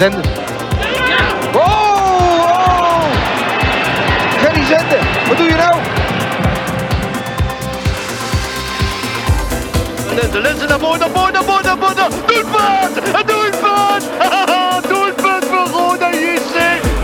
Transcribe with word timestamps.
Zenden. 0.00 0.22
Oh, 1.54 1.62
oh! 1.62 3.02
Gerry 4.38 4.64
Zenden, 4.64 4.98
wat 5.28 5.36
doe 5.36 5.46
je 5.46 5.54
nou? 5.54 5.74
De 10.32 10.40
lenzen 10.40 10.68
naar 10.68 10.78
voren, 10.78 10.98
naar 10.98 11.08
voren, 11.14 11.32
naar 11.32 11.42
voren, 11.44 11.64
naar 11.64 11.76
voren. 11.78 12.10
Doelpunt! 12.26 12.96
Een 12.96 13.26
doelpunt! 13.26 14.04
doelpunt 14.88 15.44
voor 15.44 15.80
Roda 15.80 16.10
JC. 16.10 16.56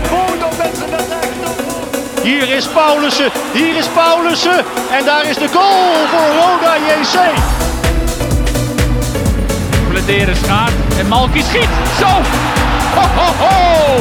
Roda 0.09 0.47
mensen 0.57 0.89
naar 0.89 0.99
rechts. 0.99 2.21
Hier 2.23 2.49
is 2.49 2.67
Paulussen, 2.67 3.31
hier 3.53 3.75
is 3.75 3.87
Paulussen. 3.87 4.65
En 4.91 5.05
daar 5.05 5.25
is 5.25 5.37
de 5.37 5.47
goal 5.47 6.07
voor 6.11 6.29
Roda 6.41 6.75
JC. 6.77 7.17
Bladeren 9.89 10.35
schaart 10.35 10.73
en 10.99 11.07
Malky 11.07 11.41
schiet. 11.41 11.69
Zo! 11.99 12.46
Ho, 12.97 13.03
ho, 13.03 13.29
ho! 13.43 13.97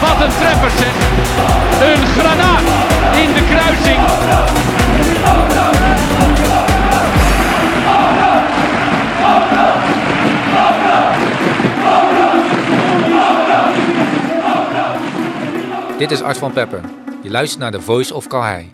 Wat 0.00 0.24
een 0.24 0.30
treffer 0.30 0.70
zeg. 0.70 0.94
Een 1.88 2.06
granaat 2.06 2.60
in 3.16 3.32
de 3.32 3.44
kruising. 3.50 4.00
Dit 15.98 16.10
is 16.10 16.22
Art 16.22 16.38
van 16.38 16.52
Pepper. 16.52 16.80
Je 17.22 17.30
luistert 17.30 17.60
naar 17.60 17.72
de 17.72 17.80
Voice 17.80 18.14
of 18.14 18.26
Calhei. 18.26 18.70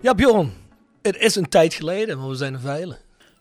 Ja, 0.00 0.14
Bjorn, 0.14 0.52
het 1.02 1.16
is 1.16 1.36
een 1.36 1.48
tijd 1.48 1.74
geleden, 1.74 2.18
maar 2.18 2.28
we 2.28 2.34
zijn 2.34 2.54
er 2.54 2.60
veilig. 2.60 3.00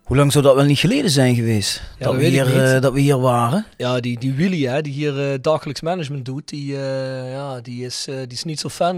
Hoe 0.09 0.17
lang 0.17 0.31
zou 0.31 0.43
dat 0.43 0.55
wel 0.55 0.65
niet 0.65 0.79
geleden 0.79 1.11
zijn 1.11 1.35
geweest? 1.35 1.81
Ja, 1.97 2.05
dat, 2.05 2.13
dat 2.13 2.21
we 2.21 2.27
hier, 2.27 2.73
eh, 2.75 2.81
dat 2.81 2.93
we 2.93 2.99
hier 2.99 3.19
waren. 3.19 3.65
Ja, 3.77 3.99
die, 3.99 4.19
die 4.19 4.33
Willy, 4.33 4.61
hè, 4.63 4.81
die 4.81 4.93
hier 4.93 5.31
eh, 5.31 5.39
dagelijks 5.41 5.81
management 5.81 6.25
doet, 6.25 6.47
die, 6.47 6.75
eh, 6.75 7.31
ja, 7.31 7.61
die, 7.61 7.85
is, 7.85 8.03
die 8.05 8.27
is 8.27 8.43
niet 8.43 8.59
zo 8.59 8.69
fan 8.69 8.95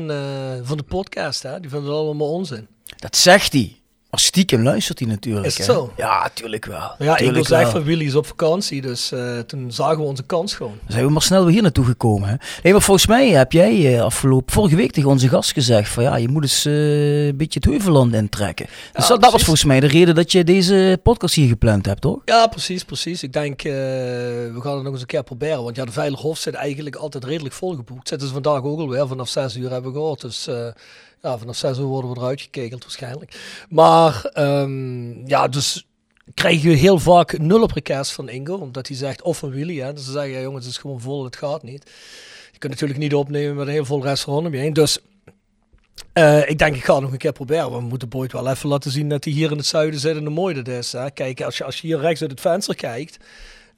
van 0.64 0.78
de 0.78 0.84
podcast. 0.84 1.44
Hè? 1.44 1.60
Die 1.60 1.70
vindt 1.70 1.86
het 1.86 1.96
allemaal 1.96 2.32
onzin. 2.32 2.68
Dat 2.98 3.16
zegt 3.18 3.54
hij. 3.54 3.81
Maar 4.12 4.20
stiekem 4.20 4.64
luistert 4.64 5.00
hij 5.00 5.08
natuurlijk. 5.08 5.46
Is 5.46 5.58
het 5.58 5.68
hè? 5.68 5.74
zo? 5.74 5.94
Ja, 5.98 6.30
tuurlijk 6.34 6.66
wel. 6.66 6.96
Ja, 7.00 7.12
ik 7.12 7.18
Tuurlijk 7.18 7.36
wil 7.48 7.58
zeggen 7.58 7.72
van 7.72 7.84
Willy 7.84 8.06
is 8.06 8.16
op 8.16 8.26
vakantie, 8.26 8.82
dus 8.82 9.12
eh, 9.12 9.40
toen 9.40 9.72
zagen 9.72 9.98
we 9.98 10.04
onze 10.04 10.24
kans 10.24 10.54
gewoon. 10.54 10.78
Dan 10.82 10.92
zijn 10.92 11.06
we 11.06 11.12
maar 11.12 11.22
snel 11.22 11.44
weer 11.44 11.54
hier 11.54 11.62
naartoe 11.62 11.86
gekomen. 11.86 12.30
Hè? 12.30 12.36
Nee, 12.64 12.74
maar 12.74 12.82
volgens 12.82 13.08
mij 13.08 13.30
heb 13.30 13.52
jij 13.52 13.96
eh, 13.96 14.02
afgelopen, 14.04 14.54
vorige 14.54 14.76
week 14.76 14.92
tegen 14.92 15.10
onze 15.10 15.28
gast 15.28 15.52
gezegd 15.52 15.90
van 15.90 16.04
ja, 16.04 16.16
je 16.16 16.28
moet 16.28 16.44
eens 16.44 16.66
eh, 16.66 17.26
een 17.28 17.38
beetje 17.38 17.60
het 17.60 17.70
Heuvelland 17.70 18.14
intrekken. 18.14 18.66
Dus 18.66 19.04
Ja, 19.04 19.10
dat, 19.10 19.22
dat 19.22 19.32
was 19.32 19.44
volgens 19.44 19.66
mij 19.66 19.80
de 19.80 19.88
reden 19.88 20.16
dat 20.16 20.32
je 20.32 20.44
deze 20.44 21.00
podcast 21.04 21.36
hier 21.36 21.48
gepland 21.48 21.86
hebt, 21.86 22.02
toch? 22.02 22.22
Ja, 22.26 22.48
precies, 22.48 22.84
precies. 22.84 23.24
Ik 23.24 23.34
denk, 23.34 23.62
we 23.62 24.60
gaan 24.62 24.74
het 24.74 24.84
nog 24.84 24.92
eens 24.92 25.02
een 25.02 25.08
keer 25.08 25.24
proberen. 25.24 25.64
Want 25.64 25.76
ja, 25.76 25.86
de 25.86 25.92
Veilighof 25.92 26.38
zit 26.38 26.54
eigenlijk 26.54 26.96
altijd 26.96 27.24
redelijk 27.24 27.56
volgeboekt. 27.56 28.08
Zitten 28.08 28.28
ze 28.28 28.34
vandaag 28.34 28.64
ook 28.64 28.80
alweer. 28.80 29.08
Vanaf 29.08 29.30
6 29.30 29.56
uur 29.56 29.72
hebben 29.72 29.92
we 29.92 29.98
gehoord. 29.98 30.22
Dus 30.22 30.48
ja, 31.22 31.38
vanaf 31.38 31.56
6 31.56 31.78
uur 31.78 31.84
worden 31.84 32.12
we 32.12 32.18
eruit 32.18 32.42
gekekeld 32.42 32.84
waarschijnlijk. 32.84 33.66
Maar 33.70 34.26
ehm, 34.26 35.28
ja, 35.28 35.48
dus 35.48 35.88
krijgen 36.34 36.70
we 36.70 36.76
heel 36.76 37.00
vaak 37.00 37.38
nul 37.38 37.62
op 37.62 37.72
request 37.72 38.12
van 38.12 38.30
Ingo. 38.30 38.56
Omdat 38.56 38.88
hij 38.88 38.98
zegt, 38.98 39.22
of 39.22 39.38
van 39.38 39.50
Willy. 39.50 39.80
Hè. 39.80 39.94
Dus 39.94 40.06
ze 40.06 40.12
zeggen, 40.12 40.32
ja, 40.32 40.42
jongens, 40.42 40.66
het 40.66 40.74
is 40.74 40.80
gewoon 40.80 41.02
vol, 41.02 41.24
het 41.24 41.36
gaat 41.36 41.64
niet. 41.64 41.92
Je 42.52 42.58
kunt 42.58 42.72
natuurlijk 42.72 43.00
niet 43.00 43.14
opnemen 43.14 43.56
met 43.56 43.68
een 43.68 43.74
heel 43.74 43.86
vol 43.86 44.04
restaurant 44.04 44.48
om 44.48 44.54
je 44.54 44.60
heen. 44.60 44.74
Dus 44.74 45.00
eh, 46.14 46.50
ik 46.50 46.58
denk, 46.58 46.76
ik 46.76 46.84
ga 46.84 47.00
nog 47.00 47.12
een 47.12 47.18
keer 47.18 47.32
proberen. 47.32 47.72
We 47.72 47.82
moeten 47.82 48.10
Boyd 48.10 48.32
wel 48.32 48.50
even 48.50 48.70
laten 48.70 48.92
zien 48.92 49.10
dat 49.10 49.24
hij 49.24 49.34
hier 49.34 49.52
in 49.52 49.58
het 49.58 49.66
zuiden 49.66 50.00
zit 50.00 50.16
en 50.16 50.24
hoe 50.24 50.34
mooi 50.34 50.54
dat 50.54 50.68
is. 50.68 50.96
Kijk, 51.14 51.42
als 51.42 51.58
je, 51.58 51.64
als 51.64 51.82
je 51.82 51.88
hier 51.88 52.00
rechts 52.00 52.22
uit 52.22 52.32
het 52.32 52.42
venster 52.42 52.76
kijkt. 52.76 53.18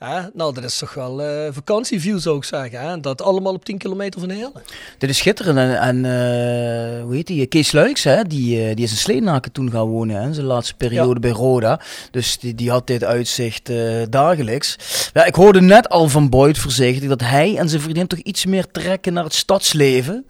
Hè, 0.06 0.22
nou, 0.34 0.54
dat 0.54 0.64
is 0.64 0.78
toch 0.78 0.94
wel 0.94 1.22
eh 1.22 1.54
vakantieview 1.54 2.20
zou 2.20 2.38
ik 2.38 2.44
zeggen. 2.44 2.80
Hè. 2.80 3.00
Dat 3.00 3.22
allemaal 3.22 3.54
op 3.54 3.66
10 3.66 3.78
kilometer 3.78 4.20
van 4.20 4.30
Heerlen. 4.30 4.64
Dit 4.98 5.10
is 5.10 5.18
schitterend. 5.18 5.58
En, 5.58 5.80
en 5.80 6.06
eh, 6.06 7.04
hoe 7.04 7.16
heet 7.16 7.28
die? 7.28 7.46
Kees 7.46 7.72
Luiks, 7.72 8.04
hè? 8.04 8.24
Die, 8.24 8.68
eh, 8.68 8.76
die 8.76 8.86
is 8.86 8.92
in 8.92 8.98
Sleenaken 8.98 9.52
toen 9.52 9.72
gaan 9.72 9.86
wonen, 9.86 10.16
hè? 10.16 10.28
in 10.28 10.34
zijn 10.34 10.46
laatste 10.46 10.74
periode 10.76 11.20
bij 11.20 11.32
Roda. 11.32 11.80
Dus 12.12 12.40
die, 12.40 12.56
die 12.56 12.70
had 12.70 12.88
dit 12.88 13.04
uitzicht 13.04 13.70
eh, 13.70 14.02
dagelijks. 14.10 14.76
Ja, 15.14 15.26
ik 15.26 15.36
hoorde 15.36 15.62
net 15.62 15.90
al 15.90 16.10
van 16.10 16.30
Boyd 16.30 16.58
voorzichtig 16.58 17.10
dat 17.10 17.22
hij 17.22 17.58
en 17.58 17.70
zijn 17.70 17.82
vriendin 17.82 18.08
toch 18.08 18.20
iets 18.20 18.46
meer 18.46 18.72
trekken 18.72 19.14
naar 19.14 19.24
het 19.24 19.34
stadsleven. 19.34 20.26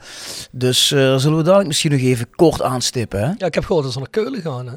Dus 0.52 0.92
eh, 0.92 1.18
zullen 1.18 1.38
we 1.38 1.44
dadelijk 1.44 1.68
misschien 1.68 1.92
nog 1.92 2.02
even 2.02 2.30
kort 2.36 2.62
aanstippen. 2.62 3.20
Hè? 3.20 3.32
Ja, 3.38 3.46
ik 3.46 3.54
heb 3.54 3.66
gehoord 3.66 3.84
dat 3.84 3.94
ze 3.94 4.00
naar 4.00 4.10
Keulen 4.10 4.42
gaan. 4.42 4.68
Hè. 4.68 4.76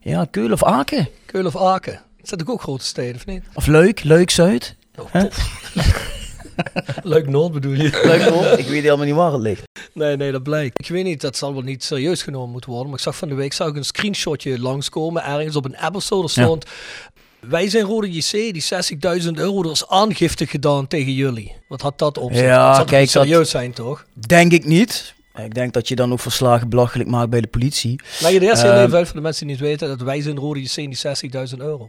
Ja, 0.00 0.26
Keulen 0.30 0.52
of 0.52 0.64
Aken? 0.64 1.08
Keulen 1.26 1.54
of 1.54 1.62
Aken. 1.62 2.00
Dat 2.30 2.38
zijn 2.38 2.48
ook 2.48 2.62
grote 2.62 2.84
steden, 2.84 3.14
of 3.14 3.26
niet? 3.26 3.42
Of 3.54 3.66
Leuk, 3.66 4.02
Leuk 4.04 4.30
Zuid? 4.30 4.76
Oh. 4.98 5.14
Leuk 7.02 7.28
Noord 7.28 7.52
bedoel 7.52 7.72
je? 7.72 8.00
Leuk 8.04 8.30
Noord? 8.30 8.58
Ik 8.58 8.66
weet 8.66 8.82
helemaal 8.82 9.06
niet 9.06 9.14
waar 9.14 9.32
het 9.32 9.40
ligt. 9.40 9.62
Nee, 9.92 10.16
nee, 10.16 10.32
dat 10.32 10.42
blijkt. 10.42 10.78
Ik 10.78 10.88
weet 10.88 11.04
niet, 11.04 11.20
dat 11.20 11.36
zal 11.36 11.52
wel 11.52 11.62
niet 11.62 11.84
serieus 11.84 12.22
genomen 12.22 12.50
moeten 12.50 12.70
worden. 12.70 12.88
Maar 12.88 12.98
ik 12.98 13.04
zag 13.04 13.16
van 13.16 13.28
de 13.28 13.34
week 13.34 13.52
zag 13.52 13.68
ik 13.68 13.76
een 13.76 13.84
screenshotje 13.84 14.58
langskomen. 14.60 15.24
Ergens 15.24 15.56
op 15.56 15.64
een. 15.64 15.74
Er 15.76 16.30
stond... 16.30 16.64
Wij 17.40 17.68
zijn 17.68 17.84
Rode 17.84 18.10
JC, 18.12 18.30
die 18.30 18.64
60.000 19.22 19.28
euro, 19.34 19.62
er 19.64 19.70
is 19.70 19.88
aangifte 19.88 20.46
gedaan 20.46 20.86
tegen 20.86 21.12
jullie. 21.12 21.52
Wat 21.68 21.80
had 21.80 21.98
dat 21.98 22.18
op 22.18 22.32
zich? 22.32 22.42
Ja, 22.42 22.66
dat 22.66 22.74
zou 22.76 22.88
kijk, 22.88 23.12
dat- 23.12 23.22
serieus 23.22 23.50
zijn, 23.50 23.72
toch? 23.72 24.04
Denk 24.26 24.52
ik 24.52 24.64
niet. 24.64 25.14
Ik 25.44 25.54
denk 25.54 25.72
dat 25.72 25.88
je 25.88 25.94
dan 25.96 26.12
ook 26.12 26.20
verslagen 26.20 26.68
belachelijk 26.68 27.08
maakt 27.08 27.30
bij 27.30 27.40
de 27.40 27.46
politie. 27.46 28.00
Leg 28.20 28.30
je 28.32 28.40
de 28.40 28.46
eerste 28.46 28.64
heel 28.66 28.74
Ehm, 28.74 28.84
even 28.84 28.96
uit 28.96 29.06
voor 29.06 29.16
de 29.16 29.22
mensen 29.22 29.46
die 29.46 29.56
niet 29.56 29.64
weten 29.64 29.88
dat 29.88 30.00
wij 30.00 30.20
zijn 30.20 30.36
Rode 30.38 30.60
JC 30.62 30.74
die 30.74 30.96
60.000 31.50 31.56
euro. 31.58 31.88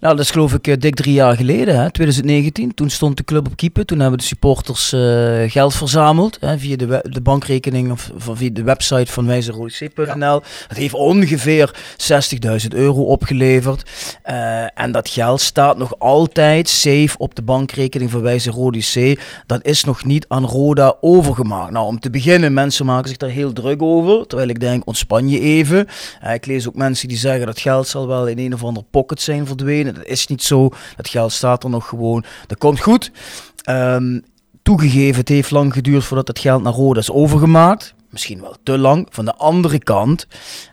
Nou, 0.00 0.16
dat 0.16 0.24
is 0.24 0.30
geloof 0.30 0.54
ik 0.54 0.66
eh, 0.66 0.74
dik 0.78 0.94
drie 0.94 1.14
jaar 1.14 1.36
geleden, 1.36 1.80
hè, 1.80 1.90
2019. 1.90 2.74
Toen 2.74 2.90
stond 2.90 3.16
de 3.16 3.24
club 3.24 3.46
op 3.46 3.56
keeper. 3.56 3.84
Toen 3.84 4.00
hebben 4.00 4.18
de 4.18 4.24
supporters 4.24 4.92
eh, 4.92 5.50
geld 5.50 5.74
verzameld 5.74 6.36
hè, 6.40 6.58
via 6.58 6.76
de, 6.76 7.00
de 7.02 7.20
bankrekening 7.20 7.90
of, 7.90 8.10
of 8.14 8.38
via 8.38 8.50
de 8.52 8.62
website 8.62 9.12
van 9.12 9.26
wijzerodc.nl. 9.26 10.42
Dat 10.68 10.76
heeft 10.76 10.94
ongeveer 10.94 11.74
60.000 12.62 12.68
euro 12.68 13.02
opgeleverd. 13.02 13.90
Eh, 14.22 14.80
en 14.80 14.92
dat 14.92 15.08
geld 15.08 15.40
staat 15.40 15.78
nog 15.78 15.98
altijd 15.98 16.68
safe 16.68 17.18
op 17.18 17.34
de 17.34 17.42
bankrekening 17.42 18.10
van 18.10 18.20
Wijze 18.20 18.50
Rode 18.50 18.78
C. 18.78 19.20
Dat 19.46 19.64
is 19.64 19.84
nog 19.84 20.04
niet 20.04 20.24
aan 20.28 20.44
Roda 20.44 20.96
overgemaakt. 21.00 21.72
Nou, 21.72 21.86
om 21.86 22.00
te 22.00 22.10
beginnen, 22.10 22.54
mensen 22.54 22.86
maken 22.86 23.08
zich 23.08 23.16
daar 23.16 23.30
heel 23.30 23.52
druk 23.52 23.82
over. 23.82 24.26
Terwijl 24.26 24.48
ik 24.48 24.60
denk, 24.60 24.86
ontspan 24.86 25.28
je 25.28 25.40
even. 25.40 25.86
Ik 26.32 26.46
lees 26.46 26.68
ook 26.68 26.74
mensen 26.74 27.08
die 27.08 27.16
zeggen 27.16 27.46
dat 27.46 27.60
geld 27.60 27.88
zal 27.88 28.06
wel 28.06 28.26
in 28.26 28.38
een 28.38 28.54
of 28.54 28.64
andere 28.64 28.86
pocket 28.90 29.20
zijn 29.20 29.46
verdwenen. 29.46 29.85
Dat 29.94 30.06
is 30.06 30.26
niet 30.26 30.42
zo. 30.42 30.68
Dat 30.96 31.08
geld 31.08 31.32
staat 31.32 31.64
er 31.64 31.70
nog 31.70 31.88
gewoon. 31.88 32.24
Dat 32.46 32.58
komt 32.58 32.80
goed. 32.80 33.10
Ehm, 33.62 34.20
toegegeven, 34.62 35.20
het 35.20 35.28
heeft 35.28 35.50
lang 35.50 35.72
geduurd 35.72 36.04
voordat 36.04 36.28
het 36.28 36.38
geld 36.38 36.62
naar 36.62 36.72
Roda 36.72 37.00
is 37.00 37.10
overgemaakt. 37.10 37.94
Misschien 38.10 38.40
wel 38.40 38.56
te 38.62 38.78
lang. 38.78 39.06
Van 39.10 39.24
de 39.24 39.34
andere 39.34 39.78
kant, 39.78 40.26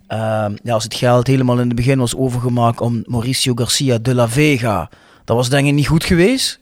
ehm, 0.07 0.56
ja, 0.63 0.74
als 0.74 0.83
het 0.83 0.95
geld 0.95 1.27
helemaal 1.27 1.60
in 1.60 1.68
het 1.68 1.75
begin 1.75 2.00
was 2.00 2.15
overgemaakt 2.15 2.81
om 2.81 3.04
Mauricio 3.06 3.54
Garcia 3.56 3.98
de 3.98 4.15
la 4.15 4.30
Vega, 4.30 4.89
dat 5.25 5.36
was 5.36 5.50
denk 5.50 5.68
ik 5.68 5.74
niet 5.74 5.88
goed 5.88 6.04
geweest. 6.04 6.59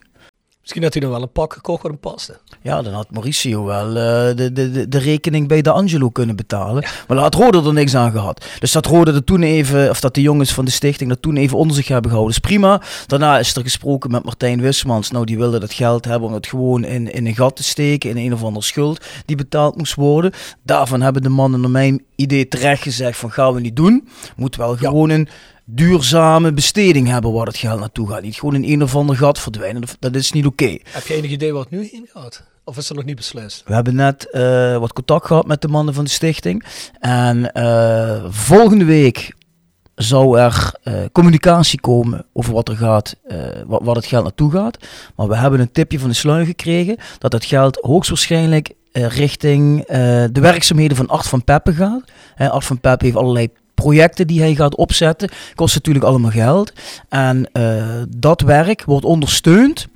Misschien 0.61 0.83
had 0.83 0.93
hij 0.93 1.01
nog 1.01 1.11
wel 1.11 1.21
een 1.21 1.31
pak 1.31 1.53
gekocht 1.53 1.81
wat 1.81 1.91
hem 1.91 1.99
paste. 1.99 2.39
Ja, 2.63 2.81
dan 2.81 2.93
had 2.93 3.11
Mauricio 3.11 3.63
wel 3.63 3.87
eh, 3.87 4.35
de, 4.35 4.51
de, 4.53 4.87
de, 4.89 4.97
rekening 4.97 5.47
bij 5.47 5.61
de 5.61 5.71
Angelo 5.71 6.09
kunnen 6.09 6.35
betalen. 6.35 6.81
Maar 6.81 7.05
daar 7.07 7.19
had 7.19 7.35
Rode 7.35 7.67
er 7.67 7.73
niks 7.73 7.95
aan 7.95 8.11
gehad. 8.11 8.45
Dus 8.59 8.71
dat 8.71 8.85
Rode 8.85 9.13
er 9.13 9.23
toen 9.23 9.41
even, 9.41 9.89
of 9.89 9.99
dat 9.99 10.15
de 10.15 10.21
jongens 10.21 10.53
van 10.53 10.65
de 10.65 10.71
stichting 10.71 11.09
dat 11.09 11.21
toen 11.21 11.37
even 11.37 11.57
onder 11.57 11.75
zich 11.75 11.87
hebben 11.87 12.11
gehouden, 12.11 12.35
is 12.35 12.41
prima. 12.41 12.81
Daarna 13.07 13.39
is 13.39 13.55
er 13.55 13.61
gesproken 13.61 14.11
met 14.11 14.23
Martijn 14.23 14.61
Wismans. 14.61 15.11
Nou, 15.11 15.25
die 15.25 15.37
wilde 15.37 15.59
dat 15.59 15.73
geld 15.73 16.05
hebben 16.05 16.27
om 16.27 16.33
het 16.33 16.47
gewoon 16.47 16.83
in, 16.83 17.13
in 17.13 17.25
een 17.25 17.35
gat 17.35 17.55
te 17.55 17.63
steken, 17.63 18.09
in 18.09 18.17
een 18.17 18.33
of 18.33 18.43
andere 18.43 18.65
schuld 18.65 19.05
die 19.25 19.35
betaald 19.35 19.77
moest 19.77 19.95
worden. 19.95 20.31
Daarvan 20.63 21.01
hebben 21.01 21.21
de 21.21 21.29
mannen 21.29 21.61
naar 21.61 21.69
mijn 21.69 22.03
idee 22.15 22.47
terecht 22.47 22.81
gezegd 22.81 23.17
van 23.17 23.31
gaan 23.31 23.53
we 23.53 23.59
niet 23.59 23.75
doen. 23.75 24.07
Moet 24.35 24.55
wel 24.55 24.75
gewoon 24.75 25.09
een 25.09 25.29
duurzame 25.65 26.53
besteding 26.53 27.07
hebben 27.07 27.31
waar 27.31 27.45
het 27.45 27.57
geld 27.57 27.79
naartoe 27.79 28.09
gaat. 28.09 28.21
Niet 28.21 28.35
gewoon 28.35 28.55
in 28.55 28.71
een 28.71 28.83
of 28.83 28.95
ander 28.95 29.15
gat 29.15 29.39
verdwijnen. 29.39 29.83
Dat 29.99 30.15
is 30.15 30.31
niet 30.31 30.45
oké. 30.45 30.77
Heb 30.83 31.05
je 31.07 31.13
enig 31.13 31.31
idee 31.31 31.53
waar 31.53 31.61
het 31.61 31.71
nu 31.71 31.89
heen 31.91 32.09
gaat? 32.13 32.49
Of 32.63 32.77
is 32.77 32.87
dat 32.87 32.97
nog 32.97 33.05
niet 33.05 33.15
beslist? 33.15 33.63
We 33.65 33.73
hebben 33.73 33.95
net 33.95 34.29
eh, 34.29 34.77
wat 34.77 34.93
contact 34.93 35.25
gehad 35.25 35.47
met 35.47 35.61
de 35.61 35.67
mannen 35.67 35.93
van 35.93 36.03
de 36.03 36.09
stichting. 36.09 36.65
En 36.99 37.51
eh, 37.53 38.25
volgende 38.29 38.85
week 38.85 39.33
zou 39.95 40.39
er 40.39 40.73
eh, 40.83 40.93
communicatie 41.11 41.79
komen 41.79 42.25
over 42.33 42.53
wat 42.53 42.69
er 42.69 42.75
gaat, 42.75 43.15
wat, 43.65 43.81
wat 43.83 43.95
het 43.95 44.05
geld 44.05 44.23
naartoe 44.23 44.51
gaat. 44.51 44.77
Maar 45.15 45.27
we 45.27 45.35
hebben 45.35 45.59
een 45.59 45.71
tipje 45.71 45.99
van 45.99 46.09
de 46.09 46.15
sluier 46.15 46.45
gekregen 46.45 46.97
dat 47.17 47.31
het 47.31 47.45
geld 47.45 47.77
hoogstwaarschijnlijk 47.81 48.73
richting 48.91 49.85
de 50.31 50.39
werkzaamheden 50.41 50.97
van 50.97 51.07
Art 51.07 51.27
van 51.27 51.43
Peppe 51.43 51.73
gaat. 51.73 52.03
Art 52.37 52.65
van 52.65 52.79
Peppe 52.79 53.05
heeft 53.05 53.17
allerlei 53.17 53.49
projecten 53.73 54.27
die 54.27 54.39
hij 54.39 54.55
gaat 54.55 54.75
opzetten. 54.75 55.29
Kost 55.55 55.75
natuurlijk 55.75 56.05
allemaal 56.05 56.31
geld. 56.31 56.73
En 57.09 57.49
dat 58.17 58.41
werk 58.41 58.83
wordt 58.83 59.05
ondersteund 59.05 59.87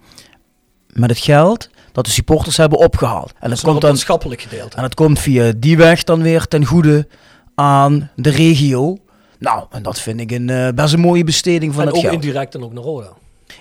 met 0.88 1.10
het 1.10 1.20
geld 1.20 1.70
dat 1.96 2.06
de 2.06 2.12
supporters 2.12 2.58
hebben 2.58 2.80
opgehaald. 2.80 3.34
En 3.40 3.50
dat, 3.50 3.62
komt 3.62 3.82
dan 3.82 3.90
maatschappelijk 3.90 4.42
gedeelte. 4.42 4.78
En 4.78 4.84
het 4.84 4.94
komt 4.94 5.20
via 5.20 5.52
die 5.58 5.78
weg 5.78 6.04
dan 6.04 6.22
weer 6.22 6.48
ten 6.48 6.66
goede 6.66 7.08
aan 7.56 8.12
de 8.16 8.30
regio. 8.30 8.98
Nou, 9.40 9.66
en 9.72 9.84
dat 9.84 10.00
vind 10.00 10.20
ik 10.20 10.32
een 10.32 10.48
uh, 10.48 10.70
best 10.76 10.94
een 10.94 11.00
mooie 11.00 11.24
besteding 11.24 11.74
van 11.74 11.82
en 11.82 11.88
het 11.88 11.96
ook 11.96 12.02
geld. 12.02 12.14
indirect 12.14 12.56
en 12.56 12.64
ook 12.64 12.74
naar 12.74 12.84
Roda. 12.84 13.08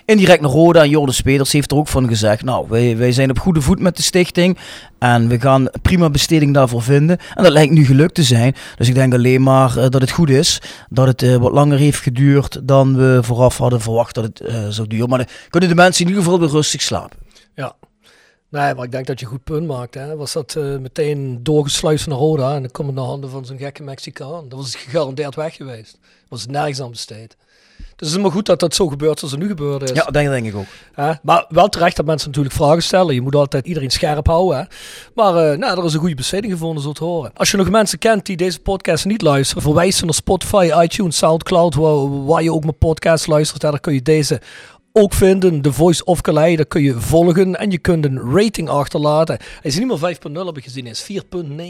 Indirect 0.05 0.41
naar 0.41 0.51
Roda 0.51 0.81
en 0.81 0.89
Jordan 0.89 1.13
Speders 1.13 1.51
heeft 1.51 1.71
er 1.71 1.77
ook 1.77 1.87
van 1.87 2.07
gezegd, 2.07 2.43
nou, 2.43 2.65
wij, 2.69 2.97
wij 2.97 3.11
zijn 3.11 3.29
op 3.29 3.39
goede 3.39 3.61
voet 3.61 3.79
met 3.79 3.95
de 3.95 4.01
stichting 4.01 4.57
en 4.99 5.27
we 5.27 5.39
gaan 5.39 5.69
prima 5.81 6.09
besteding 6.09 6.53
daarvoor 6.53 6.81
vinden. 6.81 7.17
En 7.33 7.43
dat 7.43 7.51
lijkt 7.51 7.73
nu 7.73 7.85
gelukt 7.85 8.15
te 8.15 8.23
zijn. 8.23 8.55
Dus 8.75 8.87
ik 8.87 8.95
denk 8.95 9.13
alleen 9.13 9.43
maar 9.43 9.77
uh, 9.77 9.85
dat 9.89 10.01
het 10.01 10.11
goed 10.11 10.29
is, 10.29 10.61
dat 10.89 11.07
het 11.07 11.21
uh, 11.21 11.35
wat 11.35 11.51
langer 11.51 11.77
heeft 11.77 12.01
geduurd 12.01 12.59
dan 12.63 12.95
we 12.97 13.19
vooraf 13.21 13.57
hadden 13.57 13.81
verwacht 13.81 14.15
dat 14.15 14.23
het 14.23 14.41
zou 14.69 14.87
duren. 14.87 15.09
Maar 15.09 15.17
dan 15.17 15.27
kunnen 15.49 15.69
de 15.69 15.75
mensen 15.75 16.01
in 16.01 16.09
ieder 16.09 16.23
geval 16.23 16.39
weer 16.39 16.49
rustig 16.49 16.81
slapen. 16.81 17.17
Ja, 17.55 17.75
Nee, 18.55 18.73
maar 18.73 18.85
ik 18.85 18.91
denk 18.91 19.07
dat 19.07 19.19
je 19.19 19.25
goed 19.25 19.43
punt 19.43 19.67
maakt. 19.67 19.93
Hè. 19.93 20.15
Was 20.15 20.33
dat 20.33 20.55
uh, 20.57 20.77
meteen 20.77 21.39
doorgesluist 21.43 22.07
naar 22.07 22.17
Roda 22.17 22.55
en 22.55 22.61
dan 22.61 22.71
komt 22.71 22.87
het 22.87 22.95
naar 22.97 23.05
handen 23.05 23.29
van 23.29 23.45
zo'n 23.45 23.57
gekke 23.57 23.83
Mexicaan. 23.83 24.49
Dat 24.49 24.59
was 24.59 24.75
gegarandeerd 24.75 25.35
weg 25.35 25.55
geweest. 25.55 25.97
Was 26.29 26.45
nergens 26.45 26.81
aan 26.81 26.89
besteed. 26.89 27.35
Dus 27.77 28.07
het 28.07 28.17
is 28.17 28.23
maar 28.23 28.31
goed 28.31 28.45
dat 28.45 28.59
dat 28.59 28.75
zo 28.75 28.87
gebeurt 28.87 29.19
zoals 29.19 29.33
er 29.33 29.39
nu 29.39 29.47
gebeurd 29.47 29.81
is. 29.81 29.89
Ja, 29.89 30.03
dat 30.03 30.13
denk 30.13 30.45
ik 30.45 30.55
ook. 30.55 30.65
Hè? 30.93 31.11
Maar 31.21 31.45
wel 31.49 31.67
terecht 31.67 31.95
dat 31.95 32.05
mensen 32.05 32.27
natuurlijk 32.27 32.55
vragen 32.55 32.83
stellen. 32.83 33.13
Je 33.13 33.21
moet 33.21 33.35
altijd 33.35 33.67
iedereen 33.67 33.89
scherp 33.89 34.27
houden. 34.27 34.57
Hè? 34.57 34.63
Maar 35.13 35.51
uh, 35.51 35.57
nou, 35.57 35.79
er 35.79 35.85
is 35.85 35.93
een 35.93 35.99
goede 35.99 36.15
besteding 36.15 36.53
gevonden, 36.53 36.93
te 36.93 37.03
horen. 37.03 37.31
Als 37.33 37.51
je 37.51 37.57
nog 37.57 37.69
mensen 37.69 37.99
kent 37.99 38.25
die 38.25 38.37
deze 38.37 38.59
podcast 38.59 39.05
niet 39.05 39.21
luisteren, 39.21 39.63
verwijs 39.63 39.97
ze 39.97 40.05
naar 40.05 40.13
Spotify, 40.13 40.71
iTunes, 40.83 41.17
Soundcloud, 41.17 41.75
waar, 41.75 42.25
waar 42.25 42.43
je 42.43 42.53
ook 42.53 42.63
mijn 42.63 42.77
podcast 42.77 43.27
luistert. 43.27 43.61
Daar 43.61 43.79
kun 43.79 43.93
je 43.93 44.01
deze 44.01 44.41
ook 44.97 45.13
vinden. 45.13 45.61
De 45.61 45.73
Voice 45.73 46.03
of 46.03 46.21
Calais, 46.21 46.55
daar 46.55 46.65
kun 46.65 46.81
je 46.81 46.99
volgen 46.99 47.55
en 47.55 47.71
je 47.71 47.77
kunt 47.77 48.05
een 48.05 48.35
rating 48.35 48.69
achterlaten. 48.69 49.37
Hij 49.37 49.71
is 49.71 49.77
niet 49.77 49.87
meer 49.87 50.17
5.0 50.31 50.45
heb 50.45 50.57
ik 50.57 50.63
gezien, 50.63 50.83
hij 50.83 50.91
is 50.91 51.23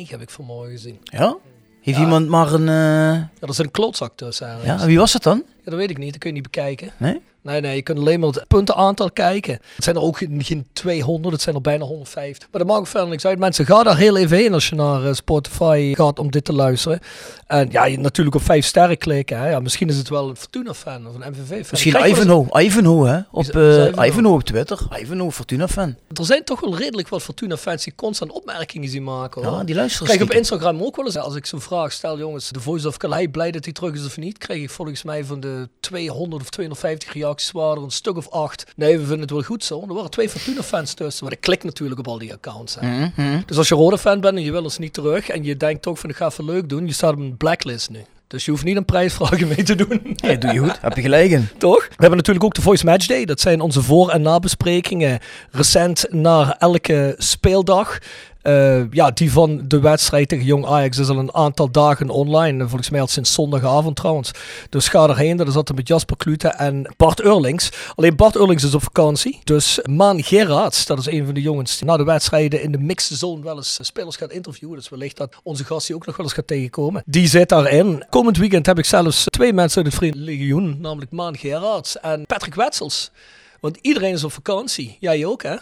4.9 0.06 0.10
heb 0.10 0.22
ik 0.22 0.30
vanmorgen 0.30 0.72
gezien. 0.72 1.00
Ja? 1.04 1.38
Heeft 1.81 2.00
iemand 2.00 2.27
maar 2.27 2.54
een... 2.54 2.62
Uh... 2.62 2.68
Ja, 2.68 3.30
er 3.39 3.50
is 3.50 3.57
een 3.57 3.72
klootzak 3.72 4.12
tussen. 4.16 4.57
Ja, 4.63 4.86
wie 4.86 4.98
was 4.98 5.13
het 5.13 5.24
dan? 5.24 5.44
Ja, 5.66 5.72
dat 5.72 5.80
weet 5.80 5.90
ik 5.90 5.98
niet, 5.98 6.12
dat 6.12 6.20
kun 6.20 6.30
je 6.30 6.36
niet 6.36 6.52
bekijken. 6.52 6.92
Nee? 6.98 7.22
Nee, 7.46 7.62
nee, 7.62 7.76
je 7.76 7.82
kunt 7.82 8.00
alleen 8.00 8.20
maar 8.20 8.30
het 8.30 8.48
puntenaantal 8.48 9.12
kijken. 9.12 9.60
Het 9.76 9.84
zijn 9.84 9.96
er 9.96 10.02
ook 10.02 10.18
geen 10.18 10.68
200, 10.74 11.34
het 11.34 11.42
zijn 11.42 11.56
er 11.56 11.62
bijna 11.62 11.86
150. 11.86 12.48
Maar 12.52 12.66
dat 12.66 12.76
maakt 12.76 12.90
verder 12.90 13.10
niks 13.10 13.26
uit. 13.26 13.40
Mensen, 13.40 13.66
ga 13.66 13.84
daar 13.84 13.98
heel 13.98 14.18
even 14.18 14.38
heen 14.38 14.54
als 14.54 14.70
je 14.70 14.76
naar 14.76 15.06
eh, 15.06 15.14
Spotify 15.14 15.94
gaat 15.96 16.20
om 16.20 16.32
dit 16.32 16.46
te 16.46 16.54
luisteren. 16.54 17.00
En 17.48 17.68
ja, 17.72 17.86
je 17.86 18.00
natuurlijk 18.00 18.36
op 18.36 18.42
vijf 18.42 18.66
sterren 18.66 18.98
klikken. 18.98 19.40
Hè. 19.40 19.50
Ja, 19.50 19.60
misschien 19.60 19.90
is 19.90 19.98
het 19.98 20.10
wel 20.10 20.30
een 20.30 20.36
Fortuna-fan 20.36 21.08
of 21.08 21.16
een 21.16 21.32
MVV-fan. 21.32 21.68
Misschien 21.72 22.10
Ivanhoe, 22.10 22.62
Ivanhoe 22.62 23.08
hè, 23.08 23.20
op, 23.32 23.56
uh, 23.56 24.06
Ivanhoe 24.08 24.34
op 24.34 24.44
Twitter. 24.44 24.88
Ivanhoe, 25.00 25.32
Fortuna-fan. 25.32 25.96
Er 26.14 26.26
zijn 26.26 26.44
toch 26.44 26.60
wel 26.60 26.78
redelijk 26.78 27.10
wat 27.10 27.22
Fortuna-fans 27.22 27.84
die 27.84 27.94
constant 27.96 28.32
opmerkingen 28.32 28.90
zien 28.90 29.04
maken. 29.04 29.44
Hoor. 29.44 29.58
Ja, 29.58 29.64
die 29.64 29.76
luisteren 29.76 30.08
Krijg 30.08 30.22
op 30.22 30.32
Instagram 30.32 30.82
ook 30.82 30.96
wel 30.96 31.06
eens, 31.06 31.18
als 31.18 31.36
ik 31.36 31.46
zo'n 31.46 31.62
vraag 31.62 31.92
stel, 31.92 32.18
jongens, 32.18 32.50
de 32.50 32.60
Voice 32.60 32.88
of 32.88 32.98
Calais, 32.98 33.28
blij 33.32 33.52
dat 33.52 33.64
hij 33.64 33.74
terug 33.74 33.94
is 33.94 34.06
of 34.06 34.18
niet, 34.18 34.38
krijg 34.38 34.62
ik 34.62 34.70
volgens 34.70 35.04
mij 35.04 35.26
van 35.26 35.40
de 35.40 35.55
200 35.80 36.42
of 36.42 36.50
250 36.50 37.13
reacties 37.13 37.52
waren 37.52 37.84
een 37.84 37.92
stuk 37.92 38.18
of 38.18 38.30
acht. 38.30 38.66
Nee, 38.75 38.94
we 38.98 39.00
vinden 39.04 39.19
het 39.19 39.30
wel 39.31 39.42
goed 39.42 39.63
zo. 39.63 39.81
Er 39.88 39.94
waren 39.94 40.10
twee 40.10 40.30
Fortuna-fans 40.30 40.94
tussen. 40.94 41.24
Maar 41.24 41.34
ik 41.34 41.42
klik 41.42 41.63
natuurlijk 41.63 42.00
op 42.00 42.07
al 42.07 42.18
die 42.18 42.34
accounts. 42.34 42.78
Hè. 42.80 42.88
Mm 42.88 43.12
-hmm. 43.16 43.44
Dus 43.46 43.57
als 43.57 43.68
je 43.68 43.75
rode 43.75 43.98
fan 43.98 44.19
bent 44.19 44.38
en 44.38 44.44
je 44.44 44.52
wil 44.52 44.63
ons 44.63 44.78
niet 44.78 44.94
terug 44.94 45.30
en 45.30 45.44
je 45.44 45.57
denkt 45.57 45.81
toch 45.81 46.00
van 46.00 46.10
ik 46.10 46.16
ga 46.16 46.25
even 46.25 46.46
leuk 46.46 46.69
doen, 46.69 46.86
je 46.86 46.94
staat 46.94 47.13
op 47.13 47.19
een 47.19 47.38
blacklist 47.38 47.90
nu. 47.90 48.00
Dus 48.28 48.46
je 48.46 48.52
hoeft 48.52 48.63
niet 48.63 48.75
een 48.75 48.86
prijsvraag 48.86 49.40
mee 49.56 49.63
te 49.63 49.75
doen. 49.75 50.16
Nee, 50.16 50.38
doe 50.38 50.54
je 50.54 50.60
goed. 50.60 50.81
Heb 50.81 50.96
je 50.96 51.02
gelijk 51.02 51.31
in. 51.31 51.48
Toch? 51.57 51.88
We 51.88 51.94
hebben 51.98 52.18
natuurlijk 52.18 52.46
ook 52.46 52.54
de 52.54 52.62
Voice 52.62 52.86
Match 52.86 53.06
Day. 53.07 53.25
Dat 53.25 53.40
zijn 53.42 53.62
onze 53.62 53.81
voor- 53.81 54.10
en 54.10 54.22
nabesprekingen 54.22 55.19
recent 55.52 56.06
na 56.10 56.60
elke 56.60 57.16
speeldag. 57.18 57.98
Uh, 58.47 58.92
ja, 58.92 59.12
die 59.12 59.31
van 59.31 59.62
de 59.68 59.80
wedstrijd 59.80 60.30
tegen 60.30 60.45
Jong 60.45 60.65
Ajax 60.65 60.97
is 60.97 61.09
al 61.09 61.18
een 61.18 61.33
aantal 61.33 61.71
dagen 61.71 62.09
online. 62.09 62.68
Volgens 62.68 62.89
mij 62.89 63.01
al 63.01 63.07
sinds 63.07 63.33
zondagavond 63.33 63.95
trouwens. 63.95 64.31
Dus 64.69 64.88
ga 64.88 65.07
erheen. 65.07 65.38
Dat 65.38 65.47
is 65.47 65.56
altijd 65.56 65.77
met 65.77 65.88
Jasper 65.88 66.18
Klute 66.18 66.47
en 66.47 66.94
Bart 66.97 67.21
Eurlings. 67.21 67.69
Alleen 67.95 68.15
Bart 68.15 68.36
Eurlings 68.36 68.63
is 68.63 68.74
op 68.74 68.83
vakantie. 68.83 69.39
Dus 69.44 69.80
Maan 69.83 70.24
Gerards, 70.24 70.86
dat 70.86 71.00
is 71.00 71.06
een 71.06 71.25
van 71.25 71.33
de 71.33 71.42
jongens 71.42 71.77
die 71.77 71.88
na 71.88 71.97
de 71.97 72.03
wedstrijden 72.03 72.62
in 72.62 72.71
de 72.71 72.77
mixed 72.77 73.18
zone 73.18 73.44
wel 73.44 73.56
eens 73.56 73.77
spelers 73.81 74.15
gaat 74.15 74.31
interviewen. 74.31 74.75
Dus 74.75 74.89
wellicht 74.89 75.18
dat 75.18 75.36
onze 75.44 75.63
gast 75.63 75.88
die 75.88 75.95
ook 75.95 76.06
nog 76.06 76.18
wel 76.18 76.25
eens 76.25 76.36
gaat 76.36 76.47
tegenkomen. 76.47 77.03
Die 77.06 77.27
zit 77.27 77.50
daarin. 77.50 78.06
Komend 78.09 78.38
weekend 78.38 78.65
heb 78.65 78.77
ik 78.77 78.86
zelfs 78.86 79.24
twee 79.24 79.53
mensen 79.53 79.77
uit 79.77 79.86
het 79.86 79.95
Vriendelijk 79.95 80.30
Legioen. 80.30 80.77
Namelijk 80.81 81.12
Maan 81.12 81.38
Gerards 81.38 82.00
en 82.00 82.25
Patrick 82.25 82.56
Wetsels. 82.56 83.12
Want 83.59 83.77
iedereen 83.81 84.13
is 84.13 84.24
op 84.24 84.31
vakantie. 84.31 84.97
Jij 85.00 85.25
ook 85.25 85.44
hè? 85.44 85.56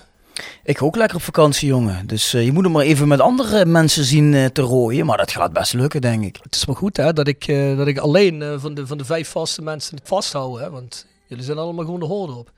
Ik 0.64 0.82
ook 0.82 0.96
lekker 0.96 1.18
op 1.18 1.24
vakantie, 1.24 1.68
jongen. 1.68 2.08
Dus 2.08 2.34
uh, 2.34 2.46
je 2.46 2.52
moet 2.52 2.64
hem 2.64 2.72
maar 2.72 2.84
even 2.84 3.08
met 3.08 3.20
andere 3.20 3.66
mensen 3.66 4.04
zien 4.04 4.34
uh, 4.34 4.46
te 4.46 4.62
rooien. 4.62 5.06
Maar 5.06 5.18
dat 5.18 5.32
gaat 5.32 5.54
best 5.54 5.74
lukken, 5.74 6.02
denk 6.02 6.24
ik. 6.24 6.40
Het 6.42 6.56
is 6.56 6.66
maar 6.66 6.76
goed 6.76 6.98
hè, 6.98 7.14
dat, 7.14 7.28
ik, 7.28 7.48
uh, 7.48 7.78
dat 7.78 7.88
ik 7.88 7.98
alleen 7.98 8.60
van, 8.60 8.74
de, 8.74 8.88
van 8.88 8.98
de 8.98 9.06
vijf 9.06 9.30
vaste 9.30 9.62
mensen 9.62 9.98
het 9.98 10.08
vasthoud. 10.08 10.60
Hè, 10.60 10.70
want 10.70 11.06
jullie 11.28 11.44
zijn 11.44 11.58
allemaal 11.58 11.86
gewoon 11.86 12.00
de 12.00 12.06
hoorde 12.06 12.34
op. 12.34 12.52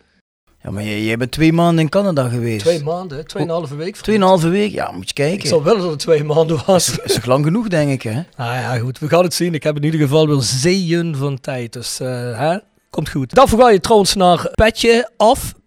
Ja, 0.64 0.72
maar 0.72 0.84
jij, 0.84 1.18
bent 1.18 1.32
twee 1.32 1.54
maanden 1.54 1.84
in 1.84 1.90
Canada 1.90 2.30
geweest. 2.30 2.66
Twee 2.66 2.84
maanden, 2.84 3.28
tweeënhalve 3.28 3.76
week. 3.76 3.96
Tweeënhalve 3.96 4.48
week, 4.48 4.72
ja, 4.72 4.92
moet 4.92 5.08
je 5.08 5.14
kijken. 5.14 5.40
Ik 5.40 5.46
zou 5.46 5.64
willen 5.64 5.82
dat 5.82 5.90
het 5.90 6.00
twee 6.00 6.24
maanden 6.24 6.62
was. 6.66 6.86
Dat 6.86 7.06
is 7.06 7.14
toch 7.14 7.26
lang 7.26 7.46
genoeg, 7.46 7.68
denk 7.68 7.92
ik, 7.92 8.02
hè? 8.02 8.14
Nou 8.14 8.54
ja, 8.54 8.78
goed. 8.78 9.00
We 9.00 9.08
gaan 9.08 9.24
het 9.24 9.34
zien. 9.34 9.54
Ik 9.54 9.64
heb 9.64 9.76
in 9.76 9.84
ieder 9.84 10.00
geval 10.00 10.28
wel 10.28 10.42
zeeën 10.42 11.16
van 11.16 11.40
tijd. 11.40 11.74
Dus, 11.74 11.98
hè, 11.98 12.58
komt 12.90 13.10
goed. 13.10 13.34
Daarvoor 13.34 13.60
ga 13.60 13.70
je 13.70 13.80
trouwens 13.80 14.16
naar 14.16 14.50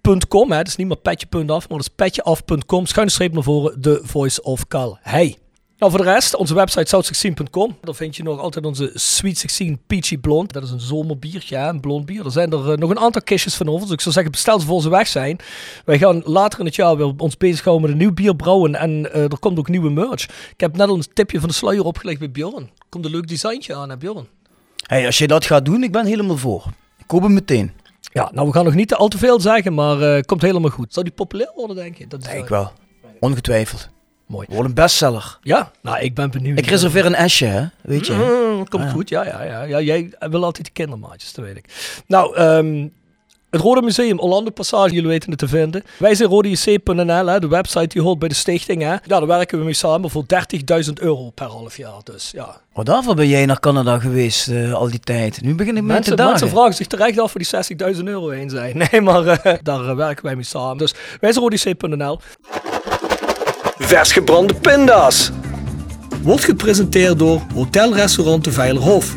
petjeaf.com. 0.08 0.52
Het 0.52 0.68
is 0.68 0.76
niet 0.76 0.86
meer 0.86 0.96
petje.af, 0.96 1.68
maar 1.68 1.78
dat 1.78 1.86
is 1.86 1.88
petjeaf.com. 1.88 2.86
Schuine 2.86 3.12
streep 3.12 3.32
naar 3.32 3.42
voren, 3.42 3.80
de 3.80 4.00
Voice 4.02 4.42
of 4.42 4.66
Cal. 4.66 4.98
Hey. 5.02 5.36
Nou, 5.78 5.92
voor 5.92 6.04
de 6.04 6.10
rest, 6.10 6.34
onze 6.34 6.54
website 6.54 6.96
south16.com. 6.96 7.76
Daar 7.80 7.94
vind 7.94 8.16
je 8.16 8.22
nog 8.22 8.40
altijd 8.40 8.64
onze 8.66 8.90
Sweet 8.94 9.38
16 9.38 9.80
Peachy 9.86 10.18
Blond. 10.18 10.52
Dat 10.52 10.62
is 10.62 10.70
een 10.70 10.80
zomerbiertje, 10.80 11.56
een 11.56 11.80
blond 11.80 12.06
bier. 12.06 12.24
Er 12.24 12.30
zijn 12.30 12.52
er 12.52 12.70
uh, 12.70 12.76
nog 12.76 12.90
een 12.90 12.98
aantal 12.98 13.22
kistjes 13.22 13.54
van 13.54 13.68
over. 13.68 13.80
Dus 13.80 13.92
ik 13.92 14.00
zou 14.00 14.14
zeggen, 14.14 14.32
bestel 14.32 14.60
ze 14.60 14.66
voor 14.66 14.82
ze 14.82 14.88
weg 14.88 15.06
zijn. 15.06 15.38
Wij 15.84 15.98
gaan 15.98 16.22
later 16.24 16.58
in 16.58 16.66
het 16.66 16.74
jaar 16.74 16.96
weer 16.96 17.12
ons 17.16 17.36
bezighouden 17.36 17.82
met 17.82 17.92
een 17.92 18.04
nieuw 18.04 18.14
bier 18.14 18.36
brouwen. 18.36 18.74
En 18.74 18.90
uh, 18.90 19.14
er 19.22 19.38
komt 19.38 19.58
ook 19.58 19.68
nieuwe 19.68 19.90
merch. 19.90 20.24
Ik 20.52 20.60
heb 20.60 20.76
net 20.76 20.88
al 20.88 20.94
een 20.94 21.04
tipje 21.12 21.40
van 21.40 21.48
de 21.48 21.54
sluier 21.54 21.84
opgelegd 21.84 22.18
bij 22.18 22.30
Bjorn. 22.30 22.70
Komt 22.88 23.04
een 23.04 23.10
leuk 23.10 23.28
designtje 23.28 23.74
aan, 23.74 23.90
hè 23.90 23.96
Bjorn? 23.96 24.26
Hey, 24.86 25.06
als 25.06 25.18
je 25.18 25.26
dat 25.26 25.44
gaat 25.44 25.64
doen, 25.64 25.82
ik 25.82 25.92
ben 25.92 26.06
helemaal 26.06 26.36
voor. 26.36 26.64
Ik 26.98 27.06
koop 27.06 27.22
hem 27.22 27.32
meteen. 27.32 27.72
Ja, 28.12 28.30
nou 28.34 28.46
we 28.46 28.52
gaan 28.52 28.64
nog 28.64 28.74
niet 28.74 28.94
al 28.94 29.08
te 29.08 29.18
veel 29.18 29.40
zeggen, 29.40 29.74
maar 29.74 30.00
uh, 30.00 30.20
komt 30.22 30.42
helemaal 30.42 30.70
goed. 30.70 30.92
Zou 30.92 31.04
die 31.04 31.14
populair 31.14 31.52
worden, 31.54 31.76
denk 31.76 31.96
je? 31.96 32.06
Dat 32.06 32.20
is 32.20 32.28
denk 32.28 32.42
ik 32.42 32.48
wel. 32.48 32.72
Ongetwijfeld. 33.20 33.88
Mooi. 34.26 34.46
Wordt 34.50 34.68
een 34.68 34.74
bestseller. 34.74 35.38
Ja, 35.42 35.70
nou 35.82 35.98
ik 35.98 36.14
ben 36.14 36.30
benieuwd. 36.30 36.58
Ik 36.58 36.66
reserveer 36.66 37.06
een 37.06 37.14
esje, 37.14 37.44
hè? 37.44 37.66
Weet 37.80 38.06
je? 38.06 38.12
Mm, 38.12 38.68
komt 38.68 38.82
ah, 38.82 38.88
ja. 38.88 38.94
goed, 38.94 39.08
ja, 39.08 39.24
ja, 39.24 39.42
ja, 39.42 39.62
ja. 39.62 39.80
Jij 39.80 40.12
wil 40.18 40.44
altijd 40.44 40.66
de 40.66 40.72
kindermaatjes, 40.72 41.32
dat 41.32 41.44
weet 41.44 41.56
ik. 41.56 41.64
Nou, 42.06 42.38
um, 42.40 42.92
Het 43.50 43.60
Rode 43.60 43.82
Museum, 43.82 44.18
Orlando 44.18 44.50
Passage, 44.50 44.94
jullie 44.94 45.08
weten 45.08 45.30
het 45.30 45.38
te 45.38 45.48
vinden. 45.48 45.82
Wij 45.98 46.14
zijn 46.14 46.28
rodejc.nl, 46.28 47.40
de 47.40 47.48
website 47.48 47.86
die 47.86 48.02
hoort 48.02 48.18
bij 48.18 48.28
de 48.28 48.34
stichting. 48.34 48.82
Hè. 48.82 48.90
Ja, 48.90 49.00
daar 49.06 49.26
werken 49.26 49.58
we 49.58 49.64
mee 49.64 49.74
samen 49.74 50.10
voor 50.10 50.24
30.000 50.84 50.92
euro 50.94 51.30
per 51.30 51.46
half 51.46 51.76
jaar. 51.76 52.00
Dus 52.04 52.30
ja. 52.34 52.60
Oh, 52.72 52.84
daarvoor 52.84 53.14
ben 53.14 53.28
jij 53.28 53.46
naar 53.46 53.60
Canada 53.60 53.98
geweest 53.98 54.48
eh, 54.48 54.72
al 54.72 54.90
die 54.90 55.00
tijd. 55.00 55.42
Nu 55.42 55.54
begin 55.54 55.76
ik 55.76 55.82
met 55.82 55.86
te 55.86 55.92
Mensen, 55.92 56.16
dagen. 56.16 56.30
mensen 56.32 56.48
vragen 56.50 56.74
zich 56.74 56.86
terecht 56.86 57.18
af 57.20 57.32
waar 57.32 57.66
die 57.76 57.94
60.000 57.96 58.02
euro 58.04 58.28
heen 58.28 58.50
zijn. 58.50 58.76
Nee, 58.90 59.00
maar 59.00 59.26
eh, 59.26 59.54
daar 59.62 59.88
eh, 59.88 59.96
werken 59.96 60.24
wij 60.24 60.34
mee 60.34 60.44
samen. 60.44 60.76
Dus 60.78 60.94
wij 61.20 61.32
zijn 61.32 61.44
rodejc.nl. 61.44 62.18
Vers 63.78 64.12
gebrande 64.12 64.54
pinda's. 64.54 65.30
Wordt 66.22 66.44
gepresenteerd 66.44 67.18
door 67.18 67.40
Hotel 67.54 67.94
Restaurant 67.94 68.44
de 68.44 68.52
Veilerhof. 68.52 69.16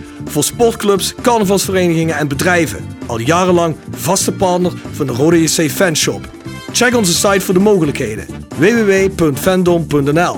Voor 0.31 0.43
sportclubs, 0.43 1.15
carnavalsverenigingen 1.15 2.15
en 2.15 2.27
bedrijven. 2.27 2.87
Al 3.07 3.19
jarenlang 3.19 3.75
vaste 3.89 4.33
partner 4.33 4.71
van 4.91 5.07
de 5.07 5.13
Rode 5.13 5.41
JC 5.41 5.71
Fanshop. 5.71 6.29
Check 6.71 6.95
onze 6.95 7.13
site 7.13 7.41
voor 7.41 7.53
de 7.53 7.59
mogelijkheden. 7.59 8.25
www.fandom.nl 8.55 10.37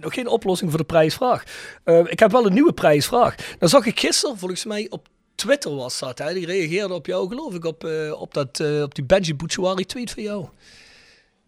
Nog 0.00 0.14
geen 0.14 0.26
oplossing 0.26 0.70
voor 0.70 0.78
de 0.78 0.84
prijsvraag. 0.84 1.42
Eh, 1.84 1.98
ik 1.98 2.18
heb 2.18 2.30
wel 2.30 2.46
een 2.46 2.52
nieuwe 2.52 2.72
prijsvraag. 2.72 3.34
Dan 3.58 3.68
zag 3.68 3.86
ik 3.86 4.00
gisteren, 4.00 4.38
volgens 4.38 4.64
mij 4.64 4.86
op 4.90 5.08
Twitter 5.34 5.74
was 5.74 5.98
dat. 5.98 6.18
Hè? 6.18 6.32
Die 6.32 6.46
reageerde 6.46 6.94
op 6.94 7.06
jou, 7.06 7.28
geloof 7.28 7.54
ik, 7.54 7.64
op, 7.64 7.84
eh, 7.84 8.20
op, 8.20 8.34
dat, 8.34 8.60
eh, 8.60 8.82
op 8.82 8.94
die 8.94 9.04
Benji 9.04 9.34
Bouchouari 9.34 9.84
tweet 9.84 10.10
van 10.10 10.22
jou. 10.22 10.44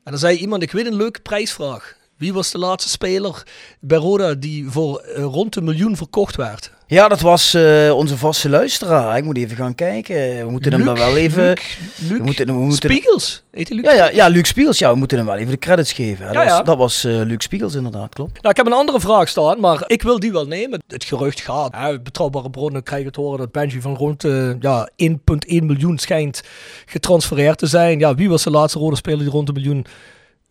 En 0.04 0.10
dan 0.10 0.18
zei 0.18 0.36
iemand, 0.36 0.62
ik 0.62 0.72
weet 0.72 0.86
een 0.86 0.96
leuke 0.96 1.20
prijsvraag. 1.20 1.98
Wie 2.20 2.32
was 2.32 2.50
de 2.50 2.58
laatste 2.58 2.90
speler 2.90 3.42
bij 3.80 3.98
Roda 3.98 4.34
die 4.34 4.70
voor 4.70 4.98
eh, 4.98 5.22
rond 5.22 5.56
een 5.56 5.64
miljoen 5.64 5.96
verkocht 5.96 6.36
werd? 6.36 6.72
Ja, 6.86 7.08
dat 7.08 7.20
was 7.20 7.54
eh, 7.54 7.92
onze 7.94 8.16
vaste 8.16 8.48
luisteraar. 8.48 9.16
Ik 9.16 9.24
moet 9.24 9.36
even 9.36 9.56
gaan 9.56 9.74
kijken. 9.74 10.44
We 10.44 10.50
moeten 10.50 10.72
hem 10.72 10.84
dan 10.84 10.94
wel 10.96 11.16
even... 11.16 11.44
Luc, 11.44 11.78
Luc 11.98 12.18
we 12.18 12.24
moeten, 12.24 12.46
we 12.46 12.52
moeten, 12.52 12.90
Spiegels. 12.90 13.42
Heet 13.50 13.68
hij 13.68 13.76
Luc? 13.76 13.84
ja, 13.84 13.92
ja, 13.92 14.10
ja, 14.10 14.26
Luc 14.28 14.48
Spiegels. 14.48 14.78
Ja, 14.78 14.90
we 14.92 14.98
moeten 14.98 15.16
hem 15.18 15.26
wel 15.26 15.36
even 15.36 15.50
de 15.50 15.58
credits 15.58 15.92
geven. 15.92 16.26
Ja, 16.26 16.32
Dat 16.32 16.42
ja. 16.42 16.56
was, 16.56 16.64
dat 16.64 16.76
was 16.76 17.04
eh, 17.04 17.12
Luc 17.12 17.42
Spiegels 17.42 17.74
inderdaad, 17.74 18.14
klopt. 18.14 18.32
Nou, 18.32 18.48
ik 18.48 18.56
heb 18.56 18.66
een 18.66 18.72
andere 18.72 19.00
vraag 19.00 19.28
staan, 19.28 19.60
maar 19.60 19.82
ik 19.86 20.02
wil 20.02 20.18
die 20.20 20.32
wel 20.32 20.46
nemen. 20.46 20.82
Het 20.88 21.04
gerucht 21.04 21.40
gaat. 21.40 21.74
Hè, 21.76 22.00
betrouwbare 22.00 22.50
bronnen 22.50 22.82
krijgen 22.82 23.12
te 23.12 23.20
horen 23.20 23.38
dat 23.38 23.52
Benji 23.52 23.80
van 23.80 23.96
rond 23.96 24.22
ja, 24.60 24.90
1,1 25.02 25.14
miljoen 25.46 25.98
schijnt 25.98 26.42
getransfereerd 26.86 27.58
te 27.58 27.66
zijn. 27.66 27.98
Ja, 27.98 28.14
wie 28.14 28.28
was 28.28 28.42
de 28.42 28.50
laatste 28.50 28.78
rode 28.78 28.96
speler 28.96 29.18
die 29.18 29.30
rond 29.30 29.48
een 29.48 29.54
miljoen 29.54 29.86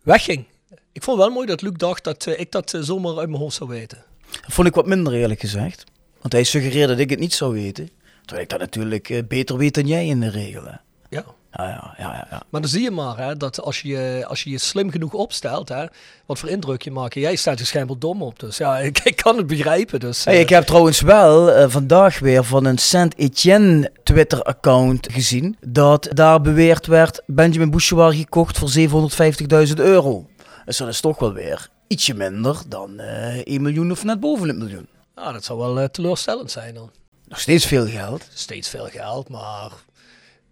wegging? 0.02 0.44
Ik 0.92 1.02
vond 1.02 1.16
het 1.16 1.26
wel 1.26 1.34
mooi 1.34 1.46
dat 1.46 1.62
Luc 1.62 1.72
dacht 1.76 2.04
dat 2.04 2.26
eh, 2.26 2.40
ik 2.40 2.52
dat 2.52 2.74
eh, 2.74 2.80
zomaar 2.80 3.18
uit 3.18 3.28
mijn 3.28 3.40
hoofd 3.42 3.56
zou 3.56 3.70
weten. 3.70 3.98
Dat 4.30 4.52
vond 4.52 4.66
ik 4.68 4.74
wat 4.74 4.86
minder 4.86 5.12
eerlijk 5.12 5.40
gezegd. 5.40 5.84
Want 6.20 6.32
hij 6.32 6.44
suggereerde 6.44 6.92
dat 6.92 6.98
ik 7.02 7.10
het 7.10 7.18
niet 7.18 7.34
zou 7.34 7.52
weten. 7.52 7.90
Terwijl 8.20 8.42
ik 8.42 8.48
dat 8.50 8.58
natuurlijk 8.58 9.08
eh, 9.10 9.22
beter 9.28 9.56
weet 9.56 9.74
dan 9.74 9.86
jij 9.86 10.06
in 10.06 10.20
de 10.20 10.30
regel. 10.30 10.64
hè. 10.64 10.74
Ja. 11.08 11.24
Ja, 11.52 11.64
ja, 11.68 11.94
ja, 11.98 12.04
ja, 12.12 12.26
ja. 12.30 12.42
Maar 12.50 12.60
dan 12.60 12.70
zie 12.70 12.82
je 12.82 12.90
maar 12.90 13.16
hè, 13.18 13.36
dat 13.36 13.60
als 13.60 13.80
je, 13.80 13.88
je- 13.88 14.24
als 14.28 14.42
je 14.42 14.50
je 14.50 14.58
slim 14.58 14.90
genoeg 14.90 15.12
opstelt, 15.12 15.68
hè, 15.68 15.84
wat 16.26 16.38
voor 16.38 16.48
indruk 16.48 16.82
je 16.82 16.90
maakt. 16.90 17.14
Jij 17.14 17.36
staat 17.36 17.60
er 17.60 17.66
schijnbaar 17.66 17.98
dom 17.98 18.22
op. 18.22 18.38
Dus 18.38 18.56
ja, 18.56 18.78
ik, 18.88 18.98
ik 18.98 19.16
kan 19.16 19.36
het 19.36 19.46
begrijpen. 19.46 20.00
Dus, 20.00 20.24
Hey, 20.24 20.40
ik 20.40 20.48
heb 20.48 20.64
trouwens 20.64 21.00
wel 21.00 21.68
vandaag 21.70 22.18
weer 22.18 22.44
van 22.44 22.64
een 22.64 22.78
Saint-Etienne 22.78 23.90
Twitter-account 24.02 25.12
gezien. 25.12 25.56
Dat 25.66 26.08
daar 26.12 26.40
beweerd 26.40 26.86
werd 26.86 27.22
Benjamin 27.26 27.70
Bouchouard 27.70 28.14
gekocht 28.16 28.58
voor 28.58 28.70
750.000 29.66 29.74
euro. 29.74 30.26
Dus 30.70 30.78
dat 30.78 30.88
is 30.88 31.00
toch 31.00 31.18
wel 31.18 31.32
weer 31.32 31.68
ietsje 31.86 32.14
minder 32.14 32.62
dan 32.68 32.98
eh 32.98 33.40
1 33.44 33.62
miljoen 33.62 33.90
of 33.90 34.04
net 34.04 34.20
boven 34.20 34.48
het 34.48 34.56
miljoen. 34.56 34.88
ja, 35.16 35.32
dat 35.32 35.44
zou 35.44 35.58
wel 35.58 35.80
eh, 35.80 35.88
teleurstellend 35.88 36.50
zijn 36.50 36.74
dan. 36.74 36.90
Nog 37.28 37.40
steeds 37.40 37.66
veel 37.66 37.86
geld. 37.86 38.28
steeds 38.34 38.68
veel 38.68 38.84
geld, 38.86 39.28
maar 39.28 39.72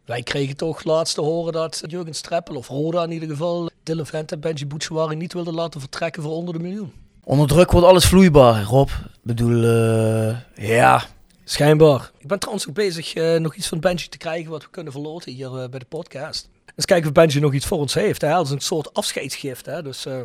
wij 0.04 0.22
kregen 0.22 0.56
toch 0.56 0.84
laatst 0.84 1.14
te 1.14 1.20
horen 1.20 1.52
dat 1.52 1.82
Jurgen 1.86 2.14
Streppel, 2.14 2.56
of 2.56 2.68
Roda 2.68 3.02
in 3.02 3.10
ieder 3.10 3.28
geval, 3.28 3.70
Dylan 3.82 4.06
Vent 4.06 4.32
en 4.32 4.40
Benji 4.40 4.66
Bouchouari 4.66 5.16
niet 5.16 5.32
wilden 5.32 5.54
laten 5.54 5.80
vertrekken 5.80 6.22
voor 6.22 6.32
onder 6.32 6.54
de 6.54 6.60
miljoen. 6.60 6.92
Onder 7.24 7.48
druk 7.48 7.70
wordt 7.70 7.86
alles 7.86 8.04
vloeibaar, 8.04 8.62
Rob. 8.62 8.88
Ik 8.88 9.20
bedoel, 9.22 9.64
eh, 9.64 10.36
ja. 10.54 11.04
Schijnbaar. 11.44 12.10
Ik 12.18 12.26
ben 12.26 12.38
trouwens 12.38 12.68
ook 12.68 12.74
bezig 12.74 13.14
nog 13.38 13.54
iets 13.54 13.68
van 13.68 13.80
Benji 13.80 14.08
te 14.08 14.18
krijgen 14.18 14.50
wat 14.50 14.62
we 14.62 14.70
kunnen 14.70 14.92
verloten 14.92 15.32
hier 15.32 15.50
bij 15.50 15.78
de 15.78 15.86
podcast. 15.88 16.48
Dus 16.78 16.86
kijken 16.86 17.06
of 17.06 17.12
Benji 17.12 17.40
nog 17.40 17.52
iets 17.52 17.66
voor 17.66 17.78
ons 17.78 17.94
heeft. 17.94 18.20
Dat 18.20 18.44
is 18.44 18.50
een 18.50 18.60
soort 18.60 18.94
afscheidsgift. 18.94 19.66
Hè? 19.66 19.82
Dus, 19.82 20.06
eh, 20.06 20.20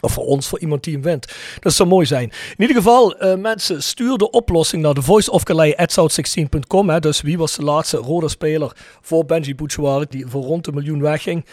of 0.00 0.12
voor 0.12 0.24
ons, 0.24 0.46
voor 0.46 0.60
iemand 0.60 0.84
die 0.84 0.92
hem 0.92 1.02
wint. 1.02 1.32
Dat 1.60 1.72
zou 1.72 1.88
mooi 1.88 2.06
zijn. 2.06 2.32
In 2.56 2.60
ieder 2.60 2.76
geval, 2.76 3.18
eh, 3.18 3.34
mensen, 3.36 3.82
stuur 3.82 4.18
de 4.18 4.30
oplossing 4.30 4.82
naar 4.82 4.94
de 4.94 5.02
voiceofcalais.south16.com. 5.02 6.88
hè. 6.88 7.00
Dus 7.00 7.20
wie 7.20 7.38
was 7.38 7.56
de 7.56 7.62
laatste 7.62 7.96
rode 7.96 8.28
speler 8.28 8.76
voor 9.00 9.24
Benji 9.24 9.54
Bouchouari 9.54 10.06
die 10.08 10.26
voor 10.26 10.42
rond 10.42 10.66
een 10.66 10.74
miljoen 10.74 11.00
wegging. 11.00 11.44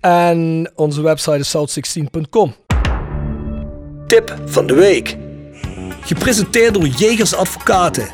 En 0.00 0.70
onze 0.74 1.02
website 1.02 1.38
is 1.38 1.56
south16.com. 1.56 2.54
Tip 4.06 4.36
van 4.44 4.66
de 4.66 4.74
week. 4.74 5.16
Gepresenteerd 6.00 6.74
door 6.74 6.86
Jegers 6.86 7.34
Advocaten. 7.34 8.08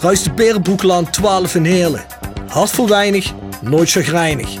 Ruist 0.00 0.24
de 0.24 0.32
Berenbroeklaan 0.32 1.10
12 1.10 1.54
in 1.54 1.64
Heerlen. 1.64 2.04
Hart 2.46 2.70
voor 2.70 2.88
weinig, 2.88 3.32
nooit 3.60 3.90
chagrijnig. 3.90 4.60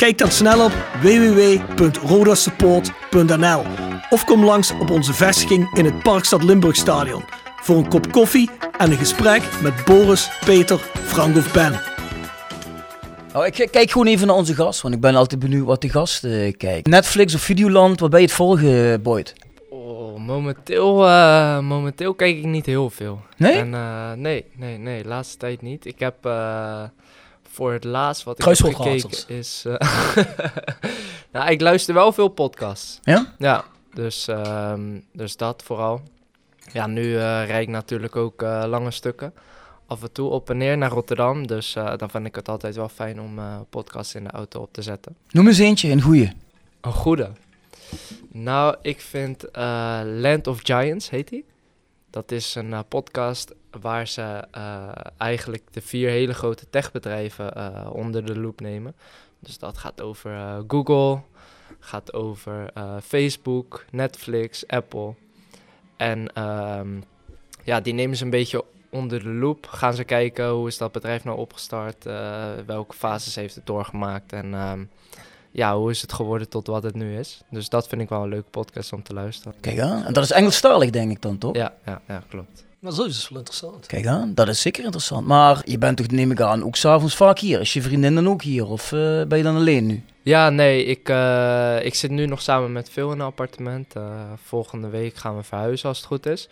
Kijk 0.00 0.18
dan 0.18 0.30
snel 0.30 0.64
op 0.64 0.72
www.rodasupport.nl 1.02 3.62
of 4.10 4.24
kom 4.24 4.44
langs 4.44 4.70
op 4.70 4.90
onze 4.90 5.12
vestiging 5.12 5.78
in 5.78 5.84
het 5.84 6.02
Parkstad 6.02 6.42
Limburgstadion 6.42 7.22
voor 7.62 7.76
een 7.76 7.88
kop 7.88 8.12
koffie 8.12 8.50
en 8.78 8.90
een 8.90 8.96
gesprek 8.96 9.42
met 9.62 9.84
Boris, 9.84 10.30
Peter, 10.44 10.78
Frank 10.92 11.36
of 11.36 11.52
Ben. 11.52 11.80
Nou, 13.32 13.46
ik 13.46 13.68
kijk 13.70 13.90
gewoon 13.90 14.06
even 14.06 14.26
naar 14.26 14.36
onze 14.36 14.54
gast, 14.54 14.82
want 14.82 14.94
ik 14.94 15.00
ben 15.00 15.14
altijd 15.14 15.40
benieuwd 15.40 15.66
wat 15.66 15.80
de 15.80 15.88
gast 15.88 16.24
eh, 16.24 16.52
kijkt. 16.56 16.86
Netflix 16.86 17.34
of 17.34 17.40
Videoland, 17.40 18.00
wat 18.00 18.10
ben 18.10 18.20
je 18.20 18.26
het 18.26 18.34
volgen, 18.34 19.02
Boyd? 19.02 19.34
Oh, 19.70 20.18
momenteel, 20.18 21.06
eh, 21.06 21.58
momenteel 21.58 22.14
kijk 22.14 22.36
ik 22.36 22.44
niet 22.44 22.66
heel 22.66 22.90
veel. 22.90 23.20
Nee? 23.36 23.52
En, 23.52 23.74
eh, 23.74 24.12
nee, 24.12 24.44
nee, 24.56 24.78
nee, 24.78 25.04
laatste 25.04 25.36
tijd 25.36 25.62
niet. 25.62 25.84
Ik 25.84 25.98
heb 25.98 26.26
eh, 26.26 26.82
voor 27.50 27.72
het 27.72 27.84
laatst 27.84 28.22
wat 28.22 28.38
ik 28.38 28.44
heb 28.44 28.74
gekeken 28.74 29.10
is... 29.26 29.64
eh, 29.66 30.16
nou, 31.32 31.50
ik 31.50 31.60
luister 31.60 31.94
wel 31.94 32.12
veel 32.12 32.28
podcasts. 32.28 32.98
Ja? 33.02 33.34
Ja, 33.38 33.64
dus, 33.94 34.28
ehm, 34.28 35.00
dus 35.12 35.36
dat 35.36 35.62
vooral. 35.62 36.00
Ja, 36.72 36.86
nu 36.86 37.16
eh 37.16 37.46
rijd 37.46 37.62
ik 37.62 37.68
natuurlijk 37.68 38.16
ook 38.16 38.42
eh, 38.42 38.64
lange 38.66 38.90
stukken. 38.90 39.34
Af 39.86 40.02
en 40.02 40.12
toe 40.12 40.30
op 40.30 40.50
en 40.50 40.56
neer 40.56 40.78
naar 40.78 40.90
Rotterdam. 40.90 41.46
Dus 41.46 41.72
dan 41.72 42.10
vind 42.10 42.26
ik 42.26 42.34
het 42.34 42.48
altijd 42.48 42.76
wel 42.76 42.88
fijn 42.88 43.20
om 43.20 43.40
podcasts 43.70 44.14
in 44.14 44.24
de 44.24 44.30
auto 44.30 44.60
op 44.60 44.72
te 44.72 44.82
zetten. 44.82 45.16
Noem 45.30 45.46
eens 45.46 45.58
eentje, 45.58 45.90
een 45.90 46.02
goeie. 46.02 46.32
Een 46.80 46.92
goede. 46.92 47.30
Nou, 48.28 48.76
ik 48.82 49.00
vind 49.00 49.44
Land 50.04 50.46
of 50.46 50.60
Giants, 50.62 51.10
heet 51.10 51.28
die. 51.28 51.44
Dat 52.10 52.32
is 52.32 52.54
een 52.54 52.84
podcast 52.88 53.52
waar 53.80 54.08
ze 54.08 54.44
eh, 54.50 54.88
eigenlijk 55.16 55.72
de 55.72 55.80
vier 55.80 56.08
hele 56.08 56.34
grote 56.34 56.70
techbedrijven 56.70 57.54
eh, 57.54 57.90
onder 57.92 58.26
de 58.26 58.38
loep 58.38 58.60
nemen. 58.60 58.94
Dus 59.38 59.58
dat 59.58 59.78
gaat 59.78 60.00
over 60.00 60.34
eh, 60.34 60.58
Google, 60.68 61.20
gaat 61.78 62.12
over 62.12 62.72
Facebook, 63.02 63.84
Netflix, 63.90 64.66
Apple. 64.66 65.14
En 65.96 66.32
ehm, 66.34 67.00
ja, 67.64 67.80
die 67.80 67.94
nemen 67.94 68.16
ze 68.16 68.24
een 68.24 68.30
beetje 68.30 68.64
onder 68.88 69.22
de 69.22 69.28
loep. 69.28 69.66
Gaan 69.66 69.94
ze 69.94 70.04
kijken 70.04 70.48
hoe 70.48 70.68
is 70.68 70.78
dat 70.78 70.92
bedrijf 70.92 71.24
nou 71.24 71.38
opgestart, 71.38 72.04
welke 72.66 72.94
fases 72.94 73.34
heeft 73.34 73.54
het 73.54 73.66
doorgemaakt 73.66 74.32
en... 74.32 74.54
ehm, 74.54 74.84
ja, 75.52 75.76
hoe 75.76 75.90
is 75.90 76.02
het 76.02 76.12
geworden 76.12 76.48
tot 76.48 76.66
wat 76.66 76.82
het 76.82 76.94
nu 76.94 77.18
is. 77.18 77.42
Dus 77.50 77.68
dat 77.68 77.88
vind 77.88 78.00
ik 78.00 78.08
wel 78.08 78.22
een 78.22 78.28
leuke 78.28 78.50
podcast 78.50 78.92
om 78.92 79.02
te 79.02 79.14
luisteren. 79.14 79.54
Kijk 79.60 79.78
aan. 79.78 80.04
En 80.04 80.12
dat 80.12 80.24
is 80.24 80.30
Engelstalig, 80.30 80.90
denk 80.90 81.10
ik 81.10 81.22
dan, 81.22 81.38
toch? 81.38 81.54
Ja, 81.54 81.74
ja, 81.84 82.00
ja 82.06 82.22
klopt. 82.28 82.64
Maar 82.80 82.92
zo 82.92 83.04
is 83.04 83.16
het 83.16 83.28
wel 83.28 83.38
interessant. 83.38 83.86
Kijk 83.86 84.06
aan, 84.06 84.34
dat 84.34 84.48
is 84.48 84.60
zeker 84.60 84.84
interessant. 84.84 85.26
Maar 85.26 85.62
je 85.64 85.78
bent 85.78 85.96
toch, 85.96 86.06
neem 86.06 86.30
ik 86.30 86.40
aan, 86.40 86.64
ook 86.64 86.76
s'avonds 86.76 87.16
vaak 87.16 87.38
hier. 87.38 87.60
Is 87.60 87.72
je 87.72 87.82
vriendin 87.82 88.14
dan 88.14 88.28
ook 88.28 88.42
hier? 88.42 88.66
Of 88.66 88.92
eh, 88.92 89.22
ben 89.22 89.38
je 89.38 89.42
dan 89.44 89.56
alleen 89.56 89.86
nu? 89.86 90.02
Ja, 90.22 90.50
nee, 90.50 90.84
ik, 90.84 91.08
eh, 91.08 91.84
ik 91.84 91.94
zit 91.94 92.10
nu 92.10 92.26
nog 92.26 92.42
samen 92.42 92.72
met 92.72 92.90
Phil 92.90 93.12
in 93.12 93.18
een 93.20 93.26
appartement. 93.26 93.96
Eh, 93.96 94.02
volgende 94.44 94.88
week 94.88 95.14
gaan 95.16 95.36
we 95.36 95.42
verhuizen 95.42 95.88
als 95.88 95.98
het 95.98 96.06
goed 96.06 96.26
is. 96.26 96.48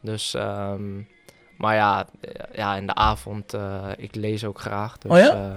Dus, 0.00 0.34
ehm, 0.34 0.82
maar 1.56 1.74
ja, 1.74 2.06
ja, 2.54 2.76
in 2.76 2.86
de 2.86 2.94
avond, 2.94 3.54
eh, 3.54 3.88
ik 3.96 4.14
lees 4.14 4.44
ook 4.44 4.60
graag. 4.60 4.98
Dus, 4.98 5.10
Oh 5.10 5.18
ja? 5.18 5.56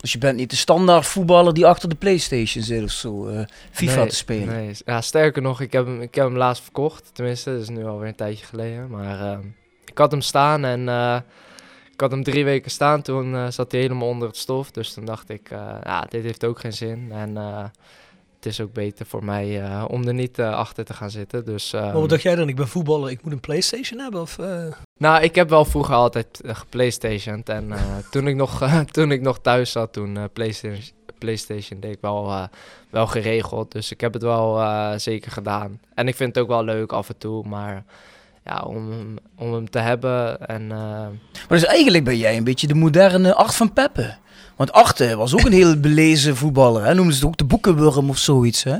Dus 0.00 0.12
je 0.12 0.18
bent 0.18 0.36
niet 0.36 0.50
de 0.50 0.56
standaard 0.56 1.06
voetballer 1.06 1.54
die 1.54 1.66
achter 1.66 1.88
de 1.88 1.94
Playstation 1.94 2.64
zit 2.64 2.82
of 2.82 2.90
zo, 2.90 3.26
eh, 3.28 3.44
FIFA 3.70 3.96
nee, 3.96 4.06
te 4.08 4.14
spelen. 4.14 4.46
Nee, 4.48 4.74
ja, 4.84 5.00
sterker 5.00 5.42
nog, 5.42 5.60
ik 5.60 5.72
heb, 5.72 5.86
hem, 5.86 6.00
ik 6.00 6.14
heb 6.14 6.24
hem 6.24 6.36
laatst 6.36 6.62
verkocht. 6.62 7.10
Tenminste, 7.12 7.50
dat 7.52 7.60
is 7.60 7.68
nu 7.68 7.84
alweer 7.86 8.08
een 8.08 8.14
tijdje 8.14 8.46
geleden. 8.46 8.90
Maar 8.90 9.20
ehm, 9.20 9.46
ik 9.84 9.98
had 9.98 10.10
hem 10.10 10.20
staan 10.20 10.64
en 10.64 10.88
eh, 10.88 11.16
ik 11.92 12.00
had 12.00 12.10
hem 12.10 12.24
drie 12.24 12.44
weken 12.44 12.70
staan. 12.70 13.02
Toen 13.02 13.34
eh, 13.34 13.46
zat 13.50 13.72
hij 13.72 13.80
helemaal 13.80 14.08
onder 14.08 14.28
het 14.28 14.36
stof. 14.36 14.70
Dus 14.70 14.92
toen 14.92 15.04
dacht 15.04 15.28
ik, 15.30 15.50
eh, 15.50 15.76
ja, 15.82 16.06
dit 16.08 16.22
heeft 16.22 16.44
ook 16.44 16.60
geen 16.60 16.72
zin. 16.72 17.12
En 17.12 17.36
eh, 17.36 17.64
het 18.36 18.46
is 18.46 18.60
ook 18.60 18.72
beter 18.72 19.06
voor 19.06 19.24
mij 19.24 19.62
eh, 19.62 19.84
om 19.88 20.06
er 20.06 20.14
niet 20.14 20.40
achter 20.40 20.84
te 20.84 20.94
gaan 20.94 21.10
zitten. 21.10 21.44
Dus, 21.44 21.72
ehm, 21.72 21.84
Maar 21.84 22.00
wat 22.00 22.08
dacht 22.08 22.22
jij 22.22 22.34
dan? 22.34 22.48
Ik 22.48 22.56
ben 22.56 22.68
voetballer, 22.68 23.10
ik 23.10 23.22
moet 23.22 23.32
een 23.32 23.40
Playstation 23.40 24.00
hebben? 24.00 24.20
Of, 24.20 24.38
eh? 24.38 24.66
Nou, 25.00 25.22
ik 25.22 25.34
heb 25.34 25.48
wel 25.48 25.64
vroeger 25.64 25.94
altijd 25.94 26.40
uh, 26.44 26.54
geplaystationed. 26.54 27.48
En 27.48 27.72
eh, 27.72 27.78
toen, 28.10 28.26
ik 28.26 28.36
nog, 28.36 28.62
eh, 28.62 28.78
toen 28.96 29.12
ik 29.12 29.20
nog 29.20 29.38
thuis 29.40 29.70
zat, 29.72 29.92
toen 29.92 30.16
eh, 30.16 30.24
PlayStation, 30.32 30.82
PlayStation 31.18 31.80
deed 31.80 31.92
ik 31.92 31.98
wel, 32.00 32.28
eh, 32.30 32.42
wel 32.90 33.06
geregeld. 33.06 33.72
Dus 33.72 33.90
ik 33.90 34.00
heb 34.00 34.12
het 34.12 34.22
wel 34.22 34.60
eh, 34.60 34.92
zeker 34.96 35.30
gedaan. 35.32 35.80
En 35.94 36.08
ik 36.08 36.16
vind 36.16 36.34
het 36.34 36.44
ook 36.44 36.50
wel 36.50 36.64
leuk 36.64 36.92
af 36.92 37.08
en 37.08 37.18
toe. 37.18 37.48
Maar 37.48 37.84
ja, 38.44 38.60
om, 38.66 38.90
hem- 38.90 39.18
om 39.36 39.52
hem 39.52 39.70
te 39.70 39.78
hebben 39.78 40.46
en... 40.46 40.62
eh, 40.62 40.78
Maar 40.78 41.58
dus 41.58 41.64
eigenlijk 41.64 42.04
ben 42.04 42.16
jij 42.18 42.36
een 42.36 42.44
beetje 42.44 42.66
de 42.66 42.74
moderne 42.74 43.34
Art 43.34 43.54
van 43.54 43.72
Peppe. 43.72 44.14
Want 44.56 44.72
Art 44.72 45.00
eh, 45.00 45.14
was 45.14 45.32
ook 45.34 45.44
een 45.44 45.52
heel 45.52 45.80
belezen 45.80 46.36
voetballer. 46.36 46.84
Hè? 46.84 46.94
Noemden 46.94 47.14
ze 47.14 47.20
het 47.20 47.28
ook 47.28 47.36
de 47.38 47.44
boekenwurm 47.44 48.08
of 48.10 48.18
zoiets, 48.18 48.62
hè? 48.62 48.76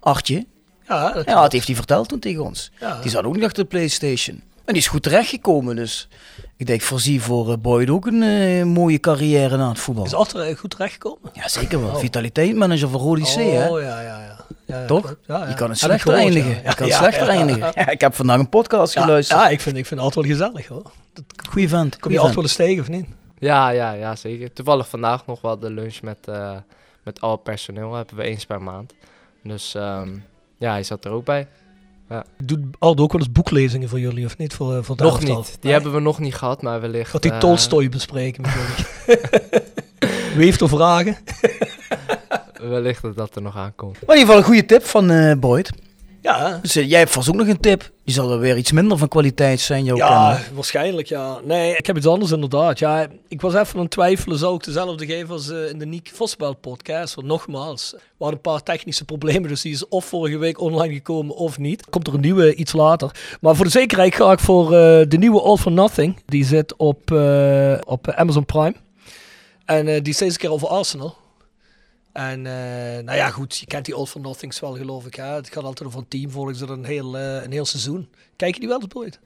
Artje. 0.00 0.46
ja, 0.88 1.12
dat, 1.12 1.24
Ja, 1.24 1.40
dat 1.42 1.52
heeft 1.52 1.66
hij 1.66 1.76
verteld 1.76 2.08
toen 2.08 2.18
tegen 2.18 2.44
ons. 2.44 2.70
ja. 2.80 3.00
Die 3.00 3.10
zat 3.10 3.24
ook 3.24 3.34
niet 3.34 3.44
achter 3.44 3.62
de 3.62 3.68
Playstation. 3.68 4.42
En 4.64 4.72
die 4.72 4.82
is 4.82 4.88
goed 4.88 5.02
terechtgekomen, 5.02 5.76
dus 5.76 6.08
ik 6.56 6.66
denk 6.66 6.80
voorzie 6.80 7.22
voor 7.22 7.50
eh, 7.50 7.56
Boyd 7.58 7.90
ook 7.90 8.06
een 8.06 8.22
eh, 8.22 8.64
mooie 8.64 9.00
carrière 9.00 9.56
na 9.56 9.68
het 9.68 9.78
voetbal. 9.78 10.04
Is 10.04 10.14
achter 10.14 10.40
eh, 10.40 10.56
goed 10.56 10.70
terechtgekomen? 10.70 11.30
Ja, 11.32 11.48
zeker 11.48 11.80
wel. 11.80 11.90
Oh. 11.90 11.96
Vitaliteitsmanager 11.96 12.88
van 12.88 13.00
Rodi 13.00 13.22
C, 13.22 13.34
hè? 13.34 13.68
Oh, 13.68 13.80
ja, 13.80 14.00
ja, 14.00 14.20
ja. 14.20 14.36
ja 14.64 14.86
Toch? 14.86 15.16
Ja, 15.26 15.38
ja. 15.38 15.48
Je 15.48 15.54
kan 15.54 15.68
het 15.68 15.78
slechter 15.78 16.00
gehoord, 16.12 16.34
eindigen. 16.34 16.62
ja. 16.62 16.70
Je 16.70 16.74
kan 16.76 16.86
Ja, 16.86 16.96
slechter 16.96 17.26
ja, 17.26 17.28
eindigen. 17.30 17.72
Ja, 17.74 17.88
ik 17.88 18.00
heb 18.00 18.14
vandaag 18.14 18.38
een 18.38 18.48
podcast 18.48 18.94
Ja, 18.94 19.02
geluisterd. 19.02 19.40
ja, 19.40 19.48
ik 19.48 19.60
vind, 19.60 19.76
ik 19.76 19.86
vind 19.86 20.00
het 20.00 20.14
altijd 20.14 20.26
wel 20.26 20.36
gezellig 20.36 20.66
hoor. 20.66 20.90
Goeie 21.48 21.68
vent. 21.68 21.90
Kom 21.90 22.00
goeie 22.00 22.14
je 22.16 22.18
altijd 22.18 22.34
wel 22.34 22.44
eens 22.44 22.56
tegen 22.56 22.80
of 22.80 22.88
niet? 22.88 23.06
ja, 23.38 23.68
ja, 23.68 23.92
ja, 23.92 24.16
zeker. 24.16 24.52
Toevallig 24.52 24.88
vandaag 24.88 25.26
nog 25.26 25.40
wel 25.40 25.58
de 25.58 25.70
lunch 25.70 26.02
met, 26.02 26.18
eh, 26.28 26.56
met 27.02 27.20
al 27.20 27.30
het 27.30 27.42
personeel. 27.42 27.94
Hebben 27.94 28.16
we 28.16 28.22
eens 28.22 28.46
per 28.46 28.62
maand. 28.62 28.94
Dus 29.42 29.74
ehm, 29.74 30.08
ja, 30.58 30.70
hij 30.70 30.82
zat 30.82 31.04
er 31.04 31.10
ook 31.10 31.24
bij. 31.24 31.48
Doet 32.44 32.60
Aldo 32.78 33.02
ook 33.02 33.12
wel 33.12 33.20
eens 33.20 33.32
boeklezingen 33.32 33.88
voor 33.88 34.00
jullie 34.00 34.24
of 34.26 34.36
niet? 34.38 34.54
Voor, 34.54 34.76
eh, 34.76 34.82
voor 34.82 34.96
Nog 34.98 35.20
niet. 35.22 35.46
Die 35.46 35.56
Nee? 35.60 35.72
hebben 35.72 35.92
we 35.92 36.00
nog 36.00 36.18
niet 36.18 36.34
gehad, 36.34 36.62
maar 36.62 36.80
wellicht... 36.80 37.10
Gaat 37.10 37.22
die 37.22 37.32
eh, 37.32 37.38
Tolstoy 37.38 37.88
bespreken 37.88 38.42
met 38.42 38.50
jullie? 38.52 39.20
Wie 40.36 40.44
heeft 40.44 40.60
er 40.60 40.68
vragen? 40.68 41.16
wellicht 42.70 43.02
dat 43.02 43.16
dat 43.16 43.36
er 43.36 43.42
nog 43.42 43.56
aankomt. 43.56 43.92
Maar 44.06 44.16
in 44.16 44.20
ieder 44.20 44.34
geval 44.34 44.36
een 44.36 44.44
goede 44.44 44.66
tip 44.66 44.84
van 44.84 45.10
eh 45.10 45.36
Boyd. 45.38 45.70
Ja, 46.24 46.58
Dus 46.62 46.76
eh, 46.76 46.88
jij 46.88 46.98
hebt 46.98 47.10
vast 47.10 47.28
ook 47.28 47.34
nog 47.34 47.46
een 47.46 47.60
tip. 47.60 47.90
Die 48.04 48.14
zal 48.14 48.32
er 48.32 48.38
weer 48.38 48.56
iets 48.56 48.72
minder 48.72 48.98
van 48.98 49.08
kwaliteit 49.08 49.60
zijn, 49.60 49.84
jouw 49.84 49.96
ja 49.96 50.32
kennen. 50.34 50.54
waarschijnlijk 50.54 51.08
ja. 51.08 51.38
Nee, 51.42 51.76
ik 51.76 51.86
heb 51.86 51.96
iets 51.96 52.06
anders 52.06 52.30
inderdaad. 52.32 52.78
Ja, 52.78 53.06
ik 53.28 53.40
was 53.40 53.54
even 53.54 53.74
aan 53.74 53.80
het 53.82 53.90
twijfelen, 53.90 54.38
zou 54.38 54.54
ik 54.54 54.64
dezelfde 54.64 55.06
geven 55.06 55.30
als 55.30 55.50
eh, 55.50 55.68
in 55.70 55.78
de 55.78 55.86
Niek 55.86 56.10
Vosbel 56.14 56.54
podcast. 56.54 57.14
Want 57.14 57.26
nogmaals, 57.26 57.90
we 57.92 58.00
hadden 58.18 58.34
een 58.36 58.40
paar 58.52 58.62
technische 58.62 59.04
problemen, 59.04 59.48
dus 59.48 59.60
die 59.60 59.72
is 59.72 59.88
of 59.88 60.04
vorige 60.04 60.38
week 60.38 60.60
online 60.60 60.94
gekomen 60.94 61.36
of 61.36 61.58
niet. 61.58 61.90
Komt 61.90 62.06
er 62.06 62.14
een 62.14 62.20
nieuwe 62.20 62.54
iets 62.54 62.72
later. 62.72 63.10
Maar 63.40 63.54
voor 63.56 63.64
de 63.64 63.70
zekerheid 63.70 64.14
ga 64.14 64.32
ik 64.32 64.40
voor 64.40 64.64
eh, 64.64 65.04
de 65.08 65.16
nieuwe 65.18 65.40
All 65.40 65.56
for 65.56 65.72
Nothing. 65.72 66.16
Die 66.26 66.44
zit 66.44 66.76
op, 66.76 67.10
op 67.86 68.10
Amazon 68.10 68.44
Prime. 68.46 68.74
En 69.64 69.84
die 69.84 70.12
is 70.12 70.18
deze 70.18 70.38
keer 70.38 70.50
over 70.52 70.68
Arsenal. 70.68 71.16
En 72.14 72.46
eh, 72.46 73.04
nou 73.04 73.16
ja, 73.16 73.30
goed, 73.30 73.56
je 73.56 73.66
kent 73.66 73.84
die 73.84 73.94
All 73.94 74.06
for 74.06 74.20
Nothings 74.20 74.60
wel, 74.60 74.74
geloof 74.74 75.06
ik. 75.06 75.14
Hè? 75.14 75.24
Het 75.24 75.52
gaat 75.52 75.64
altijd 75.64 75.88
over 75.88 76.00
een 76.00 76.08
team, 76.08 76.30
volgens 76.30 76.58
ze 76.58 76.66
een 76.66 76.84
heel, 76.84 77.16
eh, 77.16 77.42
een 77.42 77.52
heel 77.52 77.64
seizoen. 77.64 78.08
Kijk 78.36 78.54
je 78.54 78.60
die 78.60 78.68
wel 78.68 78.80
eens, 78.80 78.88
Boyd? 78.88 79.18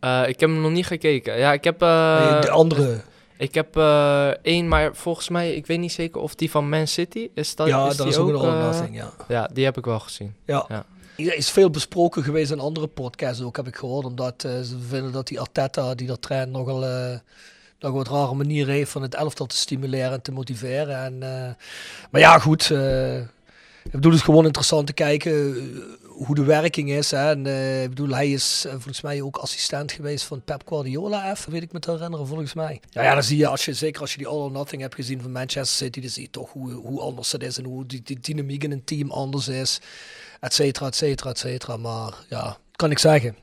Eh, 0.00 0.28
ik 0.28 0.40
heb 0.40 0.50
hem 0.50 0.60
nog 0.60 0.70
niet 0.70 0.86
gekeken. 0.86 1.38
Ja, 1.38 1.52
ik 1.52 1.64
heb... 1.64 1.78
de 1.78 2.50
andere. 2.50 3.00
Ik 3.38 3.54
heb 3.54 3.76
eh, 3.76 4.28
één, 4.28 4.68
maar 4.68 4.94
volgens 4.94 5.28
mij, 5.28 5.54
ik 5.54 5.66
weet 5.66 5.78
niet 5.78 5.92
zeker 5.92 6.20
of 6.20 6.34
die 6.34 6.50
van 6.50 6.68
Man 6.68 6.86
City 6.86 7.28
is. 7.34 7.54
Dat, 7.54 7.66
ja, 7.66 7.88
is 7.88 7.96
dat 7.96 8.06
die 8.06 8.14
is 8.14 8.20
ook 8.20 8.28
een 8.28 8.34
All 8.34 8.60
Nothing, 8.60 8.96
ja. 8.96 9.12
Ja, 9.28 9.50
die 9.52 9.64
heb 9.64 9.76
ik 9.76 9.84
wel 9.84 10.00
gezien. 10.00 10.34
ja. 10.44 10.64
ja. 10.68 10.84
Er 11.16 11.36
is 11.36 11.50
veel 11.50 11.70
besproken 11.70 12.22
geweest 12.22 12.50
in 12.50 12.60
andere 12.60 12.86
podcasts 12.86 13.42
ook, 13.42 13.56
heb 13.56 13.66
ik 13.66 13.76
gehoord. 13.76 14.04
Omdat 14.04 14.34
ze 14.40 14.76
vinden 14.88 15.12
dat 15.12 15.26
die 15.26 15.40
Arteta, 15.40 15.94
die 15.94 16.06
dat 16.06 16.22
traint, 16.22 16.52
nogal, 16.52 16.84
nog 17.78 17.92
wat 17.92 18.08
rare 18.08 18.34
manieren 18.34 18.74
heeft 18.74 18.90
van 18.90 19.02
het 19.02 19.14
elftal 19.14 19.46
te 19.46 19.56
stimuleren 19.56 20.12
en 20.12 20.22
te 20.22 20.32
motiveren. 20.32 21.04
En, 21.04 21.22
eh, 21.22 21.54
maar 22.10 22.20
ja, 22.20 22.38
goed. 22.38 22.70
eh, 22.70 23.18
ik 23.84 23.92
bedoel, 23.92 24.10
het 24.10 24.20
is 24.20 24.26
gewoon 24.26 24.44
interessant 24.44 24.86
te 24.86 24.92
kijken 24.92 25.32
eh, 25.32 25.62
hoe 26.08 26.34
de 26.34 26.44
werking 26.44 26.90
is. 26.90 27.10
Hè. 27.10 27.30
En, 27.30 27.46
ik 27.82 27.88
bedoel, 27.88 28.08
hij 28.08 28.30
is 28.30 28.66
volgens 28.68 29.00
mij 29.00 29.22
ook 29.22 29.36
assistent 29.36 29.92
geweest 29.92 30.24
van 30.24 30.42
Pep 30.44 30.62
Guardiola, 30.68 31.30
even, 31.30 31.52
weet 31.52 31.62
ik 31.62 31.72
me 31.72 31.78
te 31.78 31.90
herinneren, 31.90 32.26
volgens 32.26 32.54
mij. 32.54 32.80
Ja, 32.90 33.02
ja, 33.02 33.14
dan 33.14 33.22
zie 33.22 33.36
je, 33.36 33.46
als 33.46 33.64
je, 33.64 33.74
zeker 33.74 34.00
als 34.00 34.12
je 34.12 34.18
die 34.18 34.26
All 34.26 34.38
or 34.38 34.50
Nothing 34.50 34.82
hebt 34.82 34.94
gezien 34.94 35.20
van 35.20 35.32
Manchester 35.32 35.86
City, 35.86 36.00
dan 36.00 36.10
zie 36.10 36.22
je 36.22 36.30
toch 36.30 36.52
hoe, 36.52 36.72
hoe 36.72 37.00
anders 37.00 37.32
het 37.32 37.42
is 37.42 37.58
en 37.58 37.64
hoe 37.64 37.86
die, 37.86 38.00
die 38.04 38.20
dynamiek 38.20 38.64
in 38.64 38.72
een 38.72 38.84
team 38.84 39.10
anders 39.10 39.48
is 39.48 39.80
et 40.40 40.54
cetera, 40.54 40.86
et 40.86 40.96
cetera, 40.96 41.30
et 41.30 41.38
cetera. 41.38 41.76
Maar 41.76 42.14
ja, 42.28 42.56
kan 42.76 42.90
ik 42.90 42.98
zeggen. 42.98 43.36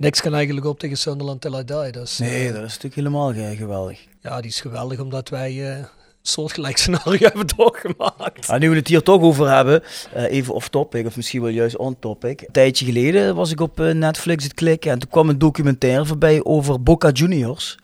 Niks 0.00 0.20
kan 0.20 0.34
eigenlijk 0.34 0.66
op 0.66 0.78
tegen 0.78 0.96
Sunderland 0.96 1.40
till 1.40 1.54
I 1.58 1.64
die. 1.64 1.90
Dus, 1.92 2.18
Nee, 2.18 2.46
eh, 2.48 2.54
dat 2.54 2.62
is 2.62 2.68
natuurlijk 2.68 2.94
helemaal 2.94 3.32
ge- 3.32 3.54
geweldig. 3.56 4.06
ja, 4.22 4.40
die 4.40 4.50
is 4.50 4.60
geweldig 4.60 4.98
omdat 5.00 5.28
wij 5.28 5.70
een 5.76 5.86
soortgelijk 6.22 6.76
scenario 6.76 7.18
hebben 7.28 7.46
doorgemaakt. 7.56 8.48
Ah, 8.48 8.60
nu 8.60 8.70
we 8.70 8.76
het 8.76 8.88
hier 8.88 9.02
toch 9.02 9.20
over 9.22 9.50
hebben, 9.54 9.82
eh, 10.12 10.24
even 10.24 10.54
off 10.54 10.68
topic, 10.68 11.06
of 11.06 11.16
misschien 11.16 11.40
wel 11.42 11.50
juist 11.50 11.76
on 11.76 11.96
topic. 11.98 12.40
Een 12.40 12.52
tijdje 12.52 12.84
geleden 12.84 13.34
was 13.34 13.50
ik 13.50 13.60
op 13.60 13.78
Netflix 13.78 14.44
het 14.44 14.54
klikken 14.54 14.90
en 14.90 14.98
toen 14.98 15.10
kwam 15.10 15.28
een 15.28 15.38
documentaire 15.38 16.06
voorbij 16.06 16.44
over 16.44 16.82
Boca 16.82 17.10
Juniors. 17.10 17.78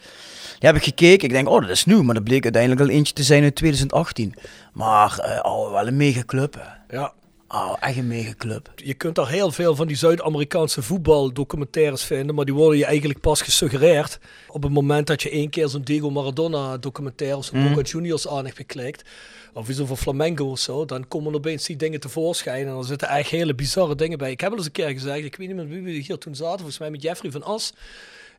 Die 0.59 0.69
heb 0.69 0.77
ik 0.77 0.85
gekeken, 0.85 1.29
ik 1.29 1.35
denk, 1.35 1.49
oh 1.49 1.61
dat 1.61 1.71
is 1.71 1.85
nieuw, 1.85 2.03
maar 2.03 2.15
dat 2.15 2.25
bleek 2.25 2.43
uiteindelijk 2.43 2.83
al 2.83 2.89
eentje 2.89 3.13
te 3.15 3.23
zijn 3.23 3.43
uit 3.43 3.55
2018. 3.55 4.35
Maar, 4.73 5.41
oh, 5.43 5.73
wel 5.73 5.87
een 5.87 5.97
mega 5.97 6.23
club. 6.27 6.55
hè. 6.55 6.97
Ja, 6.97 7.13
Oh, 7.49 7.77
echt 7.81 7.97
een 7.97 8.07
mega 8.07 8.35
club. 8.39 8.73
je 8.75 8.95
kunt 8.95 9.15
daar 9.15 9.29
heel 9.29 9.51
veel 9.53 9.75
van 9.77 9.87
die 9.87 9.97
Zuid-Amerikaanse 9.97 10.83
voetbaldocumentaires 10.83 12.03
vinden, 12.05 12.35
maar 12.35 12.45
die 12.45 12.55
worden 12.55 12.79
je 12.79 12.85
eigenlijk 12.85 13.21
pas 13.21 13.41
gesuggereerd 13.43 14.19
op 14.49 14.63
het 14.63 14.73
moment 14.73 15.07
dat 15.07 15.23
je 15.23 15.31
één 15.31 15.51
keer 15.51 15.69
zo'n 15.69 15.83
Diego 15.83 16.11
Maradona 16.11 16.77
documentaire 16.77 17.37
of 17.37 17.45
zo'n 17.45 17.59
Mhm. 17.59 17.69
Boca 17.75 17.83
Juniors 17.89 18.29
aan 18.29 18.45
hebt 18.45 18.57
geklikt. 18.57 19.09
Of 19.53 19.69
iets 19.69 19.81
over 19.81 19.97
Flamengo 19.97 20.45
of 20.51 20.59
zo, 20.59 20.85
dan 20.85 21.09
komen 21.09 21.35
opeens 21.35 21.65
die 21.67 21.77
dingen 21.77 22.01
tevoorschijn 22.01 22.67
en 22.67 22.77
er 22.77 22.85
zitten 22.85 23.09
echt 23.09 23.31
hele 23.31 23.55
bizarre 23.55 23.95
dingen 23.95 24.19
bij. 24.19 24.31
Ik 24.31 24.41
heb 24.41 24.49
wel 24.49 24.59
eens 24.59 24.67
een 24.67 24.73
keer 24.73 24.89
gezegd, 24.91 25.25
ik 25.25 25.37
weet 25.37 25.47
niet 25.47 25.57
met 25.57 25.69
wie 25.69 25.83
we 25.83 25.91
hier 25.91 26.19
toen 26.19 26.35
zaten, 26.35 26.57
volgens 26.57 26.79
mij 26.79 26.91
met 26.91 27.03
Jeffrey 27.03 27.31
van 27.31 27.43
As, 27.43 27.73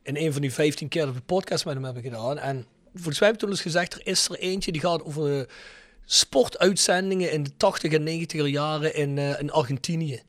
in 0.03 0.17
een 0.17 0.31
van 0.33 0.41
die 0.41 0.53
15 0.53 0.87
keer 0.87 1.05
dat 1.05 1.13
we 1.13 1.21
podcast 1.25 1.65
met 1.65 1.73
hem 1.73 1.83
hebben 1.83 2.03
gedaan. 2.03 2.37
En 2.37 2.65
volgens 2.93 3.19
mij 3.19 3.27
heb 3.27 3.37
ik 3.37 3.43
toen 3.43 3.51
eens 3.51 3.61
gezegd, 3.61 3.93
er 3.93 4.01
is 4.03 4.29
er 4.29 4.39
eentje 4.39 4.71
die 4.71 4.81
gaat 4.81 5.03
over 5.03 5.47
sportuitzendingen 6.09 7.31
in 7.31 7.43
de 7.43 7.51
80 7.57 7.91
en 7.93 8.03
90 8.03 8.47
jaren 8.47 8.95
in, 8.95 9.17
eh, 9.17 9.39
in 9.39 9.51
Argentinië. 9.51 10.21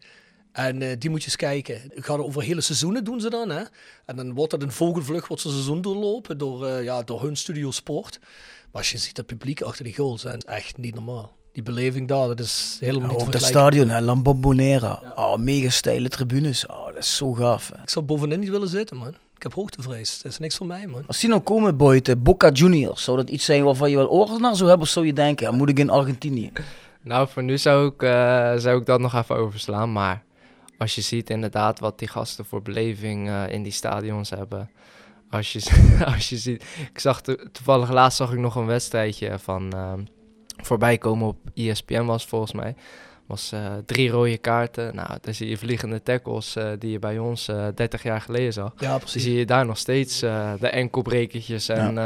En 0.52 0.82
eh, 0.82 0.96
die 0.98 1.10
moet 1.10 1.20
je 1.20 1.26
eens 1.26 1.36
kijken. 1.36 1.80
Gaat 1.94 2.18
over 2.18 2.42
hele 2.42 2.60
seizoenen 2.60 3.04
doen 3.04 3.20
ze 3.20 3.30
dan. 3.30 3.50
Hè? 3.50 3.62
En 4.06 4.16
dan 4.16 4.34
wordt 4.34 4.50
dat 4.50 4.62
een 4.62 4.72
vogelvlucht, 4.72 5.26
wordt 5.28 5.42
zo'n 5.42 5.52
seizoen 5.52 5.80
doorlopen 5.80 6.38
door, 6.38 6.66
eh, 6.66 6.84
ja, 6.84 7.02
door 7.02 7.22
hun 7.22 7.36
studio 7.36 7.70
sport. 7.70 8.18
Maar 8.72 8.82
als 8.82 8.90
je 8.90 8.98
ziet 8.98 9.16
dat 9.16 9.26
publiek 9.26 9.62
achter 9.62 9.84
die 9.84 9.94
goals, 9.94 10.22
dat 10.22 10.34
is 10.36 10.44
echt 10.44 10.76
niet 10.76 10.94
normaal. 10.94 11.36
Die 11.52 11.62
beleving 11.62 12.08
daar, 12.08 12.26
dat 12.28 12.40
is 12.40 12.76
helemaal 12.80 13.08
niet 13.08 13.18
Oh, 13.18 13.24
te 13.24 13.30
dat 13.30 13.42
stadion, 13.42 13.88
hè, 13.88 14.00
La 14.00 14.16
Bombonera. 14.16 15.12
Oh, 15.16 15.36
mega 15.36 15.70
steile 15.70 16.08
tribunes. 16.08 16.66
Oh, 16.66 16.86
dat 16.86 16.96
is 16.96 17.16
zo 17.16 17.32
gaaf. 17.32 17.70
hè. 17.74 17.82
Ik 17.82 17.90
zou 17.90 18.04
bovenin 18.04 18.40
niet 18.40 18.48
willen 18.48 18.68
zitten, 18.68 18.96
man. 18.96 19.14
Ik 19.38 19.44
heb 19.44 19.54
hoogtevrees. 19.54 20.22
Dat 20.22 20.32
is 20.32 20.38
niks 20.38 20.56
voor 20.56 20.66
mij, 20.66 20.86
man. 20.86 21.02
Als 21.06 21.20
die 21.20 21.28
nou 21.28 21.40
komen, 21.40 22.02
eh, 22.02 22.14
Boca 22.18 22.50
Juniors, 22.50 23.04
zou 23.04 23.16
dat 23.16 23.30
iets 23.30 23.44
zijn 23.44 23.64
waarvan 23.64 23.90
je 23.90 23.96
wel 23.96 24.10
oren 24.10 24.40
naar 24.40 24.56
zou 24.56 24.68
hebben? 24.68 24.86
Of 24.86 24.92
zou 24.92 25.06
je 25.06 25.12
denken, 25.12 25.46
ja, 25.46 25.52
moet 25.52 25.68
ik 25.68 25.78
in 25.78 25.90
Argentinië? 25.90 26.52
Nou, 27.02 27.28
voor 27.28 27.42
nu 27.42 27.58
zou 27.58 27.86
ik, 27.86 28.02
eh, 28.02 28.52
zou 28.56 28.80
ik 28.80 28.86
dat 28.86 29.00
nog 29.00 29.14
even 29.14 29.36
overslaan. 29.36 29.92
Maar 29.92 30.22
als 30.78 30.94
je 30.94 31.00
ziet 31.00 31.30
inderdaad 31.30 31.80
wat 31.80 31.98
die 31.98 32.08
gasten 32.08 32.44
voor 32.44 32.62
beleving 32.62 33.28
eh, 33.28 33.48
in 33.48 33.62
die 33.62 33.72
stadions 33.72 34.30
hebben. 34.30 34.70
Als 35.30 35.52
je, 35.52 35.60
als 36.14 36.28
je 36.28 36.36
ziet... 36.36 36.64
Ik 36.92 36.98
zag 36.98 37.20
to- 37.20 37.36
toevallig 37.52 37.90
laatst 37.90 38.16
zag 38.18 38.32
ik 38.32 38.38
nog 38.38 38.54
een 38.54 38.66
wedstrijdje 38.66 39.38
van, 39.38 39.72
ehm, 39.72 40.00
voorbij 40.56 40.98
komen 40.98 41.28
op 41.28 41.38
ESPN 41.54 42.04
was 42.04 42.26
volgens 42.26 42.52
mij. 42.52 42.74
Was 43.28 43.52
eh, 43.52 43.60
drie 43.86 44.10
rode 44.10 44.38
kaarten. 44.38 44.94
Nou, 44.94 45.08
dan 45.20 45.34
zie 45.34 45.48
je 45.48 45.56
vliegende 45.56 46.02
tackles 46.02 46.56
eh, 46.56 46.70
die 46.78 46.90
je 46.90 46.98
bij 46.98 47.18
ons 47.18 47.48
eh 47.48 47.66
30 47.74 48.02
jaar 48.02 48.20
geleden 48.20 48.52
zag. 48.52 48.72
Ja, 48.78 48.90
Dan 48.90 48.98
precies. 48.98 49.22
zie 49.22 49.34
je 49.38 49.46
daar 49.46 49.66
nog 49.66 49.78
steeds 49.78 50.18
de 50.18 50.68
enkelbrekertjes 50.70 51.68
en, 51.68 51.98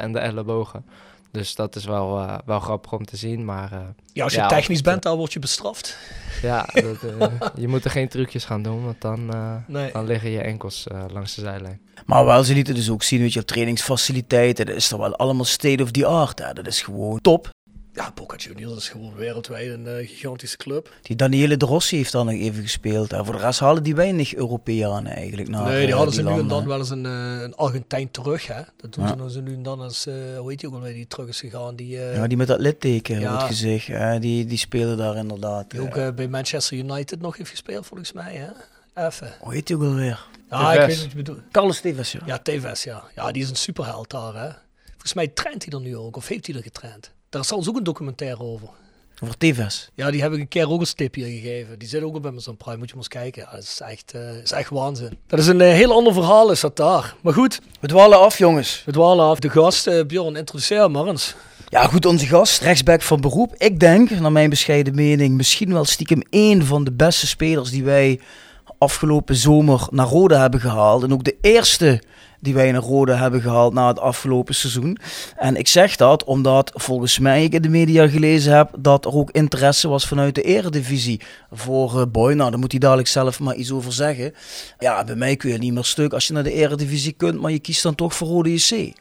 en 0.00 0.12
de 0.12 0.18
ellebogen. 0.18 0.84
Dus 1.32 1.54
dat 1.54 1.76
is 1.76 1.84
wel, 1.84 2.26
wel 2.44 2.60
grappig 2.60 2.92
om 2.92 3.04
te 3.04 3.16
zien. 3.16 3.44
Maar 3.44 3.70
Ja, 4.12 4.24
als 4.24 4.32
je 4.34 4.38
Ja, 4.40 4.46
technisch 4.46 4.80
bent, 4.80 5.02
dan 5.02 5.16
word 5.16 5.32
je 5.32 5.38
bestraft. 5.38 5.98
ja, 6.42 6.68
dat, 6.72 7.30
je 7.56 7.68
moet 7.68 7.84
er 7.84 7.90
geen 7.90 8.08
trucjes 8.08 8.44
gaan 8.44 8.62
doen, 8.62 8.84
want 8.84 9.00
dan, 9.00 9.30
Nee. 9.66 9.92
dan 9.92 10.06
liggen 10.06 10.30
je 10.30 10.40
enkels 10.40 10.86
langs 11.12 11.34
de 11.34 11.40
zijlijn. 11.40 11.80
Maar 12.06 12.24
wel, 12.24 12.44
ze 12.44 12.54
lieten 12.54 12.74
dus 12.74 12.90
ook 12.90 13.02
zien, 13.02 13.20
weet 13.20 13.32
je, 13.32 13.40
op 13.40 13.46
trainingsfaciliteiten. 13.46 14.66
Dat 14.66 14.74
is 14.76 14.88
toch 14.88 14.98
wel 15.00 15.16
allemaal 15.16 15.44
state 15.44 15.82
of 15.82 15.90
the 15.90 16.06
art. 16.06 16.38
Hè? 16.38 16.52
Dat 16.52 16.66
is 16.66 16.82
gewoon 16.82 17.20
top. 17.20 17.48
Ja, 17.94 18.12
Boca 18.14 18.36
Juniors 18.36 18.76
is 18.76 18.88
gewoon 18.88 19.14
wereldwijd 19.14 19.70
een 19.70 19.86
eh, 19.86 20.08
gigantische 20.08 20.56
club. 20.56 20.94
Die 21.02 21.16
Daniele 21.16 21.56
De 21.56 21.66
Rossi 21.66 21.96
heeft 21.96 22.12
dan 22.12 22.26
nog 22.26 22.34
even 22.34 22.62
gespeeld. 22.62 23.10
Hè? 23.10 23.24
Voor 23.24 23.34
de 23.34 23.40
rest 23.40 23.60
halen 23.60 23.82
die 23.82 23.94
weinig 23.94 24.34
Europeanen 24.34 25.12
eigenlijk 25.12 25.48
naar 25.48 25.64
nee, 25.68 25.78
die 25.80 25.88
eh, 25.88 25.94
hadden 25.96 26.14
ze 26.14 26.22
nu 26.22 26.30
en 26.38 26.48
dan 26.48 26.66
wel 26.66 26.78
eens 26.78 26.90
een, 26.90 27.06
eh, 27.06 27.40
een 27.42 27.54
Argentijn 27.54 28.10
terug. 28.10 28.46
Hè? 28.46 28.60
Dat 28.76 28.92
doen 28.92 29.04
Ja. 29.04 29.10
ze 29.10 29.16
nou 29.16 29.40
nu 29.50 29.54
en 29.54 29.62
dan 29.62 29.80
als, 29.80 30.06
eh 30.06 30.14
hoe 30.38 30.50
heet 30.50 30.60
die 30.60 30.68
ook 30.68 30.74
alweer, 30.74 30.92
die 30.94 31.06
terug 31.06 31.28
is 31.28 31.40
gegaan. 31.40 31.76
Die, 31.76 31.98
eh, 31.98 32.14
Ja, 32.14 32.26
die 32.26 32.36
met 32.36 32.46
dat 32.46 32.60
litteken 32.60 33.20
Ja. 33.20 33.32
op 33.34 33.38
het 33.38 33.48
gezicht. 33.48 33.86
hè, 33.86 34.18
die, 34.18 34.46
die 34.46 34.58
spelen 34.58 34.96
daar 34.96 35.16
inderdaad. 35.16 35.70
die 35.70 35.80
ook 35.80 36.14
bij 36.14 36.28
Manchester 36.28 36.76
United 36.76 37.20
nog 37.20 37.36
heeft 37.36 37.50
gespeeld, 37.50 37.86
volgens 37.86 38.12
mij. 38.12 38.34
Hè? 38.34 38.48
Even. 39.06 39.32
hoe 39.40 39.52
heet 39.52 39.66
die 39.66 39.76
ook 39.76 39.82
alweer? 39.82 40.26
Ja, 40.50 40.72
ik 40.72 40.78
weet 40.78 40.88
niet 40.88 40.98
wat 41.00 41.10
je 41.10 41.16
bedoelt. 41.16 41.40
Carlos 41.50 41.80
Tevez, 41.80 42.12
ja. 42.12 42.20
Ja, 42.26 42.38
Tevez, 42.38 42.84
ja. 42.84 43.02
Ja, 43.14 43.32
die 43.32 43.42
is 43.42 43.50
een 43.50 43.56
superheld 43.56 44.10
daar, 44.10 44.34
hè. 44.34 44.50
Volgens 44.90 45.14
mij 45.14 45.28
traint 45.28 45.64
hij 45.64 45.72
er 45.72 45.80
nu 45.80 45.96
ook, 45.96 46.16
of 46.16 46.28
heeft 46.28 46.46
hij 46.46 46.56
er 46.56 46.62
getraind? 46.62 47.10
Daar 47.30 47.40
is 47.40 47.48
zelfs 47.48 47.68
ook 47.68 47.76
een 47.76 47.84
documentaire 47.84 48.42
over. 48.42 48.68
Over 49.22 49.36
Tevez. 49.36 49.88
Ja, 49.94 50.10
die 50.10 50.22
heb 50.22 50.32
ik 50.32 50.38
een 50.38 50.48
keer 50.48 50.70
ook 50.70 50.80
een 50.80 50.94
tip 50.94 51.14
hier 51.14 51.26
gegeven. 51.26 51.78
Die 51.78 51.88
zit 51.88 52.02
ook 52.02 52.14
op 52.14 52.26
Amazon 52.26 52.56
Prime, 52.56 52.76
moet 52.76 52.88
je 52.88 52.94
maar 52.94 53.04
eens 53.04 53.14
kijken. 53.14 53.42
Ja, 53.42 53.50
dat 53.54 53.62
is 53.62 53.80
echt, 53.80 54.12
eh, 54.14 54.36
is 54.42 54.52
echt 54.52 54.70
waanzin. 54.70 55.18
Dat 55.26 55.38
is 55.38 55.46
een 55.46 55.60
eh, 55.60 55.72
heel 55.72 55.92
ander 55.92 56.12
verhaal 56.12 56.50
is 56.50 56.60
dat 56.60 56.76
daar. 56.76 57.14
Maar 57.22 57.32
goed, 57.32 57.60
We 57.80 57.86
dwalen 57.86 58.18
af, 58.20 58.38
jongens. 58.38 58.82
we 58.86 58.92
dwalen 58.92 59.24
af. 59.24 59.38
De 59.38 59.50
gast, 59.50 59.86
eh, 59.86 60.04
Bjorn, 60.06 60.36
introduceer 60.36 60.90
maar 60.90 61.06
eens. 61.06 61.34
Ja, 61.68 61.86
goed, 61.86 62.06
onze 62.06 62.26
gast, 62.26 62.62
rechtsback 62.62 63.02
van 63.02 63.20
beroep. 63.20 63.54
Ik 63.56 63.80
denk, 63.80 64.10
naar 64.10 64.32
mijn 64.32 64.50
bescheiden 64.50 64.94
mening, 64.94 65.36
misschien 65.36 65.72
wel 65.72 65.84
stiekem 65.84 66.22
één 66.30 66.66
van 66.66 66.84
de 66.84 66.92
beste 66.92 67.26
spelers 67.26 67.70
die 67.70 67.84
wij 67.84 68.20
afgelopen 68.78 69.36
zomer 69.36 69.86
naar 69.90 70.06
Rode 70.06 70.36
hebben 70.36 70.60
gehaald. 70.60 71.02
En 71.02 71.12
ook 71.12 71.24
de 71.24 71.36
eerste 71.40 72.02
die 72.40 72.54
wij 72.54 72.72
naar 72.72 72.82
Rode 72.82 73.12
hebben 73.12 73.40
gehaald 73.40 73.72
na 73.72 73.88
het 73.88 73.98
afgelopen 73.98 74.54
seizoen. 74.54 74.98
En 75.36 75.56
ik 75.56 75.68
zeg 75.68 75.96
dat 75.96 76.24
omdat 76.24 76.72
volgens 76.74 77.18
mij 77.18 77.44
ik 77.44 77.52
in 77.52 77.62
de 77.62 77.68
media 77.68 78.08
gelezen 78.08 78.56
heb 78.56 78.70
dat 78.78 79.04
er 79.04 79.14
ook 79.14 79.30
interesse 79.30 79.88
was 79.88 80.06
vanuit 80.06 80.34
de 80.34 80.42
eredivisie 80.42 81.20
voor 81.50 82.00
eh, 82.00 82.06
Boy. 82.06 82.32
Nou, 82.32 82.50
daar 82.50 82.58
moet 82.58 82.70
hij 82.70 82.80
dadelijk 82.80 83.08
zelf 83.08 83.40
maar 83.40 83.54
iets 83.54 83.72
over 83.72 83.92
zeggen. 83.92 84.34
Ja, 84.78 85.04
bij 85.04 85.16
mij 85.16 85.36
kun 85.36 85.50
je 85.50 85.58
niet 85.58 85.72
meer 85.72 85.84
stuk 85.84 86.12
als 86.12 86.26
je 86.26 86.32
naar 86.32 86.42
de 86.42 86.52
eredivisie 86.52 87.12
kunt, 87.12 87.40
maar 87.40 87.50
je 87.50 87.58
kiest 87.58 87.82
dan 87.82 87.94
toch 87.94 88.14
voor 88.14 88.28
Rode 88.28 88.54
JC. 88.54 88.92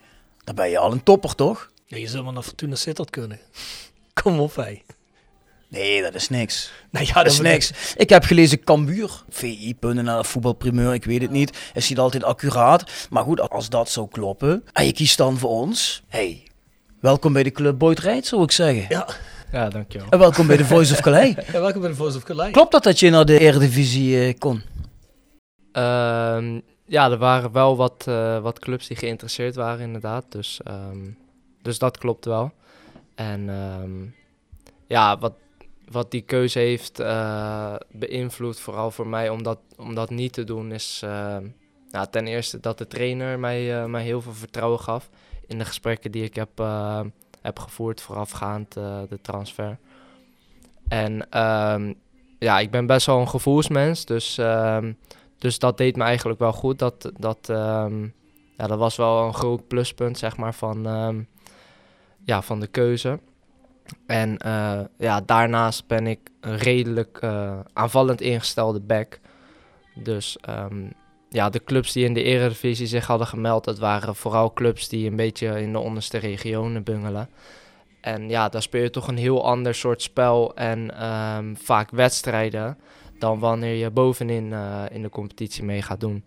Dan 0.43 0.55
ben 0.55 0.69
je 0.69 0.77
al 0.77 0.91
een 0.91 1.03
topper, 1.03 1.35
toch? 1.35 1.71
Ja, 1.85 1.97
je 1.97 2.07
zou 2.07 2.23
maar 2.23 2.33
naar 2.33 2.43
Fortuna 2.43 2.75
Sittard 2.75 3.09
kunnen. 3.09 3.39
Kom 4.23 4.39
op, 4.39 4.55
hé. 4.55 4.81
Nee, 5.69 6.01
dat 6.01 6.15
is 6.15 6.29
niks. 6.29 6.71
Nou 6.91 7.05
ja, 7.05 7.13
Dat 7.13 7.31
is 7.31 7.39
niks. 7.39 7.93
Ik 7.95 8.09
heb 8.09 8.23
gelezen 8.23 8.63
Cambuur, 8.63 9.23
VI.nl, 9.29 10.23
voetbalprimeur, 10.23 10.93
ik 10.93 11.05
weet 11.05 11.21
het 11.21 11.31
niet. 11.31 11.57
Is 11.73 11.89
niet 11.89 11.99
altijd 11.99 12.23
accuraat. 12.23 13.07
Maar 13.09 13.23
goed, 13.23 13.49
als 13.49 13.69
dat 13.69 13.89
zou 13.89 14.07
kloppen 14.07 14.63
en 14.73 14.85
je 14.85 14.93
kiest 14.93 15.17
dan 15.17 15.37
voor 15.37 15.49
ons, 15.49 16.03
hey, 16.07 16.43
welkom 16.99 17.33
bij 17.33 17.43
de 17.43 17.51
Club 17.51 17.77
Boyd 17.77 17.99
Rijdt, 17.99 18.25
zou 18.27 18.43
ik 18.43 18.51
zeggen. 18.51 18.85
Ja, 18.89 19.07
Ja, 19.51 19.69
dankjewel. 19.69 20.07
En 20.09 20.19
welkom 20.19 20.47
bij 20.47 20.57
de 20.57 20.65
Voice 20.65 20.93
of 20.93 20.99
Calais. 20.99 21.35
ja 21.51 21.59
welkom 21.59 21.81
bij 21.81 21.89
de 21.89 21.95
Voice 21.95 22.17
of 22.17 22.23
Calais. 22.23 22.51
Klopt 22.51 22.71
dat 22.71 22.83
dat 22.83 22.99
je 22.99 23.09
naar 23.09 23.25
de 23.25 23.39
Eredivisie 23.39 24.25
eh, 24.25 24.33
kon? 24.37 24.61
Ehm, 25.71 26.59
ja, 26.85 27.11
er 27.11 27.17
waren 27.17 27.51
wel 27.51 27.77
wat, 27.77 28.05
eh, 28.07 28.39
wat 28.39 28.59
clubs 28.59 28.87
die 28.87 28.97
geïnteresseerd 28.97 29.55
waren 29.55 29.79
inderdaad. 29.79 30.25
Dus, 30.29 30.59
ehm, 30.63 30.97
dus 31.61 31.79
dat 31.79 31.97
klopt 31.97 32.25
wel. 32.25 32.51
En 33.15 33.49
ehm, 33.49 33.91
ja, 34.87 35.17
wat, 35.17 35.33
wat 35.91 36.11
die 36.11 36.21
keuze 36.21 36.59
heeft 36.59 36.99
eh, 36.99 37.75
beïnvloed, 37.91 38.59
vooral 38.59 38.91
voor 38.91 39.07
mij 39.07 39.29
om 39.29 39.43
dat, 39.93 40.09
niet 40.09 40.33
te 40.33 40.43
doen, 40.43 40.71
is 40.71 41.01
ehm, 41.03 41.45
nou, 41.91 42.07
ten 42.09 42.27
eerste 42.27 42.59
dat 42.59 42.77
de 42.77 42.87
trainer 42.87 43.39
mij, 43.39 43.81
eh, 43.81 43.85
mij 43.85 44.03
heel 44.03 44.21
veel 44.21 44.33
vertrouwen 44.33 44.79
gaf 44.79 45.09
in 45.47 45.57
de 45.57 45.65
gesprekken 45.65 46.11
die 46.11 46.23
ik 46.23 46.35
heb, 46.35 46.59
eh, 46.59 47.01
heb 47.41 47.59
gevoerd 47.59 48.01
voorafgaand 48.01 48.77
eh, 48.77 48.99
de 49.09 49.21
transfer. 49.21 49.77
En 50.87 51.29
ehm, 51.29 51.93
ja, 52.39 52.59
ik 52.59 52.71
ben 52.71 52.85
best 52.85 53.05
wel 53.05 53.19
een 53.19 53.29
gevoelsmens, 53.29 54.05
dus, 54.05 54.37
ehm, 54.37 54.93
dus 55.37 55.59
dat 55.59 55.77
deed 55.77 55.95
me 55.95 56.03
eigenlijk 56.03 56.39
wel 56.39 56.53
goed. 56.53 56.79
Dat, 56.79 57.11
dat, 57.17 57.49
ehm, 57.49 58.03
ja, 58.57 58.67
dat 58.67 58.77
was 58.77 58.95
wel 58.95 59.25
een 59.25 59.33
groot 59.33 59.67
pluspunt, 59.67 60.17
zeg 60.17 60.37
maar, 60.37 60.53
van, 60.53 60.87
ja, 62.25 62.41
van 62.41 62.59
de 62.59 62.67
keuze. 62.67 63.19
En 64.05 64.37
eh, 64.37 64.79
ja, 64.97 65.21
daarnaast 65.21 65.87
ben 65.87 66.07
ik 66.07 66.19
een 66.41 66.57
redelijk 66.57 67.17
eh, 67.21 67.59
aanvallend 67.73 68.21
ingestelde 68.21 68.79
back. 68.79 69.19
Dus 69.95 70.37
ehm, 70.41 70.89
ja, 71.29 71.49
de 71.49 71.63
clubs 71.63 71.91
die 71.91 72.05
in 72.05 72.13
de 72.13 72.23
Eredivisie 72.23 72.87
zich 72.87 73.07
hadden 73.07 73.27
gemeld, 73.27 73.63
dat 73.63 73.79
waren 73.79 74.15
vooral 74.15 74.53
clubs 74.53 74.89
die 74.89 75.09
een 75.09 75.15
beetje 75.15 75.61
in 75.61 75.71
de 75.71 75.79
onderste 75.79 76.17
regionen 76.17 76.83
bungelen. 76.83 77.29
En 78.01 78.29
ja, 78.29 78.49
daar 78.49 78.61
speel 78.61 78.81
je 78.81 78.89
toch 78.89 79.07
een 79.07 79.17
heel 79.17 79.45
ander 79.45 79.75
soort 79.75 80.01
spel 80.01 80.55
en 80.55 80.97
ehm, 80.97 81.55
vaak 81.55 81.91
wedstrijden 81.91 82.77
dan 83.19 83.39
wanneer 83.39 83.75
je 83.75 83.89
bovenin 83.89 84.53
eh, 84.53 84.83
in 84.91 85.01
de 85.01 85.09
competitie 85.09 85.63
mee 85.63 85.81
gaat 85.81 85.99
doen. 85.99 86.23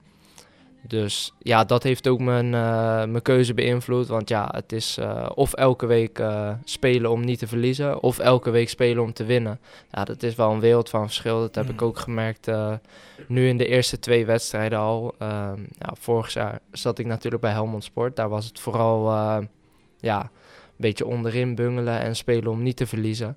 Dus 0.87 1.33
ja, 1.39 1.65
dat 1.65 1.83
heeft 1.83 2.09
ook 2.09 2.21
mijn, 2.21 2.55
eh, 2.55 3.05
mijn 3.05 3.23
keuze 3.23 3.55
beïnvloed. 3.55 4.07
Want 4.07 4.29
ja, 4.29 4.49
het 4.55 4.73
is 4.73 4.97
eh, 4.99 5.31
of 5.35 5.53
elke 5.53 5.87
week 5.87 6.19
eh, 6.19 6.53
spelen 6.65 7.11
om 7.11 7.25
niet 7.25 7.39
te 7.39 7.47
verliezen, 7.47 8.03
of 8.03 8.19
elke 8.19 8.51
week 8.51 8.69
spelen 8.69 9.03
om 9.03 9.13
te 9.13 9.25
winnen. 9.25 9.61
Ja, 9.91 10.05
dat 10.05 10.23
is 10.23 10.35
wel 10.35 10.51
een 10.51 10.61
wereld 10.61 10.89
van 10.89 11.05
verschil. 11.05 11.41
Dat 11.41 11.55
heb 11.55 11.71
ik 11.71 11.83
ook 11.83 11.99
gemerkt 11.99 12.51
nu 13.29 13.49
in 13.49 13.57
de 13.57 13.67
eerste 13.67 13.99
twee 13.99 14.27
wedstrijden 14.27 14.79
al. 14.79 15.15
Ehm, 15.19 15.61
ja, 15.79 15.95
vorig 15.99 16.33
jaar 16.33 16.61
zat 16.71 16.99
ik 16.99 17.07
natuurlijk 17.07 17.43
bij 17.43 17.53
Helmond 17.53 17.85
Sport. 17.85 18.17
Daar 18.17 18.29
was 18.29 18.47
het 18.47 18.61
vooral 18.61 19.11
ja, 19.99 20.21
een 20.21 20.29
beetje 20.77 21.07
onderin 21.07 21.55
bungelen 21.55 22.01
en 22.01 22.17
spelen 22.17 22.51
om 22.51 22.63
niet 22.63 22.77
te 22.77 22.87
verliezen. 22.87 23.37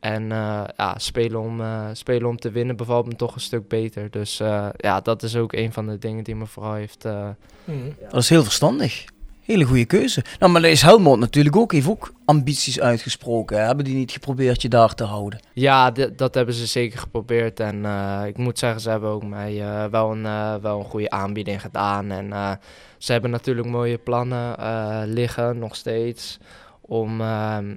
En 0.00 0.32
eh, 0.32 0.62
ja, 0.76 0.98
spelen 0.98 1.40
om, 1.40 1.60
eh, 1.60 1.84
spelen 1.92 2.28
om 2.28 2.36
te 2.38 2.50
winnen 2.50 2.76
bevalt 2.76 3.06
me 3.06 3.16
toch 3.16 3.34
een 3.34 3.40
stuk 3.40 3.68
beter. 3.68 4.10
Dus 4.10 4.40
eh, 4.40 4.68
ja, 4.76 5.00
dat 5.00 5.22
is 5.22 5.36
ook 5.36 5.52
een 5.52 5.72
van 5.72 5.86
de 5.86 5.98
dingen 5.98 6.24
die 6.24 6.34
me 6.36 6.46
vooral 6.46 6.74
heeft... 6.74 7.04
eh, 7.04 7.28
Mhm. 7.64 7.78
Dat 8.10 8.22
is 8.22 8.28
heel 8.28 8.44
verstandig. 8.44 9.04
Hele 9.42 9.64
goede 9.64 9.84
keuze. 9.84 10.24
Nou, 10.38 10.52
maar 10.52 10.64
is 10.64 10.82
Helmond 10.82 11.20
natuurlijk 11.20 11.56
ook, 11.56 11.72
heeft 11.72 11.88
ook 11.88 12.12
ambities 12.24 12.80
uitgesproken. 12.80 13.56
hè? 13.58 13.62
Hebben 13.64 13.84
die 13.84 13.94
niet 13.94 14.10
geprobeerd 14.12 14.62
je 14.62 14.68
daar 14.68 14.94
te 14.94 15.04
houden? 15.04 15.40
Ja, 15.52 15.90
dat 16.16 16.34
hebben 16.34 16.54
ze 16.54 16.66
zeker 16.66 16.98
geprobeerd. 16.98 17.60
En 17.60 17.84
eh, 17.84 18.22
ik 18.26 18.36
moet 18.38 18.58
zeggen, 18.58 18.80
ze 18.80 18.90
hebben 18.90 19.10
ook 19.10 19.24
mij 19.24 19.60
eh, 19.62 19.84
wel, 19.84 20.12
een, 20.12 20.26
eh, 20.26 20.54
wel 20.54 20.78
een 20.78 20.84
goede 20.84 21.10
aanbieding 21.10 21.60
gedaan. 21.60 22.10
En 22.10 22.32
eh, 22.32 22.50
ze 22.98 23.12
hebben 23.12 23.30
natuurlijk 23.30 23.68
mooie 23.68 23.98
plannen 23.98 24.56
eh, 24.58 25.00
liggen, 25.04 25.58
nog 25.58 25.76
steeds. 25.76 26.38
Om 26.80 27.20
ehm, 27.20 27.74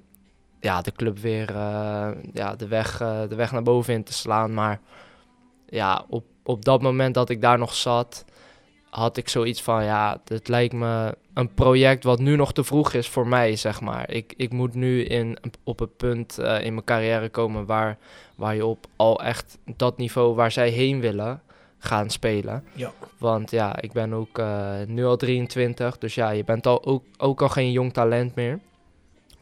ja, 0.62 0.82
de 0.82 0.92
club 0.92 1.18
weer 1.18 1.50
eh, 1.50 2.10
ja, 2.34 2.56
de, 2.56 2.68
weg, 2.68 3.02
eh, 3.02 3.22
de 3.30 3.36
weg 3.36 3.52
naar 3.52 3.64
boven 3.64 3.94
in 3.94 4.04
te 4.04 4.14
slaan. 4.14 4.54
Maar 4.54 4.80
ja, 5.66 6.06
op, 6.10 6.26
op 6.44 6.66
dat 6.66 6.82
moment 6.82 7.14
dat 7.14 7.30
ik 7.30 7.42
daar 7.42 7.58
nog 7.58 7.74
zat, 7.74 8.26
had 8.90 9.18
ik 9.18 9.30
zoiets 9.30 9.62
van... 9.62 9.84
Ja, 9.84 10.22
het 10.26 10.48
lijkt 10.48 10.74
me 10.74 11.18
een 11.34 11.54
project 11.54 12.04
wat 12.04 12.20
nu 12.20 12.36
nog 12.36 12.54
te 12.54 12.64
vroeg 12.64 12.94
is 12.94 13.08
voor 13.08 13.28
mij, 13.28 13.56
zeg 13.56 13.82
maar. 13.82 14.10
Ik, 14.10 14.34
ik 14.38 14.52
moet 14.52 14.74
nu 14.74 15.04
in, 15.04 15.38
op 15.64 15.80
het 15.80 15.98
punt 15.98 16.38
eh, 16.38 16.64
in 16.64 16.74
mijn 16.74 16.86
carrière 16.86 17.30
komen 17.30 17.66
waar, 17.66 17.98
waar 18.36 18.56
je 18.56 18.66
op 18.66 18.86
al 18.96 19.24
echt 19.24 19.58
dat 19.76 19.98
niveau 19.98 20.36
waar 20.36 20.52
zij 20.52 20.70
heen 20.70 21.00
willen 21.00 21.42
gaan 21.78 22.10
spelen. 22.10 22.64
Ja. 22.74 22.92
Want 23.18 23.52
ja, 23.52 23.82
ik 23.82 23.92
ben 23.92 24.14
ook 24.14 24.42
nu 24.88 25.06
al 25.06 25.18
23, 25.18 25.98
dus 25.98 26.16
ja, 26.16 26.30
je 26.30 26.44
bent 26.44 26.68
al 26.68 26.86
ook, 26.86 27.04
ook 27.18 27.42
al 27.42 27.50
geen 27.50 27.72
jong 27.72 27.94
talent 27.94 28.36
meer. 28.36 28.60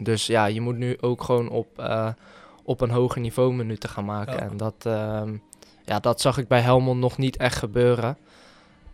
Dus 0.02 0.28
ja, 0.28 0.46
je 0.46 0.62
moet 0.62 0.78
nu 0.78 0.98
ook 1.02 1.24
gewoon 1.24 1.50
op, 1.50 1.80
eh, 1.80 2.10
op 2.64 2.82
een 2.82 2.90
hoger 2.90 3.22
niveau 3.22 3.54
minuten 3.54 3.90
gaan 3.90 4.06
maken. 4.06 4.34
Ja. 4.34 4.40
En 4.40 4.58
dat, 4.58 4.76
ehm, 4.86 5.36
ja, 5.86 6.00
dat 6.00 6.22
zag 6.22 6.38
ik 6.38 6.48
bij 6.48 6.62
Helmond 6.62 7.00
nog 7.00 7.18
niet 7.18 7.38
echt 7.38 7.58
gebeuren. 7.58 8.18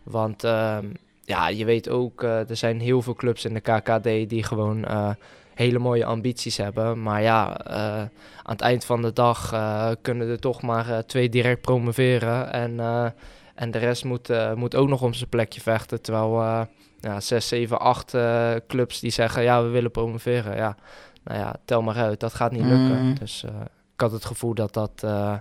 Want 0.03 0.43
ehm, 0.43 0.85
ja, 1.23 1.47
je 1.47 1.65
weet 1.65 1.89
ook, 1.89 2.23
eh, 2.23 2.49
er 2.49 2.55
zijn 2.55 2.79
heel 2.79 3.01
veel 3.01 3.13
clubs 3.13 3.45
in 3.45 3.53
de 3.53 3.59
KKD 3.59 4.29
die 4.29 4.43
gewoon 4.43 4.85
eh, 4.85 5.09
hele 5.53 5.79
mooie 5.79 6.05
ambities 6.05 6.57
hebben. 6.57 7.01
Maar 7.01 7.21
ja, 7.21 7.65
aan 8.43 8.53
het 8.53 8.61
eind 8.61 8.85
van 8.85 9.01
de 9.01 9.13
dag 9.13 9.49
kunnen 10.01 10.29
er 10.29 10.39
toch 10.39 10.61
maar 10.61 11.05
twee 11.05 11.29
direct 11.29 11.61
promoveren. 11.61 12.51
En, 12.51 12.79
en 13.55 13.71
de 13.71 13.77
rest 13.77 14.03
moet, 14.03 14.55
moet 14.55 14.75
ook 14.75 14.87
nog 14.87 15.01
om 15.01 15.13
zijn 15.13 15.29
plekje 15.29 15.61
vechten. 15.61 16.01
Terwijl 16.01 16.67
ja, 17.05 17.19
6, 17.19 17.47
7, 17.47 17.79
8 17.79 18.13
clubs 18.67 18.99
die 18.99 19.11
zeggen, 19.11 19.43
ja, 19.43 19.63
we 19.63 19.69
willen 19.69 19.91
promoveren. 19.91 20.55
Ja, 20.55 20.75
Nou 21.23 21.39
ja, 21.39 21.55
tel 21.65 21.81
maar 21.81 21.95
uit, 21.95 22.19
dat 22.19 22.33
gaat 22.33 22.51
niet 22.51 22.65
lukken. 22.65 23.05
Mhm. 23.05 23.15
Dus 23.19 23.43
eh, 23.43 23.51
ik 23.93 24.01
had 24.01 24.11
het 24.11 24.25
gevoel 24.25 24.53
dat 24.53 24.73
dat 24.73 24.91
eh, 25.03 25.33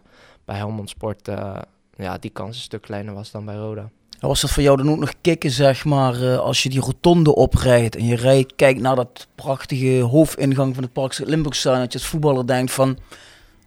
bij 0.45 0.57
Helmond 0.57 0.91
Sport, 0.91 1.29
eh, 1.29 1.57
ja, 1.97 2.19
die 2.19 2.31
kans 2.31 2.57
een 2.57 2.63
stuk 2.63 2.83
kleiner 2.83 3.15
was 3.15 3.31
dan 3.31 3.45
bij 3.45 3.55
Roda. 3.55 3.91
Was 4.21 4.41
dat 4.41 4.51
voor 4.51 4.63
jou 4.63 4.77
dan 4.77 4.91
ook 4.91 4.99
nog 4.99 5.13
kicken, 5.21 5.51
zeg 5.51 5.85
maar, 5.85 6.39
als 6.39 6.63
je 6.63 6.69
die 6.69 6.81
rotonde 6.81 7.35
oprijdt 7.35 7.97
en 7.97 8.07
je 8.07 8.17
rijdt, 8.17 8.55
kijkt 8.57 8.81
naar 8.81 8.97
dat 8.97 9.29
prachtige 9.35 10.01
hoofdingang 10.01 10.75
van 10.75 10.83
het 10.83 10.93
Park 10.93 11.19
Limburgstadion, 11.19 11.83
dat 11.83 11.93
je 11.93 11.99
als 11.99 12.09
voetballer 12.09 12.47
denkt 12.47 12.73
van, 12.73 12.99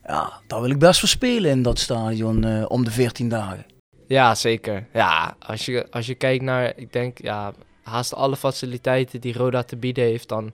ja, 0.07 0.33
daar 0.47 0.61
wil 0.61 0.69
ik 0.69 0.79
best 0.79 0.99
voor 0.99 1.09
spelen 1.09 1.51
in 1.51 1.61
dat 1.61 1.79
stadion 1.79 2.67
om 2.67 2.83
de 2.83 2.91
14 2.91 3.29
dagen. 3.29 3.65
Ja, 4.07 4.35
zeker. 4.35 4.87
Ja, 4.93 5.35
als 5.39 5.65
je, 5.65 5.87
als 5.91 6.05
je 6.05 6.15
kijkt 6.15 6.43
naar, 6.43 6.73
ik 6.75 6.93
denk, 6.93 7.21
ja, 7.21 7.53
haast 7.89 8.13
alle 8.13 8.35
faciliteiten 8.35 9.21
die 9.21 9.37
Roda 9.37 9.63
te 9.63 9.75
bieden 9.75 10.03
heeft, 10.03 10.29
dan 10.29 10.51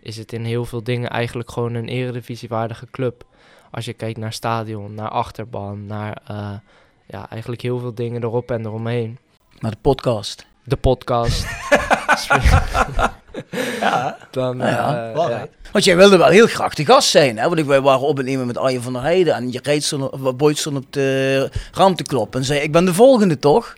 is 0.00 0.16
het 0.16 0.32
in 0.32 0.44
heel 0.44 0.64
veel 0.64 0.82
dingen 0.82 1.10
eigenlijk 1.10 1.50
gewoon 1.50 1.74
een 1.74 1.88
eredivisiewaardige 1.88 2.86
club. 2.90 3.24
Als 3.70 3.84
je 3.84 3.92
kijkt 3.92 4.18
naar 4.18 4.32
stadion, 4.32 4.94
naar 4.94 5.08
achterban, 5.08 5.86
naar 5.86 6.22
eh, 6.26 6.52
ja, 7.06 7.28
eigenlijk 7.28 7.62
heel 7.62 7.78
veel 7.78 7.94
dingen 7.94 8.22
erop 8.22 8.50
en 8.50 8.66
eromheen. 8.66 9.18
Naar 9.58 9.70
de 9.70 9.76
podcast. 9.80 10.46
De 10.64 10.76
podcast. 10.76 11.46
Ja, 13.80 14.16
dan, 14.30 14.58
Ja, 14.58 15.08
eh, 15.08 15.16
waarheid. 15.16 15.50
Want 15.72 15.84
jij 15.84 15.96
wilde 15.96 16.16
wel 16.16 16.28
heel 16.28 16.46
graag 16.46 16.74
de 16.74 16.84
gast 16.84 17.08
zijn, 17.08 17.38
hè? 17.38 17.44
Want 17.44 17.58
ik, 17.58 17.64
wij 17.64 17.80
waren 17.80 18.06
op 18.06 18.18
en 18.18 18.24
nemen 18.24 18.46
met 18.46 18.58
Arjen 18.58 18.82
van 18.82 18.92
der 18.92 19.02
Heijden 19.02 19.34
en 19.34 19.52
je 19.52 19.60
reed 19.62 19.92
Boyd 20.36 20.58
stond 20.58 20.76
op 20.76 20.92
de 20.92 21.50
raam 21.72 21.94
te 21.94 22.02
kloppen 22.02 22.40
en 22.40 22.46
zei, 22.46 22.60
ik 22.60 22.72
ben 22.72 22.84
de 22.84 22.94
volgende, 22.94 23.38
toch? 23.38 23.74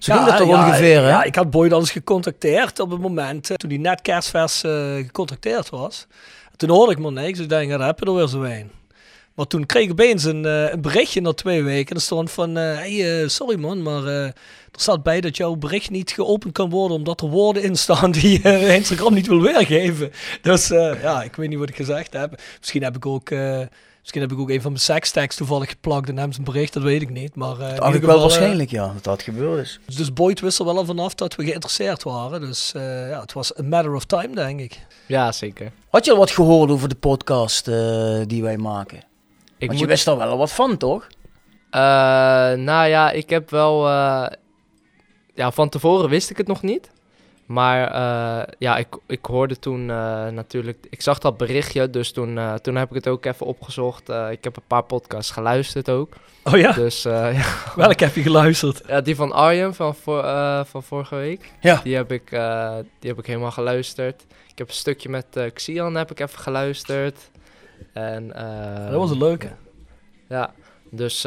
Zo 0.00 0.14
ging 0.14 0.26
dat 0.26 0.36
toch 0.36 0.48
ja, 0.48 0.66
ongeveer, 0.66 1.02
hè? 1.02 1.08
Ja, 1.08 1.22
ik 1.22 1.34
had 1.34 1.50
Boyd 1.50 1.72
al 1.72 1.80
eens 1.80 1.90
gecontacteerd 1.90 2.80
op 2.80 2.90
het 2.90 3.00
moment 3.00 3.50
eh, 3.50 3.56
toen 3.56 3.70
hij 3.70 3.78
net 3.78 4.02
kerstvers 4.02 4.62
eh 4.62 4.94
gecontacteerd 4.94 5.70
was. 5.70 6.06
Toen 6.56 6.68
hoorde 6.68 6.92
ik 6.92 6.98
maar 6.98 7.12
niks. 7.12 7.38
Ik 7.38 7.48
denk, 7.48 7.70
ja, 7.70 7.76
daar 7.76 7.86
heb 7.86 7.98
je 7.98 8.06
er 8.06 8.14
weer 8.14 8.26
zo 8.26 8.42
een. 8.42 8.70
Maar 9.34 9.46
toen 9.46 9.66
kreeg 9.66 9.84
ik 9.84 9.90
opeens 9.90 10.24
een, 10.24 10.44
eh, 10.44 10.70
een 10.70 10.80
berichtje 10.80 11.20
na 11.20 11.32
twee 11.32 11.62
weken. 11.62 11.96
Er 11.96 12.02
stond 12.02 12.30
van, 12.30 12.56
eh, 12.56 12.74
hey, 12.74 13.28
sorry 13.28 13.58
man, 13.58 13.82
maar 13.82 14.04
er 14.06 14.34
staat 14.72 15.02
bij 15.02 15.20
dat 15.20 15.36
jouw 15.36 15.54
bericht 15.54 15.90
niet 15.90 16.10
geopend 16.10 16.52
kan 16.52 16.70
worden 16.70 16.96
omdat 16.96 17.20
er 17.20 17.28
woorden 17.28 17.62
in 17.62 17.76
staan 17.76 18.10
die 18.10 18.42
Instagram 18.78 19.14
niet 19.14 19.26
wil 19.26 19.40
weergeven. 19.40 20.12
Dus 20.42 20.68
ja, 21.02 21.22
ik 21.22 21.36
weet 21.36 21.48
niet 21.48 21.58
wat 21.58 21.68
ik 21.68 21.76
gezegd 21.76 22.12
heb. 22.12 22.40
Misschien 22.58 22.82
heb 22.82 22.96
ik 22.96 23.06
ook... 23.06 23.30
Misschien 24.00 24.20
heb 24.20 24.32
ik 24.32 24.38
ook 24.38 24.50
een 24.50 24.60
van 24.62 24.70
mijn 24.70 24.82
sekstacks 24.84 25.36
toevallig 25.36 25.68
geplakt 25.68 26.08
en 26.08 26.18
hem 26.18 26.32
zijn 26.32 26.44
bericht, 26.44 26.72
dat 26.72 26.82
weet 26.82 27.02
ik 27.02 27.10
niet. 27.10 27.34
Maar, 27.34 27.58
eh, 27.60 27.68
in 27.68 27.74
Dat 27.74 27.84
had 27.84 27.94
ik 27.94 28.00
wel 28.00 28.10
geval, 28.10 28.14
eh, 28.14 28.20
waarschijnlijk, 28.20 28.70
ja, 28.70 28.92
dat 28.94 29.04
dat 29.04 29.22
gebeurd 29.22 29.64
is. 29.66 29.80
dus 29.96 30.12
Boyd 30.12 30.40
wist 30.40 30.58
er 30.58 30.64
wel 30.64 30.76
al 30.76 30.84
vanaf 30.84 31.14
dat 31.14 31.34
we 31.34 31.44
geïnteresseerd 31.44 32.02
waren. 32.02 32.40
Dus 32.40 32.72
eh, 32.74 33.08
ja, 33.08 33.20
het 33.20 33.32
was 33.32 33.58
a 33.58 33.62
matter 33.62 33.94
of 33.94 34.04
time, 34.04 34.34
denk 34.34 34.60
ik. 34.60 34.86
ja, 35.06 35.32
zeker. 35.32 35.72
Had 35.90 36.04
je 36.04 36.10
al 36.12 36.16
wat 36.18 36.30
gehoord 36.30 36.70
over 36.70 36.88
de 36.88 36.94
podcast 36.94 37.68
eh, 37.68 38.20
die 38.26 38.42
wij 38.42 38.56
maken? 38.56 38.98
Ik 38.98 39.04
Want 39.66 39.72
je 39.72 39.84
moet- 39.84 39.94
wist 39.94 40.06
er 40.06 40.16
wel 40.16 40.36
wat 40.36 40.52
van, 40.52 40.76
toch? 40.76 41.06
Eh, 41.70 41.80
nou 42.52 42.86
ja, 42.88 43.10
ik 43.10 43.30
heb 43.30 43.50
wel. 43.50 43.86
eh, 43.88 44.26
ja, 45.34 45.50
van 45.50 45.68
tevoren 45.68 46.08
wist 46.08 46.30
ik 46.30 46.36
het 46.36 46.46
nog 46.46 46.62
niet. 46.62 46.90
Maar 47.50 47.90
eh, 47.90 48.52
ja, 48.58 48.76
ik, 48.76 48.86
ik 49.06 49.24
hoorde 49.24 49.58
toen 49.58 49.90
eh, 49.90 50.26
natuurlijk. 50.28 50.86
Ik 50.90 51.02
zag 51.02 51.18
dat 51.18 51.36
berichtje, 51.36 51.90
dus 51.90 52.12
toen, 52.12 52.38
eh, 52.38 52.54
toen 52.54 52.76
heb 52.76 52.88
ik 52.88 52.94
het 52.94 53.08
ook 53.08 53.24
even 53.24 53.46
opgezocht. 53.46 54.08
Ik 54.08 54.44
heb 54.44 54.56
een 54.56 54.62
paar 54.66 54.82
podcasts 54.82 55.30
geluisterd 55.30 55.88
ook. 55.88 56.14
Oh 56.44 56.58
ja? 56.58 56.72
Dus 56.72 57.02
ja, 57.38 57.44
Welk 57.76 58.00
heb 58.00 58.14
je 58.14 58.22
geluisterd? 58.22 58.82
ja, 58.86 59.00
die 59.00 59.16
van 59.16 59.32
Arjen 59.32 59.74
van, 59.74 59.94
voor, 59.94 60.22
van 60.66 60.82
vorige 60.82 61.14
week. 61.14 61.52
Ja. 61.60 61.80
Die 61.82 61.94
heb, 61.94 62.12
ik, 62.12 62.30
die 62.98 63.10
heb 63.10 63.18
ik 63.18 63.26
helemaal 63.26 63.50
geluisterd. 63.50 64.26
Ik 64.48 64.58
heb 64.58 64.68
een 64.68 64.74
stukje 64.74 65.08
met 65.08 65.50
Xian 65.54 65.94
heb 65.94 66.10
ik 66.10 66.20
even 66.20 66.38
geluisterd. 66.38 67.30
En, 67.92 68.28
dat 68.90 68.98
was 68.98 69.10
een 69.10 69.18
leuke. 69.18 69.50
ja, 70.28 70.52
dus 70.90 71.24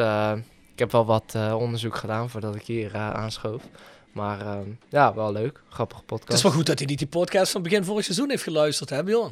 ik 0.73 0.79
heb 0.79 0.91
wel 0.91 1.05
wat 1.05 1.35
onderzoek 1.53 1.95
gedaan 1.95 2.29
voordat 2.29 2.55
ik 2.55 2.65
hier 2.65 2.97
aanschoof. 2.97 3.61
Maar 4.13 4.39
ehm, 4.41 4.69
ja, 4.89 5.13
wel 5.13 5.31
leuk. 5.31 5.61
Grappige 5.69 6.01
podcast. 6.01 6.27
Het 6.27 6.37
is 6.37 6.43
wel 6.43 6.51
goed 6.51 6.65
dat 6.65 6.79
hij 6.79 6.87
niet 6.87 6.97
die 6.97 7.07
podcast 7.07 7.51
van 7.51 7.61
begin 7.61 7.83
vorig 7.83 8.03
seizoen 8.03 8.29
heeft 8.29 8.43
geluisterd, 8.43 8.89
hè 8.89 9.03
Bjorn? 9.03 9.31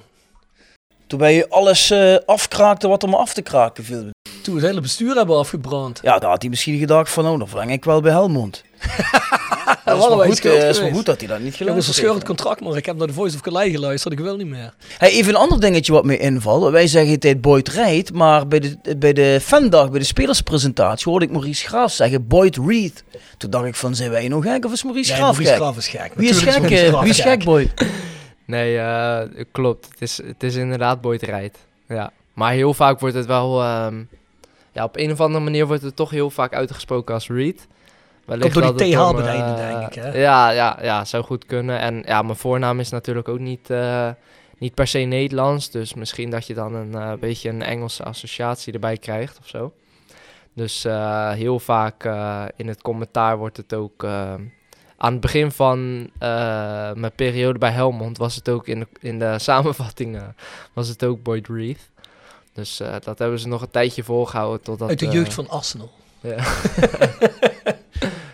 Toen 1.12 1.20
wij 1.20 1.36
je 1.36 1.50
alles 1.50 1.90
eh, 1.90 2.16
afkraakte 2.26 2.88
wat 2.88 3.04
er 3.04 3.10
maar 3.10 3.20
af 3.20 3.34
te 3.34 3.42
kraken 3.42 3.84
viel. 3.84 4.10
Toen 4.42 4.54
we 4.54 4.60
het 4.60 4.70
hele 4.70 4.82
bestuur 4.82 5.16
hebben 5.16 5.38
afgebrand. 5.38 6.00
Ja, 6.04 6.20
daar 6.20 6.30
had 6.30 6.42
hij 6.42 6.50
misschien 6.50 6.80
gedacht 6.80 7.12
van, 7.12 7.28
oh, 7.28 7.40
dan 7.40 7.48
verleng 7.48 7.72
ik 7.72 7.86
wel 7.86 8.02
bij 8.02 8.12
Helmond. 8.12 8.64
dat 9.86 9.98
is 9.98 10.08
wel 10.08 10.24
goed, 10.24 10.46
eh, 10.46 10.70
is 10.70 10.78
goed 10.78 11.06
dat 11.06 11.20
hij 11.20 11.28
dat 11.28 11.40
niet 11.40 11.54
Ik 11.54 11.60
heb 11.60 11.68
een 11.68 11.74
geluisterd 11.74 11.86
verscheurend 11.86 12.14
heeft. 12.14 12.26
contract, 12.26 12.62
maar 12.62 12.78
ik 12.78 12.86
heb 12.86 12.98
naar 12.98 13.08
de 13.08 13.14
Voice 13.14 13.36
of 13.36 13.42
Calais 13.42 13.72
geluisterd. 13.72 14.14
Ik 14.14 14.20
wil 14.20 14.36
niet 14.36 14.48
meer. 14.48 14.74
Hey, 14.98 15.10
even 15.10 15.34
een 15.34 15.40
ander 15.40 15.60
dingetje 15.60 15.92
wat 15.92 16.06
me 16.06 16.18
invalt. 16.18 16.72
Wij 16.72 16.88
zeggen 16.88 17.18
het 17.20 17.42
Boyd 17.42 17.70
rijdt, 17.70 18.14
maar 18.14 18.48
bij 18.48 18.60
de, 18.60 18.98
bij 18.98 19.14
de 19.14 19.40
fandag, 19.42 19.90
bij 19.90 20.00
de 20.00 20.06
spelerspresentatie, 20.06 21.12
hoorde 21.12 21.26
ik 21.26 21.32
Maurice 21.32 21.68
Graaf 21.68 21.92
zeggen 21.92 22.28
Boyd 22.28 22.58
Reed. 22.68 23.04
Toen 23.38 23.50
dacht 23.50 23.66
ik 23.66 23.76
van, 23.76 23.96
zijn 23.96 24.10
wij 24.12 24.28
nog 24.28 24.44
gek 24.44 24.66
of 24.66 24.72
is 24.72 24.84
Maurice 24.84 25.12
Nee, 25.12 25.20
Graaf 25.20 25.32
Maurice 25.32 25.54
gek? 25.54 25.62
Graaf 25.62 25.78
is 25.78 25.88
gek. 25.88 26.12
Wie 26.16 26.30
is 26.30 26.38
gek, 26.38 26.72
eh, 26.72 26.88
Graaf 26.88 27.02
wie 27.02 27.10
is 27.10 27.20
gek, 27.20 27.44
Boyd? 27.44 27.70
Nee, 28.52 28.78
eh, 28.78 29.46
klopt. 29.52 29.86
Het 29.90 30.02
is, 30.02 30.18
het 30.24 30.44
is 30.44 30.56
inderdaad 30.56 31.06
rijdt. 31.06 31.58
Ja. 31.88 32.12
Maar 32.34 32.52
heel 32.52 32.74
vaak 32.74 33.00
wordt 33.00 33.16
het 33.16 33.26
wel... 33.26 33.62
ehm, 33.62 34.04
ja, 34.72 34.84
op 34.84 34.98
een 34.98 35.12
of 35.12 35.22
andere 35.22 35.44
manier 35.44 35.68
wordt 35.68 35.82
het 35.82 35.96
toch 35.96 36.10
heel 36.10 36.30
vaak 36.30 36.54
uitgesproken 36.54 37.14
als 37.14 37.30
Reed. 37.30 37.68
Wellicht 38.26 38.54
Komt 38.54 38.66
door 38.66 38.78
die 38.78 38.94
TH 38.94 39.08
om, 39.08 39.16
bereiden, 39.16 39.58
eh, 39.58 39.80
denk 39.80 39.88
ik, 39.88 40.04
hè? 40.04 40.18
Ja, 40.20 40.50
ja, 40.50 40.78
ja, 40.82 41.06
zou 41.06 41.24
goed 41.24 41.46
kunnen. 41.46 41.80
En 41.80 42.04
ja, 42.06 42.22
mijn 42.22 42.38
voornaam 42.38 42.80
is 42.80 42.90
natuurlijk 42.90 43.28
ook 43.28 43.40
niet, 43.40 43.70
eh, 43.70 44.10
niet 44.58 44.74
per 44.74 44.88
se 44.88 45.00
Nederlands. 45.00 45.70
Dus 45.70 45.94
misschien 45.94 46.30
dat 46.30 46.48
je 46.48 46.54
dan 46.54 46.74
een 46.74 47.20
beetje 47.20 47.50
een 47.50 47.62
Engelse 47.62 48.04
associatie 48.04 48.74
erbij 48.74 48.98
krijgt 48.98 49.40
of 49.40 49.48
zo. 49.48 49.74
Dus 50.54 50.84
heel 51.34 51.60
vaak 51.60 52.04
in 52.56 52.68
het 52.68 52.82
commentaar 52.82 53.38
wordt 53.38 53.58
het 53.58 53.74
ook... 53.74 54.06
aan 55.02 55.12
het 55.12 55.22
begin 55.22 55.52
van 55.52 56.10
eh, 56.18 56.30
mijn 56.94 57.12
periode 57.16 57.60
bij 57.60 57.72
Helmond 57.72 58.18
was 58.18 58.36
het 58.36 58.50
ook 58.50 58.68
in 58.68 58.80
de, 58.80 58.88
in 59.00 59.20
de 59.20 59.40
samenvattingen 59.50 60.36
was 60.74 60.88
het 60.88 61.04
ook 61.04 61.24
Boyd 61.24 61.48
Reed. 61.48 61.90
Dus 62.54 62.80
eh, 62.80 62.96
dat 63.04 63.20
hebben 63.20 63.40
ze 63.40 63.48
nog 63.48 63.62
een 63.62 63.72
tijdje 63.72 64.04
volgehouden 64.04 64.62
totdat... 64.62 64.90
Uit 64.90 65.00
de 65.00 65.06
eh, 65.06 65.14
jeugd 65.14 65.34
van 65.34 65.50
Arsenal. 65.50 65.92
ja. 66.22 66.38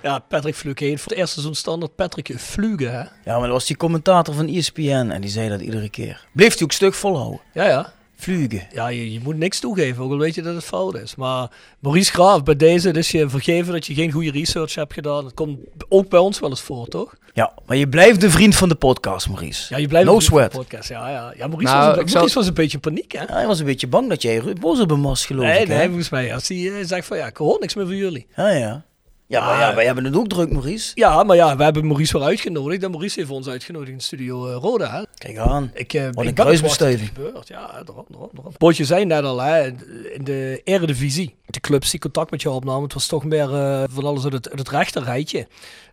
Ja, 0.01 0.19
Patrick 0.19 0.55
Fluke 0.55 0.83
heet 0.83 1.01
voor 1.01 1.11
het 1.11 1.19
eerste 1.19 1.33
seizoen 1.33 1.55
standaard 1.55 1.95
Patrick 1.95 2.39
Fluge, 2.39 2.85
hè? 2.85 2.99
Ja, 2.99 3.09
maar 3.25 3.41
dat 3.41 3.49
was 3.49 3.65
die 3.65 3.77
commentator 3.77 4.33
van 4.33 4.47
ESPN 4.47 5.09
en 5.11 5.21
die 5.21 5.29
zei 5.29 5.49
dat 5.49 5.61
iedere 5.61 5.89
keer. 5.89 6.25
Bleef 6.31 6.53
hij 6.53 6.63
ook 6.63 6.71
stuk 6.71 6.93
volhouden. 6.93 7.39
Ja, 7.53 7.65
ja. 7.65 7.93
Vlugen. 8.19 8.67
Ja, 8.73 8.87
je, 8.87 9.13
je 9.13 9.19
moet 9.23 9.37
niks 9.37 9.59
toegeven, 9.59 10.03
ook 10.03 10.11
al 10.11 10.17
weet 10.17 10.35
je 10.35 10.41
dat 10.41 10.55
het 10.55 10.63
fout 10.63 10.95
is. 10.95 11.15
Maar 11.15 11.47
Maurice 11.79 12.11
Graaf, 12.11 12.43
bij 12.43 12.55
deze, 12.55 12.91
dus 12.91 13.11
je 13.11 13.29
vergeven 13.29 13.73
dat 13.73 13.85
je 13.85 13.93
geen 13.93 14.11
goede 14.11 14.31
research 14.31 14.75
hebt 14.75 14.93
gedaan. 14.93 15.23
Dat 15.23 15.33
komt 15.33 15.57
ook 15.89 16.09
bij 16.09 16.19
ons 16.19 16.39
wel 16.39 16.49
eens 16.49 16.61
voor, 16.61 16.87
toch? 16.87 17.15
Ja, 17.33 17.53
maar 17.65 17.77
je 17.77 17.89
blijft 17.89 18.21
de 18.21 18.29
vriend 18.29 18.55
van 18.55 18.69
de 18.69 18.75
podcast, 18.75 19.27
Maurice. 19.27 19.73
Ja, 19.73 19.79
je 19.79 19.87
blijft 19.87 20.07
No 20.07 20.15
een 20.15 20.21
vriend 20.21 20.41
van 20.41 20.49
de 20.49 20.57
podcast. 20.57 20.89
Ja, 20.89 21.09
ja. 21.09 21.33
ja 21.37 21.47
Maurice, 21.47 21.73
Nou, 21.73 21.85
was, 21.87 21.95
een, 21.97 22.01
ik 22.05 22.13
Maurice 22.13 22.33
zal- 22.33 22.41
was 22.41 22.47
een 22.47 22.53
beetje 22.53 22.73
in 22.73 22.79
paniek, 22.79 23.11
hè? 23.11 23.21
Ja, 23.21 23.33
hij 23.33 23.47
was 23.47 23.59
een 23.59 23.65
beetje 23.65 23.87
bang 23.87 24.09
dat 24.09 24.21
jij 24.21 24.41
boos 24.59 24.79
op 24.79 24.89
hem 24.89 25.01
was, 25.03 25.25
geloof 25.25 25.45
nee, 25.45 25.61
ik. 25.61 25.67
hè? 25.67 25.77
nee, 25.77 25.85
volgens 25.87 26.09
mij. 26.09 26.33
Als 26.33 26.47
hij 26.47 26.57
eh, 26.79 26.85
zegt 26.85 27.07
van 27.07 27.17
ja, 27.17 27.25
ik 27.25 27.37
hoor 27.37 27.57
niks 27.59 27.75
meer 27.75 27.85
van 27.85 27.95
jullie. 27.95 28.27
Ja, 28.35 28.49
ja. 28.49 28.85
Ja, 29.29 29.45
maar 29.45 29.59
ja, 29.59 29.75
wij 29.75 29.85
hebben 29.85 30.03
het 30.05 30.15
ook 30.15 30.27
druk, 30.27 30.51
Maurice. 30.51 30.91
Ja, 30.95 31.23
maar 31.23 31.35
ja, 31.35 31.57
we 31.57 31.63
hebben 31.63 31.87
Maurice 31.87 32.17
wel 32.17 32.27
uitgenodigd. 32.27 32.83
En 32.83 32.91
Maurice 32.91 33.19
heeft 33.19 33.31
ons 33.31 33.47
uitgenodigd 33.47 33.91
in 33.91 33.99
studio 33.99 34.47
eh, 34.47 34.55
Roda. 34.55 34.91
Hè? 34.91 35.03
Kijk 35.17 35.37
aan. 35.37 35.71
Ik, 35.73 35.93
eh, 35.93 36.01
Wat 36.01 36.11
ik 36.11 36.17
een 36.17 36.23
ben 36.23 36.33
kruisbestuiving. 36.33 37.09
gebeurt. 37.13 37.47
Ja, 37.47 37.67
daarom, 37.67 38.05
daarom, 38.09 38.29
daarom. 38.33 38.53
Bootje 38.57 38.85
zei 38.85 39.05
net 39.05 39.23
al, 39.23 39.41
hè, 39.41 39.65
in 40.13 40.23
de 40.23 40.61
eredivisie. 40.63 41.35
De 41.45 41.59
clubs 41.59 41.91
die 41.91 41.99
contact 41.99 42.31
met 42.31 42.41
je 42.41 42.49
opnamen, 42.49 42.83
het 42.83 42.93
was 42.93 43.07
toch 43.07 43.23
meer 43.23 43.53
eh, 43.53 43.83
van 43.89 44.05
alles 44.05 44.23
uit 44.23 44.33
het, 44.33 44.49
uit 44.49 44.59
het 44.59 44.69
rechterrijtje. 44.69 45.39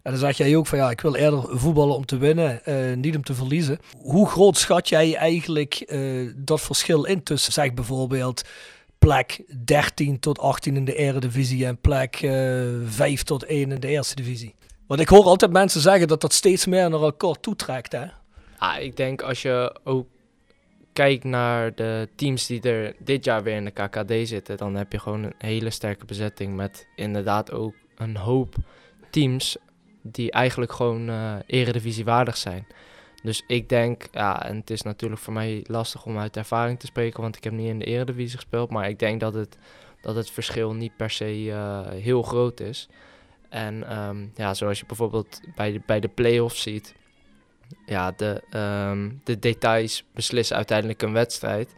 En 0.03 0.11
dan 0.11 0.17
zeg 0.21 0.37
jij 0.37 0.57
ook 0.57 0.67
van 0.67 0.79
ja, 0.79 0.91
ik 0.91 1.01
wil 1.01 1.15
eerder 1.15 1.59
voetballen 1.59 1.97
om 1.97 2.07
te 2.07 2.17
winnen, 2.17 2.61
niet 3.01 3.17
om 3.17 3.23
te 3.23 3.35
verliezen. 3.35 3.79
Hoe 3.99 4.29
groot 4.29 4.59
schat 4.59 4.89
jij 4.89 5.15
eigenlijk 5.17 5.95
dat 6.37 6.61
verschil 6.61 7.05
in 7.05 7.23
tussen, 7.23 7.53
zeg 7.53 7.75
bijvoorbeeld, 7.75 8.43
plek 9.05 9.43
13 9.65 10.19
tot 10.21 10.39
18 10.39 10.77
in 10.77 10.85
de 10.85 10.95
eredivisie 10.95 11.67
en 11.67 11.79
plek 11.79 12.15
eh 12.23 12.65
5 12.85 13.23
tot 13.23 13.45
1 13.45 13.73
in 13.73 13.81
de 13.81 13.89
eerste 13.89 14.15
divisie? 14.15 14.55
Want 14.87 15.01
ik 15.01 15.09
hoor 15.09 15.25
altijd 15.25 15.53
mensen 15.53 15.81
zeggen 15.81 16.09
dat 16.09 16.21
dat 16.21 16.33
steeds 16.33 16.67
meer 16.67 16.91
naar 16.91 17.01
elkaar 17.01 17.41
toetrekt, 17.41 17.93
hè? 17.93 18.07
Ah, 18.59 18.81
ik 18.81 18.97
denk 18.97 19.23
als 19.23 19.43
je 19.43 19.77
ook 19.85 20.07
kijkt 20.93 21.25
naar 21.25 21.75
de 21.75 22.09
teams 22.17 22.47
die 22.47 22.61
er 22.61 22.95
dit 22.99 23.25
jaar 23.25 23.43
weer 23.43 23.57
in 23.57 23.65
de 23.65 23.71
KKD 23.71 24.29
zitten, 24.29 24.57
dan 24.57 24.75
heb 24.75 24.93
je 24.93 24.99
gewoon 24.99 25.23
een 25.23 25.35
hele 25.39 25.71
sterke 25.71 26.05
bezetting 26.05 26.55
met 26.55 26.87
inderdaad 26.97 27.53
ook 27.53 27.75
een 27.97 28.17
hoop 28.17 28.55
teams 29.11 29.57
die 30.03 30.31
eigenlijk 30.31 30.73
gewoon 30.73 31.09
eh 31.09 31.35
eredivisie 31.47 32.05
waardig 32.05 32.37
zijn. 32.37 32.67
Dus 33.25 33.43
ik 33.47 33.69
denk, 33.69 34.07
ja, 34.13 34.45
en 34.47 34.57
het 34.57 34.71
is 34.71 34.83
natuurlijk 34.83 35.21
voor 35.21 35.33
mij 35.33 35.65
lastig 35.67 36.07
om 36.07 36.19
uit 36.19 36.37
ervaring 36.37 36.79
te 36.79 36.87
spreken, 36.87 37.23
want 37.23 37.37
ik 37.37 37.45
heb 37.45 37.53
niet 37.53 37.69
in 37.69 37.79
de 37.79 37.85
eredivisie 37.85 38.37
gespeeld, 38.37 38.71
maar 38.71 38.89
ik 38.89 38.99
denk 38.99 39.21
dat 39.21 39.35
het, 39.35 39.59
dat 40.01 40.15
het 40.15 40.31
verschil 40.31 40.73
niet 40.73 40.97
per 40.97 41.11
se 41.11 41.51
eh, 41.51 41.89
heel 41.89 42.23
groot 42.23 42.61
is. 42.61 42.89
En 43.49 43.89
ehm, 43.89 44.27
ja, 44.35 44.55
zoals 44.55 44.79
je 44.81 44.87
bijvoorbeeld 44.87 45.41
bij 45.55 45.73
de, 45.73 45.81
bij 45.87 46.01
de 46.01 46.09
play-offs 46.09 46.63
ziet, 46.63 46.95
ja, 47.87 48.13
de, 48.17 48.43
ehm, 48.51 49.11
de 49.25 49.39
details 49.39 50.05
beslissen 50.15 50.57
uiteindelijk 50.57 51.03
een 51.03 51.13
wedstrijd. 51.13 51.75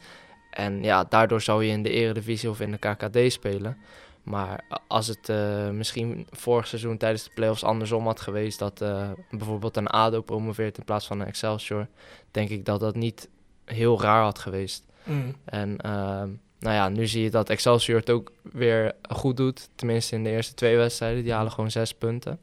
En 0.50 0.82
ja, 0.82 1.04
daardoor 1.04 1.40
zou 1.40 1.64
je 1.64 1.72
in 1.72 1.82
de 1.82 1.90
Eredivisie 1.90 2.50
of 2.50 2.60
in 2.60 2.70
de 2.70 2.78
KKD 2.78 3.32
spelen. 3.32 3.76
Maar 4.26 4.64
als 4.88 5.06
het 5.06 5.28
uh, 5.28 5.70
misschien 5.70 6.26
vorig 6.30 6.66
seizoen 6.66 6.96
tijdens 6.96 7.24
de 7.24 7.30
playoffs 7.34 7.64
andersom 7.64 8.06
had 8.06 8.20
geweest, 8.20 8.58
dat 8.58 8.82
uh, 8.82 9.10
bijvoorbeeld 9.30 9.76
een 9.76 9.86
ADO 9.86 10.20
promoveert 10.20 10.78
in 10.78 10.84
plaats 10.84 11.06
van 11.06 11.20
een 11.20 11.26
Excelsior, 11.26 11.86
denk 12.30 12.48
ik 12.48 12.64
dat 12.64 12.80
dat 12.80 12.94
niet 12.94 13.28
heel 13.64 14.00
raar 14.00 14.22
had 14.22 14.38
geweest. 14.38 14.84
Mm. 15.04 15.34
En 15.44 15.70
uh, 15.70 16.22
nou 16.58 16.74
ja, 16.74 16.88
nu 16.88 17.06
zie 17.06 17.22
je 17.22 17.30
dat 17.30 17.50
Excelsior 17.50 17.98
het 17.98 18.10
ook 18.10 18.32
weer 18.42 18.94
goed 19.08 19.36
doet. 19.36 19.68
Tenminste 19.74 20.14
in 20.14 20.24
de 20.24 20.30
eerste 20.30 20.54
twee 20.54 20.76
wedstrijden. 20.76 21.22
Die 21.22 21.32
halen 21.32 21.52
gewoon 21.52 21.70
zes 21.70 21.94
punten. 21.94 22.38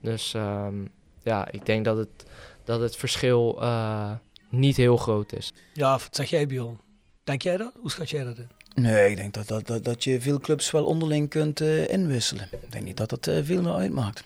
Dus 0.00 0.34
um, 0.34 0.90
ja, 1.22 1.50
ik 1.50 1.66
denk 1.66 1.84
dat 1.84 1.96
het, 1.96 2.24
dat 2.64 2.80
het 2.80 2.96
verschil 2.96 3.58
uh, 3.62 4.10
niet 4.48 4.76
heel 4.76 4.96
groot 4.96 5.32
is. 5.32 5.52
Ja, 5.72 5.90
wat 5.90 6.08
zeg 6.10 6.30
jij 6.30 6.46
Bjorn? 6.46 6.80
Denk 7.24 7.42
jij 7.42 7.56
dat? 7.56 7.72
Hoe 7.80 7.90
schat 7.90 8.10
jij 8.10 8.24
dat 8.24 8.38
in? 8.38 8.48
Nee, 8.74 9.10
ik 9.10 9.16
denk 9.16 9.34
dat, 9.34 9.48
dat, 9.48 9.66
dat, 9.66 9.84
dat 9.84 10.04
je 10.04 10.20
veel 10.20 10.38
clubs 10.38 10.70
wel 10.70 10.84
onderling 10.84 11.28
kunt 11.28 11.60
uh, 11.60 11.88
inwisselen. 11.88 12.48
Ik 12.50 12.72
denk 12.72 12.84
niet 12.84 12.96
dat 12.96 13.10
dat 13.10 13.26
uh, 13.26 13.38
veel 13.42 13.62
meer 13.62 13.74
uitmaakt. 13.74 14.24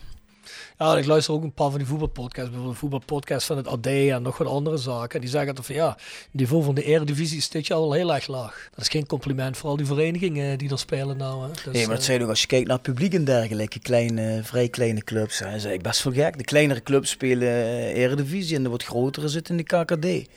Ja, 0.79 0.97
ik 0.97 1.07
luister 1.07 1.35
ook 1.35 1.43
een 1.43 1.53
paar 1.53 1.71
van 1.71 1.79
die 1.79 1.89
voetbalpodcasts. 1.89 2.51
Bijvoorbeeld 2.51 2.75
een 2.75 2.81
voetbalpodcast 2.81 3.47
van 3.47 3.57
het 3.57 3.67
AD 3.67 3.87
en 3.87 4.23
nog 4.23 4.39
wat 4.39 4.47
andere 4.47 4.77
zaken. 4.77 5.15
En 5.15 5.21
die 5.21 5.31
zeggen 5.31 5.55
dat 5.55 5.67
van 5.67 5.75
ja, 5.75 5.89
het 5.99 6.29
niveau 6.31 6.65
van 6.65 6.75
de 6.75 6.85
Eredivisie 6.85 7.39
is 7.39 7.49
dit 7.49 7.67
jaar 7.67 7.79
al 7.79 7.93
heel 7.93 8.15
erg 8.15 8.27
laag. 8.27 8.69
Dat 8.71 8.81
is 8.81 8.89
geen 8.89 9.07
compliment 9.07 9.57
voor 9.57 9.71
al 9.71 9.77
die 9.77 9.87
verenigingen 9.87 10.59
die 10.59 10.71
er 10.71 10.79
spelen 10.79 11.17
nou. 11.17 11.43
Hè. 11.43 11.53
Dus, 11.53 11.65
nee, 11.73 11.87
maar 11.87 11.97
dat 11.97 12.05
zijn 12.05 12.23
ook 12.23 12.29
als 12.29 12.41
je 12.41 12.47
kijkt 12.47 12.69
naar 12.69 12.81
publiek 12.81 13.15
en 13.15 13.25
dergelijke, 13.25 13.79
kleine, 13.79 14.41
vrij 14.43 14.69
kleine 14.69 15.05
clubs. 15.05 15.39
Dat 15.39 15.47
is 15.47 15.53
eigenlijk 15.53 15.83
best 15.83 16.03
wel 16.03 16.13
gek. 16.13 16.39
De 16.39 16.45
kleinere 16.45 16.83
clubs 16.83 17.11
spelen 17.11 17.49
Eredivisie 17.95 18.57
en 18.57 18.63
de 18.63 18.69
wat 18.69 18.85
grotere 18.85 19.29
zitten 19.29 19.59
in 19.59 19.65
de 19.67 19.85
KKD. 19.85 20.29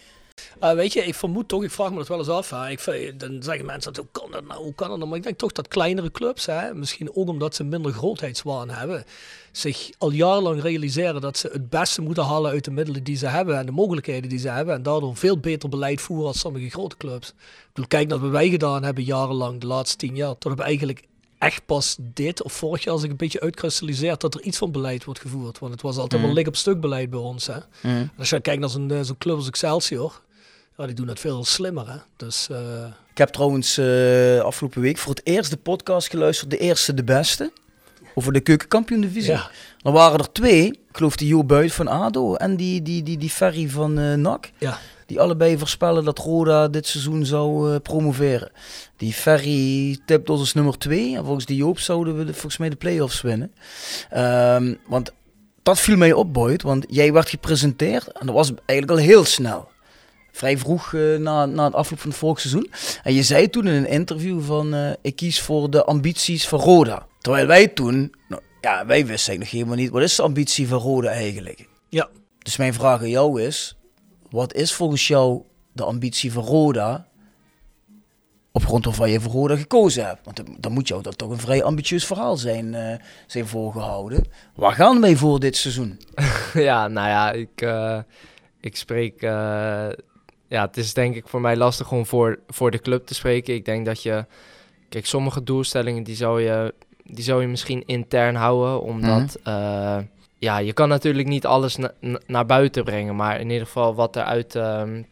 Uh, 0.64 0.74
weet 0.74 0.94
je, 0.94 1.06
ik 1.06 1.16
vermoed 1.16 1.48
toch, 1.48 1.64
ik 1.64 1.72
vraag 1.72 1.90
me 1.92 1.98
dat 1.98 2.08
wel 2.08 2.18
eens 2.18 2.30
af. 2.30 2.50
Hè. 2.50 2.70
Ik, 2.70 3.20
dan 3.20 3.44
zeggen 3.44 3.66
mensen, 3.66 3.96
hoe 3.96 4.08
kan 4.12 4.32
dat 4.32 4.46
nou, 4.48 4.64
hoe 4.64 4.74
kan 4.74 4.88
dat 4.90 4.98
nou? 4.98 5.10
Maar 5.10 5.18
ik 5.18 5.24
denk 5.24 5.38
toch 5.38 5.52
dat 5.52 5.68
kleinere 5.68 6.12
clubs, 6.12 6.46
hè, 6.46 6.74
misschien 6.74 7.16
ook 7.16 7.28
omdat 7.28 7.56
ze 7.56 7.64
minder 7.64 7.92
grootheidswaan 7.92 8.70
hebben, 8.70 9.04
zich 9.52 9.90
al 9.98 10.12
jarenlang 10.12 10.62
realiseren 10.62 11.22
dat 11.22 11.38
ze 11.38 11.50
het 11.52 11.70
beste 11.70 12.02
moeten 12.02 12.24
halen 12.24 12.52
uit 12.52 12.64
de 12.66 12.72
middelen 12.72 13.04
die 13.04 13.18
ze 13.18 13.28
hebben 13.28 13.58
en 13.58 13.66
de 13.66 13.72
mogelijkheden 13.72 14.30
die 14.30 14.40
ze 14.40 14.50
hebben. 14.50 14.76
En 14.76 14.84
daardoor 14.84 15.16
veel 15.18 15.38
beter 15.38 15.70
beleid 15.70 16.02
voeren 16.02 16.28
als 16.28 16.40
sommige 16.40 16.70
grote 16.70 16.98
clubs. 16.98 17.30
Ik 17.30 17.36
bedoel, 17.74 17.88
kijk 17.88 18.08
naar 18.08 18.20
wat 18.20 18.32
wij 18.32 18.50
gedaan 18.50 18.84
hebben 18.84 19.04
jarenlang, 19.04 19.60
de 19.62 19.68
laatste 19.68 19.98
tien 19.98 20.16
jaar. 20.16 20.38
Tot 20.38 20.56
we 20.58 20.64
eigenlijk 20.64 21.04
echt 21.38 21.66
pas 21.66 21.96
dit 22.00 22.44
of 22.44 22.54
vorig 22.54 22.84
jaar 22.84 22.94
als 22.94 23.04
ik 23.04 23.10
een 23.10 23.16
beetje 23.18 23.40
uitkristalliseerd 23.42 24.22
dat 24.22 24.34
er 24.34 24.42
iets 24.42 24.58
van 24.58 24.72
beleid 24.72 25.04
wordt 25.04 25.20
gevoerd. 25.20 25.60
Want 25.60 25.72
het 25.72 25.82
was 25.82 25.98
altijd 25.98 26.22
Mm. 26.22 26.28
wel 26.28 26.36
lik 26.36 26.48
op 26.48 26.56
stuk 26.56 26.80
beleid 26.82 27.10
bij 27.10 27.20
ons. 27.20 27.48
Hè. 27.48 27.58
Mm. 27.84 28.12
Als 28.18 28.30
je 28.30 28.40
kijkt 28.40 28.60
naar 28.60 28.70
zo'n 28.70 28.92
zo'n 29.02 29.18
club 29.18 29.36
als 29.36 29.48
Excelsior, 29.48 30.22
die 30.86 30.96
doen 30.96 31.08
het 31.08 31.20
veel 31.20 31.46
slimmer. 31.46 31.90
Hè. 31.90 31.98
Dus 32.16 32.48
uh... 32.52 32.58
Ik 33.12 33.18
heb 33.18 33.30
trouwens 33.30 33.78
uh, 33.78 34.40
afgelopen 34.40 34.82
week 34.82 34.98
voor 34.98 35.14
het 35.14 35.22
eerst 35.24 35.52
de 35.52 35.58
podcast 35.58 36.10
geluisterd, 36.10 36.50
de 36.50 36.58
eerste 36.58 36.94
de 36.94 37.04
beste, 37.04 37.52
over 38.16 38.34
de 38.34 38.40
keukenkampioen 38.40 39.02
divisie. 39.02 39.32
Ja. 39.32 39.50
Dan 39.78 39.94
waren 39.94 40.20
er 40.20 40.32
twee, 40.32 40.66
ik 40.68 40.80
geloof 40.92 41.16
die 41.16 41.28
Jo 41.28 41.44
Buit 41.44 41.74
van 41.74 41.88
ADO 41.88 42.36
en 42.36 42.56
die, 42.56 42.82
die, 42.82 43.04
die, 43.04 43.18
die 43.18 43.30
Ferry 43.30 43.70
van 43.70 44.00
uh, 44.00 44.14
NAC. 44.14 44.52
Ja. 44.58 44.80
Die 45.06 45.20
allebei 45.20 45.58
voorspellen 45.58 46.04
dat 46.04 46.18
Roda 46.18 46.68
dit 46.68 46.88
seizoen 46.88 47.26
zou 47.26 47.78
promoveren. 47.80 48.52
Die 48.98 49.14
Ferry 49.14 50.00
tipt 50.06 50.30
ons 50.30 50.40
als 50.40 50.54
nummer 50.54 50.78
twee. 50.78 51.16
En 51.16 51.24
volgens 51.26 51.46
die 51.46 51.58
Joop 51.58 51.80
zouden 51.80 52.18
we 52.18 52.26
de, 52.26 52.32
volgens 52.34 52.58
mij 52.58 52.70
de 52.70 52.76
play-offs 52.76 53.22
winnen. 53.22 53.54
Um, 54.18 54.78
want 54.88 55.14
dat 55.64 55.80
viel 55.80 55.98
mij 55.98 56.14
op, 56.14 56.34
Boyd. 56.34 56.62
Want 56.62 56.86
jij 56.88 57.14
werd 57.14 57.30
gepresenteerd 57.30 58.08
en 58.08 58.26
dat 58.26 58.36
was 58.36 58.52
eigenlijk 58.66 59.00
al 59.00 59.06
heel 59.06 59.26
snel. 59.26 59.70
Vrij 60.32 60.58
vroeg 60.58 60.92
uh, 60.92 61.18
na, 61.18 61.46
na 61.46 61.66
het 61.66 61.74
afloop 61.74 62.00
van 62.00 62.10
het 62.10 62.20
vorig 62.20 62.40
seizoen. 62.40 62.72
En 63.04 63.14
je 63.14 63.24
zei 63.24 63.50
toen 63.50 63.68
in 63.68 63.74
een 63.74 63.88
interview 63.88 64.42
van... 64.42 64.74
Uh, 64.74 64.92
ik 65.02 65.16
kies 65.16 65.42
voor 65.42 65.70
de 65.70 65.84
ambities 65.84 66.48
van 66.48 66.60
Roda. 66.60 67.06
Terwijl 67.20 67.48
wij 67.48 67.68
toen... 67.68 68.16
Nou, 68.28 68.42
ja, 68.62 68.86
wij 68.86 69.06
wisten 69.06 69.08
eigenlijk 69.08 69.40
nog 69.40 69.52
helemaal 69.52 69.76
niet... 69.76 69.90
Wat 69.90 70.02
is 70.02 70.16
de 70.16 70.22
ambitie 70.22 70.68
van 70.68 70.80
Roda 70.80 71.10
eigenlijk? 71.10 71.68
Ja. 71.90 72.10
Dus 72.38 72.58
mijn 72.58 72.74
vraag 72.74 73.00
aan 73.00 73.10
jou 73.10 73.42
is... 73.42 73.76
Wat 74.30 74.54
is 74.54 74.74
volgens 74.74 75.08
jou 75.08 75.42
de 75.72 75.84
ambitie 75.84 76.32
van 76.32 76.44
Roda 76.44 77.08
op 78.52 78.66
grond 78.66 78.86
waarvan 78.86 79.10
je 79.10 79.20
voor 79.20 79.32
Roda 79.32 79.56
gekozen 79.56 80.06
hebt? 80.06 80.20
Want 80.24 80.44
dan 80.60 80.72
moet 80.72 80.88
jou 80.88 81.02
dat 81.02 81.18
toch 81.18 81.30
een 81.30 81.40
vrij 81.40 81.64
ambitieus 81.64 82.06
verhaal 82.06 82.38
zijn, 82.38 82.74
uh, 82.74 82.96
zijn 83.28 83.48
voorgehouden. 83.48 84.24
Waar 84.56 84.74
gaan 84.74 85.02
wij 85.02 85.16
voor 85.16 85.40
dit 85.40 85.56
seizoen? 85.58 86.02
ja, 86.54 86.88
nou 86.88 87.08
ja, 87.08 87.32
ik, 87.32 87.62
uh, 87.62 88.00
ik 88.62 88.76
spreek... 88.76 89.22
Uh, 89.22 89.88
ja, 90.52 90.66
het 90.66 90.78
is 90.78 90.94
denk 90.94 91.16
ik 91.16 91.28
voor 91.28 91.42
mij 91.42 91.56
lastig 91.56 91.92
om 91.92 92.06
voor, 92.06 92.40
voor 92.48 92.72
de 92.72 92.80
club 92.80 93.06
te 93.06 93.14
spreken. 93.14 93.54
Ik 93.54 93.66
denk 93.66 93.86
dat 93.86 94.04
je... 94.04 94.26
Kijk, 94.90 95.06
sommige 95.06 95.44
doelstellingen 95.44 96.04
die 96.04 96.16
zou 96.16 96.42
je, 96.42 96.74
die 97.04 97.24
zou 97.24 97.42
je 97.42 97.48
misschien 97.48 97.84
intern 97.86 98.36
houden, 98.36 98.82
omdat... 98.82 99.38
Mm 99.44 99.54
-hmm 99.54 100.10
ja, 100.42 100.58
je 100.58 100.74
kan 100.74 100.90
natuurlijk 100.90 101.28
niet 101.28 101.46
alles 101.46 101.78
na 101.78 101.92
naar 102.28 102.46
buiten 102.46 102.84
brengen, 102.84 103.16
maar 103.16 103.40
in 103.40 103.50
ieder 103.50 103.66
geval 103.66 103.96
wat 103.96 104.16
er 104.16 104.24
uit, 104.24 104.56
um, 104.56 105.06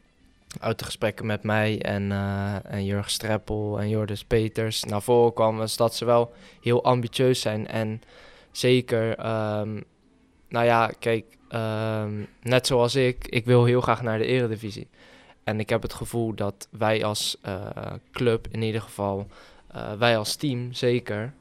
uit 0.59 0.79
de 0.79 0.85
gesprekken 0.85 1.25
met 1.25 1.43
mij 1.43 1.81
en, 1.81 2.03
uh, 2.03 2.65
en 2.65 2.85
Jurgen 2.85 3.11
Streppel 3.11 3.79
en 3.79 3.89
Jordis 3.89 4.23
Peters 4.23 4.83
naar 4.83 5.01
voren 5.01 5.33
kwam, 5.33 5.57
was 5.57 5.77
dat 5.77 5.95
ze 5.95 6.05
wel 6.05 6.31
heel 6.61 6.83
ambitieus 6.83 7.41
zijn. 7.41 7.67
En 7.67 8.01
zeker, 8.51 9.09
um, 9.09 9.83
nou 10.49 10.65
ja, 10.65 10.91
kijk, 10.99 11.25
um, 11.49 12.27
net 12.41 12.67
zoals 12.67 12.95
ik, 12.95 13.27
ik 13.27 13.45
wil 13.45 13.65
heel 13.65 13.81
graag 13.81 14.01
naar 14.01 14.17
de 14.17 14.25
eredivisie. 14.25 14.87
En 15.49 15.59
ik 15.59 15.69
heb 15.69 15.81
het 15.81 15.93
gevoel 15.93 16.33
dat 16.33 16.67
wij 16.69 17.03
als 17.03 17.37
uh, 17.47 17.65
club, 18.11 18.47
in 18.51 18.61
ieder 18.61 18.81
geval, 18.81 19.27
uh, 19.75 19.91
wij 19.93 20.17
als 20.17 20.35
team 20.35 20.73
zeker, 20.73 21.33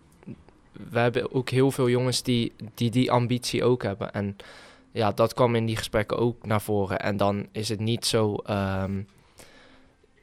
we 0.90 0.98
hebben 0.98 1.34
ook 1.34 1.50
heel 1.50 1.70
veel 1.70 1.88
jongens 1.88 2.22
die, 2.22 2.52
die 2.74 2.90
die 2.90 3.10
ambitie 3.10 3.64
ook 3.64 3.82
hebben. 3.82 4.12
En 4.12 4.36
ja, 4.90 5.12
dat 5.12 5.34
kwam 5.34 5.54
in 5.54 5.66
die 5.66 5.76
gesprekken 5.76 6.18
ook 6.18 6.46
naar 6.46 6.60
voren. 6.60 7.00
En 7.00 7.16
dan 7.16 7.46
is 7.52 7.68
het 7.68 7.80
niet 7.80 8.06
zo, 8.06 8.36
um, 8.50 9.06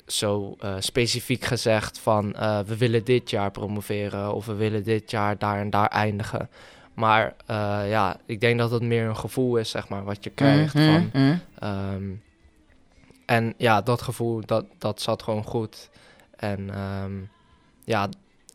zo 0.06 0.56
uh, 0.64 0.76
specifiek 0.80 1.44
gezegd 1.44 2.00
van 2.00 2.34
uh, 2.36 2.60
we 2.60 2.78
willen 2.78 3.04
dit 3.04 3.30
jaar 3.30 3.52
promoveren 3.52 4.34
of 4.34 4.46
we 4.46 4.54
willen 4.54 4.84
dit 4.84 5.12
jaar 5.12 5.38
daar 5.38 5.60
en 5.60 5.70
daar 5.70 5.88
eindigen. 5.88 6.50
Maar 6.94 7.36
uh, 7.52 7.90
ja, 7.90 8.18
ik 8.26 8.40
denk 8.40 8.60
dat 8.60 8.72
het 8.72 8.82
meer 8.82 9.08
een 9.08 9.18
gevoel 9.18 9.58
is, 9.58 9.70
zeg 9.70 9.88
maar, 9.88 10.04
wat 10.04 10.24
je 10.24 10.30
krijgt. 10.30 10.74
Mm 10.74 10.86
van, 10.86 11.10
-hmm. 11.12 11.40
um, 11.94 12.24
en 13.26 13.54
ja, 13.58 13.82
dat 13.82 14.02
gevoel, 14.02 14.42
dat, 14.46 14.66
dat 14.78 15.02
zat 15.02 15.24
gewoon 15.24 15.44
goed. 15.44 15.90
En 16.36 16.80
um, 17.04 17.30
ja, 17.84 18.10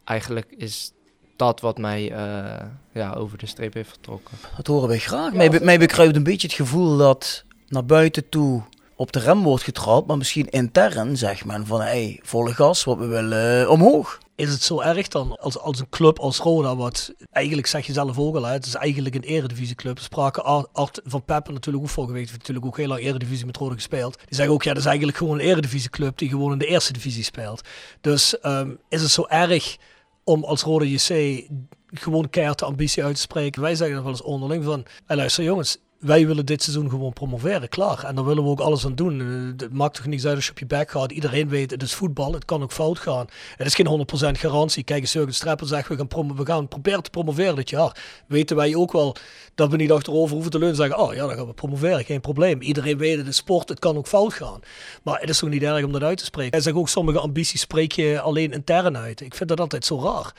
eigenlijk 0.05 0.55
is 0.57 0.93
dat 1.37 1.61
wat 1.61 1.79
mij 1.79 2.11
uh, 2.13 2.67
ja, 2.93 3.13
over 3.13 3.39
de 3.39 3.47
streep 3.47 3.75
heeft 3.75 3.91
getrokken. 3.91 4.39
Dat 4.57 4.67
horen 4.67 4.89
wij 4.89 4.99
graag. 4.99 5.33
Ja, 5.33 5.37
mij, 5.37 5.61
mij 5.61 5.79
bekruipt 5.79 6.17
een 6.17 6.23
beetje 6.23 6.47
het 6.47 6.57
gevoel 6.57 6.97
dat 6.97 7.45
naar 7.69 7.85
buiten 7.85 8.29
toe 8.29 8.63
op 8.95 9.13
de 9.13 9.19
rem 9.19 9.43
wordt 9.43 9.63
getrapt, 9.63 10.07
maar 10.07 10.17
misschien 10.17 10.51
intern 10.51 11.17
zegt 11.17 11.45
men 11.45 11.67
van 11.67 11.81
hé, 11.81 11.87
hey, 11.87 12.21
volle 12.23 12.55
gas, 12.55 12.85
wat 12.85 12.99
we 12.99 13.07
willen 13.07 13.63
uh, 13.63 13.71
omhoog. 13.71 14.19
Is 14.41 14.51
het 14.51 14.63
zo 14.63 14.81
erg 14.81 15.09
dan 15.09 15.37
als, 15.39 15.59
als 15.59 15.79
een 15.81 15.89
club 15.89 16.19
als 16.19 16.39
Roda, 16.39 16.77
wat 16.77 17.13
eigenlijk 17.31 17.67
zeg 17.67 17.87
je 17.87 17.93
zelf 17.93 18.19
ook 18.19 18.37
al, 18.37 18.45
hè, 18.45 18.53
het 18.53 18.67
is 18.67 18.75
eigenlijk 18.75 19.15
een 19.15 19.23
eredivisieclub. 19.23 19.97
We 19.97 20.03
spraken 20.03 20.73
Art 20.73 21.01
van 21.05 21.25
Peppen 21.25 21.55
natuurlijk 21.55 21.85
ook 21.85 21.91
vorige 21.91 22.13
week, 22.13 22.31
natuurlijk 22.31 22.67
ook 22.67 22.77
heel 22.77 22.89
lang 22.89 23.01
eredivisie 23.01 23.47
met 23.47 23.57
Roda 23.57 23.75
gespeeld. 23.75 24.19
Die 24.19 24.35
zeggen 24.35 24.55
ook, 24.55 24.63
ja, 24.63 24.73
dat 24.73 24.83
is 24.83 24.89
eigenlijk 24.89 25.19
gewoon 25.19 25.39
een 25.39 25.45
eredivisieclub 25.47 26.19
die 26.19 26.29
gewoon 26.29 26.53
in 26.53 26.59
de 26.59 26.67
eerste 26.67 26.93
divisie 26.93 27.25
speelt. 27.25 27.61
Dus 28.01 28.37
um, 28.43 28.79
is 28.89 29.03
het 29.03 29.11
zo 29.11 29.27
erg 29.29 29.77
om 30.25 30.45
als 30.45 30.63
Rode 30.63 30.91
JC 30.91 31.45
gewoon 31.87 32.31
keihard 32.31 32.63
ambitie 32.63 33.05
uit 33.05 33.15
te 33.15 33.21
spreken. 33.21 33.63
Wij 33.63 33.75
zeggen 33.75 33.95
dan 33.95 34.05
wel 34.05 34.13
eens 34.13 34.23
onderling 34.23 34.65
van, 34.65 34.85
hey, 35.07 35.17
luister 35.17 35.45
jongens, 35.45 35.79
wij 36.01 36.27
willen 36.27 36.47
dit 36.47 36.63
seizoen 36.63 36.91
gewoon 36.91 37.13
promoveren, 37.13 37.69
klaar. 37.69 38.05
En 38.05 38.15
daar 38.15 38.25
willen 38.25 38.43
we 38.45 38.49
ook 38.49 38.61
alles 38.61 38.85
aan 38.85 38.95
doen. 38.95 39.19
Het 39.57 39.73
maakt 39.73 39.95
toch 39.95 40.07
niks 40.07 40.27
uit 40.27 40.37
als 40.37 40.45
je 40.45 40.51
op 40.51 40.59
je 40.59 40.67
bek 40.67 40.91
gaat. 40.91 41.13
Iedereen 41.13 41.49
weet, 41.49 41.71
het 41.71 41.83
is 41.83 41.95
voetbal, 41.95 42.33
het 42.33 42.45
kan 42.45 42.63
ook 42.63 42.73
fout 42.73 42.99
gaan. 42.99 43.27
Het 43.57 43.67
is 43.67 43.75
geen 43.75 44.07
100% 44.37 44.39
garantie. 44.39 44.85
Kijk 44.85 45.01
eens, 45.01 45.13
Jurgen 45.13 45.35
Streppel 45.35 45.67
zegt, 45.67 45.89
we 45.89 45.97
gaan, 45.97 46.37
we 46.37 46.47
gaan 46.47 46.69
proberen 46.69 47.03
te 47.03 47.11
promoveren 47.11 47.57
dit 47.57 47.71
jaar. 47.71 47.97
Weten 48.27 48.57
wij 48.57 48.75
ook 48.75 48.93
wel 48.93 49.17
dat 49.55 49.71
we 49.71 49.77
niet 49.77 49.93
achterover 49.93 50.33
hoeven 50.33 50.51
te 50.51 50.59
leunen 50.59 50.77
en 50.79 50.83
zeggen, 50.83 51.07
oh 51.07 51.15
ja, 51.15 51.27
dan 51.27 51.37
gaan 51.37 51.47
we 51.47 51.53
promoveren, 51.53 52.05
geen 52.05 52.21
probleem. 52.21 52.61
Iedereen 52.61 52.99
weet, 52.99 53.19
het 53.19 53.27
is 53.27 53.37
sport, 53.37 53.69
het 53.69 53.79
kan 53.79 53.97
ook 53.97 54.07
fout 54.07 54.35
gaan. 54.35 54.61
Maar 55.03 55.21
het 55.21 55.29
is 55.29 55.39
toch 55.39 55.51
niet 55.51 55.63
erg 55.63 55.85
om 55.85 55.93
dat 55.93 56.03
uit 56.03 56.19
te 56.19 56.25
spreken. 56.25 56.53
Hij 56.53 56.61
zegt 56.61 56.77
ook, 56.77 56.89
sommige 56.89 57.19
ambities 57.19 57.61
spreek 57.61 57.93
je 57.93 58.21
alleen 58.21 58.53
intern 58.53 58.97
uit. 58.97 59.21
Ik 59.21 59.35
vind 59.35 59.49
dat 59.49 59.61
altijd 59.61 59.85
zo 59.85 60.03
raar. 60.03 60.33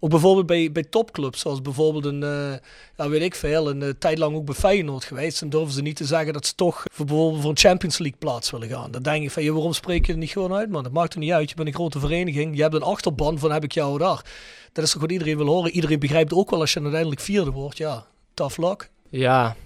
Ook 0.00 0.10
bijvoorbeeld 0.10 0.46
bij, 0.46 0.72
bij 0.72 0.82
topclubs, 0.82 1.40
zoals 1.40 1.62
bijvoorbeeld 1.62 2.04
een, 2.04 2.22
uh, 2.22 2.52
ja, 2.96 3.08
weet 3.08 3.22
ik 3.22 3.34
veel, 3.34 3.70
een 3.70 3.80
uh, 3.80 3.88
tijd 3.98 4.18
lang 4.18 4.36
ook 4.36 4.44
bij 4.44 4.54
Feyenoord 4.54 5.04
geweest. 5.04 5.40
Dan 5.40 5.48
durven 5.48 5.72
ze 5.72 5.82
niet 5.82 5.96
te 5.96 6.04
zeggen 6.04 6.32
dat 6.32 6.46
ze 6.46 6.54
toch 6.54 6.84
voor 6.92 7.06
bijvoorbeeld 7.06 7.40
voor 7.40 7.50
een 7.50 7.58
Champions 7.58 7.98
League 7.98 8.18
plaats 8.18 8.50
willen 8.50 8.68
gaan. 8.68 8.90
Dan 8.90 9.02
denk 9.02 9.22
ik 9.22 9.30
van, 9.30 9.42
ja, 9.42 9.52
waarom 9.52 9.72
spreek 9.72 10.06
je 10.06 10.16
niet 10.16 10.30
gewoon 10.30 10.54
uit, 10.54 10.70
man? 10.70 10.82
Dat 10.82 10.92
maakt 10.92 11.12
er 11.12 11.18
niet 11.18 11.32
uit. 11.32 11.48
Je 11.48 11.56
bent 11.56 11.68
een 11.68 11.74
grote 11.74 11.98
vereniging. 11.98 12.56
Je 12.56 12.62
hebt 12.62 12.74
een 12.74 12.82
achterban 12.82 13.38
van 13.38 13.52
heb 13.52 13.64
ik 13.64 13.72
jou 13.72 13.98
daar. 13.98 14.24
Dat 14.72 14.84
is 14.84 14.92
toch 14.92 15.00
wat 15.00 15.12
iedereen 15.12 15.36
wil 15.36 15.46
horen. 15.46 15.70
Iedereen 15.70 15.98
begrijpt 15.98 16.32
ook 16.32 16.50
wel 16.50 16.60
als 16.60 16.72
je 16.72 16.80
uiteindelijk 16.80 17.20
vierde 17.20 17.50
wordt. 17.50 17.76
Ja, 17.76 18.06
tough 18.34 18.58
luck. 18.58 18.90
Ja, 19.08 19.56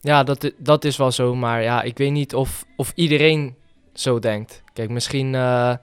ja, 0.00 0.24
dat, 0.24 0.52
dat 0.58 0.84
is 0.84 0.96
wel 0.96 1.12
zo. 1.12 1.34
Maar 1.34 1.62
ja, 1.62 1.82
ik 1.82 1.98
weet 1.98 2.12
niet 2.12 2.34
of, 2.34 2.64
of 2.76 2.92
iedereen 2.94 3.54
zo 3.94 4.18
denkt. 4.18 4.62
Kijk, 4.72 4.90
misschien 4.90 5.34
eh, 5.34 5.74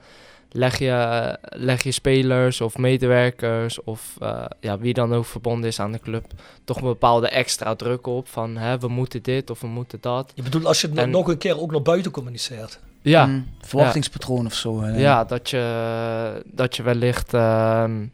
leg, 0.56 0.78
je, 0.78 1.38
leg 1.42 1.82
je 1.82 1.90
spelers 1.90 2.60
of 2.60 2.76
medewerkers 2.78 3.82
of 3.82 4.16
eh, 4.20 4.44
ja, 4.60 4.78
wie 4.78 4.94
dan 4.94 5.14
ook 5.14 5.24
verbonden 5.24 5.68
is 5.68 5.80
aan 5.80 5.92
de 5.92 5.98
club 6.00 6.24
toch 6.64 6.76
een 6.76 6.82
bepaalde 6.82 7.28
extra 7.28 7.74
druk 7.74 8.06
op. 8.06 8.28
Van 8.28 8.56
hè, 8.56 8.78
we 8.78 8.88
moeten 8.88 9.22
dit 9.22 9.50
of 9.50 9.60
we 9.60 9.66
moeten 9.66 9.98
dat. 10.00 10.32
Je 10.34 10.42
bedoelt 10.42 10.64
als 10.66 10.80
je 10.80 10.88
het 10.88 10.98
En- 10.98 11.10
nog 11.10 11.28
een 11.28 11.38
keer 11.38 11.60
ook 11.60 11.70
naar 11.70 11.82
buiten 11.82 12.10
communiceert. 12.10 12.78
Ja, 13.02 13.26
Mm, 13.26 13.48
verwachtingspatroon 13.60 14.46
of 14.46 14.54
zo. 14.54 14.80
hè. 14.82 14.98
ja 14.98 15.24
dat, 15.24 15.50
je, 15.50 16.42
dat 16.46 16.76
je 16.76 16.82
wellicht 16.82 17.34
ehm, 17.34 18.06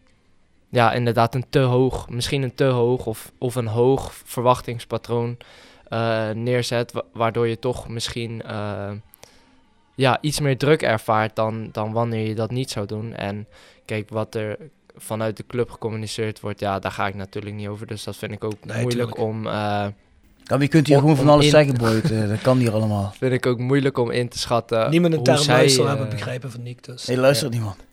ja, 0.69 0.93
inderdaad 0.93 1.35
een 1.35 1.45
te 1.51 1.59
hoog, 1.59 2.09
misschien 2.09 2.43
een 2.43 2.55
te 2.55 2.65
hoog 2.65 3.07
of, 3.07 3.33
of 3.39 3.55
een 3.55 3.67
hoog 3.67 4.13
verwachtingspatroon 4.25 5.37
eh, 5.89 6.31
neerzet. 6.31 6.93
wa- 6.93 7.03
waardoor 7.13 7.49
je 7.49 7.59
toch 7.59 7.89
misschien 7.89 8.43
eh, 8.43 8.91
ja, 9.95 10.19
iets 10.21 10.41
meer 10.41 10.59
druk 10.59 10.83
ervaart 10.83 11.37
dan, 11.37 11.69
dan 11.73 11.93
wanneer 11.93 12.29
je 12.29 12.35
dat 12.35 12.51
niet 12.51 12.71
zou 12.71 12.87
doen. 12.87 13.15
En 13.15 13.47
kijk, 13.85 14.09
wat 14.11 14.35
er 14.35 14.57
vanuit 14.97 15.37
de 15.37 15.45
club 15.47 15.71
gecommuniceerd 15.71 16.41
wordt, 16.41 16.61
ja, 16.61 16.79
daar 16.79 16.91
ga 16.93 17.07
ik 17.07 17.15
natuurlijk 17.15 17.55
niet 17.55 17.69
over. 17.69 17.87
Dus 17.87 18.05
dat 18.05 18.17
vind 18.17 18.33
ik 18.33 18.45
ook 18.45 18.65
Nee, 18.65 18.83
moeilijk 18.83 19.15
tuurlijk. 19.15 19.19
om. 19.19 19.47
eh, 19.47 19.87
Ja, 20.45 20.59
je 20.59 20.69
kunt 20.69 20.87
hier 20.87 20.97
Om- 20.97 21.03
gewoon 21.03 21.17
van 21.17 21.29
alles 21.29 21.45
in- 21.45 21.51
zeggen, 21.51 21.75
Boyd. 21.79 22.11
eh, 22.11 22.29
dat 22.29 22.41
kan 22.41 22.59
hier 22.59 22.73
allemaal. 22.73 23.13
vind 23.19 23.33
ik 23.33 23.47
ook 23.47 23.59
moeilijk 23.59 23.99
om 23.99 24.11
in 24.11 24.29
te 24.29 24.39
schatten. 24.39 24.91
Niemand 24.91 25.13
een 25.13 25.19
hoe 25.19 25.29
term 25.29 25.39
zij, 25.43 25.67
eh, 25.79 25.87
hebben 25.87 26.09
begrepen 26.09 26.51
van 26.51 26.63
Nick. 26.63 26.85
Dus. 26.85 27.07
Hé, 27.07 27.17
luistert 27.17 27.53
niemand. 27.53 27.77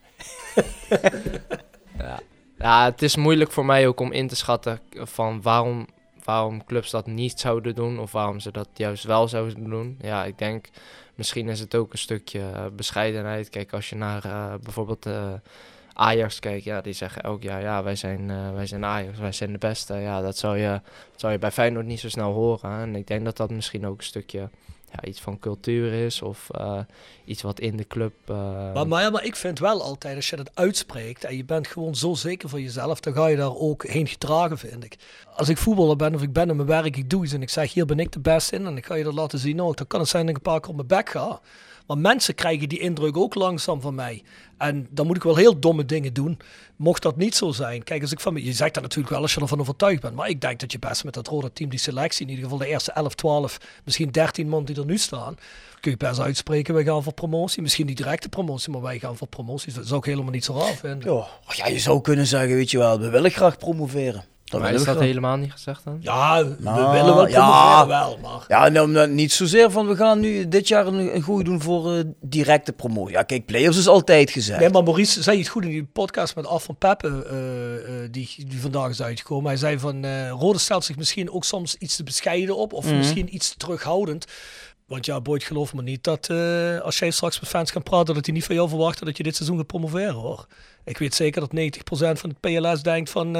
Ja. 1.97 2.20
ja, 2.58 2.86
het 2.86 3.02
is 3.02 3.16
moeilijk 3.16 3.52
voor 3.52 3.66
mij 3.66 3.88
ook 3.88 4.00
om 4.00 4.12
in 4.12 4.28
te 4.28 4.36
schatten 4.36 4.80
van 4.93 5.41
waarom, 5.41 5.88
waarom 6.24 6.66
clubs 6.66 6.89
dat 6.91 7.08
niet 7.08 7.39
zouden 7.39 7.76
doen 7.76 8.00
of 8.00 8.12
waarom 8.12 8.39
ze 8.39 8.52
dat 8.52 8.68
juist 8.74 9.04
wel 9.04 9.28
zouden 9.28 9.70
doen. 9.70 9.97
Ja, 10.02 10.26
ik 10.26 10.38
denk 10.38 10.66
misschien 11.20 11.49
is 11.49 11.59
het 11.59 11.76
ook 11.76 11.91
een 11.91 11.97
stukje 11.97 12.39
eh, 12.39 12.65
bescheidenheid. 12.76 13.49
Kijk, 13.49 13.74
als 13.74 13.89
je 13.89 13.95
naar 13.95 14.26
eh, 14.26 14.53
bijvoorbeeld 14.63 15.05
eh, 15.05 15.34
Ajax 15.99 16.39
kijkt, 16.39 16.63
ja, 16.63 16.82
die 16.82 16.93
zeggen 16.93 17.24
elk 17.24 17.43
jaar, 17.43 17.61
ja, 17.61 17.84
wij 17.84 17.95
zijn, 17.95 18.30
eh, 18.30 18.53
wij 18.53 18.65
zijn 18.65 18.86
Ajax, 18.86 19.20
wij 19.20 19.32
zijn 19.32 19.51
de 19.51 19.57
beste. 19.57 19.93
Ja, 19.95 20.22
dat 20.22 20.38
zou 20.38 20.57
je, 20.57 20.82
zou 21.15 21.34
je 21.34 21.39
bij 21.39 21.51
Feyenoord 21.51 21.86
niet 21.86 21.99
zo 21.99 22.09
snel 22.09 22.34
horen. 22.34 22.72
En 22.72 22.95
ik 22.95 23.07
denk 23.07 23.26
dat 23.26 23.38
dat 23.38 23.49
misschien 23.49 23.88
ook 23.88 23.97
een 23.97 24.03
stukje 24.03 24.49
ja, 24.92 25.04
iets 25.08 25.22
van 25.22 25.40
cultuur 25.40 25.94
is 25.94 26.22
of 26.22 26.50
eh, 26.52 26.80
iets 27.26 27.42
wat 27.42 27.60
in 27.60 27.78
de 27.78 27.88
club... 27.88 28.14
eh, 28.26 28.74
Maar, 28.74 28.88
maar, 28.88 29.02
ja, 29.02 29.10
maar 29.10 29.26
ik 29.26 29.36
vind 29.36 29.60
wel 29.60 29.82
altijd, 29.82 30.16
als 30.16 30.30
je 30.30 30.36
dat 30.36 30.52
uitspreekt 30.54 31.24
en 31.24 31.38
je 31.38 31.46
bent 31.46 31.68
gewoon 31.68 31.96
zo 31.96 32.14
zeker 32.14 32.50
van 32.50 32.62
jezelf, 32.62 33.00
dan 33.00 33.14
ga 33.14 33.28
je 33.28 33.36
daar 33.36 33.56
ook 33.56 33.88
heen 33.88 34.08
gedragen, 34.08 34.58
vind 34.58 34.84
ik. 34.84 34.96
Als 35.36 35.50
ik 35.50 35.58
voetballer 35.58 35.96
ben 35.96 36.16
of 36.16 36.22
ik 36.22 36.34
ben 36.34 36.50
in 36.50 36.56
mijn 36.56 36.68
werk, 36.68 36.98
ik 36.98 37.10
doe 37.10 37.24
iets 37.24 37.34
en 37.34 37.42
ik 37.42 37.50
zeg, 37.50 37.74
hier 37.74 37.86
ben 37.86 38.00
ik 38.00 38.12
de 38.12 38.20
beste 38.20 38.56
in 38.56 38.66
en 38.66 38.78
ik 38.78 38.86
ga 38.86 38.96
je 38.96 39.04
dat 39.04 39.14
laten 39.14 39.40
zien 39.40 39.62
ook, 39.62 39.78
dan 39.78 39.88
kan 39.88 40.00
het 40.00 40.10
zijn 40.10 40.26
dat 40.26 40.36
ik 40.36 40.46
een 40.46 40.52
paar 40.52 40.60
keer 40.60 40.70
op 40.70 40.76
mijn 40.76 40.88
bek 40.88 41.10
ga. 41.10 41.40
Maar 41.90 41.98
mensen 41.98 42.36
krijgen 42.36 42.70
die 42.70 42.80
indruk 42.80 43.18
ook 43.18 43.36
langzaam 43.36 43.82
van 43.82 43.96
mij. 43.96 44.24
En 44.58 44.88
dan 44.90 45.08
moet 45.08 45.16
ik 45.16 45.24
wel 45.24 45.36
heel 45.36 45.60
domme 45.60 45.86
dingen 45.86 46.14
doen. 46.14 46.40
Mocht 46.76 47.02
dat 47.02 47.16
niet 47.16 47.36
zo 47.36 47.52
zijn. 47.52 47.84
Kijk, 47.84 48.02
als 48.02 48.12
ik 48.12 48.20
van, 48.20 48.44
je 48.44 48.54
zegt 48.54 48.74
dat 48.74 48.84
natuurlijk 48.84 49.10
wel 49.10 49.22
als 49.22 49.34
je 49.34 49.42
ervan 49.42 49.60
overtuigd 49.60 50.02
bent. 50.02 50.16
Maar 50.16 50.30
ik 50.30 50.42
denk 50.42 50.60
dat 50.60 50.72
je 50.72 50.80
best 50.80 51.04
met 51.04 51.14
dat 51.14 51.28
rode 51.28 51.54
team, 51.54 51.70
die 51.70 51.80
selectie, 51.80 52.26
in 52.26 52.30
ieder 52.30 52.44
geval 52.44 52.60
de 52.60 52.68
eerste 52.68 52.92
11, 52.92 53.16
12, 53.16 53.58
misschien 53.84 54.12
13 54.12 54.50
man 54.50 54.66
die 54.66 54.76
er 54.76 54.86
nu 54.86 54.98
staan. 54.98 55.38
Kun 55.80 55.92
je 55.92 55.98
best 55.98 56.20
uitspreken, 56.20 56.74
wij 56.74 56.84
gaan 56.84 57.04
voor 57.04 57.14
promotie. 57.14 57.62
Misschien 57.62 57.86
niet 57.86 57.98
directe 57.98 58.30
promotie, 58.30 58.72
maar 58.72 58.82
wij 58.82 59.00
gaan 59.00 59.18
voor 59.18 59.28
promotie. 59.28 59.74
Dat 59.74 59.88
zou 59.88 60.00
ik 60.00 60.06
helemaal 60.06 60.32
niet 60.32 60.46
zo 60.46 60.54
raar 60.54 60.76
vinden. 60.76 61.28
Ja, 61.48 61.68
je 61.68 61.80
zou 61.80 62.02
kunnen 62.02 62.28
zeggen, 62.28 62.56
weet 62.56 62.72
je 62.72 62.78
wel, 62.78 63.00
we 63.00 63.10
willen 63.10 63.32
graag 63.32 63.58
promoveren. 63.58 64.24
Dat 64.50 64.62
maar 64.62 64.74
is 64.74 64.80
we 64.80 64.86
dat 64.86 65.00
helemaal 65.00 65.38
niet 65.38 65.52
gezegd 65.52 65.84
dan? 65.84 65.97
Ja, 66.02 66.45
we 66.45 66.56
Nou, 66.60 66.91
willen 66.91 67.16
wel 67.16 67.28
ja. 67.28 67.34
promoveren 67.84 67.88
wel, 67.88 68.18
maar... 68.22 68.45
Ja, 68.47 68.70
nou, 68.70 69.08
niet 69.08 69.32
zozeer 69.32 69.72
van 69.72 69.88
we 69.88 69.95
gaan 69.95 70.20
nu 70.20 70.47
dit 70.47 70.68
jaar 70.68 70.88
een, 70.88 71.16
een 71.16 71.24
gooi 71.24 71.43
doen 71.43 71.62
voor 71.62 71.93
eh, 71.93 72.00
directe 72.22 72.72
promotie. 72.74 73.16
Ja, 73.16 73.24
kijk, 73.24 73.45
play-offs 73.45 73.78
is 73.78 73.88
altijd 73.88 74.30
gezegd. 74.32 74.60
Nee, 74.60 74.70
maar 74.70 74.84
Maurice 74.84 75.24
zei 75.24 75.38
het 75.38 75.47
goed 75.47 75.64
in 75.64 75.70
die 75.70 75.84
podcast 75.84 76.36
met 76.36 76.45
Af 76.47 76.64
van 76.64 76.76
Peppe, 76.78 77.08
eh, 77.30 78.04
eh, 78.04 78.12
die, 78.12 78.36
die 78.47 78.62
vandaag 78.62 78.89
is 78.89 79.02
uitgekomen. 79.02 79.47
Hij 79.47 79.58
zei 79.58 79.80
van, 79.80 80.04
eh 80.06 80.30
Rode 80.30 80.60
stelt 80.60 80.84
zich 80.86 80.97
misschien 80.97 81.32
ook 81.32 81.43
soms 81.43 81.76
iets 81.76 81.95
te 81.95 82.04
bescheiden 82.04 82.58
op, 82.58 82.74
of 82.74 82.86
Mhm. 82.86 82.97
misschien 82.97 83.36
iets 83.36 83.50
te 83.50 83.58
terughoudend. 83.58 84.26
Want 84.88 85.06
ja, 85.06 85.22
Boyd, 85.22 85.43
geloof 85.43 85.74
me 85.74 85.82
niet 85.82 86.04
dat 86.04 86.30
eh, 86.30 86.80
als 86.80 87.00
jij 87.00 87.12
straks 87.12 87.39
met 87.39 87.50
fans 87.50 87.72
kan 87.72 87.84
praten, 87.84 88.14
dat 88.16 88.26
hij 88.26 88.34
niet 88.36 88.45
van 88.45 88.56
jou 88.56 88.70
verwacht 88.70 89.06
dat 89.06 89.18
je 89.18 89.24
dit 89.24 89.36
seizoen 89.36 89.58
gaat 89.58 89.68
promoveren, 89.68 90.14
hoor. 90.14 90.45
Ik 90.86 90.97
weet 90.97 91.16
zeker 91.16 91.41
dat 91.41 91.52
90% 91.54 92.20
van 92.20 92.30
het 92.30 92.39
PLS 92.39 92.82
denkt 92.84 93.10
van, 93.10 93.36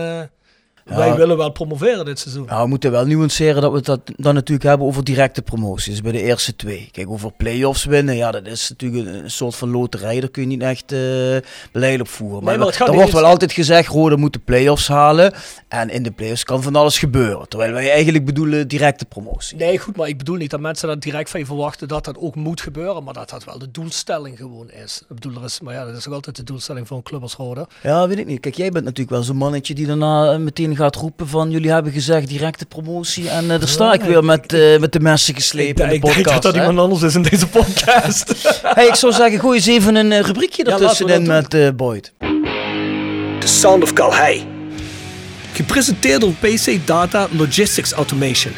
wij 0.97 1.15
willen 1.15 1.37
wel 1.37 1.51
promoveren 1.51 2.05
dit 2.05 2.19
seizoen. 2.19 2.45
Nou, 2.45 2.61
we 2.63 2.67
moeten 2.67 2.91
wel 2.91 3.05
nuanceren 3.05 3.61
dat 3.61 3.71
we 3.71 3.81
dat 3.81 3.99
dan 4.15 4.33
natuurlijk 4.33 4.67
hebben 4.69 4.87
over 4.87 5.03
directe 5.03 5.41
promoties 5.41 6.01
bij 6.01 6.11
de 6.11 6.21
eerste 6.21 6.55
twee. 6.55 6.89
Kijk, 6.91 7.09
over 7.09 7.31
play-offs 7.31 7.85
winnen, 7.85 8.15
ja, 8.15 8.31
dat 8.31 8.45
is 8.47 8.69
natuurlijk 8.69 9.15
een, 9.23 9.31
soort 9.31 9.55
van 9.55 9.69
loterij. 9.69 10.19
Daar 10.19 10.29
kun 10.29 10.41
je 10.41 10.47
niet 10.47 10.61
echt 10.61 10.91
eh 10.91 10.99
beleid 11.71 11.99
op 11.99 12.07
voeren. 12.07 12.43
Maar, 12.43 12.53
er 12.53 12.59
wordt 12.59 12.79
eens- 12.79 13.11
wel 13.11 13.25
altijd 13.25 13.51
gezegd, 13.51 13.87
Rode 13.87 14.17
moet 14.17 14.33
de 14.33 14.39
play-offs 14.39 14.87
halen. 14.87 15.33
En 15.67 15.89
in 15.89 16.03
de 16.03 16.11
play-offs 16.11 16.43
kan 16.43 16.63
van 16.63 16.75
alles 16.75 16.99
gebeuren. 16.99 17.47
Terwijl 17.47 17.71
wij 17.73 17.91
eigenlijk 17.91 18.25
bedoelen 18.25 18.67
directe 18.67 19.05
promotie. 19.05 19.57
Nee, 19.57 19.77
goed, 19.79 19.95
maar 19.95 20.07
ik 20.07 20.17
bedoel 20.17 20.35
niet 20.35 20.49
dat 20.49 20.59
mensen 20.59 20.87
dat 20.87 21.01
direct 21.01 21.29
van 21.29 21.39
je 21.39 21.45
verwachten 21.45 21.87
dat 21.87 22.05
dat 22.05 22.17
ook 22.17 22.35
moet 22.35 22.61
gebeuren, 22.61 23.03
maar 23.03 23.13
dat 23.13 23.29
dat 23.29 23.43
wel 23.43 23.59
de 23.59 23.71
doelstelling 23.71 24.37
gewoon 24.37 24.71
is. 24.71 25.01
Ik 25.09 25.15
bedoel, 25.15 25.35
er 25.35 25.43
is, 25.43 25.59
maar 25.59 25.73
ja, 25.73 25.85
dat 25.85 25.95
is 25.95 26.07
ook 26.07 26.13
altijd 26.13 26.35
de 26.35 26.43
doelstelling 26.43 26.87
van 26.87 26.97
een 26.97 27.03
club 27.03 27.21
als 27.21 27.35
Roda. 27.35 27.67
Ja, 27.83 28.07
weet 28.07 28.17
ik 28.19 28.25
niet. 28.25 28.39
Kijk, 28.39 28.55
jij 28.55 28.69
bent 28.69 28.83
natuurlijk 28.85 29.09
wel 29.09 29.23
zo'n 29.23 29.35
mannetje 29.35 29.73
die 29.73 29.85
daarna 29.87 30.31
eh, 30.31 30.39
meteen 30.39 30.75
gaat 30.80 30.95
roepen 30.95 31.27
van 31.27 31.51
jullie 31.51 31.71
hebben 31.71 31.91
gezegd 31.91 32.27
directe 32.27 32.65
promotie. 32.65 33.30
En 33.30 33.43
eh 33.51 33.59
daar 33.59 33.67
sta 33.67 33.93
ik 33.93 34.01
weer 34.01 34.23
met, 34.23 34.53
eh, 34.53 34.80
met 34.80 34.91
de 34.91 34.99
messen 34.99 35.36
geslepen 35.36 35.84
in 35.84 35.89
de 35.89 35.95
ik 35.95 36.01
denk 36.01 36.15
podcast. 36.15 36.34
dat 36.34 36.43
dat 36.43 36.53
hè? 36.53 36.59
iemand 36.59 36.80
anders 36.80 37.01
is 37.01 37.15
in 37.15 37.21
deze 37.21 37.47
podcast. 37.47 38.27
Hey, 38.61 38.88
ik 38.88 38.95
zou 38.95 39.13
zeggen, 39.13 39.39
gooi 39.39 39.57
eens 39.57 39.67
even 39.67 39.95
een 39.95 40.11
eh, 40.11 40.19
rubriekje 40.19 40.63
ertussenin 40.63 41.27
met 41.27 41.53
eh, 41.53 41.69
Boyd. 41.75 42.13
The 43.39 43.47
Sound 43.47 43.84
of 43.84 43.93
Calhei. 43.93 44.47
Gepresenteerd 45.53 46.21
door 46.21 46.34
PC 46.34 46.88
Data 46.88 47.27
Logistics 47.32 47.91
Automation. 47.91 48.53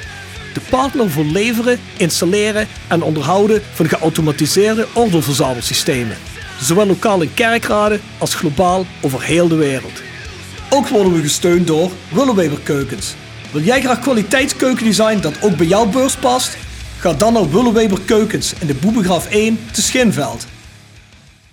De 0.53 0.61
partner 0.69 1.09
voor 1.09 1.25
leveren, 1.25 1.79
installeren 1.97 2.67
en 2.87 3.01
onderhouden 3.03 3.61
van 3.73 3.89
geautomatiseerde 3.89 4.87
ordeelverzamelsystemen. 4.93 6.17
Zowel 6.61 6.85
lokaal 6.85 7.21
in 7.21 7.33
kerkraden 7.33 8.01
als 8.17 8.35
globaal 8.35 8.85
over 9.01 9.21
heel 9.21 9.47
de 9.47 9.55
wereld. 9.55 10.01
Ook 10.73 10.87
worden 10.87 11.13
we 11.13 11.21
gesteund 11.21 11.67
door 11.67 11.91
Willeweber 12.11 12.59
Keukens. 12.59 13.15
Wil 13.51 13.61
jij 13.61 13.81
graag 13.81 13.99
kwaliteitskeukendesign 13.99 15.19
dat 15.19 15.41
ook 15.43 15.57
bij 15.57 15.65
jouw 15.65 15.89
beurs 15.89 16.15
past? 16.17 16.57
Ga 16.99 17.13
dan 17.13 17.33
naar 17.33 17.49
Willeweber 17.49 18.01
Keukens 18.01 18.53
in 18.59 18.67
de 18.67 18.73
Boebegraaf 18.73 19.29
1 19.29 19.59
te 19.71 19.81
Schinveld. 19.81 20.45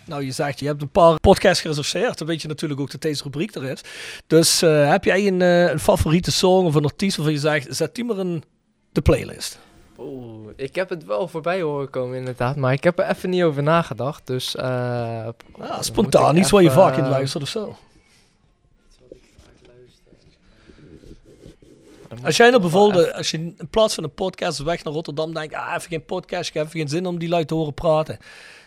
Nou, 0.04 0.24
je 0.24 0.30
zegt, 0.32 0.60
je 0.60 0.66
hebt 0.66 0.82
een 0.82 0.90
paar 0.90 1.20
podcasts 1.20 1.60
gereserveerd. 1.60 2.18
Dan 2.18 2.26
weet 2.26 2.42
je 2.42 2.48
natuurlijk 2.48 2.80
ook 2.80 2.90
dat 2.90 3.00
deze 3.00 3.22
rubriek 3.22 3.54
er 3.54 3.64
is. 3.64 3.80
Dus 4.26 4.62
eh, 4.62 4.90
heb 4.90 5.04
jij 5.04 5.26
een, 5.26 5.42
eh, 5.42 5.70
een 5.70 5.78
favoriete 5.78 6.32
song 6.32 6.66
of 6.66 6.74
een 6.74 6.84
artiest 6.84 7.16
waarvan 7.16 7.34
je 7.34 7.40
zegt, 7.40 7.76
zet 7.76 7.94
die 7.94 8.04
maar 8.04 8.18
in 8.18 8.42
de 8.92 9.00
playlist? 9.00 9.58
Oeh, 9.98 10.48
ik 10.56 10.74
heb 10.74 10.88
het 10.88 11.04
wel 11.04 11.28
voorbij 11.28 11.60
horen 11.62 11.90
komen 11.90 12.18
inderdaad, 12.18 12.56
maar 12.56 12.72
ik 12.72 12.84
heb 12.84 12.98
er 12.98 13.08
even 13.10 13.30
niet 13.30 13.42
over 13.42 13.62
nagedacht. 13.62 14.26
Dus 14.26 14.56
eh, 14.56 14.64
Ah, 15.60 15.80
spontaan, 15.80 16.36
iets 16.36 16.50
waar 16.50 16.62
je 16.62 16.70
vaak 16.70 16.96
in 16.96 17.08
luistert 17.08 17.42
of 17.42 17.48
zo. 17.48 17.76
Moet 22.18 22.26
Als 22.26 22.36
jij 22.36 22.48
nou 22.48 22.60
bijvoorbeeld, 22.60 23.04
even- 23.04 23.16
als 23.16 23.30
je 23.30 23.38
in 23.38 23.68
plaats 23.70 23.94
van 23.94 24.04
een 24.04 24.14
podcast 24.14 24.58
weg 24.58 24.84
naar 24.84 24.92
Rotterdam 24.94 25.34
denkt, 25.34 25.54
ah, 25.54 25.72
even 25.76 25.88
geen 25.88 26.04
podcast, 26.04 26.48
ik 26.48 26.54
heb 26.54 26.66
even 26.66 26.78
geen 26.78 26.88
zin 26.88 27.06
om 27.06 27.18
die 27.18 27.28
lui 27.28 27.44
te 27.44 27.54
horen 27.54 27.74
praten. 27.74 28.14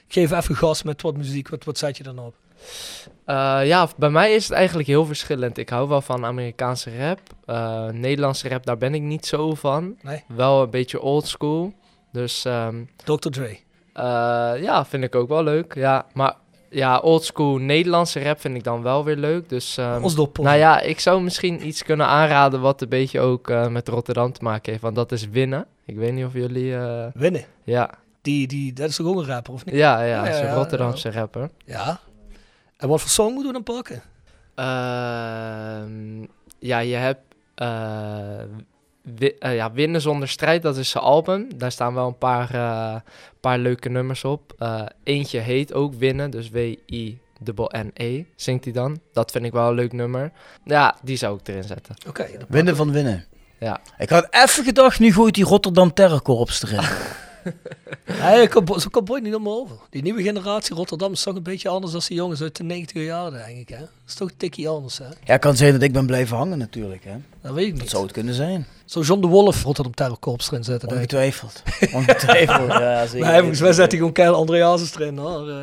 Ik 0.07 0.13
geef 0.17 0.31
even 0.31 0.55
gas 0.55 0.83
met 0.83 1.01
wat 1.01 1.17
muziek, 1.17 1.49
wat, 1.49 1.63
wat 1.63 1.77
zet 1.77 1.97
je 1.97 2.03
dan 2.03 2.19
op? 2.19 2.35
Eh, 3.25 3.59
ja, 3.63 3.87
bij 3.97 4.09
mij 4.09 4.33
is 4.33 4.43
het 4.43 4.51
eigenlijk 4.53 4.87
heel 4.87 5.05
verschillend. 5.05 5.57
Ik 5.57 5.69
hou 5.69 5.87
wel 5.87 6.01
van 6.01 6.25
Amerikaanse 6.25 6.97
rap. 6.97 7.19
Eh, 7.45 7.85
Nederlandse 7.87 8.49
rap, 8.49 8.65
daar 8.65 8.77
ben 8.77 8.93
ik 8.93 9.01
niet 9.01 9.25
zo 9.25 9.53
van. 9.55 9.97
Nee? 10.01 10.23
Wel 10.27 10.61
een 10.61 10.69
beetje 10.69 11.01
old 11.01 11.27
school. 11.27 11.73
Dus 12.11 12.45
ehm, 12.45 12.83
Dr. 13.03 13.29
Dre. 13.29 13.57
eh, 13.93 14.03
ja, 14.61 14.85
vind 14.85 15.03
ik 15.03 15.15
ook 15.15 15.27
wel 15.27 15.43
leuk. 15.43 15.75
Ja, 15.75 16.05
maar 16.13 16.35
ja, 16.73 16.97
old 16.99 17.23
school 17.23 17.57
Nederlandse 17.57 18.23
rap 18.23 18.39
vind 18.41 18.55
ik 18.55 18.63
dan 18.63 18.81
wel 18.81 19.03
weer 19.03 19.15
leuk. 19.15 19.49
Dus 19.49 19.77
doppel. 20.15 20.43
nou 20.43 20.57
ja, 20.57 20.79
ik 20.79 20.99
zou 20.99 21.21
misschien 21.21 21.67
iets 21.67 21.83
kunnen 21.83 22.05
aanraden 22.05 22.61
wat 22.61 22.81
een 22.81 22.89
beetje 22.89 23.19
ook 23.19 23.49
eh, 23.49 23.67
met 23.67 23.87
Rotterdam 23.87 24.31
te 24.33 24.43
maken 24.43 24.71
heeft. 24.71 24.83
Want 24.83 24.95
dat 24.95 25.11
is 25.11 25.29
winnen. 25.29 25.65
Ik 25.85 25.95
weet 25.95 26.13
niet 26.13 26.25
of 26.25 26.33
jullie... 26.33 26.75
eh, 26.75 27.05
Winnen. 27.13 27.43
ja, 27.63 27.89
Die, 28.21 28.47
die, 28.47 28.73
dat 28.73 28.89
is 28.89 28.95
toch 28.95 29.07
ook 29.07 29.17
een 29.17 29.25
rapper, 29.25 29.53
of 29.53 29.65
niet? 29.65 29.75
ja, 29.75 30.01
ja, 30.03 30.25
Ja, 30.27 30.39
een 30.39 30.45
ja, 30.45 30.53
Rotterdamse 30.53 31.11
rapper. 31.11 31.49
Ja. 31.65 31.99
En 32.77 32.87
wat 32.87 33.01
voor 33.01 33.09
song 33.09 33.33
moeten 33.33 33.53
we 33.53 33.63
dan 33.63 33.75
pakken? 33.75 34.01
Ehm, 34.55 36.21
ja, 36.59 36.79
je 36.79 36.95
hebt 36.95 37.21
eh, 39.05 39.11
wi- 39.17 39.35
ja, 39.39 39.71
Winnen 39.71 40.01
zonder 40.01 40.27
strijd, 40.27 40.61
dat 40.61 40.77
is 40.77 40.89
zijn 40.89 41.03
album. 41.03 41.57
Daar 41.57 41.71
staan 41.71 41.93
wel 41.93 42.07
een 42.07 42.17
paar, 42.17 42.53
eh, 42.53 42.95
paar 43.39 43.57
leuke 43.59 43.89
nummers 43.89 44.23
op. 44.23 44.53
Eh, 44.57 44.81
eentje 45.03 45.39
heet 45.39 45.73
ook 45.73 45.93
Winnen, 45.93 46.29
dus 46.31 46.49
W-I-N-E 46.49 48.23
zingt 48.35 48.63
hij 48.63 48.73
dan. 48.73 48.99
Dat 49.13 49.31
vind 49.31 49.45
ik 49.45 49.51
wel 49.51 49.67
een 49.67 49.75
leuk 49.75 49.93
nummer. 49.93 50.31
Ja, 50.65 50.95
die 51.03 51.17
zou 51.17 51.39
ik 51.39 51.47
erin 51.47 51.63
zetten. 51.63 51.95
Oké. 52.07 52.27
Winnen 52.47 52.75
van 52.75 52.91
winnen. 52.91 53.25
Ja. 53.59 53.79
Ik 53.97 54.09
had 54.09 54.27
even 54.29 54.63
gedacht, 54.63 54.99
nu 54.99 55.13
gooit 55.13 55.33
die 55.35 55.43
Rotterdam 55.43 55.93
Terrorkorps 55.93 56.63
erin. 56.63 56.79
Nee, 58.21 58.47
zo 58.79 58.89
kan 58.91 59.03
Boyd 59.05 59.23
niet 59.23 59.35
om 59.35 59.49
over. 59.49 59.75
Die 59.89 60.01
nieuwe 60.01 60.21
generatie 60.23 60.75
Rotterdam 60.75 61.11
is 61.11 61.23
toch 61.23 61.35
een 61.35 61.43
beetje 61.43 61.69
anders 61.69 61.91
dan 61.91 62.01
die 62.07 62.17
jongens 62.17 62.41
uit 62.41 62.55
de 62.55 62.63
90 62.63 63.03
jaren, 63.03 63.31
denk 63.45 63.57
ik. 63.57 63.69
Hè? 63.69 63.77
Dat 63.79 63.89
is 64.07 64.13
toch 64.13 64.29
een 64.29 64.37
tikkie 64.37 64.67
anders, 64.69 64.97
hè? 64.97 65.05
ja, 65.23 65.37
kan 65.37 65.55
zijn 65.57 65.71
dat 65.73 65.81
ik 65.81 65.91
ben 65.93 66.05
blijven 66.05 66.37
hangen 66.37 66.57
natuurlijk. 66.57 67.03
Hè. 67.03 67.13
Dat 67.41 67.53
weet 67.53 67.65
ik 67.65 67.71
Dat 67.71 67.81
niet. 67.81 67.89
zou 67.89 68.03
het 68.03 68.11
kunnen 68.11 68.33
zijn. 68.33 68.65
Zou 68.85 69.05
John 69.05 69.21
de 69.21 69.27
Wolf 69.27 69.63
Rotterdam 69.63 69.93
Terrorkorps 69.93 70.51
erin 70.51 70.63
zetten. 70.63 70.89
Ongetwijfeld. 70.89 71.63
Ongetwijfeld, 71.93 72.67
ja 72.71 73.05
zeker. 73.07 73.27
Nee, 73.27 73.37
volgens 73.39 73.59
mij 73.61 73.73
zet 73.73 73.87
hij 73.89 73.97
gewoon 73.97 74.13
Keil 74.13 74.33
Andreas 74.33 74.95
erin, 74.95 75.17
hoor. 75.17 75.49
Eh, 75.49 75.55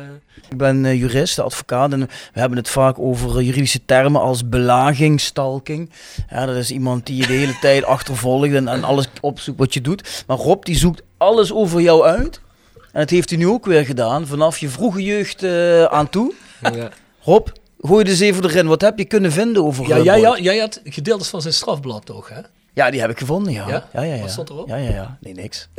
Ik 0.49 0.57
ben 0.57 0.85
eh, 0.85 0.93
jurist, 0.99 1.39
advocaat 1.39 1.91
en 1.91 1.99
we 2.33 2.39
hebben 2.39 2.57
het 2.57 2.69
vaak 2.69 2.99
over 2.99 3.37
eh, 3.37 3.45
juridische 3.45 3.85
termen 3.85 4.21
als 4.21 4.49
belaging, 4.49 5.21
stalking. 5.21 5.89
Ja, 6.29 6.45
dat 6.45 6.55
is 6.55 6.71
iemand 6.71 7.05
die 7.05 7.15
je 7.15 7.27
de 7.27 7.33
hele 7.33 7.59
tijd 7.61 7.83
achtervolgt 7.83 8.53
en, 8.53 8.67
en 8.67 8.83
alles 8.83 9.07
opzoekt 9.21 9.57
wat 9.59 9.73
je 9.73 9.81
doet. 9.81 10.23
Maar 10.27 10.37
Rob 10.37 10.63
die 10.65 10.77
zoekt 10.77 11.01
alles 11.19 11.53
over 11.53 11.81
jou 11.81 12.03
uit. 12.03 12.41
En 12.91 12.99
dat 12.99 13.09
heeft 13.09 13.29
hij 13.29 13.39
nu 13.39 13.47
ook 13.47 13.65
weer 13.65 13.85
gedaan, 13.85 14.27
vanaf 14.27 14.57
je 14.57 14.69
vroege 14.69 15.03
jeugd 15.03 15.43
eh, 15.43 15.83
aan 15.83 16.09
toe. 16.09 16.33
Ja. 16.61 16.89
Rob, 17.23 17.47
gooi 17.79 18.05
eens 18.05 18.19
even 18.19 18.43
erin. 18.43 18.67
Wat 18.67 18.81
heb 18.81 18.97
je 18.97 19.05
kunnen 19.05 19.31
vinden 19.31 19.63
over 19.63 19.87
Ja, 19.87 19.97
eh, 19.97 20.03
jij, 20.03 20.21
Boyd? 20.21 20.37
ja, 20.37 20.43
jij 20.43 20.57
had 20.57 20.81
gedeeltes 20.83 21.27
van 21.27 21.41
zijn 21.41 21.53
strafblad, 21.53 22.05
toch, 22.05 22.29
hè? 22.29 22.39
Ja, 22.73 22.91
die 22.91 22.99
heb 23.01 23.09
ik 23.09 23.19
gevonden, 23.19 23.53
ja. 23.53 23.67
Ja? 23.67 23.87
Ja, 23.93 24.01
ja, 24.01 24.13
ja. 24.13 24.21
Wat 24.21 24.31
stond 24.31 24.49
erop? 24.49 24.67
Ja, 24.67 24.75
ja, 24.75 24.89
ja. 24.89 25.17
Nee, 25.21 25.33
niks. 25.33 25.69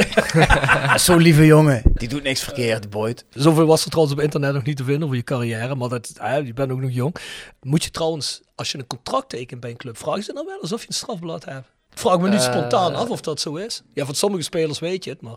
Zo'n 1.04 1.18
lieve 1.20 1.46
jongen. 1.46 1.82
Die 1.94 2.08
doet 2.08 2.22
niks 2.22 2.42
verkeerd, 2.42 2.90
Boyd. 2.90 3.24
Zoveel 3.30 3.66
was 3.66 3.84
er 3.84 3.90
trouwens 3.90 4.16
op 4.16 4.22
internet 4.22 4.52
nog 4.52 4.64
niet 4.64 4.76
te 4.76 4.84
vinden 4.84 5.02
over 5.04 5.16
je 5.16 5.22
carrière, 5.22 5.74
maar 5.74 5.88
dat, 5.88 6.12
ah, 6.18 6.46
je 6.46 6.52
bent 6.52 6.72
ook 6.72 6.80
nog 6.80 6.90
jong. 6.92 7.16
Moet 7.60 7.84
je 7.84 7.90
trouwens, 7.90 8.40
als 8.54 8.72
je 8.72 8.78
een 8.78 8.86
contract 8.86 9.28
tekent 9.28 9.60
bij 9.60 9.70
een 9.70 9.76
club, 9.76 9.96
vragen 9.98 10.22
ze 10.22 10.32
dan 10.32 10.46
wel 10.46 10.60
alsof 10.60 10.80
je 10.80 10.88
een 10.88 10.94
strafblad 10.94 11.44
hebt? 11.44 11.68
Ik 11.92 11.98
vraag 11.98 12.18
me 12.20 12.28
nu 12.28 12.36
Eh, 12.36 12.42
spontaan 12.42 12.94
af 12.94 13.08
of 13.10 13.20
dat 13.20 13.40
zo 13.40 13.54
is. 13.54 13.82
Ja, 13.94 14.04
van 14.04 14.14
sommige 14.14 14.42
spelers 14.42 14.78
weet 14.78 15.04
je 15.04 15.10
het, 15.10 15.20
maar 15.20 15.36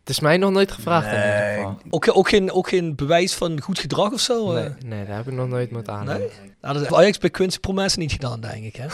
Het 0.00 0.08
is 0.08 0.20
mij 0.20 0.36
nog 0.36 0.50
nooit 0.50 0.72
gevraagd 0.72 1.06
in 1.06 1.12
ieder 1.14 1.30
Nee. 1.34 1.56
geval. 1.56 1.76
ook, 1.90 2.16
ook, 2.16 2.28
geen, 2.28 2.52
ook 2.52 2.68
geen 2.68 2.94
bewijs 2.96 3.34
van 3.34 3.60
goed 3.60 3.78
gedrag 3.78 4.12
of 4.12 4.20
zo? 4.20 4.52
eh? 4.52 4.62
Nee, 4.62 4.72
nee, 4.84 5.06
daar 5.06 5.16
heb 5.16 5.26
ik 5.28 5.32
nog 5.34 5.48
nooit 5.48 5.70
moeten 5.70 5.92
aannemen. 5.92 6.18
Nee? 6.20 6.28
Nou, 6.60 6.74
dat 6.74 6.82
heeft 6.82 6.94
Ajax 6.94 7.18
bij 7.18 7.30
Quincy 7.30 7.58
Promes 7.58 7.96
niet 7.96 8.12
gedaan, 8.12 8.40
denk 8.40 8.64
ik. 8.64 8.76
Hè? 8.76 8.86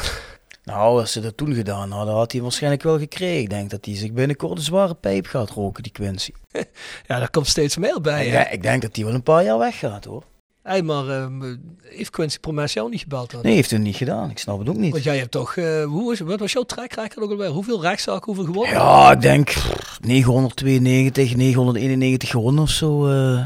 Nou, 0.65 1.01
als 1.01 1.13
ze 1.13 1.21
dat 1.21 1.37
toen 1.37 1.55
gedaan 1.55 1.91
hadden, 1.91 2.15
had 2.15 2.33
hij 2.33 2.41
waarschijnlijk 2.43 2.83
wel 2.83 2.99
gekregen. 2.99 3.43
Ik 3.43 3.51
denk 3.51 3.71
dat 3.71 3.85
hij 3.85 3.97
zich 3.97 4.13
binnenkort 4.13 4.59
een 4.59 4.65
zware 4.65 4.95
pijp 4.95 5.27
gaat 5.27 5.51
roken, 5.51 5.83
die 5.83 5.93
Quincy. 5.93 6.31
Ja, 7.07 7.19
daar 7.19 7.31
komt 7.31 7.47
steeds 7.47 7.77
meer 7.77 8.01
bij. 8.01 8.27
ik, 8.27 8.33
hè? 8.33 8.43
ik 8.51 8.63
denk 8.63 8.83
dat 8.83 8.97
hij 8.97 9.05
wel 9.05 9.15
een 9.15 9.23
paar 9.23 9.45
jaar 9.45 9.59
weggaat, 9.59 10.05
hoor. 10.05 10.23
Hey, 10.67 10.83
maar 10.83 11.09
ehm, 11.09 11.57
heeft 11.83 12.11
Quincy 12.11 12.39
Promes 12.39 12.73
jou 12.73 12.91
niet 12.91 13.01
gebeld 13.01 13.31
dan? 13.31 13.41
Nee, 13.43 13.55
heeft 13.55 13.71
hij 13.71 13.79
niet 13.79 13.97
gedaan. 13.97 14.31
Ik 14.31 14.39
snap 14.39 14.59
het 14.59 14.69
ook 14.69 14.77
niet. 14.77 14.93
Want 14.93 15.05
jij 15.05 15.19
hebt 15.19 15.31
toch, 15.31 15.57
eh, 15.57 15.85
hoe 15.85 16.13
is, 16.13 16.21
wat 16.21 16.41
was 16.41 16.53
jouw 16.53 16.63
track 16.63 16.93
record 16.93 17.19
ook 17.19 17.31
alweer? 17.31 17.49
Hoeveel 17.49 17.83
rechtszaken, 17.83 18.25
hoeveel 18.25 18.45
gewonnen? 18.45 18.75
Ja, 18.75 19.13
ik 19.13 19.21
denk 19.21 19.47
pff, 19.51 19.99
992, 20.01 21.37
991 21.37 22.29
gewonnen 22.29 22.63
of 22.63 22.71
zo. 22.71 23.09
eh 23.09 23.39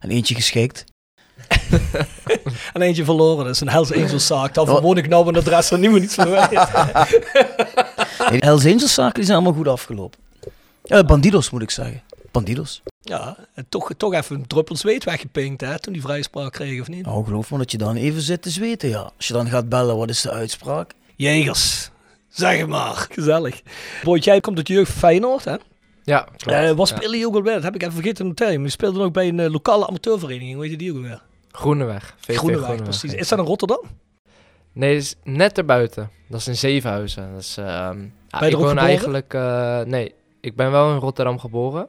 en 0.00 0.10
eentje 0.10 0.34
geschikt. 0.34 0.84
En 2.72 2.82
eentje 2.82 3.04
verloren, 3.04 3.44
dat 3.44 3.54
is 3.54 3.60
een 3.60 3.68
Hells 3.68 3.92
Angels 3.92 4.26
zaak. 4.26 4.54
Daarvoor 4.54 4.80
woon 4.80 4.96
ik 4.96 5.08
nou, 5.08 5.32
de 5.32 5.40
rest 5.40 5.68
van 5.68 5.80
niemand 5.80 6.02
iets 6.02 6.14
van 6.14 6.30
weet. 6.30 6.50
De 8.30 8.36
Hells 8.38 8.64
Angels 8.64 8.94
zaken 8.94 9.14
die 9.14 9.24
zijn 9.24 9.36
allemaal 9.36 9.56
goed 9.56 9.68
afgelopen. 9.68 10.18
Ja, 10.84 11.04
bandidos 11.04 11.50
moet 11.50 11.62
ik 11.62 11.70
zeggen. 11.70 12.02
Bandidos. 12.30 12.82
Ja, 13.06 13.36
en 13.54 13.66
toch, 13.68 13.90
toch 13.96 14.14
even 14.14 14.36
een 14.36 14.46
druppel 14.46 14.76
zweet 14.76 15.04
weggepinkt, 15.04 15.60
hè, 15.60 15.78
toen 15.80 15.92
die 15.92 16.02
vrijspraak 16.02 16.52
kreeg, 16.52 16.80
of 16.80 16.88
niet? 16.88 17.04
Nou, 17.04 17.24
geloof 17.24 17.50
me 17.50 17.58
dat 17.58 17.70
je 17.70 17.78
dan 17.78 17.96
even 17.96 18.20
zit 18.22 18.42
te 18.42 18.50
zweten, 18.50 18.88
ja. 18.88 19.10
Als 19.16 19.26
je 19.26 19.32
dan 19.32 19.48
gaat 19.48 19.68
bellen, 19.68 19.96
wat 19.96 20.08
is 20.08 20.20
de 20.20 20.30
uitspraak? 20.30 20.92
Jegers, 21.16 21.90
zeg 22.28 22.58
het 22.58 22.68
maar. 22.68 23.06
Gezellig. 23.10 23.62
Boyd, 24.02 24.24
jij 24.24 24.40
komt 24.40 24.56
uit 24.56 24.68
jeugd 24.68 24.90
van 24.90 24.98
Feyenoord, 25.00 25.44
hè? 25.44 25.54
Ja, 26.04 26.20
klopt. 26.36 26.58
Eh 26.58 26.70
wat 26.70 26.88
Ja. 26.88 26.96
spelen 26.96 27.18
je 27.18 27.26
ook 27.26 27.34
alweer? 27.34 27.54
Dat 27.54 27.62
heb 27.62 27.74
ik 27.74 27.80
even 27.82 27.94
vergeten 27.94 28.16
te 28.16 28.24
noteren. 28.24 28.54
Maar 28.54 28.64
je 28.64 28.70
speelde 28.70 29.02
ook 29.02 29.12
bij 29.12 29.28
een 29.28 29.40
eh, 29.40 29.50
lokale 29.50 29.86
amateurvereniging. 29.86 30.54
Hoe 30.54 30.66
heet 30.66 30.78
die 30.78 30.90
ook 30.90 30.96
alweer? 30.96 31.22
Groeneweg. 31.52 32.14
VV 32.20 32.36
Groeneweg, 32.36 32.82
precies. 32.82 33.14
Is 33.14 33.28
dat 33.28 33.38
in 33.38 33.44
Rotterdam? 33.44 33.82
Nee, 34.72 34.96
is 34.96 35.14
net 35.24 35.58
erbuiten. 35.58 36.10
Dat 36.28 36.40
is 36.40 36.48
in 36.48 36.56
Zevenhuizen. 36.56 37.32
Dat 37.32 37.40
is, 37.40 37.56
ehm, 37.56 37.66
ja, 37.68 37.92
Ben 37.92 38.00
je 38.00 38.06
ik 38.30 38.40
er 38.40 38.46
ook 38.46 38.50
woon 38.52 38.68
geboren? 38.68 38.78
eigenlijk... 38.88 39.34
eh, 39.34 39.80
nee, 39.80 40.14
ik 40.40 40.56
ben 40.56 40.70
wel 40.70 40.92
in 40.92 40.98
Rotterdam 40.98 41.38
geboren. 41.38 41.88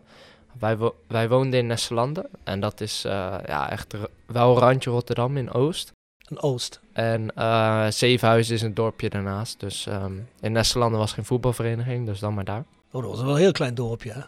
Wij, 0.60 0.78
wo- 0.78 0.96
wij 1.08 1.30
woonden 1.30 1.60
in 1.60 1.68
Nesselanden. 1.68 2.26
En 2.44 2.60
dat 2.60 2.82
is 2.82 3.06
eh, 3.06 3.34
ja, 3.46 3.70
echt 3.72 3.94
wel 4.26 4.58
randje 4.60 4.90
Rotterdam 4.90 5.38
in 5.38 5.52
Oost. 5.52 5.92
In 6.30 6.40
Oost. 6.42 6.80
En 6.94 7.36
eh 7.36 7.86
Zevenhuizen 7.90 8.56
is 8.56 8.62
een 8.62 8.74
dorpje 8.74 9.10
daarnaast. 9.10 9.60
Dus 9.60 9.86
ehm, 9.88 10.14
in 10.42 10.52
Nesselanden 10.52 11.00
was 11.00 11.14
geen 11.14 11.26
voetbalvereniging, 11.26 12.06
dus 12.06 12.20
dan 12.20 12.34
maar 12.34 12.44
daar. 12.46 12.64
Oh, 12.92 13.02
dat 13.02 13.12
was 13.12 13.22
wel 13.22 13.32
een 13.32 13.38
heel 13.42 13.52
klein 13.52 13.76
dorpje, 13.76 14.12
hè? 14.12 14.22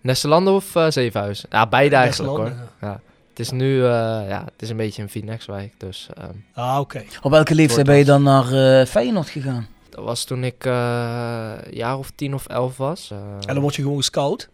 Nesselanden 0.00 0.52
of 0.54 0.74
eh, 0.76 0.90
Zevenhuizen? 0.90 1.48
Ja, 1.52 1.66
beide 1.66 1.94
In 1.94 2.00
eigenlijk 2.00 2.36
hoor. 2.36 2.44
Nesselanden, 2.48 3.00
Het 3.28 3.38
is 3.46 3.50
nu, 3.50 3.76
eh, 3.84 3.88
ja, 4.28 4.42
het 4.44 4.62
is 4.62 4.70
een 4.70 4.76
beetje 4.76 5.02
een 5.02 5.08
Finex-wijk. 5.08 5.72
Dus 5.80 6.08
ehm, 6.14 6.34
Ah, 6.54 6.78
oké. 6.80 7.02
Op 7.22 7.30
welke 7.30 7.54
leeftijd 7.54 7.86
ben 7.86 7.96
je 7.96 8.04
dan 8.04 8.22
naar 8.22 8.52
eh 8.80 8.86
Feyenoord 8.86 9.28
gegaan? 9.28 9.66
dat 9.90 10.04
was 10.04 10.24
toen 10.24 10.44
ik 10.44 10.64
eh, 10.64 11.52
een 11.62 11.74
jaar 11.76 11.98
of 11.98 12.10
tien 12.14 12.34
of 12.34 12.46
elf 12.46 12.76
was. 12.76 13.10
En 13.10 13.54
dan 13.54 13.60
word 13.60 13.74
je 13.74 13.82
gewoon 13.82 13.96
gescout. 13.96 14.48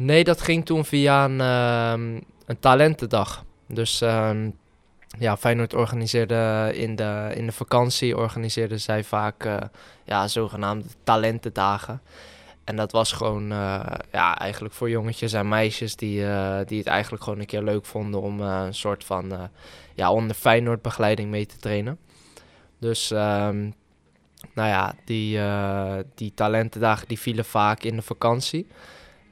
Nee, 0.00 0.24
dat 0.24 0.40
ging 0.40 0.64
toen 0.64 0.84
via 0.84 1.24
een, 1.24 1.40
ehm, 1.40 2.20
een 2.46 2.58
talentendag. 2.58 3.44
Dus 3.66 4.00
ehm, 4.00 4.50
ja, 5.18 5.36
Feyenoord 5.36 5.74
organiseerde 5.74 6.70
in 6.74 6.96
de, 6.96 7.32
in 7.34 7.46
de 7.46 7.52
vakantie 7.52 8.16
organiseerden 8.16 8.80
zij 8.80 9.04
vaak 9.04 9.44
eh, 9.44 9.56
ja, 10.04 10.28
zogenaamde 10.28 10.88
talentendagen. 11.04 12.00
En 12.64 12.76
dat 12.76 12.92
was 12.92 13.12
gewoon 13.12 13.52
eh, 13.52 13.80
ja, 14.12 14.38
eigenlijk 14.38 14.74
voor 14.74 14.90
jongetjes 14.90 15.32
en 15.32 15.48
meisjes 15.48 15.96
die, 15.96 16.26
eh, 16.26 16.58
die 16.66 16.78
het 16.78 16.86
eigenlijk 16.86 17.22
gewoon 17.22 17.38
een 17.38 17.46
keer 17.46 17.62
leuk 17.62 17.86
vonden 17.86 18.20
om 18.20 18.40
een 18.40 18.74
soort 18.74 19.04
van 19.04 19.50
ja, 19.94 20.12
onder 20.12 20.36
Feyenoord 20.36 20.82
begeleiding 20.82 21.30
mee 21.30 21.46
te 21.46 21.56
trainen. 21.56 21.98
Dus 22.78 23.10
ehm, 23.10 23.70
nou 24.54 24.68
ja, 24.68 24.94
die, 25.04 25.40
die 26.14 26.34
talentendagen 26.34 27.08
die 27.08 27.18
vielen 27.18 27.44
vaak 27.44 27.82
in 27.82 27.96
de 27.96 28.02
vakantie. 28.02 28.66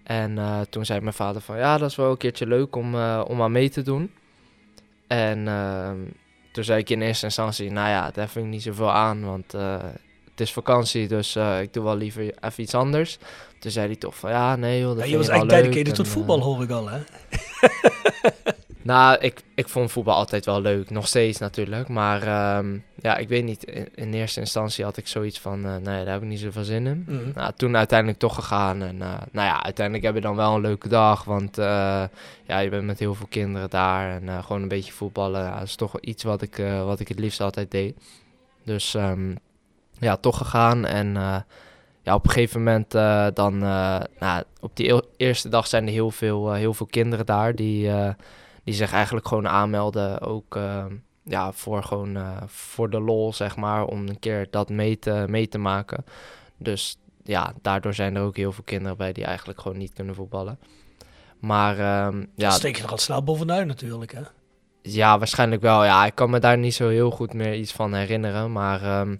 En 0.06 0.38
eh, 0.38 0.60
toen 0.70 0.84
zei 0.84 1.00
mijn 1.00 1.14
vader 1.14 1.42
van 1.42 1.56
ja, 1.58 1.78
dat 1.78 1.90
is 1.90 1.96
wel 1.96 2.10
een 2.10 2.16
keertje 2.16 2.46
leuk 2.46 2.76
om, 2.76 2.94
eh, 2.94 3.24
om 3.28 3.42
aan 3.42 3.52
mee 3.52 3.70
te 3.70 3.82
doen. 3.82 4.12
En 5.06 5.48
ehm, 5.48 5.96
toen 6.52 6.64
zei 6.64 6.80
ik 6.80 6.90
in 6.90 7.02
eerste 7.02 7.24
instantie, 7.24 7.70
nou 7.70 7.88
ja, 7.88 8.10
daar 8.10 8.28
vind 8.28 8.44
ik 8.44 8.50
niet 8.50 8.62
zoveel 8.62 8.92
aan, 8.92 9.24
want 9.24 9.54
eh, 9.54 9.76
het 10.30 10.40
is 10.40 10.52
vakantie, 10.52 11.08
dus 11.08 11.36
ik 11.60 11.72
doe 11.72 11.84
wel 11.84 11.96
liever 11.96 12.22
even 12.40 12.62
iets 12.62 12.74
anders. 12.74 13.18
Toen 13.58 13.70
zei 13.70 13.86
hij 13.86 13.96
toch 13.96 14.16
van 14.16 14.30
ja, 14.30 14.56
nee 14.56 14.80
joh, 14.80 14.96
dat 14.96 15.04
Ja, 15.04 15.10
je 15.10 15.16
was 15.16 15.28
eigenlijk 15.28 15.74
leuk. 15.74 15.94
tot 15.94 16.08
voetbal, 16.08 16.40
hoor 16.40 16.62
ik 16.62 16.70
al, 16.70 16.88
hè? 16.88 16.98
nou, 18.86 19.18
ik, 19.20 19.42
ik 19.54 19.68
vond 19.68 19.92
voetbal 19.92 20.14
altijd 20.14 20.44
wel 20.44 20.60
leuk. 20.60 20.90
Nog 20.90 21.06
steeds 21.06 21.38
natuurlijk. 21.38 21.88
Maar 21.88 22.22
ehm, 22.22 22.78
ja, 22.94 23.16
ik 23.16 23.28
weet 23.28 23.44
niet. 23.44 23.64
In, 23.64 23.88
in 23.94 24.14
eerste 24.14 24.40
instantie 24.40 24.84
had 24.84 24.96
ik 24.96 25.06
zoiets 25.06 25.40
van... 25.40 25.64
eh, 25.64 25.70
nee, 25.76 26.04
daar 26.04 26.12
heb 26.12 26.22
ik 26.22 26.28
niet 26.28 26.40
zoveel 26.40 26.64
zin 26.64 26.86
in. 26.86 27.04
Mhm. 27.08 27.30
Nou, 27.34 27.52
toen 27.56 27.76
uiteindelijk 27.76 28.18
toch 28.18 28.34
gegaan. 28.34 28.82
En 28.82 29.02
eh, 29.02 29.08
nou 29.32 29.46
ja, 29.46 29.62
uiteindelijk 29.62 30.06
heb 30.06 30.14
je 30.14 30.20
dan 30.20 30.36
wel 30.36 30.54
een 30.54 30.60
leuke 30.60 30.88
dag. 30.88 31.24
Want 31.24 31.58
eh, 31.58 32.04
ja, 32.46 32.58
je 32.58 32.68
bent 32.68 32.84
met 32.84 32.98
heel 32.98 33.14
veel 33.14 33.26
kinderen 33.26 33.70
daar. 33.70 34.22
En 34.22 34.44
gewoon 34.44 34.62
een 34.62 34.68
beetje 34.68 34.92
voetballen. 34.92 35.42
Ja, 35.42 35.58
dat 35.58 35.66
is 35.68 35.76
toch 35.76 36.00
iets 36.00 36.22
wat 36.22 36.42
ik, 36.42 36.62
wat 36.84 37.00
ik 37.00 37.08
het 37.08 37.18
liefst 37.18 37.40
altijd 37.40 37.70
deed. 37.70 37.96
Dus 38.64 38.94
ehm, 38.94 39.34
ja, 39.98 40.16
toch 40.16 40.36
gegaan. 40.38 40.84
En 40.84 41.12
ja, 42.02 42.14
op 42.14 42.24
een 42.24 42.30
gegeven 42.30 42.62
moment 42.62 42.90
dan... 43.36 43.58
nou, 44.18 44.42
op 44.60 44.76
die 44.76 44.86
eel- 44.86 45.10
eerste 45.16 45.48
dag 45.48 45.66
zijn 45.66 45.86
er 45.86 45.92
heel 45.92 46.10
veel, 46.10 46.52
heel 46.52 46.74
veel 46.74 46.86
kinderen 46.86 47.26
daar. 47.26 47.54
Die, 47.54 47.90
die 48.66 48.74
zich 48.74 48.92
eigenlijk 48.92 49.28
gewoon 49.28 49.48
aanmelden. 49.48 50.20
Ook 50.20 50.56
eh, 50.56 50.84
ja, 51.22 51.52
voor, 51.52 51.82
gewoon, 51.82 52.16
eh, 52.16 52.42
voor 52.46 52.90
de 52.90 53.00
lol, 53.00 53.32
zeg 53.32 53.56
maar. 53.56 53.84
Om 53.84 54.08
een 54.08 54.18
keer 54.18 54.46
dat 54.50 54.68
mee 54.68 54.98
te, 54.98 55.24
mee 55.28 55.48
te 55.48 55.58
maken. 55.58 56.04
Dus 56.58 56.98
ja, 57.24 57.52
daardoor 57.62 57.94
zijn 57.94 58.16
er 58.16 58.22
ook 58.22 58.36
heel 58.36 58.52
veel 58.52 58.64
kinderen 58.64 58.96
bij 58.96 59.12
die 59.12 59.24
eigenlijk 59.24 59.60
gewoon 59.60 59.78
niet 59.78 59.92
kunnen 59.92 60.14
voetballen. 60.14 60.58
Maar 61.38 61.78
ehm, 61.78 62.24
Ja. 62.34 62.50
steek 62.50 62.76
je 62.76 62.82
er 62.82 62.90
al 62.90 62.98
snel 62.98 63.22
bovenuit 63.22 63.66
natuurlijk, 63.66 64.12
hè? 64.12 64.20
ja, 64.82 65.18
waarschijnlijk 65.18 65.62
wel. 65.62 65.84
Ja, 65.84 66.06
ik 66.06 66.14
kan 66.14 66.30
me 66.30 66.38
daar 66.38 66.58
niet 66.58 66.74
zo 66.74 66.88
heel 66.88 67.10
goed 67.10 67.32
meer 67.34 67.54
iets 67.54 67.72
van 67.72 67.94
herinneren. 67.94 68.52
Maar 68.52 68.82
ehm, 68.82 69.16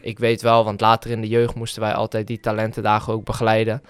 ik 0.00 0.18
weet 0.18 0.42
wel, 0.42 0.64
want 0.64 0.80
later 0.80 1.10
in 1.10 1.20
de 1.20 1.28
jeugd 1.28 1.54
moesten 1.54 1.82
wij 1.82 1.94
altijd 1.94 2.26
die 2.26 2.40
talentendagen 2.40 3.12
ook 3.12 3.24
begeleiden. 3.24 3.82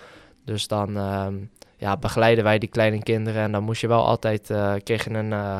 Dus 0.45 0.69
dan 0.69 0.97
ehm, 0.97 1.35
ja, 1.77 1.97
begeleiden 1.97 2.45
wij 2.45 2.59
die 2.59 2.69
kleine 2.69 3.03
kinderen. 3.03 3.43
En 3.43 3.53
dan 3.53 3.63
moest 3.63 3.81
je 3.81 3.89
wel 3.89 4.07
altijd, 4.07 4.51
eh 4.51 4.75
kreeg 4.85 5.05
je 5.05 5.11
een, 5.11 5.33
eh, 5.33 5.59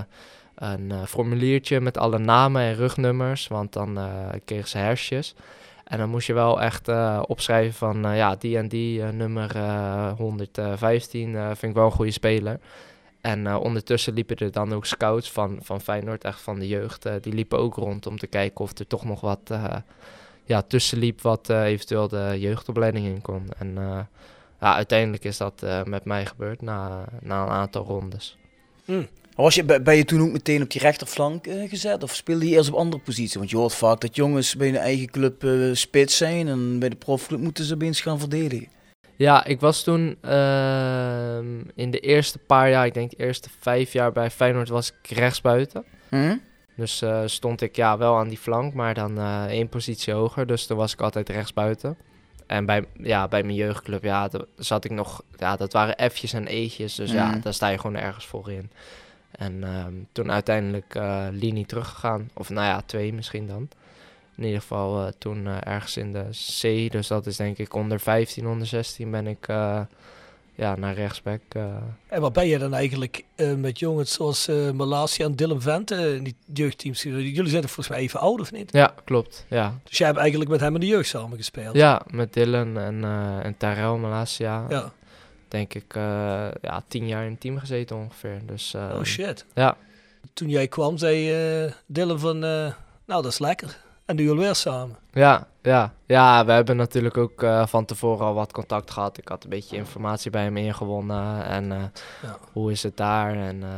een 0.55 0.91
eh, 0.91 1.03
formuliertje 1.03 1.81
met 1.81 1.99
alle 1.99 2.19
namen 2.19 2.63
en 2.63 2.75
rugnummers. 2.75 3.49
Want 3.49 3.73
dan 3.73 3.99
kregen 4.45 4.69
ze 4.69 4.79
hersjes. 4.79 5.35
En 5.87 5.99
dan 5.99 6.09
moest 6.09 6.27
je 6.27 6.33
wel 6.33 6.61
echt 6.61 6.89
opschrijven 7.27 7.75
van, 7.75 8.17
ja, 8.17 8.37
die 8.37 8.57
en 8.57 8.69
die, 8.69 9.03
nummer 9.03 9.57
eh, 9.57 10.13
115, 10.17 11.37
eh, 11.37 11.47
vind 11.47 11.63
ik 11.63 11.75
wel 11.75 11.85
een 11.85 11.91
goede 11.91 12.11
speler. 12.11 12.61
En 13.21 13.57
ondertussen 13.57 14.13
liepen 14.13 14.37
er 14.37 14.53
dan 14.53 14.73
ook 14.73 14.87
scouts 14.87 15.31
van, 15.31 15.59
van 15.63 15.81
Feyenoord, 15.81 16.25
echt 16.25 16.41
van 16.41 16.59
de 16.59 16.69
jeugd. 16.69 17.07
die 17.21 17.33
liepen 17.33 17.59
ook 17.59 17.75
rond 17.75 18.07
om 18.07 18.19
te 18.19 18.27
kijken 18.27 18.61
of 18.61 18.79
er 18.79 18.87
toch 18.87 19.05
nog 19.05 19.21
wat, 19.21 19.51
ja, 20.45 20.63
tussenliep 20.63 21.21
wat 21.21 21.49
eventueel 21.49 22.09
de 22.09 22.37
jeugdopleiding 22.39 23.07
in 23.07 23.23
kon. 23.23 23.49
En 23.59 23.79
ja, 24.61 24.75
uiteindelijk 24.75 25.25
is 25.25 25.37
dat 25.37 25.63
eh, 25.63 25.85
met 25.85 26.05
mij 26.05 26.27
gebeurd 26.27 26.63
na, 26.63 27.05
na 27.21 27.43
een 27.43 27.49
aantal 27.49 27.85
rondes. 27.85 28.37
Was 29.35 29.55
je, 29.55 29.65
ben 29.65 29.97
je 29.97 30.05
toen 30.05 30.21
ook 30.21 30.33
meteen 30.33 30.63
op 30.63 30.71
die 30.71 30.81
rechterflank 30.81 31.47
eh, 31.47 31.69
gezet? 31.69 32.03
Of 32.03 32.15
speelde 32.15 32.49
je 32.49 32.57
eerst 32.57 32.69
op 32.69 32.75
andere 32.75 33.03
positie? 33.03 33.39
Want 33.39 33.51
je 33.51 33.57
hoort 33.57 33.75
vaak 33.75 34.01
dat 34.01 34.17
jongens 34.17 34.57
bij 34.57 34.67
hun 34.67 34.77
eigen 34.77 35.11
club 35.11 35.45
eh, 35.45 35.53
spits 35.73 36.17
zijn 36.17 36.49
en 36.49 36.79
bij 36.79 36.89
de 36.89 36.97
profclub 36.97 37.41
moeten 37.41 37.65
ze 37.65 37.75
opeens 37.75 38.01
gaan 38.01 38.19
verdedigen. 38.19 38.69
Ja, 39.17 39.45
ik 39.45 39.61
was 39.61 39.83
toen 39.83 40.17
ehm, 40.21 41.47
in 41.75 41.91
de 41.91 42.01
eerste 42.01 42.39
paar 42.39 42.71
jaar, 42.71 42.87
ik 42.87 42.95
denk 42.95 43.11
de 43.11 43.17
eerste 43.17 43.49
vijf 43.61 43.93
jaar 43.93 44.13
bij 44.13 44.31
Feyenoord, 44.31 44.69
was 44.69 44.93
ik 45.03 45.11
rechtsbuiten. 45.11 45.85
Hm? 46.09 46.37
Dus 46.77 47.05
stond 47.25 47.61
ik 47.61 47.77
ja, 47.77 47.99
wel 47.99 48.17
aan 48.17 48.29
die 48.29 48.39
flank, 48.39 48.75
maar 48.75 48.95
dan 48.95 49.19
één 49.49 49.69
positie 49.69 50.13
hoger. 50.13 50.47
Dus 50.47 50.67
toen 50.67 50.77
was 50.77 50.93
ik 50.93 51.01
altijd 51.01 51.29
rechtsbuiten. 51.29 51.97
En 52.47 52.67
bij, 52.67 52.85
ja, 53.03 53.29
bij 53.29 53.43
mijn 53.43 53.55
jeugdclub, 53.57 54.03
ja, 54.03 54.31
zat 54.57 54.85
ik 54.85 54.91
nog... 54.91 55.23
Ja, 55.37 55.57
dat 55.57 55.73
waren 55.73 56.11
F'jes 56.11 56.33
en 56.33 56.47
E'tjes. 56.47 56.95
Dus 56.95 57.11
ja, 57.11 57.27
Mhm. 57.31 57.41
daar 57.41 57.55
sta 57.55 57.69
je 57.69 57.79
gewoon 57.79 57.97
ergens 57.97 58.27
voor 58.27 58.51
in. 58.53 58.71
En 59.31 59.65
ehm, 59.65 59.93
toen 60.13 60.33
uiteindelijk 60.33 60.95
eh, 60.95 61.27
linie 61.31 61.67
teruggegaan. 61.67 62.31
Of 62.35 62.51
nou 62.51 62.67
ja, 62.67 62.83
twee 62.87 63.13
misschien 63.13 63.47
dan. 63.47 63.69
In 64.37 64.45
ieder 64.45 64.61
geval 64.61 65.07
eh, 65.07 65.13
toen 65.19 65.47
eh, 65.47 65.57
ergens 65.61 65.97
in 65.97 66.13
de 66.13 66.25
C. 66.61 66.93
Dus 66.93 67.07
dat 67.07 67.27
is 67.27 67.37
denk 67.37 67.59
ik 67.59 67.75
onder 67.75 68.01
15, 68.01 68.47
onder 68.47 68.67
16 68.67 69.11
ben 69.11 69.27
ik 69.27 69.49
ja, 70.57 70.77
naar 70.77 70.95
rechtsback. 70.95 71.41
eh. 71.49 71.75
En 72.07 72.21
wat 72.21 72.33
ben 72.33 72.47
je 72.47 72.59
dan 72.59 72.75
eigenlijk 72.75 73.25
eh, 73.35 73.55
met 73.55 73.79
jongens 73.79 74.13
zoals 74.13 74.49
eh 74.49 74.71
Malasia 74.71 75.25
en 75.25 75.35
Dylan 75.35 75.61
Vente 75.63 76.15
in 76.15 76.25
die 76.25 76.37
jeugdteams? 76.55 77.03
Jullie 77.03 77.49
zijn 77.49 77.63
er 77.63 77.69
volgens 77.69 77.89
mij 77.89 77.99
even 77.99 78.21
oud 78.21 78.41
of 78.41 78.53
niet? 78.53 78.73
Ja, 78.73 78.95
klopt. 79.05 79.47
Ja. 79.49 79.75
Dus 79.85 79.99
jij 79.99 80.07
hebt 80.07 80.19
eigenlijk 80.19 80.51
met 80.51 80.61
hem 80.61 80.75
in 80.75 80.81
de 80.81 80.87
jeugd 80.87 81.09
samen 81.09 81.37
gespeeld? 81.37 81.75
ja, 81.77 82.03
met 82.11 82.33
Dylan 82.33 82.79
en, 82.79 83.05
en 83.43 83.55
Tyrell 83.57 83.97
Malasia. 83.97 84.67
Ja. 84.69 84.93
denk 85.49 85.75
ik, 85.75 85.95
ja, 86.63 86.83
tien 86.89 87.07
jaar 87.07 87.25
in 87.25 87.31
het 87.31 87.41
team 87.41 87.59
gezeten 87.59 87.97
ongeveer. 87.97 88.41
Dus, 88.47 88.75
Oh 88.75 89.03
shit. 89.03 89.45
Ja. 89.55 89.77
Toen 90.33 90.49
jij 90.49 90.69
kwam 90.69 90.99
zei 90.99 91.33
eh 91.65 91.73
Dylan 91.87 92.19
van, 92.19 92.39
nou 92.39 92.75
dat 93.07 93.27
is 93.27 93.39
lekker. 93.39 93.85
En 94.07 94.17
nu 94.17 94.31
alweer 94.31 94.55
samen. 94.55 94.97
Ja, 95.13 95.47
ja. 95.63 95.93
ja, 96.07 96.45
we 96.45 96.53
hebben 96.53 96.77
natuurlijk 96.77 97.17
ook 97.17 97.43
eh, 97.43 97.67
van 97.67 97.85
tevoren 97.85 98.27
al 98.27 98.35
wat 98.35 98.53
contact 98.53 98.91
gehad. 98.91 99.19
Ik 99.19 99.29
had 99.29 99.45
een 99.45 99.51
beetje 99.51 99.77
informatie 99.77 100.31
bij 100.31 100.43
hem 100.43 100.57
ingewonnen. 100.57 101.45
En 101.45 101.73
eh, 101.73 101.79
Ja. 102.23 102.39
hoe 102.53 102.71
is 102.71 102.83
het 102.83 102.97
daar? 102.97 103.35
En 103.35 103.63
eh, 103.63 103.69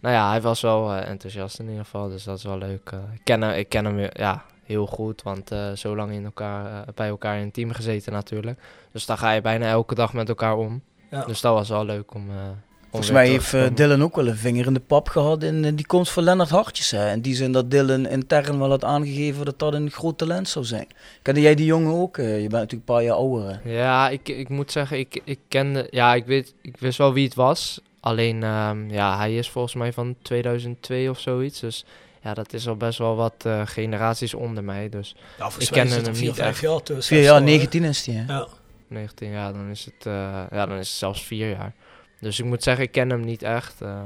nou 0.00 0.14
ja, 0.14 0.28
hij 0.30 0.40
was 0.40 0.60
wel 0.60 0.94
enthousiast 0.94 1.58
in 1.58 1.68
ieder 1.68 1.84
geval. 1.84 2.08
Dus 2.08 2.24
dat 2.24 2.38
is 2.38 2.44
wel 2.44 2.58
leuk. 2.58 2.90
ik, 3.14 3.20
ken 3.24 3.42
hem, 3.42 3.50
ik 3.52 3.68
ken 3.68 3.84
hem 3.84 4.08
ja, 4.12 4.44
heel 4.62 4.86
goed, 4.86 5.22
want 5.22 5.50
zo 5.74 5.96
lang 5.96 6.12
in 6.12 6.24
elkaar, 6.24 6.84
bij 6.94 7.08
elkaar 7.08 7.36
in 7.38 7.44
het 7.44 7.54
team 7.54 7.70
gezeten 7.70 8.12
natuurlijk. 8.12 8.60
Dus 8.92 9.06
daar 9.06 9.18
ga 9.18 9.30
je 9.30 9.40
bijna 9.40 9.66
elke 9.66 9.94
dag 9.94 10.12
met 10.12 10.28
elkaar 10.28 10.56
om. 10.56 10.82
Ja. 11.10 11.24
Dus 11.24 11.40
dat 11.40 11.54
was 11.54 11.68
wel 11.68 11.84
leuk 11.84 12.14
om. 12.14 12.30
Volgens 12.92 13.12
mij 13.12 13.28
heeft 13.28 13.54
eh. 13.54 13.66
Dylan 13.74 14.02
ook 14.02 14.16
wel 14.16 14.26
een 14.26 14.36
vinger 14.36 14.66
in 14.66 14.74
de 14.74 14.80
pap 14.80 15.08
gehad 15.08 15.42
in 15.42 15.64
eh, 15.64 15.72
die 15.74 15.86
komst 15.86 16.12
van 16.12 16.22
Lennart 16.22 16.50
Hartjes. 16.50 16.90
Hè. 16.90 17.12
In 17.12 17.20
die 17.20 17.34
zin 17.34 17.52
dat 17.52 17.70
Dylan 17.70 18.06
intern 18.06 18.58
wel 18.58 18.68
had 18.70 18.84
aangegeven 18.84 19.44
dat 19.44 19.58
dat 19.58 19.74
een 19.74 19.90
groot 19.90 20.18
talent 20.18 20.48
zou 20.48 20.64
zijn. 20.64 20.86
Kende 21.22 21.40
jij 21.40 21.54
die 21.54 21.66
jongen 21.66 21.92
ook? 21.94 22.18
Eh, 22.18 22.26
je 22.34 22.48
bent 22.48 22.52
natuurlijk 22.52 22.72
een 22.88 22.94
paar 22.94 23.02
jaar 23.02 23.14
ouder. 23.16 23.60
hè. 23.62 23.70
Ja, 23.72 24.08
ik, 24.08 24.28
ik 24.28 24.48
moet 24.48 24.72
zeggen, 24.72 24.98
ik, 24.98 25.20
ik 25.24 25.38
kende, 25.48 25.86
ja, 25.90 26.14
ik, 26.14 26.24
weet, 26.26 26.54
ik 26.62 26.76
wist 26.78 26.98
wel 26.98 27.12
wie 27.12 27.24
het 27.24 27.34
was. 27.34 27.80
Alleen, 28.00 28.42
ehm, 28.42 28.90
ja, 28.90 29.16
hij 29.16 29.36
is 29.36 29.50
volgens 29.50 29.74
mij 29.74 29.92
van 29.92 30.14
2002 30.22 31.10
of 31.10 31.18
zoiets. 31.20 31.60
Dus 31.60 31.84
ja, 32.22 32.34
dat 32.34 32.52
is 32.52 32.68
al 32.68 32.76
best 32.76 32.98
wel 32.98 33.16
wat 33.16 33.34
eh, 33.42 33.60
generaties 33.64 34.34
onder 34.34 34.64
mij. 34.64 34.88
Dus 34.88 35.16
Ja, 35.38 35.50
Ik 35.58 35.68
er 35.76 35.88
hem 35.90 36.14
vier, 36.14 36.26
niet 36.26 36.34
vijf 36.34 36.48
echt. 36.48 36.60
jaar 36.60 36.82
tussen. 36.82 37.16
Vier 37.16 37.18
of 37.18 37.24
jaar, 37.24 37.38
zo, 37.38 37.44
hè? 37.44 37.50
19 37.50 37.84
is 37.84 38.02
die. 38.02 38.14
Hè? 38.16 38.32
Ja. 38.32 38.46
19 38.88 39.30
jaar, 39.30 39.52
dan 39.52 39.68
is 39.70 39.84
het, 39.84 40.06
eh, 40.06 40.12
ja, 40.50 40.66
dan 40.66 40.78
is 40.78 40.88
het 40.88 40.96
zelfs 40.98 41.24
vier 41.24 41.48
jaar. 41.50 41.72
Dus 42.22 42.38
ik 42.38 42.44
moet 42.44 42.62
zeggen, 42.62 42.84
ik 42.84 42.92
ken 42.92 43.10
hem 43.10 43.20
niet 43.20 43.42
echt. 43.42 43.80
eh, 43.80 44.00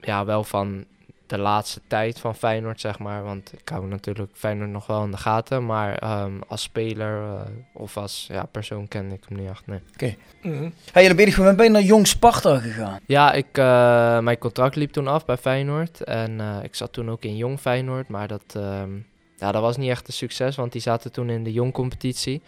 ja, 0.00 0.24
wel 0.24 0.44
van 0.44 0.84
de 1.26 1.38
laatste 1.38 1.80
tijd 1.86 2.20
van 2.20 2.34
Feyenoord, 2.34 2.80
zeg 2.80 2.98
maar. 2.98 3.22
Want 3.22 3.52
ik 3.52 3.68
hou 3.68 3.86
natuurlijk 3.86 4.30
Feyenoord 4.34 4.70
nog 4.70 4.86
wel 4.86 5.04
in 5.04 5.10
de 5.10 5.16
gaten. 5.16 5.66
Maar 5.66 5.94
ehm, 5.98 6.32
als 6.48 6.62
speler 6.62 7.22
eh, 7.22 7.40
of 7.72 7.96
als 7.96 8.26
ja, 8.28 8.44
persoon 8.44 8.88
kende 8.88 9.14
ik 9.14 9.24
hem 9.28 9.38
niet 9.38 9.48
echt, 9.50 9.66
nee. 9.66 10.16
Mhm. 10.42 10.70
Hey, 10.92 11.04
en 11.06 11.12
op 11.12 11.18
enig 11.18 11.38
moment 11.38 11.56
ben 11.56 11.64
je 11.66 11.72
naar 11.72 11.82
Jong 11.82 12.06
Sparta 12.06 12.58
gegaan. 12.58 13.00
Ja, 13.06 13.32
ik, 13.32 13.58
eh, 13.58 14.18
mijn 14.18 14.38
contract 14.38 14.76
liep 14.76 14.92
toen 14.92 15.06
af 15.08 15.24
bij 15.24 15.36
Feyenoord. 15.36 16.04
En 16.04 16.40
eh, 16.40 16.56
ik 16.62 16.74
zat 16.74 16.92
toen 16.92 17.10
ook 17.10 17.22
in 17.24 17.36
Jong 17.36 17.60
Feyenoord. 17.60 18.08
Maar 18.08 18.28
dat, 18.28 18.54
ehm, 18.56 18.90
ja, 19.36 19.52
dat 19.52 19.62
was 19.62 19.76
niet 19.76 19.90
echt 19.90 20.06
een 20.06 20.12
succes, 20.14 20.56
want 20.56 20.72
die 20.72 20.80
zaten 20.80 21.12
toen 21.12 21.30
in 21.30 21.44
de 21.44 21.52
Jong 21.52 21.72
competitie. 21.72 22.42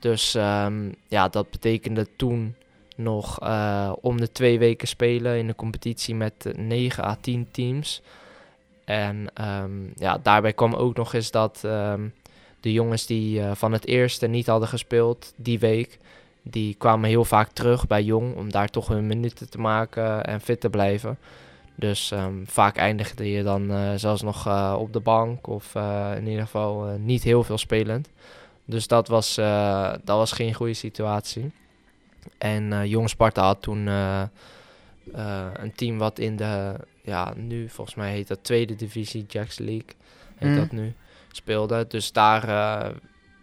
Dus 0.00 0.34
ehm, 0.34 0.90
ja, 1.08 1.28
dat 1.28 1.50
betekende 1.50 2.06
toen 2.16 2.54
nog 2.96 3.40
eh, 3.40 3.92
om 4.00 4.20
de 4.20 4.32
twee 4.32 4.58
weken 4.58 4.88
spelen 4.88 5.38
in 5.38 5.46
de 5.46 5.54
competitie 5.54 6.14
met 6.14 6.46
eh, 6.46 6.54
9 6.54 7.04
à 7.04 7.16
10 7.20 7.48
teams. 7.50 8.02
En 8.84 9.26
ehm, 9.34 9.70
ja, 9.94 10.18
daarbij 10.22 10.52
kwam 10.52 10.74
ook 10.74 10.96
nog 10.96 11.14
eens 11.14 11.30
dat 11.30 11.60
ehm, 11.64 12.08
de 12.60 12.72
jongens 12.72 13.06
die 13.06 13.40
eh, 13.40 13.50
van 13.54 13.72
het 13.72 13.86
eerste 13.86 14.26
niet 14.26 14.46
hadden 14.46 14.68
gespeeld 14.68 15.32
die 15.36 15.58
week, 15.58 15.98
die 16.42 16.74
kwamen 16.74 17.08
heel 17.08 17.24
vaak 17.24 17.48
terug 17.52 17.86
bij 17.86 18.02
Jong 18.02 18.36
om 18.36 18.50
daar 18.50 18.68
toch 18.68 18.88
hun 18.88 19.06
minuten 19.06 19.50
te 19.50 19.58
maken 19.58 20.24
en 20.24 20.40
fit 20.40 20.60
te 20.60 20.70
blijven. 20.70 21.18
Dus 21.74 22.10
ehm, 22.10 22.44
vaak 22.44 22.76
eindigde 22.76 23.30
je 23.30 23.42
dan 23.42 23.70
eh, 23.70 23.92
zelfs 23.96 24.22
nog 24.22 24.46
eh, 24.46 24.76
op 24.78 24.92
de 24.92 25.00
bank 25.00 25.46
of 25.46 25.74
eh, 25.74 26.12
in 26.16 26.26
ieder 26.26 26.42
geval 26.42 26.86
eh, 26.86 26.94
niet 26.98 27.22
heel 27.22 27.44
veel 27.44 27.58
spelend. 27.58 28.08
Dus 28.64 28.86
dat 28.86 29.08
was, 29.08 29.36
eh, 29.36 29.92
dat 30.04 30.16
was 30.16 30.32
geen 30.32 30.54
goede 30.54 30.74
situatie. 30.74 31.50
En 32.38 32.72
eh 32.72 32.84
Jong 32.84 33.08
Sparta 33.08 33.42
had 33.42 33.62
toen 33.62 33.88
eh, 33.88 34.22
eh, 35.14 35.46
een 35.52 35.72
team 35.74 35.98
wat 35.98 36.18
in 36.18 36.36
de, 36.36 36.74
ja, 37.02 37.32
nu 37.36 37.68
volgens 37.68 37.96
mij 37.96 38.10
heet 38.12 38.28
dat 38.28 38.44
tweede 38.44 38.74
divisie, 38.74 39.24
Jacks 39.28 39.58
League, 39.58 39.88
heet 40.36 40.50
Mm. 40.50 40.56
dat 40.56 40.70
nu, 40.72 40.94
speelde. 41.32 41.86
Dus 41.88 42.12
daar, 42.12 42.46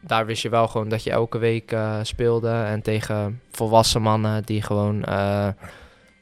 daar 0.02 0.26
wist 0.26 0.42
je 0.42 0.50
wel 0.50 0.68
gewoon 0.68 0.90
dat 0.90 1.04
je 1.04 1.12
elke 1.12 1.38
week 1.38 1.76
speelde. 2.02 2.50
En 2.52 2.82
tegen 2.82 3.42
volwassen 3.52 4.02
mannen 4.02 4.44
die 4.44 4.62
gewoon, 4.62 5.00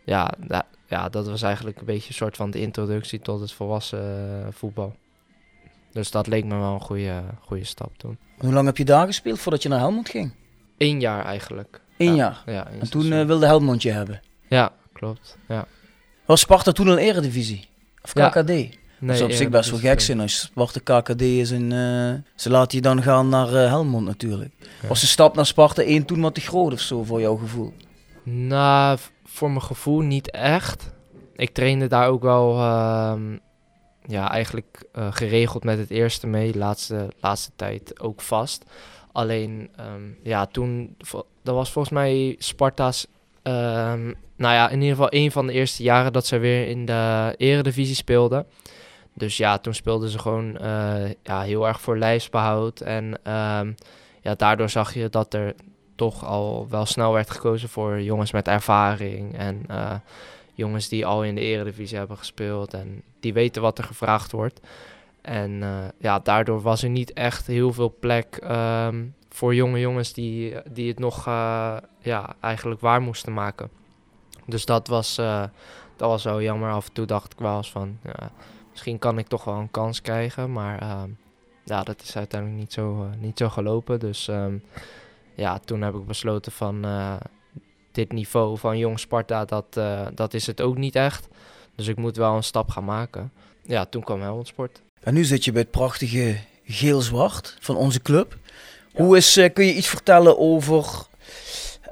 ja, 0.05 0.31
da- 0.47 0.67
ja, 0.87 1.09
dat 1.09 1.27
was 1.27 1.41
eigenlijk 1.41 1.79
een 1.79 1.85
beetje 1.85 2.07
een 2.07 2.13
soort 2.15 2.35
van 2.35 2.51
de 2.51 2.59
introductie 2.61 3.19
tot 3.19 3.39
het 3.39 3.51
volwassen 3.51 4.47
voetbal. 4.53 4.95
Dus 5.91 6.11
dat 6.11 6.27
leek 6.27 6.45
me 6.45 6.57
wel 6.57 6.73
een 6.73 6.81
goede, 6.81 7.21
goede 7.39 7.63
stap 7.63 7.97
toen. 7.97 8.17
Hoe 8.37 8.53
lang 8.53 8.65
heb 8.65 8.77
je 8.77 8.85
daar 8.85 9.05
gespeeld 9.05 9.39
voordat 9.39 9.63
je 9.63 9.69
naar 9.69 9.79
Helmond 9.79 10.09
ging? 10.09 10.31
Eén 10.77 10.99
jaar 10.99 11.25
eigenlijk. 11.25 11.81
Eén 12.01 12.15
Ja, 12.15 12.41
jaar. 12.45 12.55
Ja, 12.55 12.67
En 12.79 12.89
toen 12.89 13.11
eh, 13.11 13.25
wilde 13.25 13.45
Helmond 13.45 13.81
je 13.81 13.91
hebben. 13.91 14.21
Ja, 14.47 14.71
klopt. 14.93 15.37
Ja. 15.47 15.65
Was 16.25 16.39
Sparta 16.39 16.71
toen 16.71 16.87
al 16.87 16.97
eredivisie? 16.97 17.67
Of. 18.01 18.13
KKD? 18.13 18.47
Nee, 18.47 18.69
dat 18.99 19.17
zou 19.17 19.29
op 19.29 19.35
zich 19.35 19.49
best 19.49 19.69
wel 19.69 19.79
gek 19.79 19.99
zijn 19.99 20.19
als 20.19 20.39
Sparta 20.39 21.01
KKD 21.01 21.21
is 21.21 21.51
en 21.51 21.71
eh, 21.71 22.31
ze 22.35 22.49
laten 22.49 22.77
je 22.77 22.83
dan 22.83 23.03
gaan 23.03 23.29
naar 23.29 23.47
eh, 23.47 23.67
Helmond 23.67 24.05
natuurlijk. 24.05 24.53
Was 24.87 25.01
de 25.01 25.07
stap 25.07 25.35
naar 25.35 25.45
Sparta 25.45 25.81
1 25.81 26.05
toen 26.05 26.21
wat 26.21 26.35
te 26.35 26.41
groot 26.41 26.73
of 26.73 26.79
zo 26.79 27.03
voor 27.03 27.21
jouw 27.21 27.35
gevoel? 27.35 27.73
Nou, 28.23 28.97
voor 29.25 29.49
mijn 29.49 29.61
gevoel 29.61 29.99
niet 29.99 30.31
echt. 30.31 30.91
Ik 31.35 31.49
trainde 31.53 31.87
daar 31.87 32.07
ook 32.07 32.21
wel 32.21 32.57
ehm, 32.57 33.37
ja, 34.05 34.31
eigenlijk 34.31 34.83
geregeld 34.93 35.63
met 35.63 35.77
het 35.77 35.89
eerste 35.89 36.27
mee. 36.27 36.57
Laatste, 36.57 37.07
laatste 37.19 37.51
tijd 37.55 37.99
ook 37.99 38.21
vast. 38.21 38.63
Alleen, 39.11 39.69
ehm, 39.75 40.03
ja, 40.23 40.45
toen... 40.45 40.95
Dat 41.43 41.55
was 41.55 41.71
volgens 41.71 41.93
mij 41.93 42.35
Sparta's... 42.39 43.07
ehm, 43.41 44.13
nou 44.35 44.53
ja, 44.53 44.69
in 44.69 44.81
ieder 44.81 44.95
geval 44.95 45.13
een 45.13 45.31
van 45.31 45.47
de 45.47 45.53
eerste 45.53 45.83
jaren 45.83 46.13
dat 46.13 46.25
ze 46.25 46.37
weer 46.37 46.67
in 46.67 46.85
de 46.85 47.33
eredivisie 47.37 47.95
speelden. 47.95 48.45
Dus 49.13 49.37
ja, 49.37 49.57
toen 49.57 49.73
speelden 49.73 50.09
ze 50.09 50.19
gewoon 50.19 50.57
eh, 50.57 51.09
ja, 51.23 51.41
heel 51.41 51.67
erg 51.67 51.81
voor 51.81 51.97
lijfsbehoud. 51.97 52.81
En 52.81 53.19
ehm, 53.23 53.71
ja, 54.21 54.35
daardoor 54.35 54.69
zag 54.69 54.93
je 54.93 55.09
dat 55.09 55.33
er 55.33 55.55
toch 55.95 56.25
al 56.25 56.67
wel 56.69 56.85
snel 56.85 57.13
werd 57.13 57.29
gekozen 57.29 57.69
voor 57.69 58.01
jongens 58.01 58.31
met 58.31 58.47
ervaring. 58.47 59.37
En 59.37 59.63
eh, 59.67 59.93
jongens 60.53 60.89
die 60.89 61.05
al 61.05 61.23
in 61.23 61.35
de 61.35 61.41
eredivisie 61.41 61.97
hebben 61.97 62.17
gespeeld. 62.17 62.73
En 62.73 63.01
die 63.19 63.33
weten 63.33 63.61
wat 63.61 63.77
er 63.77 63.83
gevraagd 63.83 64.31
wordt. 64.31 64.59
En 65.21 65.63
eh, 65.63 65.87
ja, 65.97 66.19
daardoor 66.19 66.61
was 66.61 66.83
er 66.83 66.89
niet 66.89 67.13
echt 67.13 67.47
heel 67.47 67.73
veel 67.73 67.95
plek 67.99 68.35
ehm, 68.35 69.05
voor 69.29 69.55
jonge 69.55 69.79
jongens 69.79 70.13
die, 70.13 70.55
die 70.71 70.87
het 70.87 70.99
nog 70.99 71.27
eh, 71.27 71.77
ja, 71.99 72.35
eigenlijk 72.39 72.81
waar 72.81 73.01
moesten 73.01 73.33
maken. 73.33 73.69
Dus 74.45 74.65
dat 74.65 74.87
was, 74.87 75.17
eh, 75.17 75.43
dat 75.95 76.09
was 76.09 76.23
wel 76.23 76.41
jammer. 76.41 76.71
Af 76.71 76.87
en 76.87 76.93
toe 76.93 77.05
dacht 77.05 77.33
ik 77.33 77.39
wel 77.39 77.57
eens 77.57 77.71
van, 77.71 77.99
misschien 78.71 78.99
kan 78.99 79.17
ik 79.17 79.27
toch 79.27 79.43
wel 79.43 79.55
een 79.55 79.71
kans 79.71 80.01
krijgen. 80.01 80.51
Maar 80.51 80.81
ehm, 80.81 81.09
ja, 81.63 81.83
dat 81.83 82.01
is 82.01 82.17
uiteindelijk 82.17 82.59
niet 82.61 82.73
zo, 82.73 83.09
niet 83.19 83.37
zo 83.37 83.49
gelopen. 83.49 83.99
Dus 83.99 84.27
ehm, 84.27 84.57
ja, 85.35 85.59
toen 85.59 85.81
heb 85.81 85.93
ik 85.93 86.05
besloten 86.05 86.51
van 86.51 86.85
dit 87.91 88.11
niveau 88.11 88.57
van 88.57 88.77
jong 88.77 88.99
Sparta, 88.99 89.45
dat, 89.45 89.73
dat 90.13 90.33
is 90.33 90.47
het 90.47 90.61
ook 90.61 90.77
niet 90.77 90.95
echt. 90.95 91.27
Dus 91.75 91.87
ik 91.87 91.97
moet 91.97 92.17
wel 92.17 92.35
een 92.35 92.43
stap 92.43 92.69
gaan 92.69 92.85
maken. 92.85 93.31
Ja, 93.61 93.85
toen 93.85 94.03
kwam 94.03 94.21
Helmond 94.21 94.47
Sport. 94.47 94.81
En 95.03 95.13
nu 95.13 95.23
zit 95.23 95.45
je 95.45 95.51
bij 95.51 95.61
het 95.61 95.71
prachtige 95.71 96.37
geel-zwart 96.65 97.57
van 97.59 97.75
onze 97.75 98.01
club. 98.01 98.37
Hoe 98.93 99.17
is, 99.17 99.37
eh, 99.37 99.53
kun 99.53 99.65
je 99.65 99.73
iets 99.73 99.87
vertellen 99.87 100.37
over 100.39 100.85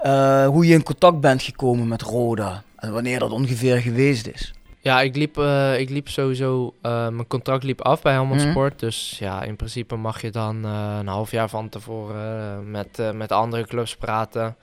eh, 0.01 0.45
hoe 0.47 0.67
je 0.67 0.73
in 0.73 0.83
contact 0.83 1.19
bent 1.19 1.41
gekomen 1.41 1.87
met 1.87 2.01
Roda 2.01 2.63
en 2.75 2.93
wanneer 2.93 3.19
dat 3.19 3.31
ongeveer 3.31 3.77
geweest 3.77 4.27
is? 4.27 4.53
Ja, 4.81 5.01
ik 5.01 5.15
liep, 5.15 5.37
eh, 5.37 5.79
ik 5.79 5.89
liep 5.89 6.09
sowieso, 6.09 6.73
mijn 6.81 7.27
contract 7.27 7.63
liep 7.63 7.81
af 7.81 8.01
bij 8.01 8.13
Helmond 8.13 8.41
Mhm. 8.41 8.49
Sport. 8.49 8.79
Dus 8.79 9.15
ja, 9.19 9.43
in 9.43 9.55
principe 9.55 9.95
mag 9.95 10.21
je 10.21 10.31
dan 10.31 10.63
een 10.63 11.07
half 11.07 11.31
jaar 11.31 11.49
van 11.49 11.69
tevoren 11.69 12.71
met, 12.71 13.13
met 13.13 13.31
andere 13.31 13.65
clubs 13.67 13.95
praten. 13.95 14.55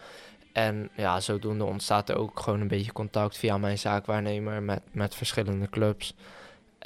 En 0.52 0.90
ja, 0.96 1.20
zodoende 1.20 1.64
ontstaat 1.64 2.08
er 2.08 2.16
ook 2.16 2.40
gewoon 2.40 2.60
een 2.60 2.68
beetje 2.68 2.92
contact 2.92 3.36
via 3.38 3.58
mijn 3.58 3.78
zaakwaarnemer 3.78 4.62
met, 4.62 4.80
met 4.92 5.14
verschillende 5.14 5.68
clubs. 5.68 6.14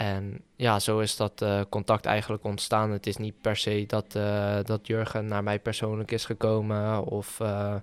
En 0.00 0.40
ja, 0.56 0.78
zo 0.78 0.98
is 0.98 1.16
dat 1.16 1.42
eh, 1.42 1.60
contact 1.68 2.06
eigenlijk 2.06 2.44
ontstaan. 2.44 2.90
Het 2.90 3.06
is 3.06 3.16
niet 3.16 3.40
per 3.40 3.56
se 3.56 3.84
dat, 3.86 4.14
eh, 4.14 4.58
dat 4.62 4.86
Jurgen 4.86 5.26
naar 5.26 5.42
mij 5.42 5.58
persoonlijk 5.58 6.10
is 6.10 6.24
gekomen 6.24 7.04
of, 7.04 7.40
eh, 7.40 7.74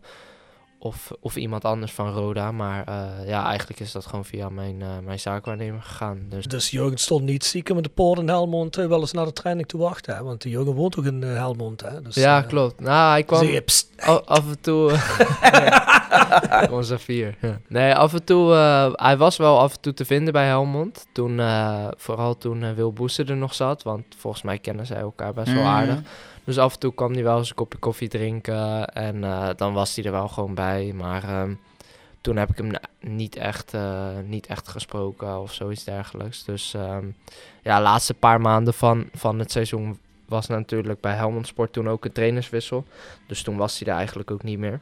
of, 0.79 1.11
of 1.19 1.35
iemand 1.35 1.65
anders 1.65 1.91
van 1.91 2.11
Roda. 2.13 2.51
Maar 2.51 2.83
eh, 2.87 3.27
ja, 3.27 3.45
eigenlijk 3.45 3.79
is 3.79 3.91
dat 3.91 4.05
gewoon 4.05 4.25
via 4.25 4.49
mijn, 4.49 4.81
eh, 4.81 4.87
mijn 5.03 5.19
zaakwaarnemer 5.19 5.81
gegaan. 5.81 6.19
Dus 6.29 6.45
Dus 6.45 6.69
Jurgen 6.69 6.97
stond 6.97 7.23
niet 7.23 7.43
stiekem 7.43 7.75
met 7.75 7.83
de 7.83 7.89
poort 7.89 8.19
in 8.19 8.27
Helmond 8.27 8.77
eh, 8.77 8.85
wel 8.87 8.99
eens 8.99 9.11
naar 9.11 9.25
de 9.25 9.33
training 9.33 9.67
te 9.67 9.77
wachten. 9.77 10.15
Hè? 10.15 10.23
Want 10.23 10.43
Jurgen 10.43 10.73
woont 10.73 10.91
toch 10.91 11.05
in 11.05 11.21
Helmond. 11.23 11.81
Hè? 11.81 12.01
Dus, 12.01 12.15
ja, 12.15 12.41
klopt. 12.41 12.79
Nou, 12.79 13.09
hij 13.11 13.23
kwam 13.23 13.43
je, 13.43 13.63
af 14.25 14.49
en 14.49 14.61
toe... 14.61 14.91
Onze 16.71 16.97
vier. 16.97 17.35
Ja. 17.41 17.59
Nee, 17.67 17.95
af 17.95 18.13
en 18.13 18.23
toe... 18.23 18.53
eh, 18.53 18.89
hij 18.93 19.17
was 19.17 19.37
wel 19.37 19.59
af 19.59 19.73
en 19.73 19.81
toe 19.81 19.93
te 19.93 20.05
vinden 20.05 20.33
bij 20.33 20.45
Helmond. 20.45 21.05
Toen, 21.11 21.39
eh, 21.39 21.87
vooral 21.97 22.37
toen 22.37 22.75
Wil 22.75 22.93
Boeser 22.93 23.29
er 23.29 23.37
nog 23.37 23.53
zat. 23.53 23.83
Want 23.83 24.05
volgens 24.17 24.43
mij 24.43 24.57
kennen 24.57 24.85
zij 24.85 24.97
elkaar 24.99 25.33
best 25.33 25.53
wel 25.53 25.61
Mhm. 25.63 25.71
aardig. 25.71 25.99
Dus 26.47 26.57
af 26.57 26.73
en 26.73 26.79
toe 26.79 26.93
kwam 26.93 27.13
hij 27.13 27.23
wel 27.23 27.37
eens 27.37 27.49
een 27.49 27.55
kopje 27.55 27.77
koffie 27.77 28.07
drinken. 28.07 28.87
En 28.87 29.23
eh, 29.23 29.49
dan 29.55 29.73
was 29.73 29.95
hij 29.95 30.05
er 30.05 30.11
wel 30.11 30.27
gewoon 30.27 30.53
bij. 30.53 30.93
Maar 30.95 31.23
ehm, 31.23 31.53
toen 32.21 32.37
heb 32.37 32.49
ik 32.49 32.57
hem 32.57 32.71
niet 32.99 33.35
echt, 33.35 33.73
eh, 33.73 34.07
niet 34.25 34.47
echt 34.47 34.67
gesproken 34.67 35.39
of 35.39 35.53
zoiets 35.53 35.83
dergelijks. 35.83 36.43
Dus 36.43 36.73
ehm, 36.73 37.05
ja, 37.61 37.81
laatste 37.81 38.13
paar 38.13 38.41
maanden 38.41 38.73
van, 38.73 39.09
van 39.13 39.39
het 39.39 39.51
seizoen 39.51 39.99
was 40.25 40.47
natuurlijk 40.47 40.99
bij 40.99 41.13
Helmond 41.13 41.47
Sport 41.47 41.73
toen 41.73 41.89
ook 41.89 42.05
een 42.05 42.11
trainerswissel. 42.11 42.85
Dus 43.27 43.43
toen 43.43 43.57
was 43.57 43.79
hij 43.79 43.87
er 43.87 43.97
eigenlijk 43.97 44.31
ook 44.31 44.43
niet 44.43 44.59
meer. 44.59 44.79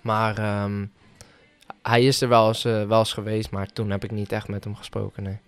Maar 0.00 0.38
ehm, 0.38 0.86
hij 1.82 2.04
is 2.04 2.20
er 2.20 2.28
wel 2.28 2.48
eens, 2.48 2.64
eh, 2.64 2.86
wel 2.86 2.98
eens 2.98 3.12
geweest, 3.12 3.50
maar 3.50 3.72
toen 3.72 3.90
heb 3.90 4.04
ik 4.04 4.10
niet 4.10 4.32
echt 4.32 4.48
met 4.48 4.64
hem 4.64 4.76
gesproken, 4.76 5.22
nee. 5.22 5.38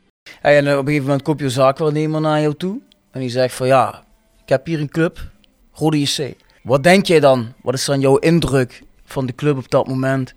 Hey, 0.41 0.57
en 0.57 0.65
op 0.65 0.79
een 0.79 0.85
gegeven 0.85 1.05
moment 1.05 1.23
komt 1.23 1.41
je 1.41 1.51
zaakwaarnemer 1.51 2.21
naar 2.21 2.41
jou 2.41 2.55
toe 2.55 2.81
en 3.11 3.21
die 3.21 3.31
zegt 3.31 3.55
van 3.55 3.67
ja, 3.67 4.07
ik 4.49 4.55
heb 4.55 4.67
hier 4.67 4.81
een 4.81 4.89
club, 4.89 5.31
Rode 5.73 6.01
JC. 6.01 6.35
Wat 6.63 6.83
denk 6.83 7.07
jij 7.07 7.21
dan? 7.21 7.53
Wat 7.63 7.75
is 7.75 7.85
dan 7.85 8.01
jouw 8.01 8.17
indruk 8.17 8.83
van 9.05 9.27
de 9.27 9.35
club 9.35 9.57
op 9.57 9.71
dat 9.71 9.87
moment? 9.87 10.35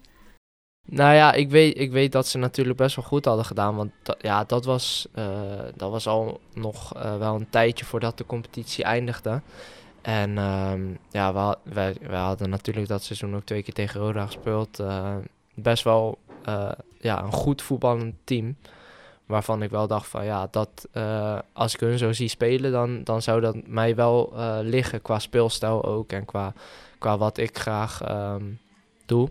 Nou 0.87 1.13
ja, 1.13 1.33
ik 1.33 1.49
weet, 1.49 1.79
ik 1.79 1.91
weet 1.91 2.11
dat 2.11 2.27
ze 2.27 2.37
natuurlijk 2.37 2.77
best 2.77 2.95
wel 2.95 3.05
goed 3.05 3.25
hadden 3.25 3.45
gedaan. 3.45 3.75
Want 3.75 3.91
da- 4.03 4.15
ja, 4.21 4.43
dat 4.43 4.65
was, 4.65 5.07
eh, 5.13 5.25
dat 5.75 5.91
was 5.91 6.07
al 6.07 6.39
nog 6.53 6.95
eh, 6.95 7.17
wel 7.17 7.35
een 7.35 7.49
tijdje 7.49 7.85
voordat 7.85 8.17
de 8.17 8.25
competitie 8.25 8.83
eindigde. 8.83 9.41
En 10.01 10.37
ehm, 10.37 10.81
ja, 11.11 11.33
we, 11.33 11.57
wij, 11.73 11.95
wij 12.01 12.19
hadden 12.19 12.49
natuurlijk 12.49 12.87
dat 12.87 13.03
seizoen 13.03 13.35
ook 13.35 13.45
twee 13.45 13.63
keer 13.63 13.73
tegen 13.73 14.01
Roda 14.01 14.25
gespeeld. 14.25 14.79
Eh, 14.79 15.15
best 15.53 15.83
wel 15.83 16.17
ja, 16.99 17.23
een 17.23 17.31
goed 17.31 17.61
voetballend 17.61 18.15
team. 18.23 18.55
Waarvan 19.31 19.61
ik 19.61 19.69
wel 19.69 19.87
dacht 19.87 20.07
van 20.07 20.25
ja, 20.25 20.47
dat 20.51 20.87
eh, 20.91 21.39
als 21.53 21.73
ik 21.73 21.79
hun 21.79 21.97
zo 21.97 22.11
zie 22.11 22.27
spelen, 22.27 22.71
dan, 22.71 23.03
dan 23.03 23.21
zou 23.21 23.41
dat 23.41 23.67
mij 23.67 23.95
wel 23.95 24.33
eh, 24.35 24.57
liggen 24.61 25.01
qua 25.01 25.19
speelstijl 25.19 25.85
ook. 25.85 26.11
En 26.11 26.25
qua, 26.25 26.53
qua 26.97 27.17
wat 27.17 27.37
ik 27.37 27.57
graag 27.57 28.01
ehm, 28.01 28.45
doe. 29.05 29.29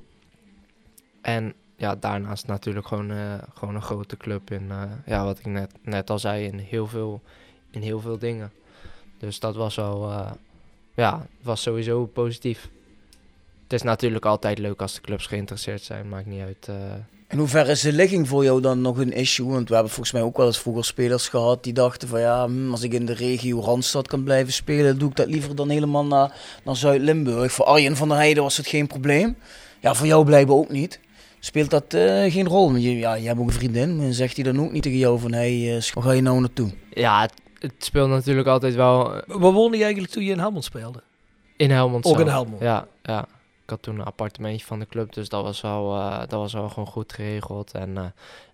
En 1.20 1.54
ja, 1.76 1.94
daarnaast 1.96 2.46
natuurlijk 2.46 2.86
gewoon, 2.86 3.10
eh, 3.10 3.34
gewoon 3.54 3.74
een 3.74 3.82
grote 3.82 4.16
club 4.16 4.50
in, 4.50 4.70
ja, 5.06 5.24
wat 5.24 5.38
ik 5.38 5.46
net, 5.46 5.72
net 5.82 6.10
al 6.10 6.18
zei, 6.18 6.44
in 6.44 6.58
heel, 6.58 6.86
veel, 6.86 7.22
in 7.70 7.82
heel 7.82 8.00
veel 8.00 8.18
dingen. 8.18 8.52
Dus 9.18 9.40
dat 9.40 9.56
was 9.56 9.76
wel, 9.76 10.12
ja, 10.94 11.26
was 11.42 11.62
sowieso 11.62 12.06
positief. 12.06 12.70
Het 13.62 13.72
is 13.72 13.82
natuurlijk 13.82 14.24
altijd 14.24 14.58
leuk 14.58 14.80
als 14.80 14.94
de 14.94 15.00
clubs 15.00 15.26
geïnteresseerd 15.26 15.82
zijn, 15.82 16.08
maakt 16.08 16.26
niet 16.26 16.42
uit. 16.42 16.68
In 17.30 17.38
hoeverre 17.38 17.70
is 17.70 17.80
de 17.80 17.92
ligging 17.92 18.28
voor 18.28 18.44
jou 18.44 18.60
dan 18.60 18.80
nog 18.80 18.98
een 18.98 19.12
issue? 19.12 19.46
Want 19.46 19.68
we 19.68 19.74
hebben 19.74 19.92
volgens 19.92 20.14
mij 20.14 20.22
ook 20.22 20.36
wel 20.36 20.46
eens 20.46 20.58
vroeger 20.58 20.84
spelers 20.84 21.28
gehad 21.28 21.64
die 21.64 21.72
dachten 21.72 22.08
van 22.08 22.20
ja, 22.20 22.46
hm, 22.46 22.70
als 22.70 22.82
ik 22.82 22.92
in 22.92 23.06
de 23.06 23.12
regio 23.12 23.60
Randstad 23.60 24.06
kan 24.06 24.22
blijven 24.22 24.52
spelen, 24.52 24.98
doe 24.98 25.10
ik 25.10 25.16
dat 25.16 25.26
liever 25.26 25.54
dan 25.54 25.68
helemaal 25.68 26.04
naar, 26.04 26.32
naar 26.64 26.76
Zuid-Limburg. 26.76 27.52
Voor 27.52 27.64
Arjen 27.64 27.96
van 27.96 28.08
der 28.08 28.16
Heijden 28.16 28.42
was 28.42 28.56
het 28.56 28.66
geen 28.66 28.86
probleem. 28.86 29.36
Ja, 29.80 29.94
voor 29.94 30.06
jou 30.06 30.24
blijkbaar 30.24 30.56
ook 30.56 30.70
niet. 30.70 31.00
Speelt 31.40 31.70
dat 31.70 31.94
eh, 31.94 32.32
geen 32.32 32.46
rol? 32.46 32.74
Je, 32.74 32.98
ja, 32.98 33.14
je 33.14 33.26
hebt 33.26 33.38
ook 33.40 33.46
een 33.46 33.52
vriendin, 33.52 33.96
maar 33.96 34.12
zegt 34.12 34.34
hij 34.34 34.44
dan 34.44 34.60
ook 34.60 34.72
niet 34.72 34.82
tegen 34.82 34.98
jou 34.98 35.20
van 35.20 35.32
hey, 35.32 35.76
eh, 35.76 35.82
waar 35.94 36.04
ga 36.04 36.12
je 36.12 36.22
nou 36.22 36.40
naartoe? 36.40 36.70
ja, 36.90 37.20
het, 37.20 37.32
het 37.58 37.72
speelt 37.78 38.08
natuurlijk 38.08 38.48
altijd 38.48 38.74
wel 38.74 39.14
eh, 39.14 39.22
Waar 39.26 39.52
woonde 39.52 39.76
je 39.76 39.82
eigenlijk 39.82 40.12
toen 40.12 40.24
je 40.24 40.32
in 40.32 40.38
Helmond 40.38 40.64
speelde? 40.64 41.02
in 41.56 41.70
Helmond 41.70 42.04
Ook 42.04 42.20
in. 42.20 42.26
Helmond. 42.26 42.60
Ja, 42.60 42.86
ja. 43.02 43.26
Had 43.70 43.82
toen 43.82 43.98
een 43.98 44.04
appartementje 44.04 44.66
van 44.66 44.78
de 44.78 44.86
club, 44.86 45.12
dus 45.12 45.28
dat 45.28 45.42
was 45.42 45.60
wel, 45.60 45.96
eh, 45.96 46.18
dat 46.18 46.30
was 46.30 46.52
wel 46.52 46.68
gewoon 46.68 46.86
goed 46.86 47.12
geregeld. 47.12 47.72
En 47.72 47.96
eh, 47.96 48.04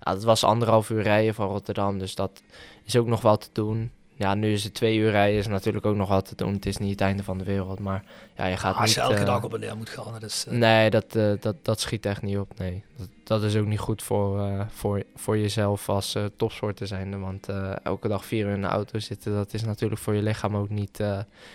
ja, 0.01 0.13
het 0.13 0.25
was 0.25 0.45
anderhalf 0.45 0.91
uur 0.91 1.03
rijden 1.03 1.35
van 1.35 1.49
Rotterdam, 1.49 1.99
dus 1.99 2.15
dat 2.15 2.43
is 2.85 2.97
ook 2.97 3.07
nog 3.07 3.21
wel 3.21 3.37
te 3.37 3.49
doen. 3.53 3.91
Ja, 4.19 4.35
nu 4.35 4.53
is 4.53 4.65
het 4.65 4.75
twee 4.75 4.97
uur 4.97 5.11
rijden, 5.11 5.39
is 5.39 5.47
natuurlijk 5.47 5.87
ook 5.87 5.97
nog 5.97 6.23
te 6.23 6.35
doen. 6.35 6.53
Het 6.53 6.67
is 6.67 6.77
niet 6.77 6.91
het 6.91 7.01
einde 7.01 7.23
van 7.23 7.39
de 7.39 7.45
wereld, 7.45 7.79
maar 7.79 8.05
ja, 8.37 8.47
je 8.47 8.57
gaat 8.57 8.77
Als 8.77 8.95
je 8.95 9.01
niet... 9.01 9.09
elke 9.09 9.21
eh, 9.21 9.27
dag 9.27 9.45
op 9.45 9.55
en 9.55 9.61
neer 9.61 9.77
moet 9.77 9.89
gaan. 9.89 10.13
Dat 10.13 10.23
is, 10.23 10.45
eh, 10.49 10.55
Nee, 10.55 10.91
dat, 10.91 11.15
eh, 11.17 11.33
dat, 11.41 11.57
dat 11.63 11.81
schiet 11.81 12.07
echt 12.07 12.23
niet 12.23 12.39
op. 12.39 12.59
Nee, 12.59 12.83
dat, 12.97 13.09
dat 13.25 13.43
is 13.43 13.57
ook 13.57 13.67
niet 13.67 13.79
goed 13.79 14.03
voor, 14.03 14.67
voor, 14.71 15.03
voor 15.15 15.39
jezelf 15.39 15.89
als 15.89 16.15
eh 16.15 16.25
topsporter 16.37 16.87
zijnde. 16.87 17.19
Want 17.19 17.49
elke 17.83 18.09
dag 18.09 18.25
vier 18.25 18.47
uur 18.47 18.55
in 18.55 18.61
de 18.61 18.67
auto 18.67 18.99
zitten, 18.99 19.33
dat 19.35 19.55
is 19.55 19.65
natuurlijk 19.65 20.01
voor 20.01 20.15
je 20.15 20.23
lichaam 20.23 20.57
ook 20.57 20.69
niet, 20.71 21.01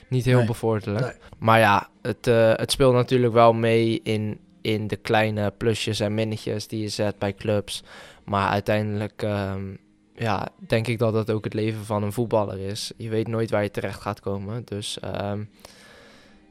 niet 0.07 0.25
heel 0.25 0.37
Nee. 0.37 0.47
bevorderlijk. 0.47 1.05
Nee. 1.05 1.13
Maar 1.37 1.59
ja, 1.59 1.89
het, 2.01 2.25
het 2.59 2.71
speelt 2.71 2.93
natuurlijk 2.93 3.33
wel 3.33 3.53
mee 3.53 3.99
in, 4.03 4.39
in 4.61 4.87
de 4.87 4.95
kleine 4.95 5.53
plusjes 5.57 5.99
en 5.99 6.13
minnetjes 6.13 6.67
die 6.67 6.81
je 6.81 6.89
zet 6.89 7.17
bij 7.17 7.33
clubs. 7.33 7.83
Maar 8.23 8.49
uiteindelijk 8.49 9.21
ehm, 9.23 9.63
ja, 10.21 10.47
denk 10.57 10.87
ik 10.87 10.99
dat 10.99 11.13
dat 11.13 11.31
ook 11.31 11.43
het 11.43 11.53
leven 11.53 11.85
van 11.85 12.03
een 12.03 12.13
voetballer 12.13 12.59
is. 12.59 12.91
Je 12.97 13.09
weet 13.09 13.27
nooit 13.27 13.49
waar 13.49 13.63
je 13.63 13.71
terecht 13.71 14.01
gaat 14.01 14.19
komen. 14.19 14.61
Dus 14.65 14.99
ehm, 14.99 15.43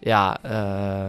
ja, 0.00 0.42
eh, 0.42 1.08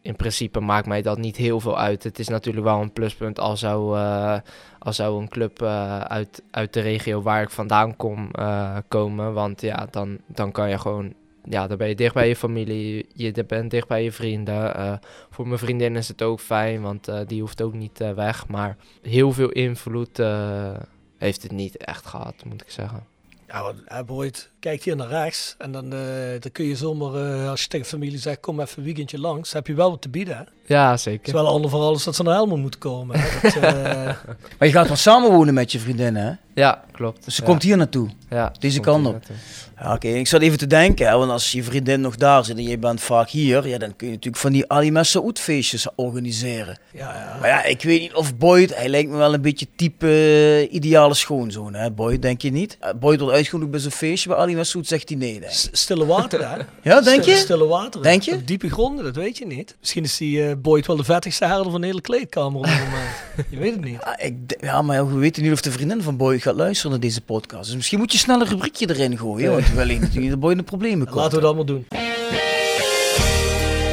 in 0.00 0.16
principe 0.16 0.60
maakt 0.60 0.86
mij 0.86 1.02
dat 1.02 1.18
niet 1.18 1.36
heel 1.36 1.60
veel 1.60 1.78
uit. 1.78 2.02
Het 2.02 2.18
is 2.18 2.28
natuurlijk 2.28 2.64
wel 2.66 2.80
een 2.80 2.92
pluspunt 2.92 3.38
als 3.38 3.60
zou, 3.60 3.98
eh, 3.98 4.38
als 4.78 4.96
zou 4.96 5.20
een 5.20 5.28
club 5.28 5.62
eh, 5.62 6.00
uit, 6.00 6.42
uit 6.50 6.72
de 6.72 6.80
regio 6.80 7.22
waar 7.22 7.42
ik 7.42 7.50
vandaan 7.50 7.96
kom 7.96 8.30
komen. 8.88 9.32
Want 9.32 9.60
ja, 9.60 9.86
dan, 9.90 10.18
dan 10.26 10.52
kan 10.52 10.70
je 10.70 10.78
gewoon, 10.78 11.14
ja, 11.44 11.66
dan 11.66 11.76
ben 11.76 11.88
je 11.88 11.94
dicht 11.94 12.14
bij 12.14 12.28
je 12.28 12.36
familie, 12.36 13.06
je 13.14 13.44
bent 13.46 13.70
dicht 13.70 13.88
bij 13.88 14.02
je 14.02 14.12
vrienden. 14.12 15.00
Voor 15.30 15.46
mijn 15.46 15.58
vriendin 15.58 15.96
is 15.96 16.08
het 16.08 16.22
ook 16.22 16.40
fijn, 16.40 16.82
want 16.82 17.10
die 17.26 17.40
hoeft 17.40 17.62
ook 17.62 17.74
niet 17.74 18.00
eh, 18.00 18.12
weg. 18.12 18.48
Maar 18.48 18.76
heel 19.02 19.32
veel 19.32 19.50
invloed 19.50 20.18
heeft 21.18 21.42
het 21.42 21.52
niet 21.52 21.76
echt 21.76 22.06
gehad, 22.06 22.44
moet 22.44 22.62
ik 22.62 22.70
zeggen. 22.70 23.06
Ja, 23.46 23.62
want 23.62 23.80
hij 23.84 24.04
Boyd 24.04 24.50
kijkt 24.66 24.84
hier 24.84 24.96
naar 24.96 25.08
rechts 25.08 25.54
en 25.58 25.72
dan, 25.72 25.92
eh, 25.92 26.00
dan 26.40 26.52
kun 26.52 26.64
je 26.64 26.76
zomaar, 26.76 27.14
eh, 27.14 27.48
als 27.48 27.62
je 27.62 27.68
tegen 27.68 27.86
familie 27.86 28.18
zegt, 28.18 28.40
kom 28.40 28.60
even 28.60 28.78
een 28.78 28.84
weekendje 28.84 29.20
langs, 29.20 29.52
heb 29.52 29.66
je 29.66 29.74
wel 29.74 29.90
wat 29.90 30.02
te 30.02 30.08
bieden. 30.08 30.36
Hè? 30.36 30.42
Ja, 30.66 30.92
is 30.92 31.02
zeker. 31.02 31.32
wel 31.32 31.46
ander 31.46 31.70
verhaal 31.70 31.88
als 31.88 32.04
dat 32.04 32.16
ze 32.16 32.22
naar 32.22 32.34
Helmond 32.34 32.60
moeten 32.60 32.80
komen. 32.80 33.16
Hè? 33.18 33.40
Dat, 33.42 33.54
eh, 33.62 34.04
Maar 34.58 34.68
je 34.68 34.72
gaat 34.72 34.86
wel 34.86 34.96
samenwonen 34.96 35.54
met 35.54 35.72
je 35.72 35.78
vriendin 35.78 36.16
hè? 36.16 36.32
Ja, 36.54 36.84
klopt. 36.92 37.24
Dus 37.24 37.34
ze 37.34 37.40
ja. 37.40 37.48
komt 37.48 37.62
hier 37.62 37.76
naartoe. 37.76 38.08
ja, 38.30 38.52
deze 38.58 38.80
kant 38.80 39.06
op. 39.06 39.22
Ja, 39.80 39.94
oké. 39.94 40.08
Ik 40.08 40.26
zat 40.26 40.40
even 40.40 40.58
te 40.58 40.66
denken, 40.66 41.06
hè, 41.08 41.16
want 41.16 41.30
als 41.30 41.52
je 41.52 41.62
vriendin 41.62 42.00
nog 42.00 42.16
daar 42.16 42.44
zit 42.44 42.56
en 42.56 42.62
je 42.62 42.78
bent 42.78 43.00
vaak 43.00 43.28
hier, 43.28 43.68
ja, 43.68 43.78
dan 43.78 43.96
kun 43.96 44.06
je 44.06 44.12
natuurlijk 44.12 44.42
van 44.42 44.52
die 44.52 44.70
Ali 44.70 44.90
Messaoud 44.90 45.38
feestjes 45.38 45.86
organiseren. 45.94 46.78
ja, 46.92 47.14
ja. 47.14 47.36
Maar 47.40 47.48
ja, 47.48 47.64
ik 47.64 47.82
weet 47.82 48.00
niet 48.00 48.14
of 48.14 48.36
Boyd, 48.36 48.76
hij 48.76 48.88
lijkt 48.88 49.10
me 49.10 49.16
wel 49.16 49.34
een 49.34 49.42
beetje 49.42 49.66
type 49.76 50.68
ideale 50.70 51.14
schoonzoon, 51.14 51.74
hè? 51.74 51.90
Boyd, 51.90 52.22
denk 52.22 52.42
je 52.42 52.50
niet? 52.50 52.78
Boyd 53.00 53.20
wordt 53.20 53.34
uitgenodigd 53.34 53.70
bij 53.70 53.80
zo'n 53.80 53.90
feestje, 53.90 54.28
bij 54.28 54.38
Ali 54.38 54.55
Messaoud 54.56 54.86
zegt 54.86 55.08
hij 55.08 55.18
nee, 55.18 55.32
denk 55.40 55.52
ik. 55.52 55.68
Stille 55.72 56.06
water, 56.06 56.40
hè? 56.50 56.56
Ja, 56.82 57.00
denk 57.00 57.22
Stille- 57.22 57.36
je? 57.36 57.42
Stille 57.42 57.66
water. 57.66 58.02
Denk 58.02 58.22
je? 58.22 58.32
Op 58.34 58.46
diepe 58.46 58.70
gronden, 58.70 59.04
dat 59.04 59.16
weet 59.16 59.38
je 59.38 59.46
niet. 59.46 59.76
Misschien 59.80 60.04
is 60.04 60.16
die 60.16 60.46
eh 60.48 60.52
Boyd 60.58 60.86
wel 60.86 60.96
de 60.96 61.04
vettigste 61.04 61.44
herder 61.46 61.70
van 61.70 61.80
de 61.80 61.86
hele 61.86 62.00
kleedkamer 62.00 62.58
op 62.58 62.64
dit 62.66 62.78
moment. 62.84 63.10
je 63.50 63.58
weet 63.58 63.72
het 63.72 63.84
niet. 63.84 63.98
Ja, 64.04 64.18
ik, 64.18 64.34
d- 64.46 64.56
ja, 64.60 64.82
maar 64.82 65.08
we 65.12 65.18
weten 65.18 65.42
niet 65.42 65.52
of 65.52 65.60
de 65.60 65.70
vriendin 65.72 66.02
van 66.02 66.16
Boyd 66.16 66.42
gaat 66.42 66.54
luisteren 66.54 66.90
naar 66.90 67.00
deze 67.00 67.20
podcast. 67.20 67.64
Dus 67.66 67.74
misschien 67.76 67.98
moet 67.98 68.12
je 68.12 68.18
snel 68.18 68.40
een 68.40 68.46
rubriekje 68.48 68.90
erin 68.90 69.18
gooien, 69.18 69.50
want 69.50 69.68
we 69.68 69.74
willen 69.74 69.94
natuurlijk 69.94 70.20
niet 70.20 70.30
dat 70.30 70.40
Boyd 70.40 70.52
in 70.52 70.58
de 70.58 70.64
problemen 70.64 71.06
komt. 71.06 71.16
Laten 71.18 71.34
we 71.34 71.40
dat 71.40 71.44
allemaal 71.44 71.64
doen. 71.64 71.86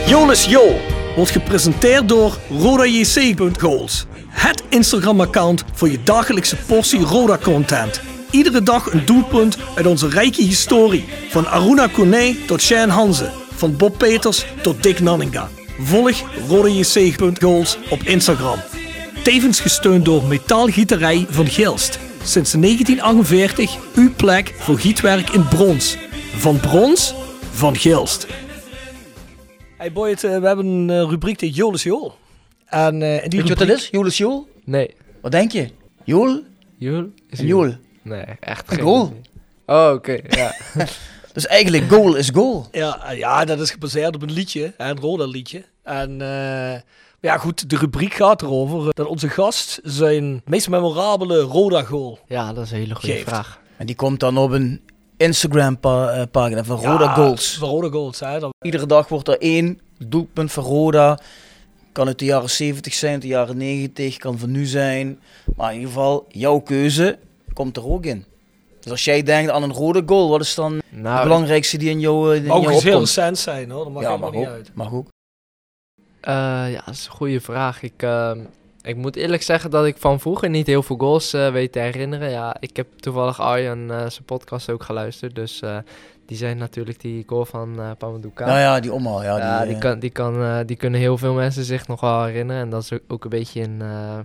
Jolis 0.07 0.45
Jo 0.45 0.75
wordt 1.15 1.31
gepresenteerd 1.31 2.09
door 2.09 2.37
RodaJC.goals. 2.49 4.05
Het 4.29 4.63
Instagram-account 4.69 5.63
voor 5.73 5.89
je 5.89 6.03
dagelijkse 6.03 6.55
portie 6.55 6.99
Roda-content. 6.99 8.01
Iedere 8.33 8.63
dag 8.63 8.93
een 8.93 9.05
doelpunt 9.05 9.57
uit 9.75 9.85
onze 9.85 10.09
rijke 10.09 10.41
historie. 10.41 11.05
Van 11.29 11.47
Aruna 11.47 11.87
Kone 11.87 12.35
tot 12.45 12.61
Shane 12.61 12.91
Hanze. 12.91 13.31
Van 13.55 13.77
Bob 13.77 13.97
Peters 13.97 14.45
tot 14.61 14.83
Dick 14.83 14.99
Nanninga. 14.99 15.49
Volg 15.79 16.23
rodejc.goals 16.47 17.77
op 17.89 18.01
Instagram. 18.01 18.59
Tevens 19.23 19.59
gesteund 19.59 20.05
door 20.05 20.23
Metaalgieterij 20.23 21.25
van 21.29 21.47
Gilst. 21.47 21.99
Sinds 22.23 22.51
1948 22.51 23.77
uw 23.95 24.13
plek 24.15 24.53
voor 24.57 24.79
gietwerk 24.79 25.29
in 25.29 25.47
brons. 25.47 25.97
Van 26.35 26.59
brons, 26.59 27.13
van 27.51 27.75
Gilst. 27.75 28.27
Hey 29.77 29.91
Boyd, 29.91 30.23
eh, 30.23 30.39
we 30.39 30.47
hebben 30.47 30.65
een 30.65 30.89
eh, 30.89 31.09
rubriek 31.09 31.39
die 31.39 31.51
Jolis 31.51 31.83
Jool. 31.83 32.15
En 32.65 33.01
eh, 33.01 33.23
in 33.23 33.29
die 33.29 33.39
Weet 33.39 33.49
je 33.49 33.55
wat 33.55 33.67
dat 33.67 33.77
is? 33.77 33.89
Joel 33.91 34.05
is 34.05 34.17
Joel? 34.17 34.47
Nee. 34.63 34.93
Wat 35.21 35.31
denk 35.31 35.51
je? 35.51 35.69
Joel? 36.03 36.41
Joel? 36.77 37.09
Is 37.29 37.39
Joel. 37.39 37.73
Nee, 38.03 38.25
echt 38.39 38.69
Een 38.71 38.75
geen 38.75 38.83
goal. 38.85 39.05
idee. 39.05 39.21
Oh, 39.65 39.91
oké. 39.93 40.17
ja. 40.29 40.55
Dus 41.33 41.47
eigenlijk 41.47 41.89
goal 41.91 42.15
is 42.15 42.29
goal. 42.29 42.67
Ja, 42.71 43.03
eh, 43.09 43.17
ja, 43.17 43.45
dat 43.45 43.59
is 43.59 43.71
gebaseerd 43.71 44.15
op 44.15 44.21
een 44.21 44.31
liedje, 44.31 44.73
een 44.77 44.99
Roda 44.99 45.25
liedje. 45.25 45.63
En 45.83 46.21
eh, 46.21 46.79
ja, 47.19 47.37
goed, 47.37 47.69
de 47.69 47.77
rubriek 47.77 48.13
gaat 48.13 48.41
erover 48.41 48.79
eh, 48.81 48.89
dat 48.93 49.07
onze 49.07 49.29
gast 49.29 49.79
zijn 49.83 50.41
meest 50.45 50.69
memorabele 50.69 51.39
Roda 51.39 51.83
goal. 51.83 52.19
ja, 52.27 52.53
dat 52.53 52.63
is 52.65 52.71
een 52.71 52.77
hele 52.77 52.95
goede 52.95 53.13
Geeft. 53.15 53.27
vraag. 53.29 53.59
En 53.77 53.85
die 53.85 53.95
komt 53.95 54.19
dan 54.19 54.37
op 54.37 54.51
een 54.51 54.81
Instagram 55.17 55.79
pa- 55.79 56.09
eh, 56.09 56.23
pagina 56.31 56.63
van 56.63 56.77
Roda 56.77 57.03
Ja, 57.03 57.13
Goals. 57.13 57.55
Van 57.59 57.69
Roda 57.69 57.89
Goals, 57.89 58.19
hè. 58.19 58.39
Iedere 58.61 58.85
dag 58.85 59.07
wordt 59.07 59.27
er 59.27 59.37
één 59.41 59.79
doelpunt 59.97 60.51
van 60.51 60.63
Roda. 60.63 61.19
Kan 61.91 62.07
uit 62.07 62.19
de 62.19 62.25
jaren 62.25 62.49
70 62.49 62.93
zijn, 62.93 63.13
uit 63.13 63.21
de 63.21 63.27
jaren 63.27 63.57
90, 63.57 64.17
kan 64.17 64.37
van 64.39 64.51
nu 64.51 64.65
zijn. 64.65 65.19
Maar 65.55 65.69
in 65.69 65.75
ieder 65.79 65.93
geval, 65.93 66.25
jouw 66.29 66.59
keuze 66.59 67.17
komt 67.53 67.77
er 67.77 67.85
ook 67.85 68.05
in. 68.05 68.25
Dus 68.79 68.91
als 68.91 69.03
jij 69.05 69.23
denkt 69.23 69.51
aan 69.51 69.63
een 69.63 69.73
rode 69.73 70.03
goal, 70.05 70.29
wat 70.29 70.41
is 70.41 70.55
dan 70.55 70.77
de 70.77 70.83
Nou, 70.89 71.23
belangrijkste 71.23 71.77
die 71.77 71.89
in 71.89 71.99
jou, 71.99 72.35
in 72.35 72.45
mag 72.45 72.57
ook 72.57 72.81
heel 72.81 72.99
recent 72.99 73.37
zijn, 73.37 73.69
hoor. 73.71 73.83
Dat 73.83 73.93
mag 73.93 74.01
ja, 74.03 74.09
helemaal 74.09 74.31
mag 74.31 74.39
niet 74.39 74.47
ook, 74.49 74.53
uit. 74.53 74.71
mag 74.73 74.93
ook. 74.93 75.07
Eh, 76.21 76.33
ja, 76.71 76.81
dat 76.85 76.93
is 76.93 77.05
een 77.05 77.11
goede 77.11 77.39
vraag. 77.41 77.81
Ik, 77.83 77.93
ehm, 78.03 78.39
ik 78.81 78.95
moet 78.95 79.15
eerlijk 79.15 79.41
zeggen 79.41 79.69
dat 79.69 79.85
ik 79.85 79.97
van 79.97 80.19
vroeger 80.19 80.49
niet 80.49 80.67
heel 80.67 80.83
veel 80.83 80.97
goals 80.97 81.33
eh, 81.33 81.51
weet 81.51 81.71
te 81.71 81.79
herinneren. 81.79 82.29
Ja, 82.29 82.55
ik 82.59 82.75
heb 82.75 82.87
toevallig 82.99 83.41
Arjan 83.41 83.91
eh, 83.91 83.97
zijn 83.97 84.25
podcast 84.25 84.69
ook 84.69 84.83
geluisterd. 84.83 85.35
Dus 85.35 85.61
eh, 85.61 85.77
die 86.25 86.37
zijn 86.37 86.57
natuurlijk 86.57 87.01
die 87.01 87.23
goal 87.27 87.45
van 87.45 87.79
eh 87.79 87.91
Pamadouka. 87.97 88.47
Ja, 88.47 88.59
ja, 88.59 88.79
die 88.79 88.93
omhaal. 88.93 89.23
Ja, 89.23 89.37
Ja, 89.37 89.57
die, 89.57 89.65
die, 89.67 89.75
eh, 89.75 89.81
kan, 89.81 89.99
die, 89.99 90.09
kan, 90.09 90.41
eh, 90.41 90.57
die 90.65 90.75
kunnen 90.75 90.99
heel 90.99 91.17
veel 91.17 91.33
mensen 91.33 91.63
zich 91.63 91.87
nog 91.87 92.01
wel 92.01 92.23
herinneren. 92.23 92.61
En 92.61 92.69
dat 92.69 92.83
is 92.83 92.93
ook, 92.93 93.01
ook 93.07 93.23
een 93.23 93.29
beetje 93.29 93.61
een, 93.61 93.81
eh, 93.81 94.19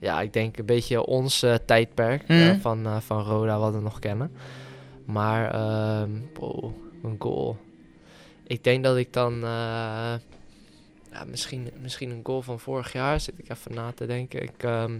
ja, 0.00 0.20
ik 0.20 0.32
denk 0.32 0.56
een 0.58 0.66
beetje 0.66 1.06
ons 1.06 1.42
eh, 1.42 1.54
tijdperk 1.66 2.22
eh, 2.26 2.36
Mhm. 2.36 2.60
van, 2.60 2.86
eh, 2.86 2.96
van 3.00 3.22
Roda 3.22 3.58
wat 3.58 3.72
we 3.74 3.80
nog 3.80 3.98
kennen. 3.98 4.32
Maar, 5.04 5.54
ehm 5.54 6.10
een 7.02 7.16
goal. 7.18 7.56
Ik 8.46 8.64
denk 8.64 8.84
dat 8.84 8.96
ik 8.96 9.12
dan, 9.12 9.38
ja, 11.12 11.24
misschien, 11.26 11.70
misschien 11.80 12.10
een 12.10 12.20
goal 12.22 12.42
van 12.42 12.60
vorig 12.60 12.92
jaar, 12.92 13.20
zit 13.20 13.34
ik 13.38 13.48
even 13.50 13.74
na 13.74 13.92
te 13.94 14.06
denken. 14.06 14.42
Ik, 14.42 14.62
ehm, 14.62 14.98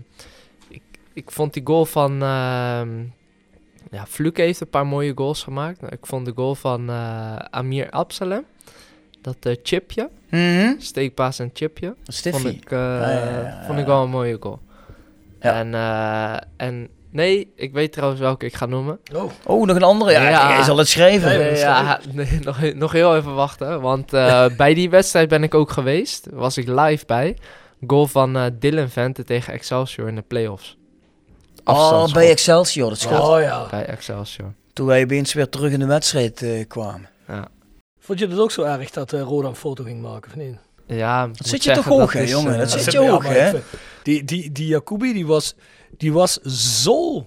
ik, 0.69 0.83
ik 1.13 1.31
vond 1.31 1.53
die 1.53 1.67
goal 1.67 1.85
van, 1.85 2.23
ehm 2.23 3.03
ja, 3.91 4.07
Fluke 4.07 4.43
heeft 4.43 4.61
een 4.61 4.69
paar 4.71 4.87
mooie 4.87 5.13
goals 5.15 5.43
gemaakt. 5.43 5.81
Nou, 5.81 5.93
ik 5.93 6.07
vond 6.07 6.25
de 6.27 6.33
goal 6.35 6.55
van 6.55 6.89
eh, 6.91 7.37
Amir 7.37 7.91
Absalem, 7.91 8.45
dat 9.21 9.37
chipje, 9.63 10.11
steekpaas 10.79 11.39
en 11.39 11.51
chipje, 11.53 11.95
vond 12.05 12.45
ik, 12.47 12.71
Ja, 12.71 13.11
ja, 13.13 13.41
ja, 13.41 13.65
vond 13.67 13.79
ik 13.79 13.87
wel 13.87 14.03
een 14.03 14.11
mooie 14.11 14.37
goal. 14.41 14.59
Ja. 15.41 15.55
En, 15.55 15.75
eh, 15.75 16.67
en 16.67 16.89
nee, 17.11 17.53
ik 17.57 17.73
weet 17.73 17.93
trouwens 17.93 18.21
welke 18.21 18.47
ik 18.47 18.55
ga 18.55 18.67
noemen. 18.67 19.01
Oh, 19.15 19.31
Oh, 19.47 19.67
nog 19.67 19.77
een 19.77 19.83
andere? 19.83 20.11
Ja, 20.13 20.29
Ja. 20.29 20.49
jij 20.49 20.63
zal 20.63 20.77
het 20.77 20.89
schrijven. 20.89 21.29
Nee, 21.39 21.51
dat 21.51 21.59
ja, 21.59 22.01
nee, 22.13 22.39
nog, 22.41 22.73
nog 22.75 22.93
heel 22.93 23.17
even 23.17 23.35
wachten. 23.35 23.81
Want 23.81 24.13
eh, 24.13 24.47
bij 24.57 24.75
die 24.75 24.91
wedstrijd 24.91 25.29
ben 25.29 25.43
ik 25.43 25.55
ook 25.55 25.71
geweest. 25.71 26.27
Was 26.33 26.57
ik 26.57 26.69
live 26.69 27.07
bij. 27.07 27.37
Goal 27.87 28.07
van 28.07 28.37
eh, 28.37 28.45
Dylan 28.59 28.89
Vente 28.89 29.25
tegen 29.25 29.53
Excelsior 29.53 30.09
in 30.09 30.15
de 30.15 30.23
playoffs. 30.23 30.79
Oh, 31.65 32.13
bij 32.13 32.31
Excelsior, 32.31 32.89
dat 32.89 32.99
schot. 32.99 33.19
oh 33.29 33.41
ja. 33.41 33.67
bij 33.71 33.85
Excelsior. 33.87 34.53
Toen 34.73 34.87
wij 34.87 35.03
opeens 35.03 35.33
weer 35.33 35.49
terug 35.49 35.73
in 35.73 35.79
de 35.79 35.87
wedstrijd 35.87 36.43
eh, 36.43 36.67
kwamen. 36.69 37.09
Vond 37.99 38.19
je 38.19 38.27
het 38.27 38.39
ook 38.39 38.51
zo 38.51 38.63
erg 38.63 38.91
dat 38.91 39.13
eh, 39.13 39.21
Roda 39.21 39.49
een 39.49 39.55
foto 39.55 39.85
ging 39.85 40.03
maken, 40.03 40.31
of 40.31 40.37
niet? 40.37 40.57
Ja, 40.97 41.27
Dat 41.27 41.47
zit 41.47 41.65
je 41.65 41.73
toch 41.73 41.85
hoog, 41.85 42.13
hè, 42.13 42.21
jongen? 42.21 42.59
Dat 42.59 42.71
zit 42.71 42.93
je 42.93 42.99
hoog, 42.99 43.29
hè? 43.29 43.61
Die, 44.03 44.25
die, 44.25 44.53
die 44.53 44.67
Jacobi, 44.67 45.13
die 45.13 45.27
was, 45.27 45.55
die 45.97 46.13
was 46.13 46.33
zo 46.73 47.27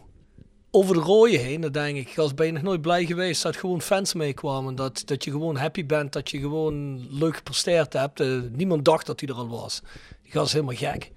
over 0.71 0.95
de 0.95 1.01
rode 1.01 1.37
heen. 1.37 1.61
Dan 1.61 1.71
denk 1.71 1.97
ik, 1.97 2.09
gast, 2.09 2.35
ben 2.35 2.45
je 2.45 2.51
nog 2.51 2.61
nooit 2.61 2.81
blij 2.81 3.05
geweest 3.05 3.43
dat 3.43 3.57
gewoon 3.57 3.81
fans 3.81 4.13
meekwamen. 4.13 4.75
Dat, 4.75 5.01
dat 5.05 5.23
je 5.23 5.31
gewoon 5.31 5.55
happy 5.55 5.85
bent, 5.85 6.13
dat 6.13 6.31
je 6.31 6.39
gewoon 6.39 7.07
leuk 7.09 7.35
gepresteerd 7.35 7.93
hebt. 7.93 8.19
Eh, 8.19 8.27
niemand 8.51 8.85
dacht 8.85 9.05
dat 9.05 9.19
hij 9.19 9.29
er 9.29 9.35
al 9.35 9.49
was. 9.49 9.81
Die 10.23 10.31
gast 10.31 10.45
is 10.45 10.53
helemaal 10.53 10.75
gek. 10.75 11.11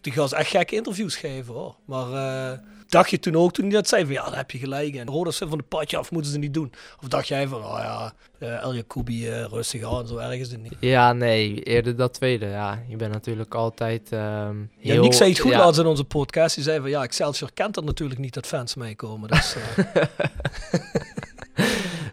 Die 0.00 0.12
gast 0.12 0.32
echt 0.32 0.50
gekke 0.50 0.74
interviews 0.74 1.16
geven, 1.16 1.54
hoor. 1.54 1.76
Maar 1.84 2.12
eh, 2.12 2.58
dacht 2.88 3.10
je 3.10 3.18
toen 3.18 3.36
ook, 3.36 3.52
toen 3.52 3.64
hij 3.64 3.74
dat 3.74 3.88
zei, 3.88 4.04
van 4.04 4.12
ja, 4.12 4.24
daar 4.24 4.36
heb 4.36 4.50
je 4.50 4.58
gelijk. 4.58 4.94
En 4.94 5.06
Rodas 5.06 5.38
van 5.38 5.58
de 5.58 5.64
padje 5.68 5.96
af, 5.96 6.10
moeten 6.10 6.32
ze 6.32 6.38
niet 6.38 6.54
doen. 6.54 6.72
Of 7.02 7.08
dacht 7.08 7.28
jij 7.28 7.46
van, 7.46 7.64
oh 7.64 7.78
ja, 7.78 8.12
eh, 8.38 8.62
El 8.62 8.74
Jacobi, 8.74 9.28
eh, 9.28 9.44
rustig 9.44 9.82
aan, 9.82 10.06
zo 10.06 10.16
erg 10.16 10.38
is 10.40 10.50
het 10.50 10.62
niet. 10.62 10.72
Ja, 10.80 11.12
nee, 11.12 11.62
eerder 11.62 11.96
dat 11.96 12.14
tweede. 12.14 12.46
Ja, 12.46 12.82
je 12.88 12.96
bent 12.96 13.12
natuurlijk 13.12 13.54
altijd 13.54 14.12
ehm 14.12 14.58
Ja, 14.78 14.92
heel... 14.92 15.02
Nick 15.02 15.12
zei 15.12 15.30
het 15.30 15.38
goed 15.38 15.50
ja, 15.50 15.58
laatst 15.58 15.80
in 15.80 15.86
onze 15.86 16.04
podcast. 16.04 16.54
Die 16.54 16.64
zei 16.64 16.80
van 16.80 16.90
ja, 16.90 17.02
Excelsior 17.02 17.50
kent 17.54 17.74
dat 17.74 17.84
natuurlijk 17.84 18.20
niet 18.20 18.34
dat 18.34 18.46
fans 18.46 18.74
meekomen. 18.74 19.28
Dus, 19.28 19.56
eh, 19.76 20.02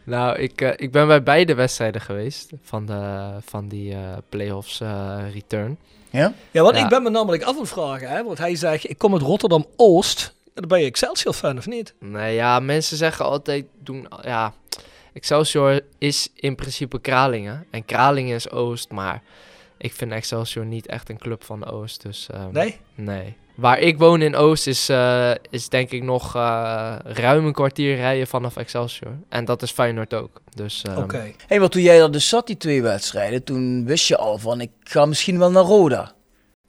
Nou, 0.05 0.37
ik, 0.39 0.61
ik 0.61 0.91
ben 0.91 1.07
bij 1.07 1.23
beide 1.23 1.53
wedstrijden 1.53 2.01
geweest 2.01 2.49
van, 2.61 2.85
de, 2.85 3.29
van 3.45 3.67
die 3.67 3.93
eh 3.93 3.99
playoffs 4.29 4.81
eh, 4.81 5.17
return. 5.33 5.77
Ja? 6.09 6.33
ja, 6.51 6.61
want 6.63 6.75
Ja. 6.75 6.83
ik 6.83 6.89
ben 6.89 7.03
me 7.03 7.09
namelijk 7.09 7.43
af 7.43 7.55
aan 7.55 7.59
het 7.61 7.69
vragen. 7.69 8.09
Hè, 8.09 8.23
want 8.23 8.37
hij 8.37 8.55
zegt, 8.55 8.89
ik 8.89 8.97
kom 8.97 9.13
uit 9.13 9.21
Rotterdam-Oost. 9.21 10.32
Dan 10.53 10.67
ben 10.67 10.79
je 10.79 10.85
Excelsior 10.85 11.33
fan 11.33 11.57
of 11.57 11.67
niet? 11.67 11.93
Nee, 11.99 12.35
ja, 12.35 12.59
mensen 12.59 12.97
zeggen 12.97 13.25
altijd, 13.25 13.65
doen, 13.79 14.07
ja, 14.21 14.53
Excelsior 15.13 15.81
is 15.97 16.29
in 16.35 16.55
principe 16.55 16.99
Kralingen. 16.99 17.65
En 17.71 17.85
Kralingen 17.85 18.35
is 18.35 18.49
Oost, 18.49 18.91
maar 18.91 19.21
ik 19.77 19.93
vind 19.93 20.11
Excelsior 20.11 20.65
niet 20.65 20.87
echt 20.87 21.09
een 21.09 21.17
club 21.17 21.43
van 21.43 21.65
Oost. 21.65 22.01
Dus, 22.01 22.27
ehm, 22.31 22.51
Nee? 22.51 22.77
Nee. 22.95 23.35
Waar 23.55 23.79
ik 23.79 23.97
woon 23.97 24.21
in 24.21 24.35
Oost 24.35 24.67
is, 24.67 24.89
eh, 24.89 25.31
is 25.49 25.69
denk 25.69 25.91
ik 25.91 26.03
nog 26.03 26.35
eh, 26.35 26.95
ruim 27.03 27.45
een 27.45 27.53
kwartier 27.53 27.95
rijden 27.95 28.27
vanaf 28.27 28.57
Excelsior. 28.57 29.11
En 29.29 29.45
dat 29.45 29.61
is 29.61 29.71
Feyenoord 29.71 30.13
ook. 30.13 30.41
Dus, 30.55 30.81
ehm, 30.81 30.97
Oké. 30.97 31.31
Hé, 31.47 31.59
maar 31.59 31.69
toen 31.69 31.81
jij 31.81 32.01
er 32.01 32.11
dus 32.11 32.29
zat, 32.29 32.47
die 32.47 32.57
twee 32.57 32.81
wedstrijden, 32.81 33.43
toen 33.43 33.85
wist 33.85 34.07
je 34.07 34.17
al 34.17 34.37
van, 34.37 34.61
ik 34.61 34.71
ga 34.83 35.05
misschien 35.05 35.39
wel 35.39 35.51
naar 35.51 35.63
Roda. 35.63 36.11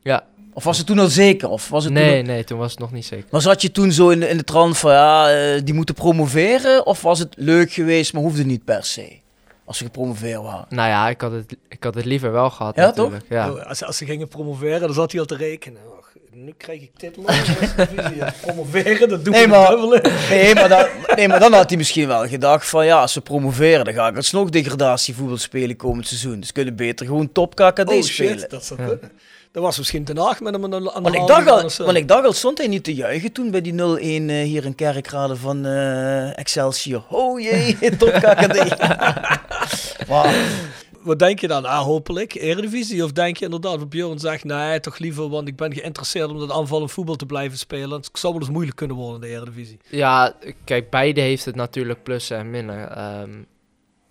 Ja. 0.01 0.27
Of 0.55 0.65
was 0.65 0.79
het 0.79 0.87
toen 0.87 0.99
al 0.99 1.09
zeker? 1.09 1.49
Of 1.49 1.69
was 1.69 1.85
het 1.85 1.93
Nee, 1.93 2.17
toen 2.19 2.27
nee, 2.27 2.45
toen 2.45 2.59
was 2.59 2.71
het 2.71 2.81
nog 2.81 2.93
niet 2.93 3.05
zeker. 3.07 3.27
maar 3.31 3.41
zat 3.41 3.63
je 3.63 3.71
toen 3.71 3.93
zo 3.93 4.09
in, 4.09 4.21
de- 4.21 4.29
in 4.29 4.37
de 4.37 4.45
trant 4.45 4.79
van, 4.79 4.93
ja, 4.93 5.31
eh, 5.31 5.61
die 5.65 5.75
moeten 5.75 5.95
promoveren? 5.95 6.87
Of 6.87 7.03
was 7.03 7.19
het 7.19 7.35
leuk 7.37 7.73
geweest, 7.73 8.13
maar 8.13 8.23
hoefde 8.23 8.45
niet 8.45 8.65
per 8.65 8.85
se? 8.85 9.19
Als 9.65 9.79
ze 9.79 9.85
gepromoveerd 9.85 10.43
waren. 10.43 10.67
Nou 10.69 10.89
ja, 10.89 11.09
ik 11.09 11.21
had 11.21 11.33
het, 11.33 11.57
ik 11.69 11.85
had 11.85 11.95
het 11.95 12.05
liever 12.05 12.33
wel 12.33 12.51
gehad 12.51 12.77
Ja, 12.77 12.85
natuurlijk. 12.85 13.25
Ja, 13.29 13.51
Oh, 13.51 13.67
Als, 13.67 13.85
als 13.85 13.97
ze 13.97 14.05
gingen 14.05 14.29
promoveren, 14.29 14.81
dan 14.81 14.93
zat 14.95 15.11
hij 15.13 15.21
al 15.21 15.27
te 15.27 15.37
rekenen. 15.37 15.81
Och, 15.99 16.13
nu 16.33 16.55
krijg 16.57 16.81
ik. 16.83 16.91
Ja, 18.17 18.33
Promoveren, 18.41 19.09
dat 19.09 19.25
doen 19.25 19.33
Nee, 19.35 19.43
we 19.43 19.49
maar- 19.49 19.69
dubbele. 19.69 20.03
Nee 20.31 20.55
maar, 20.55 20.69
dan, 20.69 20.87
nee, 21.17 21.29
maar 21.29 21.41
dan 21.41 21.53
had 21.53 21.69
hij 21.69 21.79
misschien 21.79 22.07
wel 22.07 22.27
gedacht 22.29 22.69
van, 22.69 22.87
ja, 22.87 23.01
als 23.01 23.13
ze 23.13 23.21
promoveren, 23.21 23.85
dan 23.85 23.95
ga 23.95 24.09
ik 24.09 24.17
alsnog 24.17 24.51
degradatievoetbal 24.51 25.37
spelen 25.37 25.77
komend 25.77 26.07
seizoen. 26.09 26.41
Dus 26.41 26.53
kunnen 26.53 26.77
beter 26.77 27.07
gewoon 27.07 27.33
top 27.33 27.55
KKD 27.55 27.79
Oh 27.89 28.03
spelen. 28.03 28.39
shit, 28.39 28.51
dat 28.51 28.65
zou 28.65 28.83
Ja. 28.83 28.89
kunnen. 28.89 29.11
Dat 29.55 29.63
was 29.63 29.79
misschien 29.79 30.05
ten 30.05 30.17
Haag 30.17 30.41
met 30.41 30.53
hem 30.53 30.65
aan 30.65 30.71
de 30.71 30.91
Want 31.03 31.15
ik, 31.15 31.27
dacht 31.27 31.49
al, 31.49 31.85
want 31.85 31.97
ik 31.97 32.09
dacht 32.09 32.27
al, 32.27 32.33
stond 32.33 32.59
hij 32.59 32.67
niet 32.67 32.85
te 32.85 32.95
juichen 32.95 33.33
toen 33.33 33.51
bij 33.51 33.61
die 33.61 33.73
0-1 33.73 33.77
eh, 33.77 34.43
hier 34.43 34.65
in 34.65 34.75
Kerkrade 34.75 35.37
van 35.37 35.65
eh, 35.67 36.39
Excelsior. 36.39 37.05
Oh 37.09 37.41
jee, 37.41 37.77
top 37.99 38.13
KKD. 38.13 38.79
maar, 40.09 40.35
Wat 41.01 41.19
denk 41.19 41.39
je 41.39 41.49
dan? 41.49 41.65
Ah, 41.65 41.83
hopelijk, 41.83 42.35
Eredivisie? 42.35 43.05
Of 43.05 43.13
denk 43.13 43.37
je 43.37 43.45
inderdaad 43.45 43.79
wat 43.79 43.89
Björn 43.89 44.19
zegt, 44.19 44.45
nee, 44.45 44.81
toch 44.81 44.99
liever, 44.99 45.29
want 45.29 45.49
ik 45.49 45.57
ben 45.57 45.75
geïnteresseerd 45.75 46.31
om 46.31 46.39
dat 46.39 46.51
aanvallend 46.51 46.93
voetbal 46.93 47.17
te 47.17 47.27
blijven 47.27 47.59
spelen. 47.59 47.91
Het 47.91 48.11
zou 48.13 48.33
wel 48.33 48.43
eens 48.43 48.53
moeilijk 48.53 48.77
kunnen 48.77 48.97
worden 48.97 49.15
in 49.15 49.21
de 49.21 49.35
Eredivisie. 49.35 49.79
Ja, 49.91 50.35
kijk, 50.65 50.91
beide 50.91 51.21
heeft 51.21 51.45
het 51.45 51.55
natuurlijk 51.55 52.03
plussen 52.03 52.39
en 52.39 52.51
minnen. 52.51 52.97
Ehm, 52.97 53.31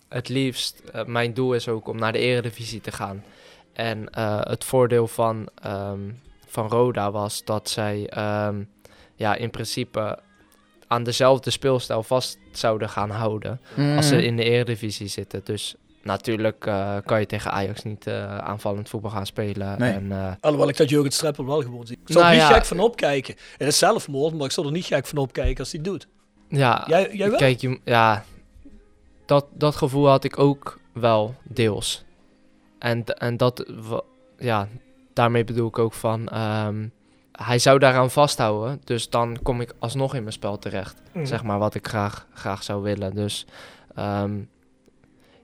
het 0.08 0.28
liefst, 0.28 0.82
eh, 0.92 1.04
mijn 1.04 1.34
doel 1.34 1.54
is 1.54 1.68
ook 1.68 1.88
om 1.88 1.98
naar 1.98 2.12
de 2.12 2.18
eredivisie 2.18 2.80
te 2.80 2.92
gaan. 2.92 3.24
En 3.74 4.10
eh, 4.10 4.40
het 4.40 4.64
voordeel 4.64 5.06
van, 5.06 5.48
ehm, 5.62 6.00
van 6.46 6.68
Roda 6.68 7.10
was 7.10 7.44
dat 7.44 7.68
zij 7.70 8.06
ehm, 8.08 8.62
ja, 9.14 9.34
in 9.34 9.50
principe 9.50 10.18
aan 10.86 11.02
dezelfde 11.04 11.50
speelstijl 11.50 12.02
vast 12.02 12.38
zouden 12.52 12.88
gaan 12.88 13.10
houden 13.10 13.60
als 13.96 14.08
ze 14.08 14.14
Mhm. 14.14 14.24
in 14.24 14.36
de 14.36 14.44
eredivisie 14.44 15.06
zitten. 15.08 15.40
Dus 15.44 15.74
natuurlijk 16.02 16.66
eh, 16.66 16.96
kan 17.04 17.20
je 17.20 17.26
tegen 17.26 17.50
Ajax 17.50 17.82
niet 17.82 18.06
eh, 18.06 18.38
aanvallend 18.38 18.88
voetbal 18.88 19.10
gaan 19.10 19.26
spelen. 19.26 19.78
Nee. 19.78 19.92
En, 19.92 20.12
eh, 20.12 20.32
Alhoewel 20.40 20.68
ik 20.68 20.76
dat 20.76 20.88
Jurgen 20.88 21.12
Streppel 21.12 21.46
wel 21.46 21.62
gewoon 21.62 21.86
zie. 21.86 21.96
Ik 22.04 22.12
zou 22.12 22.18
Nou 22.24 22.36
er 22.36 22.40
niet 22.40 22.50
ja. 22.50 22.54
gek 22.56 22.64
van 22.64 22.80
opkijken. 22.80 23.34
Het 23.58 23.68
is 23.68 23.78
zelfmoord, 23.78 24.34
maar 24.34 24.44
ik 24.46 24.52
zou 24.52 24.66
er 24.66 24.72
niet 24.72 24.84
gek 24.84 25.06
van 25.06 25.18
opkijken 25.18 25.58
als 25.58 25.72
hij 25.72 25.80
het 25.82 25.90
doet. 25.90 26.06
Ja, 26.48 26.84
Jij, 26.86 27.10
jij 27.12 27.28
wel? 27.28 27.38
kijk, 27.38 27.60
je, 27.60 27.80
ja, 27.84 28.24
dat, 29.26 29.46
dat 29.52 29.76
gevoel 29.76 30.08
had 30.08 30.24
ik 30.24 30.38
ook 30.38 30.78
wel 30.92 31.34
deels. 31.42 32.04
En, 32.84 33.04
en 33.04 33.36
dat, 33.36 33.66
ja, 34.38 34.68
daarmee 35.12 35.44
bedoel 35.44 35.68
ik 35.68 35.78
ook 35.78 35.92
van, 35.92 36.28
ehm, 36.28 36.88
hij 37.32 37.58
zou 37.58 37.78
daaraan 37.78 38.10
vasthouden, 38.10 38.80
dus 38.84 39.10
dan 39.10 39.38
kom 39.42 39.60
ik 39.60 39.74
alsnog 39.78 40.14
in 40.14 40.20
mijn 40.20 40.32
spel 40.32 40.58
terecht. 40.58 41.02
Mm. 41.12 41.26
Zeg 41.26 41.42
maar 41.42 41.58
wat 41.58 41.74
ik 41.74 41.88
graag, 41.88 42.26
graag 42.32 42.62
zou 42.62 42.82
willen. 42.82 43.14
Dus 43.14 43.46
ehm, 43.94 44.32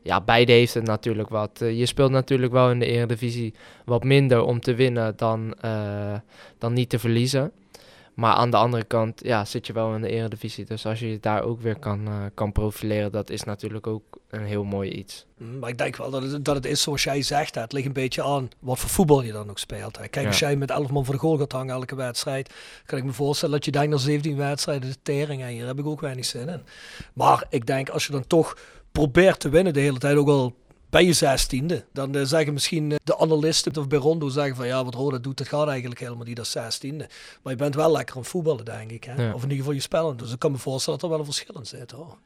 ja, 0.02 0.20
beide 0.20 0.52
heeft 0.52 0.74
het 0.74 0.84
natuurlijk 0.84 1.28
wat. 1.28 1.60
Eh, 1.60 1.78
je 1.78 1.86
speelt 1.86 2.10
natuurlijk 2.10 2.52
wel 2.52 2.70
in 2.70 2.78
de 2.78 2.86
Eredivisie 2.86 3.54
wat 3.84 4.04
minder 4.04 4.42
om 4.42 4.60
te 4.60 4.74
winnen 4.74 5.16
dan, 5.16 5.54
eh, 5.60 6.14
dan 6.58 6.72
niet 6.72 6.88
te 6.88 6.98
verliezen. 6.98 7.52
Maar 8.20 8.32
aan 8.34 8.50
de 8.50 8.56
andere 8.56 8.84
kant 8.84 9.20
ja, 9.24 9.44
zit 9.44 9.66
je 9.66 9.72
wel 9.72 9.94
in 9.94 10.00
de 10.00 10.08
Eredivisie. 10.08 10.64
Dus 10.64 10.86
als 10.86 11.00
je 11.00 11.10
je 11.10 11.20
daar 11.20 11.42
ook 11.42 11.60
weer 11.60 11.78
kan, 11.78 12.06
eh, 12.06 12.14
kan 12.34 12.52
profileren, 12.52 13.12
dat 13.12 13.30
is 13.30 13.42
natuurlijk 13.44 13.86
ook 13.86 14.02
een 14.30 14.44
heel 14.44 14.64
mooi 14.64 14.90
iets. 14.90 15.26
Mm, 15.38 15.58
Maar 15.58 15.68
ik 15.68 15.78
denk 15.78 15.96
wel 15.96 16.10
dat 16.10 16.22
het, 16.22 16.44
dat 16.44 16.54
het 16.54 16.66
is 16.66 16.82
zoals 16.82 17.02
jij 17.04 17.22
zegt. 17.22 17.54
hè. 17.54 17.60
Het 17.60 17.72
ligt 17.72 17.86
een 17.86 17.92
beetje 17.92 18.22
aan 18.22 18.48
wat 18.58 18.78
voor 18.78 18.90
voetbal 18.90 19.22
je 19.22 19.32
dan 19.32 19.50
ook 19.50 19.58
speelt. 19.58 19.96
hè. 19.98 20.08
Kijk, 20.08 20.24
Ja. 20.24 20.30
als 20.30 20.38
jij 20.38 20.56
met 20.56 20.70
11 20.70 20.90
man 20.90 21.04
voor 21.04 21.14
de 21.14 21.20
goal 21.20 21.36
gaat 21.38 21.52
hangen 21.52 21.74
elke 21.74 21.94
wedstrijd, 21.94 22.54
kan 22.86 22.98
ik 22.98 23.04
me 23.04 23.12
voorstellen 23.12 23.54
dat 23.54 23.64
je 23.64 23.70
denkt 23.70 23.90
na 23.90 23.96
17 23.96 24.36
wedstrijden 24.36 24.90
de 24.90 24.96
tering. 25.02 25.42
En 25.42 25.48
hier 25.48 25.66
heb 25.66 25.78
ik 25.78 25.86
ook 25.86 26.00
weinig 26.00 26.24
zin 26.24 26.48
in. 26.48 26.62
Maar 27.14 27.44
ik 27.48 27.66
denk 27.66 27.88
als 27.88 28.06
je 28.06 28.12
dan 28.12 28.26
toch 28.26 28.56
probeert 28.92 29.40
te 29.40 29.48
winnen 29.48 29.72
de 29.72 29.80
hele 29.80 29.98
tijd, 29.98 30.16
ook 30.16 30.28
al 30.28 30.54
bij 30.90 31.04
je 31.04 31.12
zestiende, 31.12 31.84
dan 31.92 32.14
eh, 32.14 32.22
zeggen 32.24 32.52
misschien 32.52 32.92
eh, 32.92 32.98
de 33.04 33.18
analisten 33.18 33.76
of 33.76 33.88
bij 33.88 33.98
Rondo 33.98 34.28
zeggen 34.28 34.56
van 34.56 34.66
ja, 34.66 34.84
wat 34.84 34.94
Roda 34.94 35.18
doet, 35.18 35.38
dat 35.38 35.48
gaat 35.48 35.68
eigenlijk 35.68 36.00
helemaal 36.00 36.26
niet 36.26 36.38
als 36.38 36.50
zestiende. 36.50 37.08
Maar 37.42 37.52
je 37.52 37.58
bent 37.58 37.74
wel 37.74 37.92
lekker 37.92 38.14
aan 38.14 38.20
het 38.20 38.30
voetballen, 38.30 38.64
denk 38.64 38.90
ik. 38.90 39.04
Hè? 39.04 39.22
Ja. 39.22 39.28
Of 39.28 39.42
in 39.42 39.42
ieder 39.42 39.56
geval 39.56 39.72
je 39.72 39.80
spellen. 39.80 40.16
Dus 40.16 40.32
ik 40.32 40.38
kan 40.38 40.52
me 40.52 40.58
voorstellen 40.58 40.98
dat 40.98 41.10
er 41.10 41.16
wel 41.16 41.26
een 41.26 41.32
verschil 41.32 41.54
in 41.54 41.66
zit. 41.66 41.90
Hoor. 41.90 42.16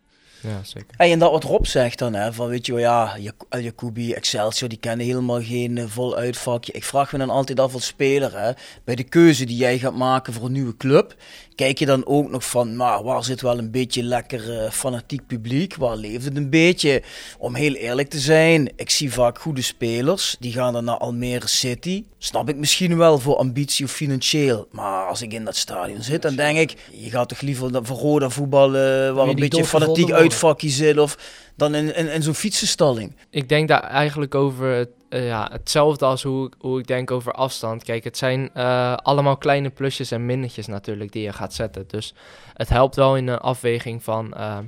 Ja, 0.48 0.60
zeker. 0.62 0.94
Hey, 0.96 1.12
en 1.12 1.18
dat 1.18 1.30
wat 1.30 1.44
Rob 1.44 1.64
zegt 1.64 1.98
dan, 1.98 2.14
hè, 2.14 2.32
van 2.32 2.48
weet 2.48 2.66
je 2.66 2.72
wel, 2.72 2.80
ja, 2.80 3.16
El 3.48 3.60
Jacoubi, 3.60 4.12
Excelsior, 4.12 4.68
die 4.68 4.78
kennen 4.78 5.06
helemaal 5.06 5.42
geen 5.42 5.78
eh, 5.78 5.84
vol 5.86 6.16
uitvakje. 6.16 6.72
Ik 6.72 6.84
vraag 6.84 7.12
me 7.12 7.18
dan 7.18 7.30
altijd 7.30 7.60
af 7.60 7.74
als 7.74 7.86
speler, 7.86 8.40
hè, 8.40 8.52
bij 8.84 8.94
de 8.94 9.02
keuze 9.02 9.44
die 9.44 9.56
jij 9.56 9.78
gaat 9.78 9.96
maken 9.96 10.32
voor 10.32 10.44
een 10.44 10.52
nieuwe 10.52 10.76
club, 10.76 11.14
kijk 11.54 11.78
je 11.78 11.86
dan 11.86 12.06
ook 12.06 12.30
nog 12.30 12.44
van, 12.44 12.76
maar 12.76 13.02
waar 13.02 13.24
zit 13.24 13.40
wel 13.40 13.58
een 13.58 13.70
beetje 13.70 14.02
lekker 14.02 14.58
eh, 14.58 14.70
fanatiek 14.70 15.26
publiek, 15.26 15.76
waar 15.76 15.96
leeft 15.96 16.24
het 16.24 16.36
een 16.36 16.50
beetje? 16.50 17.02
Om 17.38 17.54
heel 17.54 17.74
eerlijk 17.74 18.10
te 18.10 18.18
zijn, 18.18 18.72
ik 18.76 18.90
zie 18.90 19.12
vaak 19.12 19.38
goede 19.38 19.62
spelers, 19.62 20.36
die 20.38 20.52
gaan 20.52 20.72
dan 20.72 20.84
naar 20.84 20.96
Almere 20.96 21.48
City. 21.48 22.04
Snap 22.18 22.48
ik 22.48 22.56
misschien 22.56 22.96
wel 22.96 23.18
voor 23.18 23.36
ambitie 23.36 23.84
of 23.84 23.90
financieel, 23.90 24.68
maar 24.70 25.06
als 25.06 25.22
ik 25.22 25.32
in 25.32 25.44
dat 25.44 25.56
stadion 25.56 26.02
zit, 26.02 26.22
dan 26.22 26.36
denk 26.36 26.58
ik, 26.58 26.74
je 26.92 27.10
gaat 27.10 27.28
toch 27.28 27.40
liever 27.40 27.80
voor 27.82 27.96
Roda 27.96 28.30
voetballen, 28.30 29.14
waar 29.14 29.24
je 29.24 29.30
een 29.30 29.38
beetje 29.38 29.64
fanatiek 29.64 30.10
uitvakje 30.10 30.68
zit, 30.68 30.98
of 30.98 31.16
dan 31.56 31.74
in, 31.74 31.94
in, 31.96 32.08
in 32.12 32.22
zo'n 32.22 32.34
fietsenstalling. 32.34 33.16
Ik 33.30 33.48
denk 33.48 33.68
daar 33.68 33.82
eigenlijk 33.82 34.34
over 34.34 34.66
het, 34.68 34.88
eh, 35.08 35.26
ja, 35.26 35.48
hetzelfde 35.52 36.04
als 36.04 36.22
hoe, 36.22 36.46
ik- 36.46 36.54
hoe 36.58 36.78
ik 36.78 36.86
denk 36.86 37.10
over 37.10 37.32
afstand. 37.32 37.84
Kijk, 37.84 38.04
het 38.04 38.16
zijn 38.16 38.50
eh, 38.54 38.94
allemaal 38.94 39.36
kleine 39.36 39.70
plusjes 39.70 40.10
en 40.10 40.26
minnetjes 40.26 40.66
natuurlijk 40.66 41.12
die 41.12 41.22
je 41.22 41.32
gaat 41.32 41.54
zetten. 41.54 41.84
Dus 41.88 42.14
het 42.54 42.68
helpt 42.68 42.96
wel 42.96 43.16
in 43.16 43.26
een 43.28 43.38
afweging 43.38 44.02
van 44.02 44.32
eh, 44.34 44.58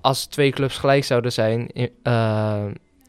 als 0.00 0.24
twee 0.26 0.50
clubs 0.50 0.78
gelijk 0.78 1.04
zouden 1.04 1.32
zijn 1.32 1.66
in, 1.66 1.90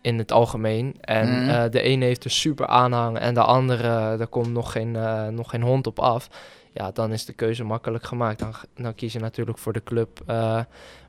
in 0.01 0.17
het 0.17 0.31
algemeen. 0.31 0.95
En 1.01 1.29
Mhm. 1.45 1.69
de 1.71 1.81
ene 1.81 2.05
heeft 2.05 2.25
een 2.25 2.31
super 2.31 2.67
aanhang 2.67 3.17
en 3.17 3.33
de 3.33 3.43
andere, 3.43 4.17
daar 4.17 4.27
komt 4.27 4.51
nog 4.51 4.71
geen, 4.71 4.91
nog 5.35 5.49
geen 5.49 5.61
hond 5.61 5.87
op 5.87 5.99
af. 5.99 6.27
Ja, 6.73 6.91
dan 6.91 7.11
is 7.11 7.25
de 7.25 7.33
keuze 7.33 7.63
makkelijk 7.63 8.03
gemaakt. 8.03 8.39
Dan, 8.39 8.53
dan 8.75 8.95
kies 8.95 9.13
je 9.13 9.19
natuurlijk 9.19 9.57
voor 9.57 9.73
de 9.73 9.83
club 9.83 10.21
eh, 10.27 10.59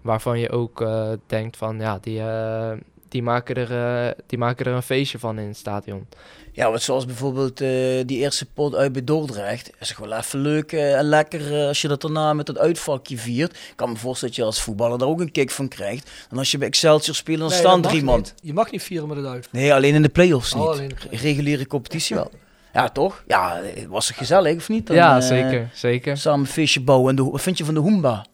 waarvan 0.02 0.38
je 0.38 0.50
ook 0.50 0.80
eh, 0.80 1.10
denkt 1.26 1.56
van 1.56 1.78
ja, 1.78 1.98
die, 2.00 2.20
eh, 2.20 2.72
die, 3.08 3.22
maken 3.22 3.54
er, 3.54 4.06
eh, 4.06 4.12
die 4.26 4.38
maken 4.38 4.66
er 4.66 4.72
een 4.72 4.82
feestje 4.82 5.18
van 5.18 5.38
in 5.38 5.46
het 5.48 5.56
stadion. 5.56 6.06
Ja, 6.52 6.70
wat 6.70 6.82
zoals 6.82 7.06
bijvoorbeeld 7.06 7.60
eh, 7.60 7.68
die 8.06 8.18
eerste 8.18 8.46
pot 8.46 8.74
uit 8.74 8.92
bij 8.92 9.04
Dordrecht. 9.04 9.70
Is 9.80 9.90
gewoon 9.90 10.12
even 10.12 10.38
leuk 10.38 10.72
eh, 10.72 10.98
en 10.98 11.04
lekker 11.04 11.66
als 11.66 11.80
je 11.82 11.88
dat 11.88 12.00
daarna 12.00 12.32
met 12.32 12.46
dat 12.46 12.58
uitvakje 12.58 13.18
viert. 13.18 13.52
Ik 13.52 13.72
kan 13.76 13.90
me 13.90 13.96
voorstellen 13.96 14.34
dat 14.34 14.44
je 14.44 14.48
als 14.50 14.62
voetballer 14.62 14.98
daar 14.98 15.08
ook 15.08 15.20
een 15.20 15.32
kick 15.32 15.50
van 15.50 15.68
krijgt. 15.68 16.10
En 16.30 16.38
als 16.38 16.50
je 16.50 16.58
bij 16.58 16.66
Excelsior 16.66 17.14
speelt, 17.16 17.38
dan 17.38 17.48
Nee, 17.48 17.58
staan 17.58 17.82
drie 17.82 18.02
man. 18.04 18.16
niet. 18.18 18.34
Je 18.42 18.52
mag 18.52 18.70
niet 18.70 18.82
vieren 18.82 19.08
met 19.08 19.16
het 19.16 19.26
uit. 19.26 19.48
Nee, 19.52 19.74
alleen 19.74 19.94
in 19.94 20.02
de 20.02 20.08
play-offs 20.08 20.54
niet. 20.54 20.62
Oh, 20.62 20.68
alleen 20.68 20.82
in 20.82 20.88
de 20.88 20.94
play-offs. 20.94 21.22
Reguliere 21.22 21.66
competitie 21.66 22.16
wel. 22.16 22.30
Ja, 22.74 22.88
toch? 22.88 23.24
Ja, 23.26 23.60
was 23.88 24.08
het 24.08 24.16
gezellig 24.16 24.56
of 24.56 24.68
niet? 24.68 24.86
Dan, 24.86 24.96
ja, 24.96 25.16
eh, 25.16 25.22
zeker, 25.22 25.70
zeker. 25.72 26.16
Samen 26.16 26.40
een 26.40 26.46
feestje 26.46 26.80
bouwen. 26.80 27.10
En 27.10 27.16
de, 27.16 27.30
wat 27.30 27.42
vind 27.42 27.58
je 27.58 27.64
van 27.64 27.74
de 27.74 27.80
Hoomba? 27.80 28.24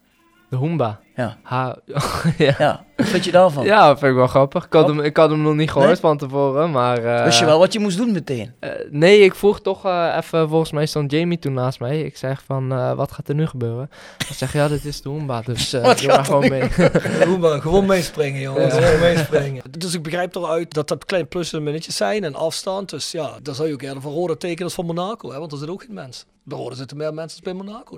De 0.51 0.57
Hoomba. 0.57 1.01
Ja. 1.16 1.36
Ha 1.42 1.76
ja. 2.38 2.55
Ja, 2.59 2.84
wat 2.96 3.07
vind 3.07 3.24
je 3.24 3.30
daarvan? 3.30 3.64
ja, 3.64 3.96
vind 3.96 4.11
ik 4.11 4.16
wel 4.16 4.26
grappig. 4.26 4.64
Ik 4.64 4.72
had, 4.72 4.86
hem, 4.88 5.01
ik 5.01 5.16
had 5.16 5.30
hem 5.30 5.42
nog 5.42 5.55
niet 5.55 5.70
gehoord 5.70 5.90
Nee? 5.90 6.01
van 6.01 6.16
tevoren, 6.18 6.70
maar... 6.70 7.05
eh, 7.05 7.24
Wist 7.24 7.38
je 7.38 7.44
wel 7.44 7.59
wat 7.59 7.72
je 7.72 7.78
moest 7.78 7.96
doen 7.96 8.12
meteen? 8.12 8.53
eh, 8.59 8.70
nee, 8.90 9.20
ik 9.20 9.34
vroeg 9.34 9.61
toch 9.61 9.84
eh, 9.84 10.14
even, 10.16 10.48
volgens 10.48 10.72
mij 10.72 10.86
stond 10.86 11.11
Jamie 11.11 11.38
toen 11.38 11.53
naast 11.53 11.80
mij. 11.80 12.01
Ik 12.03 12.16
zeg 12.16 12.42
van, 12.46 12.72
eh, 12.72 12.92
wat 12.92 13.12
gaat 13.12 13.28
er 13.28 13.34
nu 13.34 13.46
gebeuren? 13.46 13.90
Hij 14.26 14.36
zegt, 14.36 14.53
ja, 14.53 14.68
dit 14.68 14.84
is 14.84 15.03
de 15.03 15.09
Hoomba, 15.09 15.40
dus 15.40 15.72
eh 15.72 15.82
Wat 15.84 15.98
doe 15.98 16.07
maar 16.07 16.16
gaat 16.16 16.26
gewoon 16.26 16.48
mee. 16.48 16.68
Maar, 17.40 17.61
gewoon 17.61 17.86
meespringen, 17.86 18.40
jongens. 18.40 18.74
Gewoon 18.74 19.01
meespringen. 19.01 19.62
Dus 19.78 19.94
ik 19.94 20.03
begrijp 20.03 20.34
eruit 20.34 20.74
dat 20.74 20.88
dat 20.88 21.05
kleine 21.05 21.28
plussen 21.28 21.59
en 21.59 21.64
minnetjes 21.64 21.96
zijn 21.96 22.24
en 22.24 22.34
afstand. 22.34 22.90
Dus 22.90 23.11
ja, 23.11 23.30
dan 23.42 23.55
zou 23.55 23.68
je 23.68 23.74
ook 23.74 23.82
eerder 23.82 24.03
van 24.03 24.12
Roda 24.12 24.34
tekenen 24.34 24.64
als 24.64 24.74
van 24.74 24.86
Monaco, 24.86 25.30
hè, 25.32 25.38
want 25.38 25.53
er 25.53 25.59
zitten 25.59 25.74
ook 25.76 25.82
geen 25.84 25.94
mensen. 25.94 26.26
Bij 26.44 26.59
Roda 26.59 26.74
zitten 26.74 26.96
meer 26.96 27.14
mensen 27.14 27.42
dan 27.42 27.57
bij 27.57 27.64
Monaco. 27.66 27.96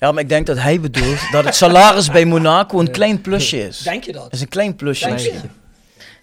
Ja, 0.00 0.12
maar 0.12 0.22
ik 0.22 0.28
denk 0.28 0.46
dat 0.46 0.58
hij 0.58 0.80
bedoelt 0.80 1.18
dat 1.32 1.44
het 1.44 1.54
salaris 1.54 2.10
bij 2.10 2.24
Monaco 2.24 2.80
een 2.80 2.90
klein 2.90 3.20
plusje 3.20 3.66
is. 3.66 3.78
Denk 3.78 4.04
je 4.04 4.12
Dat 4.12 4.22
dat? 4.22 4.32
is 4.32 4.40
een 4.40 4.48
klein 4.48 4.76
plusje. 4.76 5.06
Denk 5.06 5.18
je? 5.18 5.40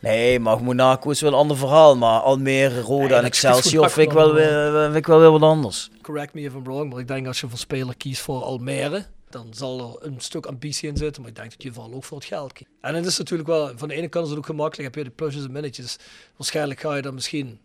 Nee, 0.02 0.40
maar 0.40 0.64
Monaco 0.64 1.10
is 1.10 1.22
wel 1.22 1.32
een 1.32 1.38
ander 1.38 1.58
verhaal. 1.58 1.98
Maar 1.98 2.20
Almere, 2.20 2.82
Roda 2.82 3.08
Nee, 3.08 3.18
en 3.18 3.24
Excelsior 3.24 3.90
vind 3.90 4.08
ik, 4.08 4.14
wel 4.14 4.36
vind 4.84 4.96
ik 4.96 5.06
wel 5.08 5.20
weer 5.20 5.32
wat 5.32 5.42
anders. 5.42 5.90
Correct 6.02 6.34
me 6.34 6.42
if 6.42 6.54
I'm 6.54 6.64
wrong, 6.64 6.90
maar 6.92 7.00
ik 7.00 7.08
denk 7.08 7.28
als 7.28 7.40
je 7.40 7.50
voor 7.50 7.58
speler 7.58 7.98
kiest 7.98 8.22
voor 8.22 8.44
Almere, 8.44 9.06
dan 9.30 9.48
zal 9.52 9.80
er 10.02 10.08
een 10.08 10.16
stuk 10.20 10.46
ambitie 10.46 10.90
in 10.90 10.98
zitten. 10.98 11.22
Maar 11.22 11.32
ik 11.32 11.38
denk 11.38 11.52
dat 11.52 11.64
je 11.64 11.74
vooral 11.74 11.94
ook 11.94 12.04
voor 12.04 12.18
het 12.18 12.28
geld 12.28 12.54
kiest. 12.54 12.70
En 12.82 12.96
het 12.96 13.06
is 13.06 13.18
natuurlijk 13.18 13.50
wel, 13.50 13.72
van 13.76 13.88
de 13.88 13.94
ene 13.94 14.08
kant 14.08 14.24
is 14.24 14.30
het 14.30 14.40
ook 14.40 14.46
gemakkelijk, 14.46 14.96
heb 14.96 15.04
je 15.04 15.10
de 15.10 15.16
plusjes 15.16 15.44
en 15.44 15.52
minnetjes. 15.52 15.98
Waarschijnlijk 16.38 16.80
ga 16.80 16.96
je 16.96 17.02
dan 17.02 17.14
misschien 17.14 17.60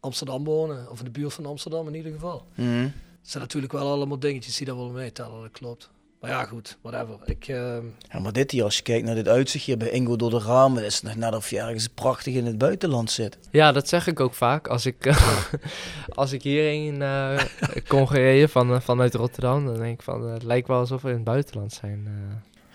Amsterdam 0.00 0.44
wonen, 0.44 0.90
of 0.90 0.98
in 0.98 1.04
de 1.04 1.10
buurt 1.10 1.32
van 1.32 1.46
Amsterdam 1.46 1.86
in 1.88 1.94
ieder 1.94 2.12
geval. 2.12 2.46
Mhm. 2.54 2.88
Het 3.24 3.32
zijn 3.32 3.42
natuurlijk 3.42 3.72
wel 3.72 3.90
allemaal 3.92 4.18
dingetjes 4.18 4.56
die 4.56 4.66
daar 4.66 4.76
wel 4.76 4.90
meetellen, 4.90 5.40
dat 5.40 5.50
klopt. 5.52 5.90
Maar 6.20 6.30
ja, 6.32 6.44
goed, 6.44 6.76
whatever. 6.82 7.16
Ik, 7.24 7.48
ehm, 7.48 7.84
Ja, 8.12 8.18
maar 8.18 8.32
dit 8.32 8.50
hier, 8.50 8.64
als 8.64 8.76
je 8.76 8.82
kijkt 8.82 9.06
naar 9.06 9.14
dit 9.14 9.28
uitzicht 9.28 9.64
hier 9.64 9.76
bij 9.76 9.90
Ingo 9.90 10.16
door 10.16 10.30
de 10.30 10.38
ramen, 10.38 10.84
is 10.84 10.94
het 10.94 11.02
nog 11.02 11.14
net 11.16 11.34
of 11.34 11.50
je 11.50 11.58
ergens 11.58 11.88
prachtig 11.88 12.34
in 12.34 12.46
het 12.46 12.58
buitenland 12.58 13.10
zit. 13.10 13.38
Ja, 13.50 13.72
dat 13.72 13.88
zeg 13.88 14.06
ik 14.06 14.20
ook 14.20 14.34
vaak. 14.34 14.68
Als 14.68 14.86
ik, 14.86 15.14
als 16.14 16.32
ik 16.32 16.42
hierheen 16.42 17.02
eh 17.02 17.40
kon 17.88 18.08
gereden 18.08 18.48
van, 18.48 18.74
eh, 18.74 18.80
vanuit 18.80 19.14
Rotterdam, 19.14 19.66
dan 19.66 19.76
denk 19.76 19.94
ik 19.98 20.02
van, 20.02 20.26
eh, 20.26 20.32
het 20.32 20.42
lijkt 20.42 20.68
wel 20.68 20.78
alsof 20.78 21.02
we 21.02 21.08
in 21.08 21.14
het 21.14 21.24
buitenland 21.24 21.72
zijn. 21.72 22.02
eh. 22.06 22.12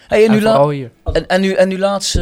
Hey, 0.08 0.20
en, 0.26 0.30
En 0.30 0.36
nu 0.36 0.42
la- 0.42 0.52
vooral 0.52 0.70
hier. 0.70 0.92
en, 1.14 1.28
en, 1.28 1.42
nu, 1.42 1.52
en 1.54 1.68
nu 1.68 1.78
laatst, 1.78 2.16
eh, 2.16 2.22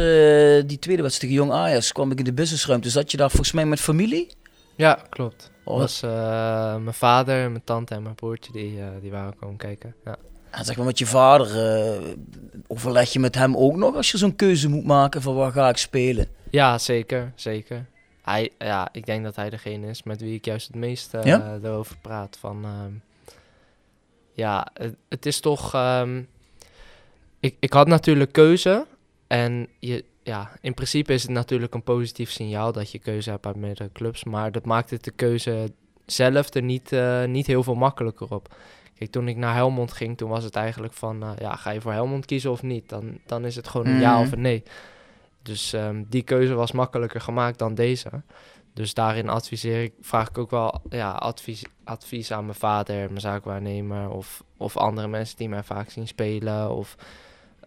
die 0.66 0.78
tweede 0.78 1.02
wedstrijd 1.02 1.20
tegen 1.32 1.34
Jong 1.34 1.52
Ajax, 1.52 1.92
kwam 1.92 2.10
ik 2.10 2.18
in 2.18 2.24
de 2.24 2.32
businessruimte. 2.32 2.90
Zat 2.90 3.10
je 3.10 3.16
daar 3.16 3.28
volgens 3.30 3.52
mij 3.52 3.66
met 3.66 3.80
familie? 3.80 4.28
Ja, 4.76 4.98
klopt. 5.08 5.50
Was 5.76 6.02
eh, 6.02 6.76
mijn 6.76 6.94
vader, 6.94 7.50
mijn 7.50 7.64
tante 7.64 7.94
en 7.94 8.02
mijn 8.02 8.14
broertje, 8.14 8.52
die, 8.52 8.80
eh, 8.80 8.86
die 9.00 9.10
waren 9.10 9.36
komen 9.36 9.56
kijken. 9.56 9.94
Ja. 10.04 10.16
En 10.50 10.64
zeg 10.64 10.76
maar 10.76 10.86
met 10.86 10.98
je 10.98 11.06
vader, 11.06 11.46
eh, 11.46 12.08
overleg 12.66 13.12
je 13.12 13.18
met 13.18 13.34
hem 13.34 13.56
ook 13.56 13.76
nog 13.76 13.94
als 13.96 14.10
je 14.10 14.18
zo'n 14.18 14.36
keuze 14.36 14.68
moet 14.68 14.84
maken 14.84 15.22
van 15.22 15.34
waar 15.34 15.52
ga 15.52 15.68
ik 15.68 15.76
spelen? 15.76 16.26
ja, 16.50 16.78
zeker, 16.78 17.32
zeker. 17.34 17.86
Hij, 18.22 18.50
ja, 18.58 18.88
ik 18.92 19.06
denk 19.06 19.24
dat 19.24 19.36
hij 19.36 19.50
degene 19.50 19.86
is 19.88 20.02
met 20.02 20.20
wie 20.20 20.34
ik 20.34 20.44
juist 20.44 20.66
het 20.66 20.76
meest 20.76 21.12
Ja? 21.22 21.58
erover 21.62 21.96
praat. 22.02 22.36
Van, 22.40 22.64
ehm, 22.64 22.92
ja, 24.32 24.66
het, 24.74 24.94
het 25.08 25.26
is 25.26 25.40
toch... 25.40 25.74
ehm, 25.74 26.22
ik, 27.40 27.56
ik 27.58 27.72
had 27.72 27.86
natuurlijk 27.86 28.32
keuze. 28.32 28.86
En 29.26 29.68
je, 29.78 30.04
ja, 30.28 30.50
in 30.60 30.74
principe 30.74 31.12
is 31.12 31.22
het 31.22 31.30
natuurlijk 31.30 31.74
een 31.74 31.82
positief 31.82 32.30
signaal 32.30 32.72
dat 32.72 32.90
je 32.90 32.98
keuze 32.98 33.30
hebt 33.30 33.46
uit 33.46 33.56
meerdere 33.56 33.92
clubs. 33.92 34.24
Maar 34.24 34.52
dat 34.52 34.64
maakt 34.64 34.90
het 34.90 35.04
de 35.04 35.10
keuze 35.10 35.72
zelf 36.06 36.54
er 36.54 36.62
niet, 36.62 36.92
eh, 36.92 37.24
niet 37.24 37.46
heel 37.46 37.62
veel 37.62 37.74
makkelijker 37.74 38.34
op. 38.34 38.54
Kijk, 38.98 39.10
toen 39.10 39.28
ik 39.28 39.36
naar 39.36 39.54
Helmond 39.54 39.92
ging, 39.92 40.16
toen 40.16 40.28
was 40.30 40.44
het 40.44 40.56
eigenlijk 40.56 40.92
van... 40.92 41.22
eh, 41.22 41.30
ja, 41.38 41.56
ga 41.56 41.70
je 41.70 41.80
voor 41.80 41.92
Helmond 41.92 42.24
kiezen 42.26 42.50
of 42.50 42.62
niet? 42.62 42.88
Dan, 42.88 43.18
dan 43.26 43.44
is 43.44 43.56
het 43.56 43.68
gewoon 43.68 43.86
een 43.86 44.00
ja 44.00 44.12
Mhm. 44.14 44.20
of 44.22 44.32
een 44.32 44.40
nee. 44.40 44.62
Dus 45.42 45.72
ehm, 45.72 46.04
die 46.08 46.22
keuze 46.22 46.54
was 46.54 46.72
makkelijker 46.72 47.20
gemaakt 47.20 47.58
dan 47.58 47.74
deze. 47.74 48.10
Dus 48.74 48.94
daarin 48.94 49.28
adviseer 49.28 49.82
ik, 49.82 49.92
vraag 50.00 50.28
ik 50.28 50.38
ook 50.38 50.50
wel 50.50 50.80
ja, 50.90 51.10
advies, 51.12 51.64
advies 51.84 52.32
aan 52.32 52.44
mijn 52.44 52.56
vader, 52.58 53.06
mijn 53.08 53.20
zaakwaarnemer 53.20 54.10
of, 54.10 54.42
of 54.56 54.76
andere 54.76 55.08
mensen 55.08 55.36
die 55.36 55.48
mij 55.48 55.62
vaak 55.62 55.90
zien 55.90 56.06
spelen. 56.08 56.70
Of, 56.70 56.96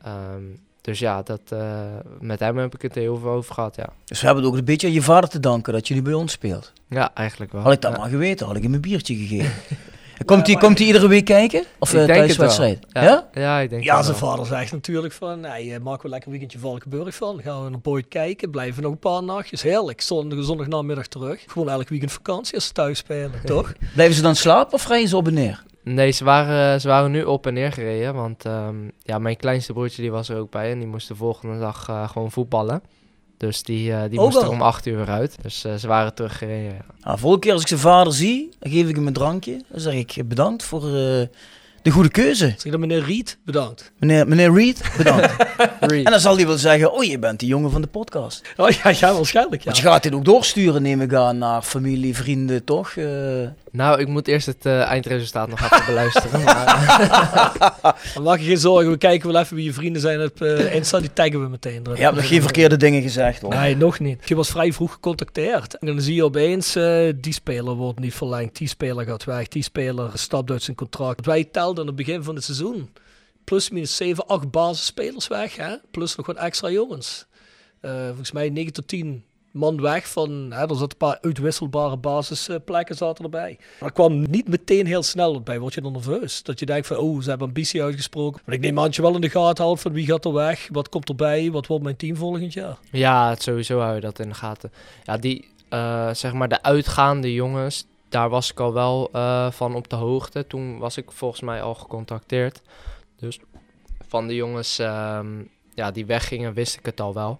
ehm, 0.02 0.44
dus 0.82 1.00
ja, 1.00 1.22
dat, 1.22 1.42
eh, 1.50 1.80
met 2.20 2.40
hem 2.40 2.58
heb 2.58 2.76
ik 2.76 2.82
het 2.82 2.96
heel 2.96 3.18
veel 3.18 3.30
over 3.30 3.54
gehad, 3.54 3.76
ja. 3.76 3.90
Dus 4.06 4.20
we 4.20 4.26
hebben 4.26 4.44
het 4.44 4.54
ook 4.54 4.60
een 4.60 4.66
beetje 4.66 4.88
aan 4.88 4.94
je 4.94 5.02
vader 5.02 5.30
te 5.30 5.40
danken 5.40 5.74
dat 5.74 5.88
je 5.88 5.94
nu 5.94 6.02
bij 6.02 6.14
ons 6.14 6.32
speelt. 6.32 6.74
Ja, 6.90 7.14
eigenlijk 7.14 7.52
wel. 7.52 7.62
Had 7.62 7.74
ik 7.74 7.82
dat 7.82 7.92
Ja. 7.92 7.98
maar 7.98 8.10
geweten, 8.10 8.48
had 8.48 8.56
ik 8.56 8.64
hem 8.64 8.74
een 8.74 8.82
biertje 8.82 9.16
gegeven. 9.16 9.52
Komt 10.26 10.46
hij 10.46 10.56
maar- 10.56 10.64
komt 10.64 10.78
hij 10.78 10.88
iedere 10.88 11.08
week 11.08 11.26
kijken? 11.26 11.64
Of 11.80 11.94
Ik 11.94 12.00
eh, 12.00 12.06
thuiswedstrijd? 12.06 12.86
wel. 12.90 13.04
Ja? 13.04 13.28
Ja, 13.34 13.60
ik 13.60 13.70
denk 13.70 13.84
Ja, 13.84 14.02
zijn 14.04 14.20
wel. 14.20 14.30
vader 14.30 14.46
zegt 14.46 14.72
natuurlijk 14.72 15.14
van, 15.14 15.40
nee, 15.40 15.74
eh, 15.74 15.80
maken 15.80 16.02
we 16.04 16.10
lekker 16.10 16.28
een 16.28 16.38
weekendje 16.40 16.60
Valkenburg 16.60 17.16
van. 17.16 17.36
Dan 17.36 17.44
gaan 17.44 17.64
we 17.64 17.70
naar 17.70 17.80
Boyd 17.80 18.08
kijken, 18.08 18.50
blijven 18.52 18.84
nog 18.84 18.92
een 18.92 19.00
paar 19.00 19.24
nachtjes. 19.24 19.62
Heerlijk, 19.62 20.02
zondag, 20.02 20.44
zondagnamiddag 20.44 21.08
terug. 21.08 21.44
Gewoon 21.48 21.70
elk 21.70 21.90
weekend 21.90 22.12
vakantie 22.12 22.56
als 22.56 22.66
ze 22.66 22.72
thuis 22.74 22.98
spelen, 22.98 23.32
toch? 23.46 23.74
Blijven 23.94 24.16
ze 24.16 24.22
dan 24.22 24.36
slapen 24.36 24.74
of 24.74 24.88
rijden 24.88 25.10
ze 25.10 25.18
op 25.18 25.28
en 25.28 25.34
neer? 25.34 25.64
Nee, 25.84 26.12
ze 26.12 26.24
waren, 26.24 26.82
ze 26.82 26.88
waren 26.88 27.12
nu 27.12 27.24
op 27.24 27.48
en 27.48 27.54
neer 27.54 27.72
gereden. 27.72 28.14
Want 28.14 28.46
ehm, 28.46 28.76
ja, 29.04 29.20
mijn 29.20 29.38
kleinste 29.38 29.74
broertje 29.74 30.02
die 30.02 30.12
was 30.12 30.30
er 30.30 30.38
ook 30.38 30.52
bij. 30.52 30.72
En 30.72 30.80
die 30.80 30.88
moest 30.88 31.08
de 31.08 31.16
volgende 31.16 31.60
dag 31.60 31.90
eh, 31.90 32.10
gewoon 32.10 32.32
voetballen. 32.32 32.82
Dus 33.38 33.64
die, 33.64 33.94
eh, 33.94 34.10
die 34.10 34.20
Ook 34.20 34.26
moest 34.32 34.42
er 34.42 34.50
om 34.50 34.62
acht 34.62 34.86
uur 34.86 35.10
uit. 35.10 35.38
Dus 35.42 35.64
eh, 35.64 35.76
ze 35.76 35.88
waren 35.88 36.14
teruggereden. 36.14 36.74
Ja. 36.74 36.86
Nou, 37.02 37.20
volgende 37.20 37.46
keer 37.46 37.54
als 37.54 37.62
ik 37.62 37.68
zijn 37.68 37.80
vader 37.80 38.14
zie, 38.14 38.50
dan 38.60 38.72
geef 38.72 38.88
ik 38.90 38.96
hem 38.96 39.08
een 39.08 39.14
drankje. 39.14 39.62
Dan 39.68 39.80
zeg 39.80 39.94
ik 39.94 40.28
bedankt 40.28 40.64
voor 40.64 40.82
de 41.82 41.90
goede 41.92 42.10
keuze. 42.10 42.54
Zeg 42.58 42.72
dan 42.72 42.80
meneer 42.80 43.04
Riet, 43.04 43.38
bedankt. 43.46 43.92
Meneer, 44.00 44.28
meneer 44.28 44.54
Reed, 44.54 44.82
bedankt. 44.98 45.36
Reed. 45.80 46.06
en 46.06 46.12
dan 46.12 46.20
zal 46.20 46.36
hij 46.36 46.48
wel 46.48 46.58
zeggen, 46.58 46.94
oh 46.94 47.04
je 47.04 47.20
bent 47.20 47.40
die 47.40 47.48
jongen 47.50 47.72
van 47.72 47.82
de 47.82 47.88
podcast. 47.88 48.42
Oh 48.58 48.70
ja, 48.70 48.90
ja 49.00 49.14
waarschijnlijk 49.14 49.62
ja. 49.62 49.66
Want 49.66 49.78
je 49.78 49.84
gaat 49.90 50.04
dit 50.04 50.14
ook 50.14 50.26
doorsturen, 50.26 50.82
neem 50.82 51.02
ik 51.02 51.14
aan, 51.14 51.38
naar 51.38 51.62
familie, 51.62 52.16
vrienden, 52.16 52.64
toch? 52.64 52.90
Eh, 52.96 53.06
Nou, 53.72 54.00
ik 54.00 54.08
moet 54.08 54.28
eerst 54.28 54.46
het 54.46 54.66
eh, 54.66 54.82
eindresultaat 54.82 55.48
nog 55.50 55.62
even 55.62 55.86
beluisteren. 55.86 56.44
Maar, 56.44 57.96
maak 58.24 58.40
je 58.40 58.46
geen 58.46 58.58
zorgen, 58.58 58.92
we 58.92 58.98
kijken 58.98 59.32
wel 59.32 59.42
even 59.42 59.56
wie 59.56 59.66
je 59.66 59.74
vrienden 59.74 60.02
zijn 60.02 60.22
op 60.24 60.42
eh 60.42 60.76
Insta, 60.76 61.00
die 61.00 61.14
taggen 61.14 61.42
we 61.44 61.48
meteen. 61.50 61.82
je 61.96 62.02
hebt 62.04 62.16
nog 62.16 62.28
geen 62.28 62.42
verkeerde 62.42 62.78
dingen 62.78 63.02
gezegd 63.02 63.42
hoor. 63.42 63.56
Nee, 63.56 63.78
nog 63.78 64.00
niet. 64.00 64.22
Je 64.26 64.36
was 64.36 64.50
vrij 64.50 64.74
vroeg 64.74 64.92
gecontacteerd. 64.94 65.78
En 65.78 65.88
dan 65.88 66.02
zie 66.02 66.16
je 66.16 66.24
opeens, 66.24 66.76
eh, 66.76 67.14
die 67.16 67.34
speler 67.34 67.74
wordt 67.74 68.00
niet 68.00 68.14
verlengd, 68.14 68.58
die 68.58 68.68
speler 68.68 69.06
gaat 69.06 69.24
weg, 69.24 69.48
die 69.48 69.64
speler 69.64 70.10
stapt 70.14 70.52
uit 70.52 70.64
zijn 70.64 70.76
contract. 70.78 71.26
Wij 71.26 71.44
telden 71.76 71.92
aan 71.92 71.98
het 71.98 72.06
begin 72.08 72.24
van 72.24 72.36
het 72.36 72.44
seizoen 72.44 72.90
plus 73.44 73.70
minus 73.70 73.96
7, 73.96 74.28
8 74.28 74.52
basisspelers 74.52 75.28
weg, 75.28 75.56
hè? 75.56 75.76
plus 75.92 76.16
nog 76.16 76.26
wat 76.26 76.36
extra 76.36 76.70
jongens. 76.70 77.26
Eh, 77.80 78.08
volgens 78.08 78.32
mij 78.32 78.50
9 78.50 78.74
tot 78.74 78.88
10 78.88 79.24
man 79.52 79.82
weg 79.82 80.08
van, 80.10 80.30
hè, 80.50 80.62
er 80.62 80.70
zaten 80.70 80.82
een 80.82 80.98
paar 80.98 81.18
uitwisselbare 81.22 81.98
basisplekken 81.98 82.96
zaten 82.96 83.24
erbij. 83.24 83.60
Maar 83.80 83.92
kwam 83.92 84.30
niet 84.30 84.48
meteen 84.48 84.86
heel 84.86 85.04
snel 85.04 85.42
bij, 85.42 85.60
word 85.60 85.74
je 85.74 85.82
dan 85.82 85.92
nerveus. 85.92 86.44
Dat 86.44 86.60
je 86.60 86.66
denkt 86.66 86.88
van, 86.88 86.98
oh, 86.98 87.22
ze 87.22 87.30
hebben 87.30 87.48
ambitie 87.48 87.84
uitgesproken. 87.84 88.42
Maar 88.46 88.56
ik 88.56 88.62
neem 88.62 88.80
aan 88.80 88.90
je 88.92 89.02
wel 89.02 89.16
in 89.16 89.22
de 89.22 89.30
gaten 89.30 89.64
houdt 89.64 89.82
van 89.82 89.94
wie 89.94 90.06
gaat 90.06 90.26
er 90.26 90.34
weg, 90.34 90.68
wat 90.72 90.90
komt 90.90 91.10
erbij, 91.10 91.52
wat 91.52 91.68
wordt 91.68 91.84
mijn 91.84 91.96
team 91.96 92.16
volgend 92.16 92.54
jaar. 92.54 92.78
ja, 92.92 93.36
sowieso 93.36 93.80
hou 93.80 93.96
je 93.96 94.02
dat 94.02 94.20
in 94.20 94.30
de 94.30 94.36
gaten. 94.36 94.72
Ja, 95.04 95.18
die, 95.18 95.48
eh, 95.70 96.14
zeg 96.14 96.34
maar, 96.34 96.50
de 96.50 96.64
uitgaande 96.64 97.34
jongens, 97.34 97.86
daar 98.12 98.30
was 98.30 98.52
ik 98.52 98.60
al 98.60 98.74
wel 98.74 99.10
eh, 99.12 99.52
van 99.52 99.76
op 99.76 99.90
de 99.90 99.96
hoogte. 99.96 100.48
Toen 100.48 100.78
was 100.78 100.98
ik 100.98 101.12
volgens 101.12 101.42
mij 101.42 101.62
al 101.62 101.76
gecontacteerd. 101.76 102.62
Dus 103.20 103.40
van 104.08 104.28
de 104.28 104.36
jongens 104.36 104.80
ehm, 104.80 105.28
ja, 105.74 105.92
die 105.92 106.06
weggingen, 106.06 106.54
wist 106.54 106.78
ik 106.78 106.86
het 106.86 107.00
al 107.00 107.14
wel. 107.14 107.40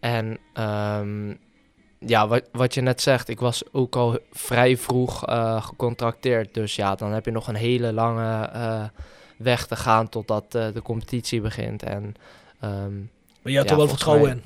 En 0.00 0.38
ehm, 0.52 1.34
ja, 1.98 2.28
wat, 2.28 2.42
wat 2.52 2.74
je 2.74 2.80
net 2.80 3.00
zegt, 3.00 3.28
ik 3.28 3.40
was 3.40 3.62
ook 3.72 3.96
al 3.96 4.18
vrij 4.32 4.76
vroeg 4.76 5.26
eh, 5.26 5.62
gecontracteerd. 5.62 6.54
Dus 6.54 6.76
ja, 6.76 6.94
dan 6.94 7.12
heb 7.12 7.24
je 7.24 7.30
nog 7.30 7.48
een 7.48 7.54
hele 7.54 7.92
lange 7.92 8.44
eh, 8.44 8.84
weg 9.36 9.66
te 9.66 9.76
gaan 9.76 10.08
totdat 10.08 10.52
de 10.52 10.80
competitie 10.82 11.40
begint. 11.40 11.82
En 11.82 12.14
ehm, 12.60 12.96
Maar 13.42 13.52
je 13.52 13.52
Ja, 13.52 13.64
er 13.64 13.76
wel 13.76 13.88
vertrouwen 13.88 14.30
in. 14.30 14.42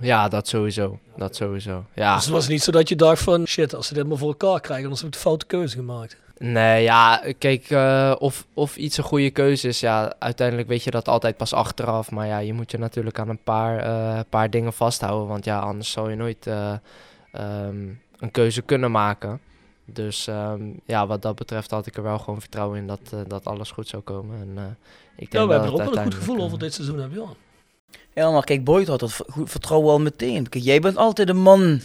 Ja, 0.00 0.28
dat 0.28 0.48
sowieso. 0.48 0.98
Dat 1.16 1.36
sowieso. 1.36 1.84
Ja. 1.94 2.14
Dus 2.14 2.24
het 2.24 2.32
was 2.32 2.48
niet 2.48 2.62
zo 2.62 2.70
dat 2.70 2.88
je 2.88 2.96
dacht 2.96 3.22
van 3.22 3.46
shit, 3.46 3.74
als 3.74 3.86
ze 3.86 3.94
dit 3.94 4.06
maar 4.06 4.18
voor 4.18 4.28
elkaar 4.28 4.60
krijgen, 4.60 4.88
dan 4.88 4.96
heb 4.96 5.06
ik 5.06 5.12
de 5.12 5.18
foute 5.18 5.46
keuze 5.46 5.76
gemaakt. 5.76 6.16
Nee, 6.38 6.82
ja, 6.82 7.22
kijk, 7.38 7.70
eh, 7.70 8.14
of, 8.18 8.46
of 8.54 8.76
iets 8.76 8.96
een 8.96 9.04
goede 9.04 9.30
keuze 9.30 9.68
is, 9.68 9.80
ja, 9.80 10.14
uiteindelijk 10.18 10.68
weet 10.68 10.82
je 10.82 10.90
dat 10.90 11.08
altijd 11.08 11.36
pas 11.36 11.52
achteraf. 11.52 12.10
Maar 12.10 12.26
ja, 12.26 12.38
je 12.38 12.52
moet 12.52 12.70
je 12.70 12.78
natuurlijk 12.78 13.18
aan 13.18 13.28
een 13.28 13.42
paar, 13.42 13.78
eh, 13.78 14.20
paar 14.28 14.50
dingen 14.50 14.72
vasthouden, 14.72 15.28
want 15.28 15.44
ja, 15.44 15.58
anders 15.58 15.90
zou 15.90 16.10
je 16.10 16.16
nooit 16.16 16.46
eh, 16.46 16.72
ehm, 17.32 17.88
een 18.18 18.30
keuze 18.30 18.62
kunnen 18.62 18.90
maken. 18.90 19.40
Dus 19.84 20.26
ehm, 20.26 20.62
ja, 20.84 21.06
wat 21.06 21.22
dat 21.22 21.34
betreft 21.34 21.70
had 21.70 21.86
ik 21.86 21.96
er 21.96 22.02
wel 22.02 22.18
gewoon 22.18 22.40
vertrouwen 22.40 22.78
in 22.78 22.86
dat, 22.86 23.14
dat 23.26 23.44
alles 23.44 23.70
goed 23.70 23.88
zou 23.88 24.02
komen. 24.02 24.40
En, 24.40 24.76
ik 25.16 25.30
denk 25.30 25.32
Ja, 25.32 25.40
we 25.40 25.46
dat 25.46 25.62
hebben 25.62 25.66
er 25.66 25.72
ook 25.72 25.78
het 25.78 25.88
wel 25.88 25.98
een 25.98 26.12
goed 26.12 26.14
gevoel 26.14 26.44
over 26.44 26.58
dit 26.58 26.74
seizoen 26.74 26.98
hebben, 26.98 27.20
ja. 27.20 27.28
Ja, 28.14 28.30
maar 28.30 28.44
kijk, 28.44 28.64
Boyd 28.64 28.88
had 28.88 29.00
dat 29.00 29.12
vertrouwen 29.44 29.90
al 29.92 30.00
meteen. 30.00 30.48
Kijk, 30.48 30.64
jij 30.64 30.80
bent 30.80 30.96
altijd 30.96 31.28
een 31.28 31.36
man. 31.42 31.80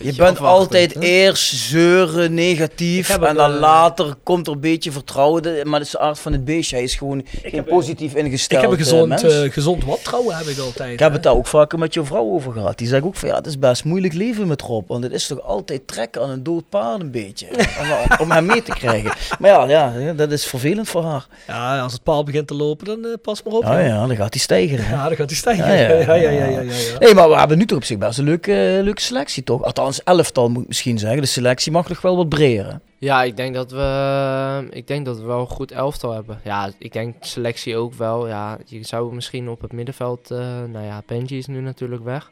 Je 0.00 0.14
bent 0.14 0.40
altijd 0.40 0.94
hè? 0.94 1.00
eerst 1.00 1.54
zeuren, 1.56 2.24
Ik 2.24 2.30
negatief. 2.30 3.08
En 3.18 3.34
dan 3.34 3.52
eh, 3.52 3.60
later 3.60 4.14
komt 4.22 4.46
er 4.46 4.52
een 4.52 4.60
beetje 4.60 4.92
vertrouwen. 4.92 5.42
Maar 5.42 5.78
dat 5.78 5.80
is 5.86 5.90
de 5.90 5.98
aard 5.98 6.18
van 6.18 6.32
het 6.32 6.44
beestje. 6.44 6.76
Hij 6.76 6.84
is 6.84 6.94
gewoon 6.94 7.22
geen 7.42 7.54
heb- 7.54 7.66
positief 7.66 8.14
Ik 8.14 8.24
ingesteld 8.24 8.60
heb 8.62 8.70
een 8.70 8.76
eh, 8.78 8.82
gezond, 8.82 9.22
eh, 9.22 9.52
gezond 9.52 9.84
wantrouwen, 9.84 10.36
heb 10.36 10.46
ik 10.46 10.58
altijd. 10.58 10.92
Ik 10.92 10.98
heb 10.98 11.12
het 11.12 11.22
daar 11.22 11.34
ook 11.34 11.46
vaker 11.46 11.78
met 11.78 11.94
jouw 11.94 12.04
vrouw 12.04 12.30
over 12.32 12.52
gehad. 12.52 12.78
Die 12.78 12.86
zegt 12.88 13.02
ook 13.04 13.16
van 13.16 13.28
ja, 13.28 13.34
het 13.34 13.46
is 13.46 13.58
best 13.58 13.84
moeilijk 13.84 14.14
leven 14.14 14.46
met 14.46 14.62
Rob. 14.62 14.88
Want 14.88 15.02
het 15.02 15.12
is 15.12 15.26
toch 15.26 15.42
altijd 15.42 15.86
trekken 15.86 16.22
aan 16.22 16.30
een 16.30 16.42
dood 16.42 16.68
paard 16.68 17.00
een 17.00 17.10
beetje. 17.10 17.46
om, 17.80 18.16
om 18.20 18.30
hem 18.30 18.46
mee 18.46 18.62
te 18.62 18.72
krijgen. 18.72 19.12
Maar 19.38 19.50
ja, 19.68 19.92
ja, 19.98 20.12
dat 20.12 20.32
is 20.32 20.44
vervelend 20.46 20.88
voor 20.88 21.04
haar. 21.04 21.26
Ja, 21.46 21.80
als 21.80 21.92
het 21.92 22.02
paal 22.02 22.24
begint 22.24 22.46
te 22.46 22.54
lopen, 22.54 22.86
dan 22.86 23.16
pas 23.22 23.42
maar 23.42 23.54
op. 23.54 23.62
Ja, 23.62 23.78
ja, 23.78 24.06
dan 24.06 24.16
gaat 24.16 24.34
hij 24.34 24.42
stijgen. 24.42 24.84
hè. 24.84 24.94
Ja, 24.94 25.08
dan 25.08 25.16
gaat 25.16 25.28
hij 25.30 25.38
stijgen. 25.38 25.64
Ja, 25.66 26.14
Ja, 26.14 26.30
ja, 26.30 26.44
ja. 26.44 26.62
Nee, 26.98 27.14
maar 27.14 27.28
we 27.28 27.38
hebben 27.38 27.58
nu 27.58 27.66
toch 27.66 27.78
op 27.78 27.84
zich 27.84 27.98
best 27.98 28.18
een 28.18 28.24
leuke, 28.24 28.52
eh, 28.52 28.82
leuke 28.82 29.00
selectie, 29.00 29.42
toch? 29.42 29.62
Althans, 29.62 30.02
elftal 30.02 30.48
moet 30.48 30.62
ik 30.62 30.68
misschien 30.68 30.98
zeggen. 30.98 31.20
De 31.20 31.26
selectie 31.26 31.72
mag 31.72 31.88
nog 31.88 32.00
wel 32.00 32.16
wat 32.16 32.28
breder. 32.28 32.80
Ja, 32.98 33.22
ik 33.22 33.36
denk 33.36 33.54
dat 33.54 33.70
we, 33.70 34.68
ik 34.70 34.86
denk 34.86 35.04
dat 35.04 35.18
we 35.18 35.24
wel 35.24 35.40
een 35.40 35.46
goed 35.46 35.72
elftal 35.72 36.12
hebben. 36.12 36.40
Ja, 36.44 36.70
ik 36.78 36.92
denk 36.92 37.14
selectie 37.20 37.76
ook 37.76 37.94
wel. 37.94 38.28
Ja, 38.28 38.58
je 38.64 38.82
zou 38.82 39.14
misschien 39.14 39.48
op 39.48 39.60
het 39.60 39.72
middenveld, 39.72 40.30
eh, 40.30 40.38
nou 40.72 40.84
ja, 40.84 41.02
Benji 41.06 41.38
is 41.38 41.46
nu 41.46 41.60
natuurlijk 41.60 42.04
weg. 42.04 42.30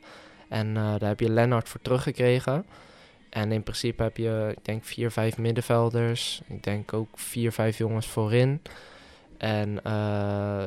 En 0.49 0.77
eh, 0.77 0.83
daar 0.99 1.09
heb 1.09 1.21
je 1.21 1.31
Lennart 1.31 1.69
voor 1.69 1.81
teruggekregen. 1.83 2.67
En 3.31 3.53
in 3.53 3.63
principe 3.63 4.03
heb 4.03 4.17
je, 4.17 4.55
ik 4.57 4.65
denk, 4.65 4.85
vier, 4.85 5.11
vijf 5.11 5.39
middenvelders. 5.39 6.41
Ik 6.49 6.63
denk 6.63 6.93
ook 6.93 7.09
vier, 7.15 7.53
vijf 7.53 7.79
jongens 7.79 8.07
voorin. 8.07 8.61
En 9.39 9.81
eh, 9.85 9.93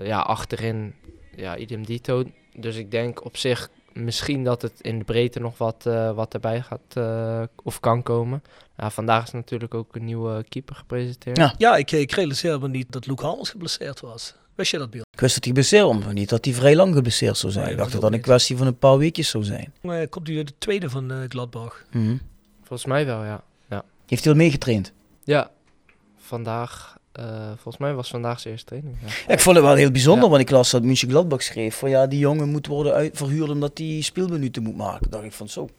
ja, 0.03 0.19
achterin, 0.19 0.93
ja, 1.35 1.57
idem 1.57 1.85
dito. 1.85 2.23
Dus 2.57 2.75
ik 2.75 2.91
denk 2.91 3.25
op 3.25 3.37
zich 3.37 3.69
misschien 3.93 4.43
dat 4.43 4.61
het 4.61 4.81
in 4.81 4.99
de 4.99 5.05
breedte 5.05 5.39
nog 5.39 5.57
wat, 5.57 5.85
eh, 5.85 6.11
wat 6.11 6.33
erbij 6.33 6.61
gaat 6.61 6.93
eh, 6.93 7.43
of 7.63 7.79
kan 7.79 8.03
komen. 8.03 8.43
Ja, 8.77 8.89
vandaag 8.89 9.23
is 9.23 9.31
natuurlijk 9.31 9.73
ook 9.73 9.95
een 9.95 10.05
nieuwe 10.05 10.45
keeper 10.49 10.75
gepresenteerd. 10.75 11.37
Ja. 11.37 11.53
Ja, 11.57 11.75
ik, 11.75 11.91
ik 11.91 12.11
realiseer 12.11 12.59
me 12.59 12.67
niet 12.67 12.91
dat 12.91 13.05
Luke 13.05 13.25
Hamels 13.25 13.49
geblesseerd 13.49 13.99
was. 13.99 14.35
Wist 14.55 14.71
je 14.71 14.77
dat, 14.77 14.89
Biel? 14.89 15.03
Ik 15.11 15.19
wist 15.19 15.33
dat 15.33 15.43
hij 15.43 15.53
geblesseerd 15.53 15.85
was, 15.85 16.03
maar 16.05 16.13
niet 16.13 16.29
dat 16.29 16.45
hij 16.45 16.53
vrij 16.53 16.75
lang 16.75 16.95
geblesseerd 16.95 17.37
zou 17.37 17.51
zijn. 17.51 17.63
Nee, 17.63 17.73
ik 17.73 17.79
dacht 17.79 17.91
dat 17.91 18.01
dat 18.01 18.13
een 18.13 18.21
kwestie 18.21 18.57
van 18.57 18.67
een 18.67 18.77
paar 18.77 18.97
weekjes 18.97 19.29
zou 19.29 19.43
zijn. 19.43 19.73
Eh, 19.81 20.09
komt 20.09 20.27
hij 20.27 20.43
de 20.43 20.53
tweede 20.57 20.89
van 20.89 21.25
Gladbach? 21.29 21.85
Mhm. 21.91 22.17
Volgens 22.63 22.85
mij 22.85 23.05
wel, 23.05 23.23
ja. 23.23 23.43
Heeft 24.07 24.23
hij 24.23 24.33
al 24.33 24.39
meegetraind? 24.39 24.93
Ja, 25.23 25.51
vandaag, 26.17 26.96
eh, 27.17 27.47
volgens 27.47 27.77
mij 27.77 27.93
was 27.93 28.09
vandaag 28.09 28.39
zijn 28.39 28.53
eerste 28.53 28.67
training. 28.69 28.95
Ja. 29.01 29.07
Ja, 29.27 29.33
ik 29.33 29.39
vond 29.39 29.55
het 29.55 29.65
wel 29.65 29.75
heel 29.75 29.91
bijzonder, 29.91 30.23
Ja. 30.23 30.29
want 30.29 30.41
ik 30.41 30.49
las 30.49 30.69
dat 30.71 30.83
München 30.83 31.09
Gladbach 31.09 31.43
schreef 31.43 31.75
van 31.75 31.89
ja, 31.89 32.07
die 32.07 32.19
jongen 32.19 32.49
moet 32.49 32.67
worden 32.67 32.93
uit, 32.93 33.17
verhuurd 33.17 33.49
omdat 33.49 33.77
hij 33.77 34.01
speelminuten 34.01 34.63
moet 34.63 34.75
maken. 34.77 35.09
dacht 35.09 35.23
ik 35.23 35.33
van 35.33 35.49
zo. 35.49 35.69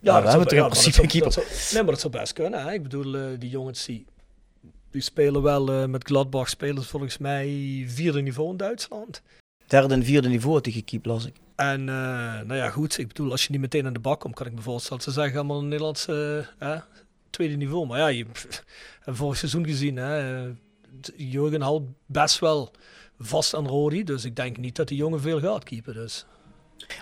Ja, 0.00 0.16
we 0.16 0.22
dat 0.22 0.30
hebben 0.30 0.48
toch 0.48 0.58
in 0.58 0.68
principe 0.70 1.24
een 1.24 1.32
zou- 1.32 1.46
Nee, 1.72 1.82
maar 1.82 1.92
dat 1.92 2.00
zou 2.00 2.12
best 2.12 2.32
kunnen. 2.32 2.62
Hè? 2.62 2.72
Ik 2.72 2.82
bedoel, 2.82 3.14
eh, 3.16 3.22
die 3.38 3.50
jongens 3.50 3.84
die, 3.84 4.04
die 4.90 5.02
spelen 5.02 5.42
wel 5.42 5.72
eh, 5.72 5.84
met 5.86 6.04
Gladbach, 6.04 6.48
spelen 6.48 6.84
volgens 6.84 7.18
mij 7.18 7.46
vierde 7.88 8.22
niveau 8.22 8.50
in 8.50 8.56
Duitsland. 8.56 9.22
Derde 9.66 9.94
en 9.94 10.04
vierde 10.04 10.28
niveau 10.28 10.54
had 10.54 10.64
hij 10.64 10.74
gekiept, 10.74 11.06
las 11.06 11.26
ik. 11.26 11.34
En 11.56 11.80
eh, 11.88 11.94
nou 12.46 12.54
ja, 12.54 12.70
goed. 12.70 12.98
Ik 12.98 13.08
bedoel, 13.08 13.30
als 13.30 13.42
je 13.44 13.50
niet 13.50 13.60
meteen 13.60 13.86
aan 13.86 13.92
de 13.92 13.98
bak 13.98 14.20
komt, 14.20 14.34
kan 14.34 14.46
ik 14.46 14.52
me 14.54 14.60
voorstellen. 14.60 15.02
Ze 15.02 15.10
zeggen 15.10 15.36
allemaal 15.38 15.58
een 15.58 15.68
Nederlands 15.68 16.06
eh, 16.06 16.38
hè, 16.58 16.76
tweede 17.30 17.56
niveau. 17.56 17.86
Maar 17.86 17.98
ja, 17.98 18.06
je 18.06 18.24
hebt 18.30 18.64
vorig 19.18 19.36
seizoen 19.38 19.66
gezien. 19.66 19.96
Hè, 19.96 20.42
Jurgen 21.16 21.60
houdt 21.60 21.84
best 22.06 22.38
wel 22.38 22.70
vast 23.18 23.54
aan 23.54 23.66
Rodi. 23.66 24.04
Dus 24.04 24.24
ik 24.24 24.36
denk 24.36 24.56
niet 24.56 24.76
dat 24.76 24.88
die 24.88 24.96
jongen 24.96 25.20
veel 25.20 25.40
gaat 25.40 25.64
keepen. 25.64 25.94
Dus. 25.94 26.26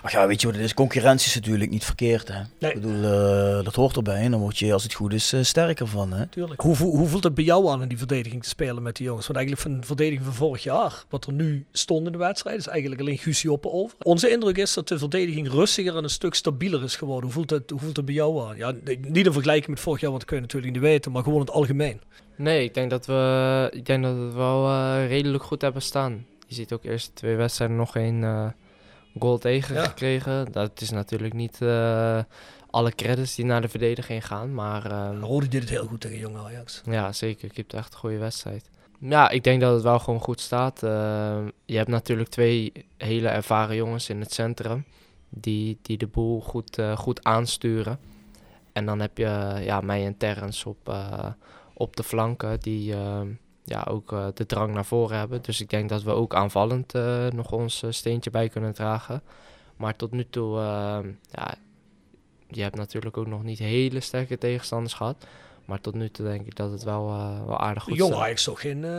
Ach 0.03 0.13
ja, 0.13 0.27
weet 0.27 0.41
je 0.41 0.47
wat 0.47 0.57
het 0.57 0.65
is? 0.65 0.75
Concurrentie 0.75 1.29
is 1.29 1.35
natuurlijk 1.35 1.71
niet 1.71 1.85
verkeerd. 1.85 2.29
Hè? 2.29 2.41
Nee. 2.59 2.73
Ik 2.73 2.81
bedoel, 2.81 3.03
eh, 3.05 3.65
dat 3.65 3.75
hoort 3.75 3.97
erbij 3.97 4.21
en 4.21 4.31
dan 4.31 4.41
word 4.41 4.59
je 4.59 4.73
als 4.73 4.83
het 4.83 4.95
goed 4.95 5.13
is 5.13 5.33
eh, 5.33 5.43
sterker 5.43 5.87
van. 5.87 6.13
Hè? 6.13 6.27
Tuurlijk. 6.27 6.61
Hoe, 6.61 6.75
voel- 6.77 6.97
hoe 6.97 7.07
voelt 7.09 7.25
het 7.25 7.35
bij 7.35 7.45
jou 7.45 7.69
aan 7.69 7.83
in 7.83 7.89
die 7.89 7.99
verdediging 7.99 8.43
te 8.43 8.49
spelen 8.49 8.83
met 8.83 8.97
die 8.97 9.07
jongens? 9.07 9.27
Want 9.27 9.39
eigenlijk 9.39 9.69
van 9.69 9.81
de 9.81 9.87
verdediging 9.87 10.25
van 10.25 10.35
vorig 10.35 10.63
jaar, 10.63 11.05
wat 11.09 11.27
er 11.27 11.33
nu 11.33 11.67
stond 11.73 12.07
in 12.07 12.13
de 12.13 12.19
wedstrijd, 12.19 12.59
is 12.59 12.67
eigenlijk 12.67 13.01
alleen 13.01 13.19
Guus 13.19 13.47
over. 13.47 13.97
Onze 14.03 14.31
indruk 14.31 14.57
is 14.57 14.75
dat 14.75 14.89
de 14.89 14.99
verdediging 14.99 15.49
rustiger 15.51 15.97
en 15.97 16.03
een 16.05 16.11
stuk 16.11 16.35
stabieler 16.35 16.83
is 16.83 16.97
geworden. 16.97 17.25
Hoe 17.25 17.33
voelt 17.33 17.51
het, 17.51 17.71
hoe 17.71 17.81
voelt 17.81 17.97
het 17.97 18.05
bij 18.05 18.15
jou 18.15 18.49
aan? 18.49 18.57
Ja, 18.57 18.73
niet 19.01 19.27
in 19.27 19.33
vergelijking 19.33 19.69
met 19.71 19.81
vorig 19.81 20.01
jaar, 20.01 20.11
want 20.11 20.21
dat 20.23 20.31
kun 20.31 20.37
je 20.41 20.43
natuurlijk 20.47 20.73
niet 20.73 20.83
weten, 20.83 21.13
maar 21.13 21.23
gewoon 21.23 21.41
in 21.41 21.45
het 21.47 21.55
algemeen. 21.55 22.01
Nee, 22.37 22.65
ik 22.65 22.75
denk 22.75 22.91
dat 22.91 23.07
we, 23.07 23.69
ik 23.73 23.87
denk 23.87 24.03
dat 24.03 24.15
we 24.17 24.21
het 24.23 24.35
wel 24.35 24.69
eh, 24.69 25.07
redelijk 25.09 25.45
goed 25.45 25.63
hebben 25.63 25.83
staan. 25.83 26.27
Je 26.47 26.55
ziet 26.55 26.73
ook 26.73 26.85
eerst 26.85 27.15
twee 27.15 27.37
wedstrijden 27.37 27.77
nog 27.77 27.97
één 27.97 28.25
eh, 28.25 28.47
goal 29.19 29.39
tegen 29.39 29.75
Ja. 29.75 29.85
gekregen. 29.85 30.53
Dat 30.53 30.81
is 30.81 30.91
natuurlijk 30.91 31.33
niet 31.35 31.63
eh, 31.63 32.19
alle 32.71 32.91
credits 32.95 33.35
die 33.35 33.45
naar 33.45 33.61
de 33.61 33.69
verdediging 33.69 34.27
gaan. 34.27 34.55
Maar 34.55 34.91
ehm, 34.91 35.21
Rode 35.21 35.49
deed 35.49 35.61
het 35.61 35.71
heel 35.71 35.87
goed 35.87 36.01
tegen 36.01 36.19
Jong 36.19 36.37
Ajax. 36.37 36.83
ja, 36.85 37.13
zeker. 37.13 37.49
Ik 37.51 37.57
heb 37.57 37.73
echt 37.73 37.93
een 37.93 37.99
goede 37.99 38.19
wedstrijd. 38.19 38.71
Ja, 39.01 39.29
ik 39.29 39.45
denk 39.45 39.61
dat 39.61 39.73
het 39.75 39.83
wel 39.83 39.99
gewoon 39.99 40.21
goed 40.21 40.41
staat. 40.41 40.81
Je 41.65 41.77
hebt 41.77 41.89
natuurlijk 41.89 42.29
twee 42.29 42.73
hele 42.97 43.29
ervaren 43.29 43.77
jongens 43.77 44.09
in 44.09 44.21
het 44.21 44.33
centrum. 44.33 44.85
Die, 45.29 45.79
die 45.83 45.97
de 45.99 46.07
boel 46.07 46.41
goed, 46.41 46.79
goed 46.95 47.25
aansturen. 47.25 47.99
En 48.73 48.87
dan 48.87 49.01
heb 49.01 49.19
je 49.19 49.57
ja, 49.61 49.81
mij 49.81 50.07
en 50.07 50.17
Terrence 50.17 50.69
op, 50.69 50.95
op 51.77 51.97
de 51.97 52.03
flanken. 52.03 52.61
Die 52.61 52.93
ehm, 52.95 53.29
ja, 53.65 53.87
ook 53.91 54.13
eh, 54.13 54.27
de 54.35 54.47
drang 54.47 54.75
naar 54.75 54.85
voren 54.85 55.19
hebben. 55.19 55.43
Dus 55.43 55.61
ik 55.61 55.71
denk 55.71 55.89
dat 55.89 56.03
we 56.03 56.11
ook 56.11 56.35
aanvallend 56.35 56.95
eh, 56.95 57.27
nog 57.27 57.53
ons 57.53 57.83
eh, 57.83 57.91
steentje 57.91 58.31
bij 58.31 58.49
kunnen 58.49 58.75
dragen. 58.75 59.23
Maar 59.77 59.97
tot 59.97 60.11
nu 60.11 60.27
toe, 60.31 60.59
ehm, 60.59 61.11
ja, 61.31 61.55
je 62.49 62.63
hebt 62.63 62.77
natuurlijk 62.77 63.17
ook 63.17 63.27
nog 63.27 63.43
niet 63.43 63.59
hele 63.59 64.01
sterke 64.01 64.39
tegenstanders 64.39 64.95
gehad. 64.95 65.27
Maar 65.67 65.81
tot 65.81 65.95
nu 65.95 66.11
toe 66.11 66.27
denk 66.27 66.47
ik 66.47 66.57
dat 66.57 66.71
het 66.71 66.83
wel, 66.83 67.09
eh, 67.09 67.47
wel 67.47 67.59
aardig 67.59 67.83
goed 67.83 67.97
Jong 67.97 68.13
staat. 68.13 68.25
Ajax 68.25 68.45
toch 68.45 68.61
geen 68.61 68.79
uh? 68.79 68.91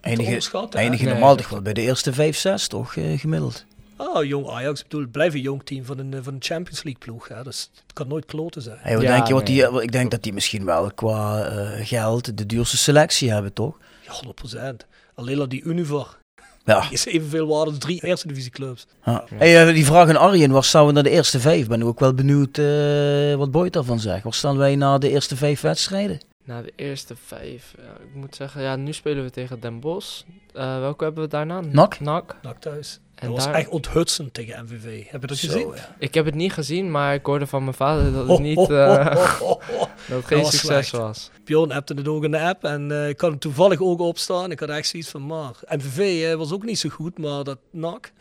Eindigen 0.00 1.06
Nee, 1.06 1.14
normaal 1.14 1.36
toch 1.36 1.48
wel 1.48 1.62
bij 1.62 1.72
de 1.72 1.80
eerste 1.80 2.12
5, 2.12 2.36
6 2.36 2.68
toch 2.68 2.96
eh, 2.96 3.18
gemiddeld. 3.18 3.64
Oh, 3.96 4.24
Jong 4.24 4.48
Ajax. 4.48 4.78
Ik 4.80 4.86
bedoel, 4.86 5.00
het 5.00 5.12
blijft 5.12 5.34
een 5.34 5.40
jong 5.40 5.62
team 5.64 5.84
van 5.84 5.98
een, 5.98 6.14
eh, 6.14 6.20
van 6.22 6.34
een 6.34 6.42
Champions 6.42 6.82
League 6.82 7.02
ploeg. 7.04 7.28
Hè? 7.28 7.42
Dus 7.42 7.70
het 7.86 7.92
kan 7.92 8.08
nooit 8.08 8.24
kloten 8.24 8.62
zijn. 8.62 8.78
Hey, 8.80 8.94
wat 8.94 9.02
Ja, 9.02 9.14
denk 9.14 9.26
je, 9.26 9.34
wat 9.34 9.48
nee. 9.48 9.70
die, 9.70 9.82
ik 9.82 9.92
denk 9.92 10.10
dat 10.10 10.22
die 10.22 10.32
misschien 10.32 10.64
wel 10.64 10.92
qua 10.94 11.44
eh, 11.44 11.86
geld 11.86 12.38
de 12.38 12.46
duurste 12.46 12.76
selectie 12.76 13.30
hebben, 13.30 13.52
toch? 13.52 13.78
Ja, 14.06 14.12
100%. 14.12 14.86
Alleen 15.14 15.40
al 15.40 15.48
die 15.48 15.62
Univar. 15.62 16.20
Ja. 16.64 16.80
Die 16.80 16.90
is 16.90 17.04
evenveel 17.04 17.46
waard 17.46 17.68
als 17.68 17.78
drie 17.78 18.04
eerste 18.04 18.28
divisieclubs. 18.28 18.86
ja. 19.04 19.24
Hey, 19.34 19.66
eh, 19.68 19.74
die 19.74 19.84
vraag 19.84 20.08
aan 20.08 20.16
Arjen, 20.16 20.50
waar 20.50 20.64
staan 20.64 20.86
we 20.86 20.92
naar 20.92 21.02
de 21.02 21.10
eerste 21.10 21.40
vijf? 21.40 21.66
Ben 21.66 21.80
ik 21.80 21.86
ook 21.86 22.00
wel 22.00 22.14
benieuwd 22.14 22.58
eh, 22.58 23.34
wat 23.34 23.50
Boyd 23.50 23.72
daarvan 23.72 24.00
zegt. 24.00 24.22
Waar 24.22 24.34
staan 24.34 24.56
wij 24.56 24.76
na 24.76 24.98
de 24.98 25.10
eerste 25.10 25.36
vijf 25.36 25.60
wedstrijden? 25.60 26.20
Na 26.44 26.62
de 26.62 26.72
eerste 26.76 27.14
vijf, 27.26 27.74
ja, 27.76 28.00
ik 28.04 28.14
moet 28.14 28.36
zeggen, 28.36 28.62
ja, 28.62 28.76
nu 28.76 28.92
spelen 28.92 29.24
we 29.24 29.30
tegen 29.30 29.60
Den 29.60 29.80
Bosch. 29.80 30.22
Eh, 30.54 30.78
welke 30.78 31.04
hebben 31.04 31.22
we 31.22 31.28
daarna? 31.28 31.60
NAC? 31.60 32.00
NAC. 32.00 32.36
Nak 32.42 32.60
thuis. 32.60 33.00
En 33.22 33.28
dat 33.34 33.44
was 33.44 33.54
echt 33.54 33.68
onthutsend 33.68 34.34
tegen 34.34 34.64
MVV. 34.64 35.04
Heb 35.10 35.20
je 35.20 35.26
dat 35.26 35.36
Zo, 35.36 35.48
gezien? 35.48 35.68
ja. 35.74 35.94
Ik 35.98 36.14
heb 36.14 36.24
het 36.24 36.34
niet 36.34 36.52
gezien, 36.52 36.90
maar 36.90 37.14
ik 37.14 37.26
hoorde 37.26 37.46
van 37.46 37.62
mijn 37.64 37.76
vader 37.76 38.12
dat 38.12 38.28
het 38.28 38.38
niet, 38.38 38.58
eh, 38.70 39.06
ho, 39.16 39.46
ho, 39.46 39.60
ho. 39.78 39.78
dat 40.08 40.16
het 40.16 40.24
geen 40.26 40.40
was 40.42 40.50
succes 40.50 40.88
slecht. 40.88 40.90
was. 40.90 41.30
Bjorn 41.44 41.72
appte 41.72 41.94
het 41.94 42.08
ook 42.08 42.24
in 42.24 42.30
de 42.30 42.40
app 42.40 42.64
en 42.64 42.90
eh, 42.92 43.08
ik 43.08 43.20
had 43.20 43.30
hem 43.30 43.38
toevallig 43.38 43.80
ook 43.80 44.00
opstaan. 44.00 44.50
Ik 44.50 44.60
had 44.60 44.68
echt 44.68 44.88
zoiets 44.88 45.08
van, 45.08 45.26
maar 45.26 45.50
MVV 45.68 46.30
eh, 46.30 46.34
was 46.36 46.52
ook 46.52 46.64
niet 46.64 46.78
zo 46.78 46.88
goed, 46.88 47.18
maar 47.18 47.44
dat 47.44 47.58
NAC. 47.70 48.12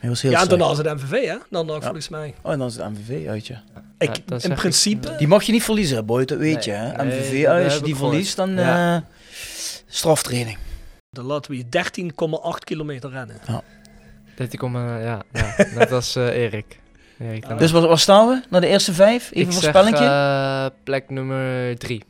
Hij 0.00 0.08
was 0.08 0.22
heel 0.22 0.30
Ja, 0.30 0.40
en 0.42 0.48
daarna 0.48 0.70
is 0.70 0.78
het 0.78 0.86
MVV, 0.94 1.26
hè? 1.26 1.36
Dan 1.50 1.66
NAC 1.66 1.82
volgens 1.82 2.08
mij. 2.08 2.34
Oh, 2.42 2.52
en 2.52 2.58
dan 2.58 2.68
is 2.68 2.76
het 2.76 2.88
MVV 2.90 3.26
uit, 3.28 3.46
ja. 3.46 3.62
Ik, 3.98 4.16
Ja, 4.26 4.36
in 4.40 4.54
principe, 4.54 5.14
Die 5.16 5.28
mag 5.28 5.42
je 5.42 5.52
niet 5.52 5.62
verliezen, 5.62 5.96
hè, 5.96 6.02
Boyd, 6.02 6.28
dat 6.28 6.38
weet 6.38 6.54
Nee, 6.54 6.64
je. 6.64 6.70
Hè? 6.82 7.04
nee, 7.04 7.20
MVV 7.20 7.46
als 7.64 7.74
je 7.74 7.80
die 7.82 7.96
verliest, 7.96 8.36
dan 8.36 8.50
Ja. 8.50 8.96
eh, 8.96 9.02
straftraining. 9.88 10.58
dan 11.10 11.24
laten 11.24 11.50
we 11.50 11.56
je 11.56 11.68
13,8 11.68 12.64
kilometer 12.64 13.10
rennen. 13.10 13.36
13, 14.36 14.72
ja, 14.72 15.22
ja, 15.32 15.54
net 15.74 15.92
als 15.92 16.16
eh, 16.16 16.26
Erik. 16.26 16.78
Dus 17.58 17.70
waar, 17.70 17.98
staan 17.98 18.28
we? 18.28 18.42
Naar 18.50 18.60
de 18.60 18.66
eerste 18.66 18.92
vijf? 18.92 19.30
Even 19.32 19.46
een 19.46 19.52
voorspellingje? 19.52 20.04
eh, 20.04 20.66
plek 20.84 21.10
nummer 21.10 21.78
drie. 21.78 22.04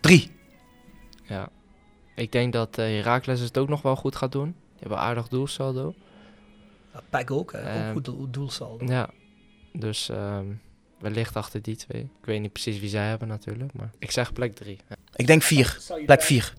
Drie. 0.00 0.30
Ja. 1.24 1.48
Ik 2.14 2.32
denk 2.32 2.52
dat 2.52 2.78
eh 2.78 2.84
Heracles 2.84 3.40
het 3.40 3.58
ook 3.58 3.68
nog 3.68 3.82
wel 3.82 3.96
goed 3.96 4.16
gaat 4.16 4.32
doen. 4.32 4.44
Die 4.44 4.78
hebben 4.78 4.98
een 4.98 5.04
aardig 5.04 5.28
doelsaldo. 5.28 5.94
Ja, 7.10 7.24
ook, 7.26 7.52
hè? 7.52 7.58
Ehm, 7.58 7.86
ook 7.86 7.92
goed 7.92 8.04
doel, 8.04 8.30
doelsaldo. 8.30 8.84
Ja. 8.86 9.08
Dus 9.72 10.08
ehm, 10.08 10.46
wellicht 10.98 11.36
achter 11.36 11.62
die 11.62 11.76
twee. 11.76 12.02
Ik 12.02 12.24
weet 12.24 12.40
niet 12.40 12.52
precies 12.52 12.80
wie 12.80 12.88
zij 12.88 13.08
hebben 13.08 13.28
natuurlijk. 13.28 13.72
Maar 13.72 13.90
ik 13.98 14.10
zeg 14.10 14.32
plek 14.32 14.54
drie. 14.54 14.78
Ja. 14.88 14.96
Ik 15.14 15.26
denk 15.26 15.42
vier. 15.42 15.78
Plek 16.06 16.22
vier. 16.22 16.54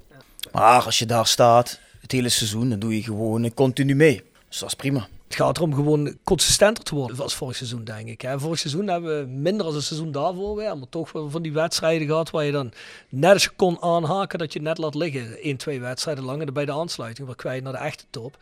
Maar 0.51 0.81
als 0.81 0.99
je 0.99 1.05
daar 1.05 1.27
staat, 1.27 1.79
het 2.01 2.11
hele 2.11 2.29
seizoen, 2.29 2.69
dan 2.69 2.79
doe 2.79 2.95
je 2.95 3.03
gewoon 3.03 3.43
eh, 3.43 3.51
continu 3.53 3.95
mee. 3.95 4.23
Dus 4.53 4.61
dat 4.61 4.71
is 4.71 4.75
prima. 4.75 5.07
Het 5.27 5.35
gaat 5.35 5.57
erom 5.57 5.73
gewoon 5.73 6.17
consistenter 6.23 6.83
te 6.83 6.95
worden 6.95 7.19
als 7.19 7.35
vorig 7.35 7.55
seizoen, 7.55 7.83
denk 7.83 8.07
ik. 8.07 8.25
Vorig 8.35 8.59
seizoen 8.59 8.87
hebben 8.87 9.19
we 9.19 9.31
minder 9.31 9.65
als 9.65 9.75
een 9.75 9.81
seizoen 9.81 10.11
daarvoor 10.11 10.55
weer, 10.55 10.77
maar 10.77 10.89
toch 10.89 11.09
van 11.27 11.41
die 11.41 11.53
wedstrijden 11.53 12.07
gehad 12.07 12.29
waar 12.29 12.43
je 12.43 12.51
dan 12.51 12.71
net 13.09 13.33
als 13.33 13.43
je 13.43 13.49
kon 13.55 13.81
aanhaken 13.81 14.39
dat 14.39 14.53
je 14.53 14.59
het 14.59 14.67
net 14.67 14.77
laat 14.77 14.95
liggen. 14.95 15.41
1, 15.41 15.57
twee 15.57 15.79
wedstrijden 15.79 16.23
lang 16.23 16.39
en 16.39 16.45
dan 16.45 16.53
bij 16.53 16.65
de 16.65 16.71
aansluiting 16.71 17.27
weer 17.27 17.35
kwijt 17.35 17.63
naar 17.63 17.71
de 17.71 17.77
echte 17.77 18.03
top. 18.09 18.37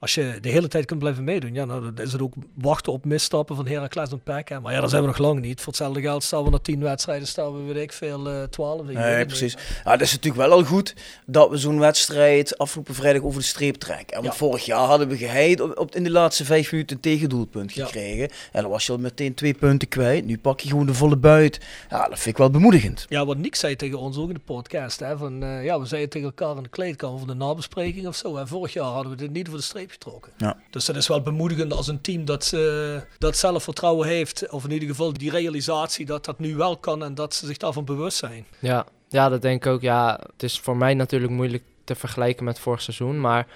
Als 0.00 0.14
je 0.14 0.38
de 0.40 0.48
hele 0.48 0.68
tijd 0.68 0.84
kunt 0.84 0.98
blijven 0.98 1.24
meedoen, 1.24 1.54
ja, 1.54 1.64
nou, 1.64 1.92
dan 1.92 2.04
is 2.04 2.12
het 2.12 2.20
ook 2.22 2.34
wachten 2.54 2.92
op 2.92 3.04
misstappen 3.04 3.56
van 3.56 3.66
Heracles 3.66 4.10
en. 4.10 4.20
Hè. 4.24 4.60
Maar 4.60 4.72
ja, 4.72 4.80
daar 4.80 4.88
zijn 4.88 5.02
we 5.02 5.08
nog 5.08 5.18
lang 5.18 5.40
niet. 5.40 5.58
Voor 5.58 5.66
hetzelfde 5.66 6.00
geld 6.00 6.22
staan 6.22 6.44
we 6.44 6.50
na 6.50 6.58
10 6.58 6.80
wedstrijden, 6.80 7.26
staan 7.28 7.66
we, 7.66 7.72
weet 7.72 7.82
ik 7.82 7.92
veel, 7.92 8.28
eh 8.28 8.42
12. 8.42 8.82
Nee, 8.82 9.26
precies. 9.26 9.56
Ja, 9.84 9.90
het 9.90 10.00
is 10.00 10.12
natuurlijk 10.12 10.46
wel 10.46 10.52
al 10.58 10.64
goed 10.64 10.94
dat 11.26 11.50
we 11.50 11.56
zo'n 11.56 11.78
wedstrijd 11.78 12.58
afgelopen 12.58 12.94
vrijdag 12.94 13.22
over 13.22 13.40
de 13.40 13.46
streep 13.46 13.74
trekken. 13.74 14.14
Want 14.14 14.26
Ja. 14.26 14.32
vorig 14.38 14.64
jaar 14.64 14.86
hadden 14.86 15.08
we 15.08 15.16
geheid 15.16 15.60
op, 15.60 15.78
op, 15.78 15.94
in 15.94 16.04
de 16.04 16.10
laatste 16.10 16.44
vijf 16.44 16.72
minuten 16.72 16.96
een 16.96 17.02
tegendoelpunt 17.02 17.72
gekregen. 17.72 18.28
En 18.52 18.62
dan 18.62 18.70
was 18.70 18.86
je 18.86 18.92
al 18.92 18.98
meteen 18.98 19.34
twee 19.34 19.54
punten 19.54 19.88
kwijt. 19.88 20.24
Nu 20.24 20.38
pak 20.38 20.60
je 20.60 20.68
gewoon 20.68 20.86
de 20.86 20.94
volle 20.94 21.16
buit. 21.16 21.60
Ja, 21.90 21.98
dat 22.08 22.16
vind 22.18 22.26
ik 22.26 22.36
wel 22.36 22.50
bemoedigend. 22.50 23.06
Ja, 23.08 23.26
wat 23.26 23.36
Nick 23.36 23.54
zei 23.54 23.76
tegen 23.76 23.98
ons 23.98 24.16
ook 24.18 24.28
in 24.28 24.34
de 24.34 24.40
podcast. 24.40 25.00
Hè, 25.00 25.16
van, 25.16 25.42
eh, 25.42 25.64
ja, 25.64 25.80
we 25.80 25.86
zeiden 25.86 26.10
tegen 26.10 26.26
elkaar 26.28 26.56
in 26.56 26.62
de 26.62 26.68
kleedkamer 26.68 27.18
van 27.18 27.28
de 27.28 27.34
nabespreking 27.34 28.06
of 28.06 28.16
zo. 28.16 28.36
En 28.36 28.48
vorig 28.48 28.72
jaar 28.72 28.84
hadden 28.84 29.10
we 29.12 29.16
dit 29.18 29.30
niet 29.32 29.48
voor 29.48 29.56
de 29.56 29.62
streep 29.62 29.86
getrokken. 29.88 30.32
Ja. 30.36 30.56
Dus 30.70 30.84
dat 30.84 30.96
is 30.96 31.08
wel 31.08 31.22
bemoedigend 31.22 31.72
als 31.72 31.86
een 31.86 32.00
team 32.00 32.24
dat, 32.24 32.52
eh, 32.54 32.96
dat 33.18 33.36
zelfvertrouwen 33.36 34.08
heeft. 34.08 34.50
Of 34.50 34.64
in 34.64 34.70
ieder 34.70 34.88
geval 34.88 35.12
die 35.12 35.30
realisatie 35.30 36.06
dat 36.06 36.24
dat 36.24 36.38
nu 36.38 36.56
wel 36.56 36.76
kan 36.76 37.04
en 37.04 37.14
dat 37.14 37.34
ze 37.34 37.46
zich 37.46 37.56
daarvan 37.56 37.84
bewust 37.84 38.18
zijn. 38.18 38.46
Ja, 38.58 38.86
ja, 39.08 39.28
dat 39.28 39.42
denk 39.42 39.64
ik 39.64 39.72
ook. 39.72 39.80
Ja, 39.80 40.20
het 40.32 40.42
is 40.42 40.60
voor 40.60 40.76
mij 40.76 40.94
natuurlijk 40.94 41.32
moeilijk 41.32 41.62
te 41.84 41.94
vergelijken 41.94 42.44
met 42.44 42.58
vorig 42.58 42.82
seizoen. 42.82 43.20
Maar 43.20 43.46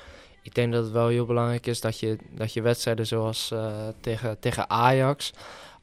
ik 0.43 0.55
denk 0.55 0.73
dat 0.73 0.85
het 0.85 0.93
wel 0.93 1.09
heel 1.09 1.27
belangrijk 1.27 1.67
is 1.67 1.81
dat 1.81 1.99
je, 1.99 2.19
dat 2.31 2.53
je 2.53 2.63
wedstrijden 2.63 3.07
zoals 3.07 3.51
eh, 3.51 3.73
tegen, 4.01 4.39
tegen 4.39 4.71
Ajax... 4.71 5.33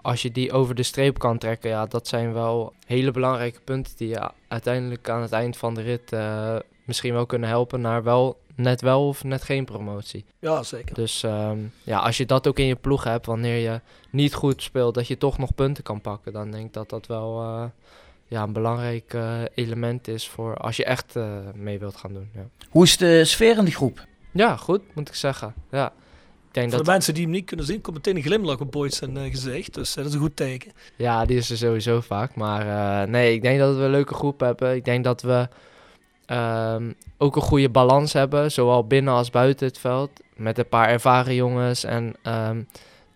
Als 0.01 0.21
je 0.21 0.31
die 0.31 0.51
over 0.51 0.75
de 0.75 0.83
streep 0.83 1.19
kan 1.19 1.37
trekken, 1.37 1.69
ja, 1.69 1.85
dat 1.85 2.07
zijn 2.07 2.33
wel 2.33 2.73
hele 2.85 3.11
belangrijke 3.11 3.59
punten 3.59 3.93
die 3.97 4.07
je 4.07 4.31
uiteindelijk 4.47 5.09
aan 5.09 5.21
het 5.21 5.31
eind 5.31 5.57
van 5.57 5.73
de 5.73 5.81
rit 5.81 6.13
eh, 6.13 6.55
misschien 6.85 7.13
wel 7.13 7.25
kunnen 7.25 7.49
helpen 7.49 7.81
naar 7.81 8.03
wel 8.03 8.39
net 8.59 8.81
wel 8.81 9.07
of 9.07 9.23
net 9.23 9.43
geen 9.43 9.65
promotie. 9.65 10.25
Ja, 10.39 10.63
zeker. 10.63 10.95
Dus 10.95 11.23
ehm, 11.23 11.57
ja, 11.83 11.99
als 11.99 12.17
je 12.17 12.25
dat 12.25 12.47
ook 12.47 12.59
in 12.59 12.65
je 12.65 12.75
ploeg 12.75 13.03
hebt, 13.03 13.25
wanneer 13.25 13.71
je 13.71 13.81
niet 14.09 14.33
goed 14.33 14.61
speelt, 14.61 14.93
dat 14.93 15.07
je 15.07 15.17
toch 15.17 15.37
nog 15.37 15.55
punten 15.55 15.83
kan 15.83 16.01
pakken, 16.01 16.33
dan 16.33 16.51
denk 16.51 16.65
ik 16.65 16.73
dat 16.73 16.89
dat 16.89 17.07
wel 17.07 17.41
eh, 17.41 17.63
ja, 18.27 18.43
een 18.43 18.53
belangrijk 18.53 19.13
eh, 19.13 19.41
element 19.53 20.07
is 20.07 20.27
voor 20.27 20.57
als 20.57 20.77
je 20.77 20.85
echt 20.85 21.15
eh, 21.15 21.37
mee 21.53 21.79
wilt 21.79 21.95
gaan 21.95 22.13
doen. 22.13 22.29
Ja. 22.33 22.47
Hoe 22.69 22.83
is 22.83 22.97
de 22.97 23.25
sfeer 23.25 23.57
in 23.57 23.65
de 23.65 23.71
groep? 23.71 24.07
ja, 24.31 24.55
goed, 24.55 24.81
moet 24.95 25.07
ik 25.07 25.15
zeggen. 25.15 25.53
Ja. 25.71 25.93
Ik 26.49 26.55
denk 26.55 26.67
Voor 26.67 26.77
dat, 26.77 26.85
de 26.85 26.91
mensen 26.91 27.13
die 27.13 27.23
hem 27.23 27.31
niet 27.31 27.45
kunnen 27.45 27.65
zien, 27.65 27.81
komt 27.81 27.95
meteen 27.95 28.15
een 28.15 28.21
glimlach 28.21 28.59
op 28.59 28.71
Boyd 28.71 28.93
zijn 28.93 29.29
gezicht. 29.29 29.73
Dus 29.73 29.93
dat 29.93 30.05
is 30.05 30.13
een 30.13 30.19
goed 30.19 30.35
teken. 30.35 30.71
ja, 30.95 31.25
die 31.25 31.37
is 31.37 31.49
er 31.49 31.57
sowieso 31.57 32.01
vaak. 32.01 32.35
Maar 32.35 32.61
eh, 33.01 33.09
nee, 33.09 33.33
ik 33.33 33.41
denk 33.41 33.59
dat 33.59 33.75
we 33.75 33.81
een 33.81 33.89
leuke 33.89 34.13
groep 34.13 34.39
hebben. 34.39 34.75
Ik 34.75 34.85
denk 34.85 35.03
dat 35.03 35.21
we 35.21 35.47
ehm, 36.29 36.91
ook 37.17 37.35
een 37.35 37.41
goede 37.41 37.69
balans 37.69 38.13
hebben, 38.13 38.51
zowel 38.51 38.87
binnen 38.87 39.13
als 39.13 39.29
buiten 39.29 39.67
het 39.67 39.77
veld. 39.77 40.09
Met 40.35 40.57
een 40.57 40.69
paar 40.69 40.89
ervaren 40.89 41.35
jongens 41.35 41.83
en 41.83 42.15
ehm, 42.21 42.61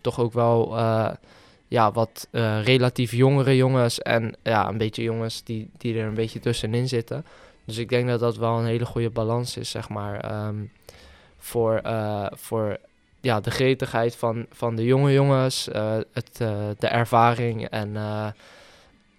toch 0.02 0.20
ook 0.20 0.34
wel 0.34 0.78
eh, 0.78 1.10
ja, 1.68 1.92
wat 1.92 2.28
eh, 2.32 2.64
relatief 2.64 3.12
jongere 3.12 3.56
jongens. 3.56 4.00
En 4.00 4.36
ja, 4.44 4.68
een 4.68 4.78
beetje 4.78 5.04
jongens 5.04 5.44
die, 5.44 5.70
die 5.78 5.98
er 5.98 6.08
een 6.08 6.14
beetje 6.14 6.40
tussenin 6.40 6.88
zitten. 6.88 7.26
Dus 7.66 7.78
ik 7.78 7.90
denk 7.90 8.08
dat 8.08 8.20
dat 8.20 8.38
wel 8.38 8.58
een 8.60 8.66
hele 8.66 8.86
goede 8.86 9.10
balans 9.10 9.58
is, 9.58 9.70
zeg 9.70 9.90
maar. 9.90 10.20
ehm, 10.20 10.56
voor, 11.38 11.76
eh, 11.76 12.26
voor 12.32 12.78
ja, 13.22 13.40
de 13.40 13.52
gretigheid 13.52 14.16
van, 14.16 14.46
van 14.52 14.76
de 14.76 14.84
jonge 14.84 15.12
jongens, 15.14 15.70
het, 16.14 16.38
de 16.80 16.88
ervaring 16.88 17.68
en 17.70 17.96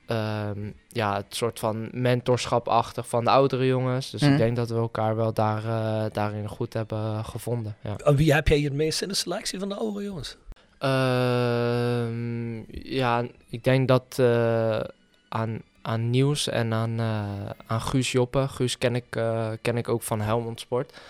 eh, 0.07 0.49
ehm, 0.49 0.71
ja, 0.89 1.17
het 1.17 1.35
soort 1.35 1.59
van 1.59 1.89
mentorschapachtig 1.93 3.09
van 3.09 3.25
de 3.25 3.31
oudere 3.31 3.67
jongens. 3.67 4.11
Dus 4.11 4.21
Mhm. 4.23 4.33
ik 4.33 4.39
denk 4.39 4.57
dat 4.57 4.69
we 4.69 4.75
elkaar 4.77 5.17
wel 5.17 5.33
daar, 5.33 5.65
eh, 5.65 6.11
daarin 6.13 6.49
goed 6.49 6.73
hebben 6.73 7.25
gevonden. 7.25 7.77
Ja. 7.81 7.97
En 7.97 8.17
wie 8.17 8.33
heb 8.35 8.49
jij 8.49 8.61
het 8.61 8.73
meest 8.73 9.03
in 9.03 9.09
de 9.09 9.15
selectie 9.15 9.59
van 9.59 9.69
de 9.69 9.75
oude 9.75 10.03
jongens? 10.03 10.37
Ehm, 10.79 12.63
ja, 12.95 13.25
ik 13.49 13.65
denk 13.65 13.89
dat 13.89 14.17
eh, 14.19 14.81
aan, 15.29 15.63
aan 15.83 16.11
Nieuws 16.11 16.49
en 16.49 16.73
aan, 16.73 16.99
eh, 17.01 17.51
aan 17.67 17.81
Guus 17.81 18.13
Joppe. 18.13 18.49
Guus 18.49 18.79
ken 18.79 18.95
ik, 18.95 19.17
eh, 19.17 19.51
ken 19.63 19.77
ik 19.77 19.89
ook 19.89 20.03
van 20.03 20.21
Helmond 20.21 20.61
Sport. 20.61 21.01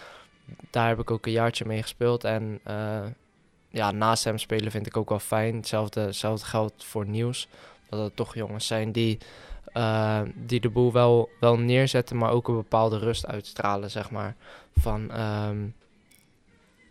Daar 0.70 0.88
heb 0.88 0.98
ik 1.00 1.10
ook 1.10 1.26
een 1.26 1.32
jaartje 1.32 1.64
mee 1.64 1.82
gespeeld. 1.82 2.24
En 2.24 2.60
eh, 2.64 3.00
ja, 3.68 3.90
naast 3.90 4.24
hem 4.24 4.38
spelen 4.38 4.70
vind 4.70 4.86
ik 4.86 4.96
ook 4.96 5.08
wel 5.08 5.18
fijn. 5.18 5.56
Hetzelfde, 5.56 6.00
hetzelfde 6.00 6.46
geldt 6.46 6.84
voor 6.84 7.06
Nieuws. 7.06 7.48
Dat 7.96 8.04
het 8.04 8.16
toch 8.16 8.34
jongens 8.34 8.66
zijn 8.66 8.92
die, 8.92 9.18
eh, 9.72 10.20
die 10.34 10.60
de 10.60 10.68
boel 10.70 10.92
wel, 10.92 11.28
wel 11.40 11.58
neerzetten, 11.58 12.16
maar 12.16 12.30
ook 12.30 12.48
een 12.48 12.54
bepaalde 12.56 12.98
rust 12.98 13.26
uitstralen, 13.26 13.90
zeg 13.90 14.10
maar. 14.10 14.34
Van, 14.76 15.10
ehm, 15.10 15.56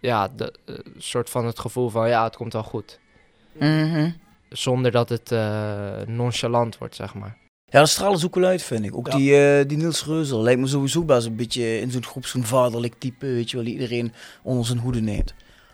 ja, 0.02 0.28
de, 0.28 0.54
eh, 0.66 0.76
soort 0.98 1.30
van 1.30 1.46
het 1.46 1.60
gevoel 1.60 1.90
van, 1.90 2.10
ja, 2.10 2.24
het 2.24 2.36
komt 2.36 2.54
wel 2.54 2.64
goed. 2.64 3.00
Mhm. 3.60 4.10
zonder 4.50 4.92
dat 4.92 5.10
het 5.10 5.32
eh, 5.32 6.02
nonchalant 6.06 6.78
wordt, 6.78 6.96
zeg 6.96 7.14
maar. 7.14 7.38
Ja, 7.66 7.80
dat 7.80 7.90
stralen 7.90 8.20
ze 8.20 8.26
ook 8.26 8.36
wel 8.36 8.44
uit, 8.44 8.64
vind 8.64 8.86
ik. 8.86 8.96
Ook 8.96 9.08
Ja. 9.08 9.16
die, 9.18 9.36
eh, 9.36 9.68
die 9.68 9.78
Niels 9.78 10.06
Reuzel 10.06 10.42
lijkt 10.42 10.60
me 10.60 10.68
sowieso 10.68 11.04
best 11.04 11.28
een 11.28 11.36
beetje 11.36 11.80
in 11.80 11.92
zo'n 11.92 12.04
groep 12.06 12.26
zo'n 12.26 12.44
vaderlijk 12.44 12.94
type, 12.98 13.26
weet 13.26 13.50
je 13.50 13.56
wel, 13.56 13.66
die 13.66 13.74
iedereen 13.74 14.14
onder 14.42 14.66
zijn 14.66 14.78
hoede 14.80 15.02
neemt. 15.02 15.34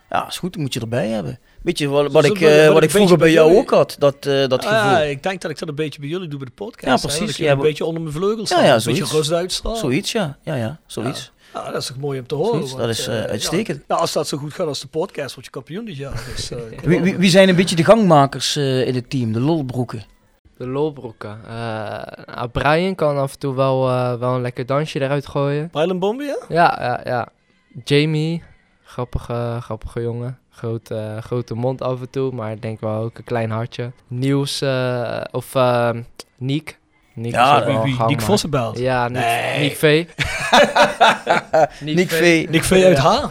Ja, 0.09 0.27
is 0.27 0.37
goed, 0.37 0.53
die 0.53 0.61
moet 0.61 0.73
je 0.73 0.79
erbij 0.79 1.07
hebben. 1.07 1.39
Weet 1.61 1.77
je 1.77 1.87
wat, 1.87 2.11
wat 2.11 2.25
ik, 2.25 2.31
wat- 2.39 2.49
eh, 2.49 2.63
wat 2.65 2.73
wat 2.73 2.83
ik 2.83 2.89
vroeger 2.89 3.17
beetje 3.17 3.17
bij 3.17 3.17
bij 3.17 3.31
jou 3.31 3.47
jullie- 3.47 3.61
ook 3.61 3.69
had, 3.69 3.95
dat, 3.99 4.25
eh, 4.25 4.47
dat 4.47 4.65
Ah, 4.65 4.69
gevoel. 4.83 4.91
ja, 4.91 4.99
ik 4.99 5.23
denk 5.23 5.41
dat 5.41 5.51
ik 5.51 5.59
dat 5.59 5.69
een 5.69 5.75
beetje 5.75 5.99
bij 5.99 6.09
jullie 6.09 6.27
doe 6.27 6.37
bij 6.39 6.47
de 6.47 6.53
podcast. 6.53 6.85
Ja, 6.85 6.93
hè, 6.93 6.99
precies. 6.99 7.19
dat 7.19 7.29
ik 7.29 7.35
Ja, 7.37 7.51
een 7.51 7.57
beetje 7.57 7.85
onder 7.85 8.01
mijn 8.01 8.13
vleugels 8.13 8.49
Ja, 8.49 8.55
ja, 8.63 8.67
een 8.67 8.73
beetje 8.75 8.93
zoiets. 8.93 9.11
rust 9.11 9.31
uitstralen. 9.31 9.79
Zoiets, 9.79 10.11
ja. 10.11 10.37
Ja, 10.43 10.55
ja, 10.55 10.79
zoiets. 10.85 11.31
Ja, 11.53 11.71
dat 11.71 11.81
is 11.81 11.87
toch 11.87 11.97
mooi 11.97 12.19
om 12.19 12.27
te 12.27 12.35
horen. 12.35 12.51
Zoiets, 12.53 12.71
want, 12.71 12.83
dat 12.83 12.89
is, 12.97 13.07
eh, 13.07 13.21
uitstekend. 13.23 13.83
Ja, 13.87 13.95
als 13.95 14.13
dat 14.13 14.27
zo 14.27 14.37
goed 14.37 14.53
gaat 14.53 14.67
als 14.67 14.79
de 14.79 14.87
podcast, 14.87 15.33
word 15.33 15.45
je 15.45 15.51
kampioen 15.51 15.85
dit 15.85 15.95
jaar. 15.97 16.23
Dus, 16.35 16.51
eh, 16.51 16.57
Wie, 16.83 17.01
wie, 17.01 17.17
wie 17.17 17.29
zijn 17.29 17.49
een 17.49 17.55
beetje 17.55 17.75
de 17.75 17.83
gangmakers 17.83 18.55
eh, 18.55 18.87
in 18.87 18.95
het 18.95 19.09
team, 19.09 19.33
de 19.33 19.39
lolbroeken? 19.39 20.03
De 20.57 20.67
lolbroeken. 20.67 21.39
Eh, 21.47 21.53
nou, 22.35 22.47
Brian 22.51 22.95
kan 22.95 23.17
af 23.17 23.33
en 23.33 23.39
toe 23.39 23.55
wel, 23.55 23.89
eh, 23.89 24.13
wel 24.19 24.35
een 24.35 24.41
lekker 24.41 24.65
dansje 24.65 25.01
eruit 25.01 25.27
gooien. 25.27 25.69
Byron 25.71 25.99
Bombi, 25.99 26.23
ja? 26.23 26.37
Ja, 26.49 26.77
ja, 26.81 27.01
ja. 27.03 27.27
Jamie, 27.83 28.43
grappige, 28.83 29.57
grappige 29.61 30.01
jongen. 30.01 30.37
Grote, 30.59 31.17
grote 31.23 31.53
mond 31.53 31.81
af 31.81 31.99
en 32.01 32.09
toe, 32.09 32.31
maar 32.31 32.51
ik 32.51 32.61
denk 32.61 32.79
wel 32.79 33.01
ook 33.03 33.17
een 33.17 33.23
klein 33.23 33.49
hartje. 33.49 33.91
Nieuws, 34.07 34.61
eh, 34.61 35.21
of 35.31 35.55
uh, 35.55 35.89
Niek. 36.37 36.79
Niek 37.13 37.31
Ja, 37.31 37.65
Wie, 37.65 37.79
wie, 37.95 38.03
Nick 38.05 38.21
Vossenbelt. 38.21 38.77
Ja, 38.79 39.07
Nick, 39.07 39.21
Nee. 39.21 39.59
Nick 39.59 39.75
V. 39.75 40.05
Nick 41.81 42.09
V. 42.09 42.45
Nick 42.49 42.63
V 42.63 42.71
uit 42.71 42.97
H. 42.97 43.25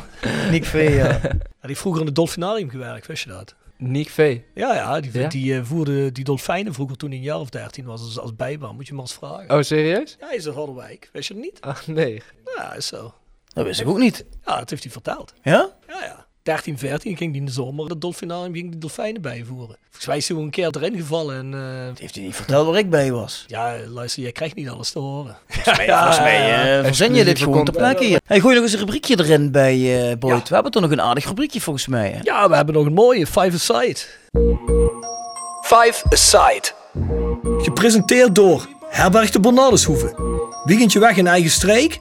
Nick 0.50 0.64
V, 0.64 0.74
ja. 0.96 1.20
Ja, 1.60 1.66
die 1.66 1.76
heeft 1.76 1.80
vroeger 1.80 2.00
in 2.00 2.06
het 2.06 2.16
dolfinarium 2.16 2.70
gewerkt, 2.70 3.06
wist 3.06 3.24
je 3.24 3.30
dat? 3.30 3.54
Nick 3.76 4.08
V. 4.10 4.38
Ja, 4.54 4.74
ja, 4.74 5.00
die, 5.00 5.18
Ja? 5.20 5.28
die 5.28 5.54
eh, 5.54 5.60
voerde 5.64 6.12
die 6.12 6.24
dolfijnen 6.24 6.74
vroeger 6.74 6.96
toen 6.96 7.08
hij 7.08 7.18
een 7.18 7.24
jaar 7.24 7.38
of 7.38 7.48
13 7.50 7.84
was 7.84 8.00
als, 8.02 8.18
als 8.18 8.36
bijbaan. 8.36 8.74
Moet 8.74 8.86
je 8.86 8.92
maar 8.92 9.02
eens 9.02 9.14
vragen. 9.14 9.50
Oh, 9.56 9.62
serieus? 9.62 10.16
Ja, 10.20 10.26
hij 10.26 10.36
is 10.36 10.46
uit 10.46 10.54
Harderwijk. 10.54 11.10
Wist 11.12 11.28
je 11.28 11.34
het 11.34 11.42
niet? 11.42 11.60
Ah, 11.60 11.76
nee. 11.86 12.22
Ja, 12.56 12.74
is 12.74 12.86
zo. 12.86 13.14
Dat 13.52 13.64
wist 13.64 13.80
ik 13.80 13.88
ook 13.88 13.98
niet. 13.98 14.24
Ja, 14.44 14.58
dat 14.58 14.70
heeft 14.70 14.82
hij 14.82 14.92
verteld. 14.92 15.34
Ja? 15.42 15.70
Ja, 15.88 16.04
ja. 16.04 16.26
13, 16.48 16.78
14 16.78 17.16
ging 17.16 17.30
hij 17.30 17.40
in 17.40 17.46
de 17.46 17.52
zomer 17.52 17.86
het 17.88 18.00
dolfinarium 18.00 18.54
ging 18.54 18.70
die 18.70 18.78
dolfijnen 18.78 19.22
bijvoeren. 19.22 19.76
Volgens 19.84 20.06
mij 20.06 20.16
is 20.16 20.28
hij 20.28 20.36
een 20.36 20.50
keer 20.50 20.76
erin 20.76 20.96
gevallen 20.96 21.36
en... 21.36 21.54
eh, 21.54 22.00
heeft 22.00 22.14
hij 22.14 22.24
niet 22.24 22.34
verteld 22.34 22.66
waar 22.66 22.78
ik 22.78 22.90
bij 22.90 23.12
was. 23.12 23.44
ja, 23.46 23.76
luister, 23.86 24.22
jij 24.22 24.32
krijgt 24.32 24.54
niet 24.54 24.68
alles 24.68 24.90
te 24.90 24.98
horen. 24.98 25.36
Ja, 25.86 25.96
volgens 25.98 26.18
mij 26.18 26.76
eh, 26.78 26.84
verzin 26.84 27.14
je 27.14 27.24
dit 27.24 27.38
gewoon 27.38 27.64
ter 27.64 27.64
content. 27.64 27.76
plekke 27.86 28.04
hier. 28.04 28.20
Hey, 28.24 28.40
gooi 28.40 28.54
nog 28.54 28.62
eens 28.64 28.72
een 28.72 28.78
rubriekje 28.78 29.18
erin 29.18 29.50
bij 29.50 30.10
eh 30.10 30.18
Boyd. 30.18 30.48
We 30.48 30.54
hebben 30.54 30.72
toch 30.72 30.82
nog 30.82 30.90
een 30.90 31.00
aardig 31.00 31.24
rubriekje 31.24 31.60
volgens 31.60 31.86
mij. 31.86 32.10
Hè? 32.10 32.18
Ja, 32.22 32.48
we 32.48 32.56
hebben 32.56 32.74
nog 32.74 32.86
een 32.86 32.92
mooie 32.92 33.26
Five 33.26 33.52
Aside. 33.52 33.98
Five 35.62 36.04
Aside. 36.10 36.68
Gepresenteerd 37.58 38.34
door 38.34 38.68
Herberg 38.88 39.30
de 39.30 39.40
Bernardeshoeve. 39.40 40.14
Weekendje 40.64 40.98
weg 40.98 41.16
in 41.16 41.26
eigen 41.26 41.50
streek? 41.50 42.00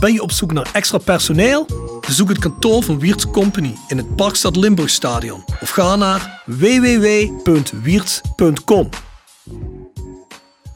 Ben 0.00 0.12
je 0.12 0.22
op 0.22 0.32
zoek 0.32 0.52
naar 0.52 0.70
extra 0.72 0.98
personeel? 0.98 1.66
Bezoek 2.06 2.28
het 2.28 2.38
kantoor 2.38 2.82
van 2.82 2.98
Wiert's 2.98 3.30
Company 3.30 3.74
in 3.88 3.96
het 3.96 4.16
Parkstad 4.16 4.56
Limburgstadion 4.56 5.44
of 5.60 5.70
ga 5.70 5.96
naar 5.96 6.42
www.wierts.com. 6.46 8.88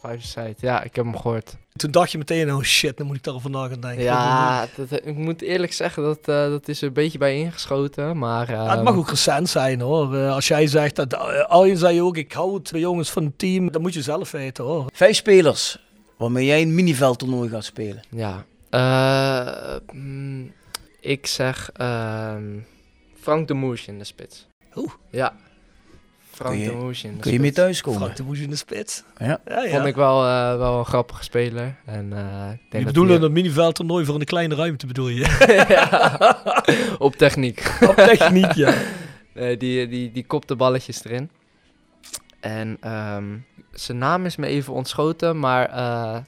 Five. 0.02 0.54
Ja, 0.60 0.82
ik 0.82 0.96
heb 0.96 1.04
hem 1.04 1.16
gehoord. 1.16 1.56
Toen 1.72 1.90
dacht 1.90 2.12
je 2.12 2.18
meteen, 2.18 2.54
oh 2.54 2.62
shit, 2.62 2.96
dan 2.96 3.06
moet 3.06 3.16
ik 3.16 3.22
daarover 3.22 3.50
na 3.50 3.68
gaan 3.68 3.80
denken. 3.80 4.02
Ja, 4.02 4.66
dat, 4.76 4.92
ik 4.92 5.16
moet 5.16 5.42
eerlijk 5.42 5.72
zeggen, 5.72 6.02
dat, 6.02 6.18
eh, 6.18 6.48
dat 6.48 6.68
is 6.68 6.80
er 6.80 6.86
een 6.86 6.92
beetje 6.92 7.18
bij 7.18 7.38
ingeschoten. 7.38 8.18
Maar 8.18 8.50
Ja, 8.50 8.62
het 8.62 8.72
ehm, 8.74 8.82
mag 8.84 8.96
ook 8.96 9.08
recent 9.08 9.48
zijn 9.48 9.80
hoor. 9.80 10.16
Eh, 10.16 10.32
Als 10.34 10.48
jij 10.48 10.66
zegt 10.66 10.96
dat, 10.96 11.12
uh, 11.12 11.18
Arjen 11.44 11.78
zei 11.78 12.02
ook, 12.02 12.16
ik 12.16 12.32
hou 12.32 12.54
het 12.54 12.68
bij 12.72 12.80
jongens 12.80 13.10
van 13.10 13.24
het 13.24 13.38
team, 13.38 13.72
dan 13.72 13.82
moet 13.82 13.94
je 13.94 14.02
zelf 14.02 14.30
weten 14.30 14.64
hoor. 14.64 14.84
Vijf 14.92 15.16
spelers 15.16 15.78
waarmee 16.16 16.46
jij 16.46 16.62
een 16.62 16.74
miniveldtoernooi 16.74 17.48
gaat 17.48 17.64
spelen. 17.64 18.00
Ja. 18.10 18.44
Eh, 18.70 19.74
mm, 19.92 20.52
ik 21.00 21.26
zeg 21.26 21.70
ehm, 21.72 22.58
Frank 23.20 23.48
de 23.48 23.54
Moes 23.54 23.86
in 23.86 23.98
de 23.98 24.04
spits. 24.04 24.46
Oeh. 24.74 24.92
Ja. 25.10 25.32
Frank 26.30 26.50
Kun 26.54 26.62
je- 26.64 26.70
de 26.70 26.76
Moes 26.76 27.04
in 27.04 27.14
de 27.14 27.20
Kun 27.20 27.32
je 27.32 27.40
mee 27.40 27.52
thuiskomen? 27.52 28.00
Frank 28.00 28.16
de 28.16 28.22
Woes 28.22 28.38
in 28.38 28.50
de 28.50 28.56
spits. 28.56 29.02
Ja. 29.18 29.40
Ja, 29.46 29.62
ja. 29.62 29.70
Vond 29.70 29.84
ik 29.86 29.94
wel, 29.94 30.24
eh, 30.26 30.56
wel 30.56 30.78
een 30.78 30.84
grappige 30.84 31.22
speler. 31.24 31.76
En, 31.86 32.12
eh, 32.12 32.50
ik 32.52 32.70
denk 32.70 32.94
Je 32.94 33.06
hij- 33.06 33.18
dat 33.18 33.30
miniveld 33.30 33.74
toernooi 33.74 34.04
voor 34.04 34.14
een 34.14 34.24
kleine 34.24 34.54
ruimte 34.54 34.86
bedoel 34.86 35.08
je? 35.08 35.36
Ja. 35.68 36.38
Op 36.98 37.16
techniek. 37.16 37.76
Op 37.88 37.94
techniek, 37.94 38.52
ja. 38.52 38.74
Nee, 39.34 39.56
die, 39.56 39.88
die, 39.88 40.12
die 40.12 40.26
kopte 40.26 40.56
balletjes 40.56 41.04
erin. 41.04 41.30
En 42.40 42.76
ehm, 42.80 43.36
zijn 43.72 43.98
naam 43.98 44.24
is 44.24 44.36
me 44.36 44.46
even 44.46 44.72
ontschoten, 44.72 45.38
maar 45.38 45.68
eh, 45.70 46.18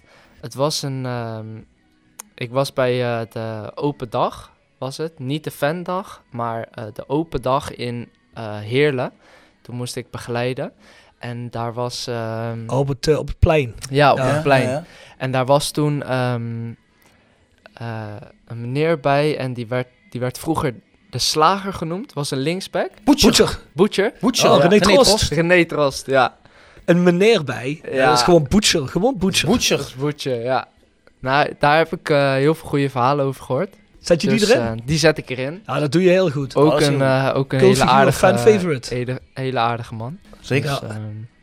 het 0.40 0.54
was 0.54 0.82
een... 0.82 1.06
ehm, 1.06 1.46
ik 2.40 2.50
was 2.50 2.72
bij 2.72 3.02
eh, 3.04 3.20
de 3.32 3.72
open 3.74 4.10
dag, 4.10 4.52
was 4.78 4.96
het. 4.96 5.18
Niet 5.18 5.44
de 5.44 5.50
fandag, 5.50 6.22
maar 6.30 6.68
eh, 6.72 6.84
de 6.94 7.08
open 7.08 7.42
dag 7.42 7.74
in 7.74 8.08
eh 8.34 8.58
Heerlen. 8.58 9.12
Toen 9.62 9.76
moest 9.76 9.96
ik 9.96 10.10
begeleiden. 10.10 10.72
En 11.18 11.50
daar 11.50 11.72
was... 11.72 12.06
ehm, 12.06 12.58
Op 12.66 12.88
het, 12.88 13.16
op 13.16 13.28
het 13.28 13.38
plein. 13.38 13.74
ja, 13.90 14.12
op 14.12 14.18
Ja, 14.18 14.24
het 14.24 14.42
plein. 14.42 14.62
Ja, 14.62 14.70
ja. 14.70 14.84
En 15.18 15.30
daar 15.30 15.46
was 15.46 15.70
toen 15.70 16.02
ehm, 16.02 16.72
eh, 17.74 18.16
een 18.46 18.60
meneer 18.60 19.00
bij 19.00 19.36
en 19.38 19.52
die 19.54 19.66
werd, 19.66 19.88
die 20.10 20.20
werd 20.20 20.38
vroeger 20.38 20.74
de 21.10 21.18
slager 21.18 21.72
genoemd. 21.72 22.12
Was 22.12 22.30
een 22.30 22.38
linksback. 22.38 22.90
Butcher. 23.04 23.58
Butcher. 23.72 24.12
Butcher. 24.20 24.50
Oh, 24.50 24.56
ja. 24.56 24.62
René 24.62 24.68
René 24.78 24.80
Trost. 24.94 25.08
Trost. 25.10 25.32
René 25.32 25.64
Trost, 25.64 26.06
ja. 26.06 26.36
Een 26.84 27.02
meneer 27.02 27.44
bij. 27.44 27.80
Ja. 27.92 28.06
Dat 28.06 28.16
is 28.18 28.22
gewoon 28.24 28.46
Butcher. 28.48 28.88
Gewoon 28.88 29.18
Butcher. 29.18 29.48
Butcher. 29.48 29.76
Dat 29.76 29.86
is 29.86 29.94
Butcher, 29.94 30.42
ja. 30.42 30.68
Nou, 31.20 31.50
daar 31.58 31.76
heb 31.76 31.92
ik 31.92 32.10
eh, 32.10 32.32
heel 32.32 32.54
veel 32.54 32.68
goede 32.68 32.90
verhalen 32.90 33.24
over 33.24 33.42
gehoord. 33.44 33.74
Zet 33.98 34.22
je 34.22 34.28
die 34.28 34.38
Dus, 34.38 34.48
erin? 34.48 34.62
eh, 34.66 34.72
die 34.84 34.98
zet 34.98 35.18
ik 35.18 35.30
erin. 35.30 35.62
ja, 35.66 35.78
dat 35.78 35.92
doe 35.92 36.02
je 36.02 36.08
heel 36.10 36.30
goed. 36.30 36.54
Ook 36.56 36.80
een, 36.80 37.02
eh, 37.02 37.30
ook 37.34 37.52
een 37.52 37.58
hele 37.58 37.84
aardige... 37.84 38.18
fan 38.18 38.38
favorite. 38.38 38.94
Hele, 38.94 39.20
hele 39.34 39.58
aardige 39.58 39.94
man. 39.94 40.18
Zeker. 40.40 40.70
Dus, 40.80 40.90
ehm, 40.90 41.00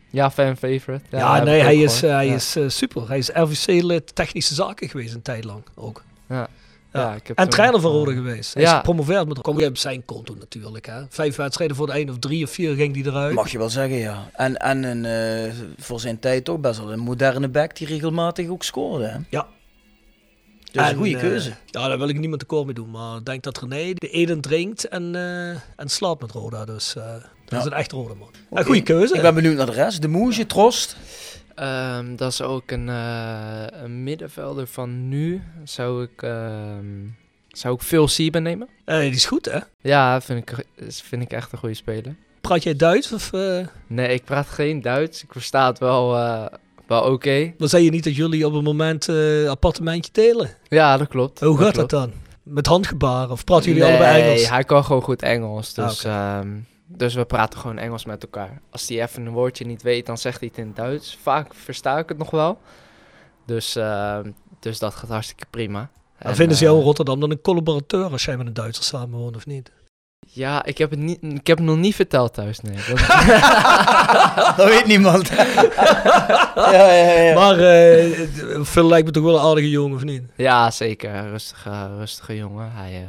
ja, 0.10 0.32
fan 0.32 0.58
favorite. 0.58 1.02
Ja, 1.10 1.44
nee, 1.44 1.62
hij 1.62 1.76
is, 1.78 2.00
gehoord. 2.00 2.16
hij 2.18 2.28
Ja. 2.28 2.34
is 2.36 2.58
super. 2.68 3.08
Hij 3.08 3.18
is 3.18 3.30
RVC-lid 3.34 4.16
technische 4.16 4.54
zaken 4.54 4.90
geweest 4.90 5.14
een 5.14 5.22
tijd 5.22 5.44
lang 5.44 5.64
ook. 5.76 6.04
Ja. 6.30 6.48
Ja. 6.94 7.14
Ik 7.16 7.28
heb 7.28 7.38
En 7.38 7.50
trainer 7.50 7.82
van 7.82 7.92
Rode 7.92 8.14
geweest. 8.14 8.54
Hij 8.54 8.64
ja. 8.64 8.70
is 8.72 8.76
gepromoveerd 8.76 9.28
met 9.28 9.42
kom 9.42 9.60
je 9.60 9.68
op 9.68 9.78
zijn 9.78 10.06
konto 10.06 10.36
natuurlijk. 10.40 10.86
Hè. 10.86 11.02
Vijf 11.10 11.36
wedstrijden 11.36 11.76
voor 11.76 11.86
de 11.86 11.92
eind 11.92 12.10
of 12.10 12.20
drie 12.20 12.44
of 12.44 12.52
vier 12.52 12.76
ging 12.76 12.94
die 12.94 13.06
eruit. 13.06 13.34
Mag 13.34 13.50
je 13.52 13.58
wel 13.58 13.70
zeggen, 13.70 13.98
ja. 13.98 14.30
En, 14.34 14.58
en 14.58 14.84
een, 14.84 15.06
eh, 15.06 15.52
voor 15.78 16.00
zijn 16.00 16.20
tijd 16.20 16.50
ook 16.50 16.62
best 16.62 16.80
wel 16.80 16.92
een 16.92 17.00
moderne 17.00 17.48
back 17.48 17.76
die 17.76 17.88
regelmatig 17.88 18.48
ook 18.48 18.64
scoorde. 18.64 19.06
Hè? 19.06 19.18
Ja. 19.30 19.48
Dus 20.78 20.86
En, 20.86 20.92
een 20.92 20.98
goede 20.98 21.16
eh, 21.16 21.20
keuze. 21.22 21.54
ja, 21.66 21.88
daar 21.88 21.98
wil 21.98 22.10
ik 22.10 22.20
niemand 22.20 22.40
tekort 22.40 22.66
mee 22.66 22.74
doen. 22.74 22.92
Maar 22.92 23.18
ik 23.18 23.26
denk 23.26 23.44
dat 23.44 23.60
René 23.60 23.94
de 23.94 24.10
eden 24.10 24.42
drinkt 24.42 24.88
en, 24.88 25.16
eh, 25.16 25.50
en 25.76 25.90
slaapt 25.90 26.22
met 26.22 26.32
Roda. 26.32 26.66
Dus 26.66 26.96
eh, 26.96 27.04
dat 27.14 27.22
Ja. 27.48 27.58
is 27.60 27.66
een 27.66 27.74
echt 27.74 27.92
Roda 27.92 28.14
man. 28.14 28.30
Een 28.52 28.66
goede 28.66 28.82
keuze. 28.84 29.16
Ik 29.16 29.22
ben 29.22 29.34
benieuwd 29.36 29.56
naar 29.58 29.66
de 29.66 29.72
rest. 29.72 30.02
De 30.02 30.08
Moesje, 30.08 30.46
Trost. 30.46 30.98
Ehm, 31.56 32.16
dat 32.16 32.32
is 32.32 32.42
ook 32.42 32.72
een, 32.72 32.90
eh, 32.90 33.64
een 33.84 34.04
middenvelder 34.04 34.68
van 34.68 35.10
nu. 35.10 35.42
Zou 35.64 36.04
ik, 36.04 36.22
ehm, 36.22 36.86
zou 37.48 37.76
ik 37.76 37.82
Phil 37.82 38.08
Sieben 38.08 38.44
nemen? 38.44 38.68
Eh, 38.86 39.00
die 39.00 39.10
is 39.12 39.26
goed 39.26 39.46
hè. 39.46 39.60
Ja, 39.82 40.22
vind 40.22 40.50
ik, 40.52 40.66
vind 40.90 41.22
ik 41.22 41.32
echt 41.32 41.52
een 41.52 41.58
goede 41.58 41.76
speler. 41.76 42.16
Praat 42.42 42.64
jij 42.64 42.76
Duits 42.76 43.12
of 43.14 43.32
uh, 43.34 43.68
Nee, 43.88 44.14
ik 44.14 44.24
praat 44.24 44.48
geen 44.48 44.82
Duits. 44.82 45.24
Ik 45.24 45.32
versta 45.32 45.68
het 45.68 45.80
wel, 45.80 46.16
eh, 46.18 46.46
wel 46.88 47.02
oké. 47.02 47.54
dan 47.58 47.70
zei 47.70 47.84
je 47.84 47.90
niet 47.92 48.04
dat 48.04 48.16
jullie 48.16 48.46
op 48.46 48.54
een 48.54 48.64
moment 48.64 49.10
eh 49.10 49.50
appartementje 49.50 50.12
delen? 50.12 50.50
Ja, 50.68 50.98
dat 50.98 51.08
klopt. 51.08 51.40
Hoe 51.40 51.58
gaat 51.58 51.74
klopt. 51.74 51.90
dat 51.90 52.00
dan? 52.00 52.12
Met 52.44 52.66
handgebaren 52.66 53.32
of 53.32 53.44
praten 53.44 53.66
jullie 53.66 53.82
nee, 53.84 53.92
allebei 53.92 54.22
Engels? 54.22 54.50
hij 54.50 54.64
kan 54.64 54.84
gewoon 54.86 55.02
goed 55.02 55.22
Engels. 55.22 55.78
Ah, 55.78 55.88
Dus, 55.88 56.04
ehm, 56.04 56.48
dus 56.86 57.14
we 57.14 57.26
praten 57.26 57.60
gewoon 57.60 57.78
Engels 57.78 58.06
met 58.06 58.24
elkaar. 58.24 58.62
Als 58.72 58.88
hij 58.88 59.02
even 59.02 59.26
een 59.26 59.32
woordje 59.34 59.66
niet 59.66 59.82
weet, 59.82 60.06
dan 60.06 60.18
zegt 60.18 60.40
hij 60.40 60.50
het 60.56 60.66
in 60.66 60.72
Duits. 60.76 61.18
Vaak 61.22 61.54
versta 61.54 61.98
ik 61.98 62.10
het 62.10 62.18
nog 62.18 62.30
wel. 62.32 62.58
Dus, 63.46 63.76
ehm, 63.76 64.32
dus 64.60 64.80
dat 64.80 64.96
gaat 64.96 65.10
hartstikke 65.10 65.46
prima. 65.50 65.90
Dan 66.20 66.30
En, 66.30 66.36
vinden 66.36 66.58
ze 66.58 66.64
jou 66.64 66.74
in 66.76 66.80
eh, 66.82 66.86
Rotterdam 66.88 67.20
dan 67.20 67.32
een 67.32 67.42
collaborateur 67.42 68.12
als 68.12 68.26
jij 68.26 68.38
met 68.38 68.48
een 68.48 68.54
Duitser 68.54 68.84
samenwoont 68.84 69.36
of 69.36 69.46
niet? 69.46 69.72
Ja, 70.30 70.66
ik 70.66 70.78
heb, 70.78 70.90
het 70.90 71.00
niet, 71.00 71.18
ik 71.22 71.48
heb 71.48 71.58
het 71.58 71.66
nog 71.68 71.78
niet 71.78 71.96
verteld 71.96 72.34
thuis, 72.34 72.60
nee. 72.60 72.76
Dat- 72.76 72.98
Dat 74.58 74.68
weet 74.68 74.86
niemand. 74.86 75.28
ja, 76.56 76.92
ja, 76.92 77.12
ja. 77.22 77.34
Maar 77.34 77.60
eh 77.60 78.22
Phil 78.64 78.88
lijkt 78.88 79.06
me 79.06 79.12
toch 79.14 79.24
wel 79.24 79.36
een 79.40 79.46
aardige 79.50 79.70
jongen 79.70 79.96
of 79.96 80.04
niet? 80.04 80.24
ja, 80.36 80.72
zeker. 80.72 81.30
Rustige, 81.30 81.88
rustige 81.98 82.36
jongen. 82.36 82.72
Hij, 82.72 82.94
eh, 82.94 83.08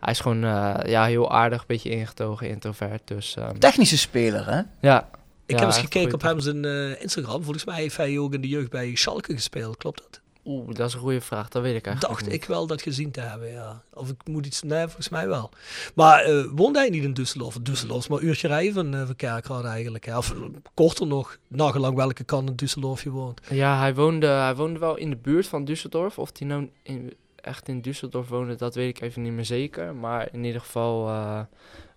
hij 0.00 0.12
is 0.12 0.20
gewoon 0.20 0.44
eh, 0.44 0.74
ja, 0.86 1.04
heel 1.04 1.30
aardig, 1.32 1.66
beetje 1.66 1.90
ingetogen, 1.90 2.48
introvert. 2.48 3.02
Dus 3.04 3.36
ehm, 3.36 3.58
Technische 3.58 3.98
speler, 3.98 4.46
hè? 4.46 4.60
ja. 4.80 5.08
Ik 5.46 5.54
Ja, 5.54 5.58
heb 5.58 5.66
eens 5.66 5.78
gekeken 5.78 6.14
op 6.14 6.22
hem 6.22 6.40
zijn 6.40 6.64
eh, 6.64 7.02
Instagram. 7.02 7.42
Volgens 7.42 7.64
mij 7.64 7.80
heeft 7.80 7.96
hij 7.96 8.18
ook 8.18 8.34
in 8.34 8.40
de 8.40 8.48
jeugd 8.48 8.70
bij 8.70 8.94
Schalke 8.94 9.32
gespeeld. 9.34 9.76
Klopt 9.76 10.02
dat? 10.10 10.20
Oeh, 10.46 10.74
dat 10.74 10.88
is 10.88 10.94
een 10.94 11.00
goede 11.00 11.20
vraag. 11.20 11.48
Dat 11.48 11.62
weet 11.62 11.76
ik 11.76 11.86
eigenlijk 11.86 12.14
Dacht 12.14 12.30
niet. 12.30 12.42
ik 12.42 12.48
wel 12.48 12.66
dat 12.66 12.82
gezien 12.82 13.10
te 13.10 13.20
hebben, 13.20 13.50
ja. 13.52 13.82
Of 13.92 14.08
ik 14.08 14.16
moet 14.24 14.46
iets... 14.46 14.62
Nee, 14.62 14.84
volgens 14.84 15.08
mij 15.08 15.28
wel. 15.28 15.50
Maar 15.94 16.22
eh 16.24 16.44
woonde 16.54 16.78
hij 16.78 16.88
niet 16.88 17.04
in 17.04 17.14
Düsseldorf? 17.20 17.56
Düsseldorf 17.70 18.08
maar 18.08 18.18
een 18.18 18.26
uurtje 18.26 18.48
rijden 18.48 18.72
van, 18.74 18.94
uh, 18.94 19.06
van 19.06 19.16
Kerkrade 19.16 19.68
eigenlijk. 19.68 20.04
hè. 20.06 20.16
Of 20.16 20.30
eh, 20.30 20.40
korter 20.74 21.06
nog, 21.06 21.38
nagelang 21.48 21.96
welke 21.96 22.24
kant 22.24 22.48
in 22.48 22.68
Düsseldorf 22.68 23.02
je 23.02 23.10
woont. 23.10 23.40
Ja, 23.50 23.78
hij 23.78 23.94
woonde, 23.94 24.26
hij 24.26 24.54
woonde 24.54 24.78
wel 24.78 24.96
in 24.96 25.10
de 25.10 25.16
buurt 25.16 25.46
van 25.46 25.68
Düsseldorf. 25.70 26.14
Of 26.14 26.30
hij 26.38 26.46
nou 26.46 26.70
in, 26.82 27.12
echt 27.36 27.68
in 27.68 27.80
Düsseldorf 27.88 28.28
woonde, 28.28 28.54
dat 28.54 28.74
weet 28.74 28.96
ik 28.96 29.02
even 29.02 29.22
niet 29.22 29.32
meer 29.32 29.44
zeker. 29.44 29.94
Maar 29.94 30.28
in 30.32 30.44
ieder 30.44 30.60
geval, 30.60 31.08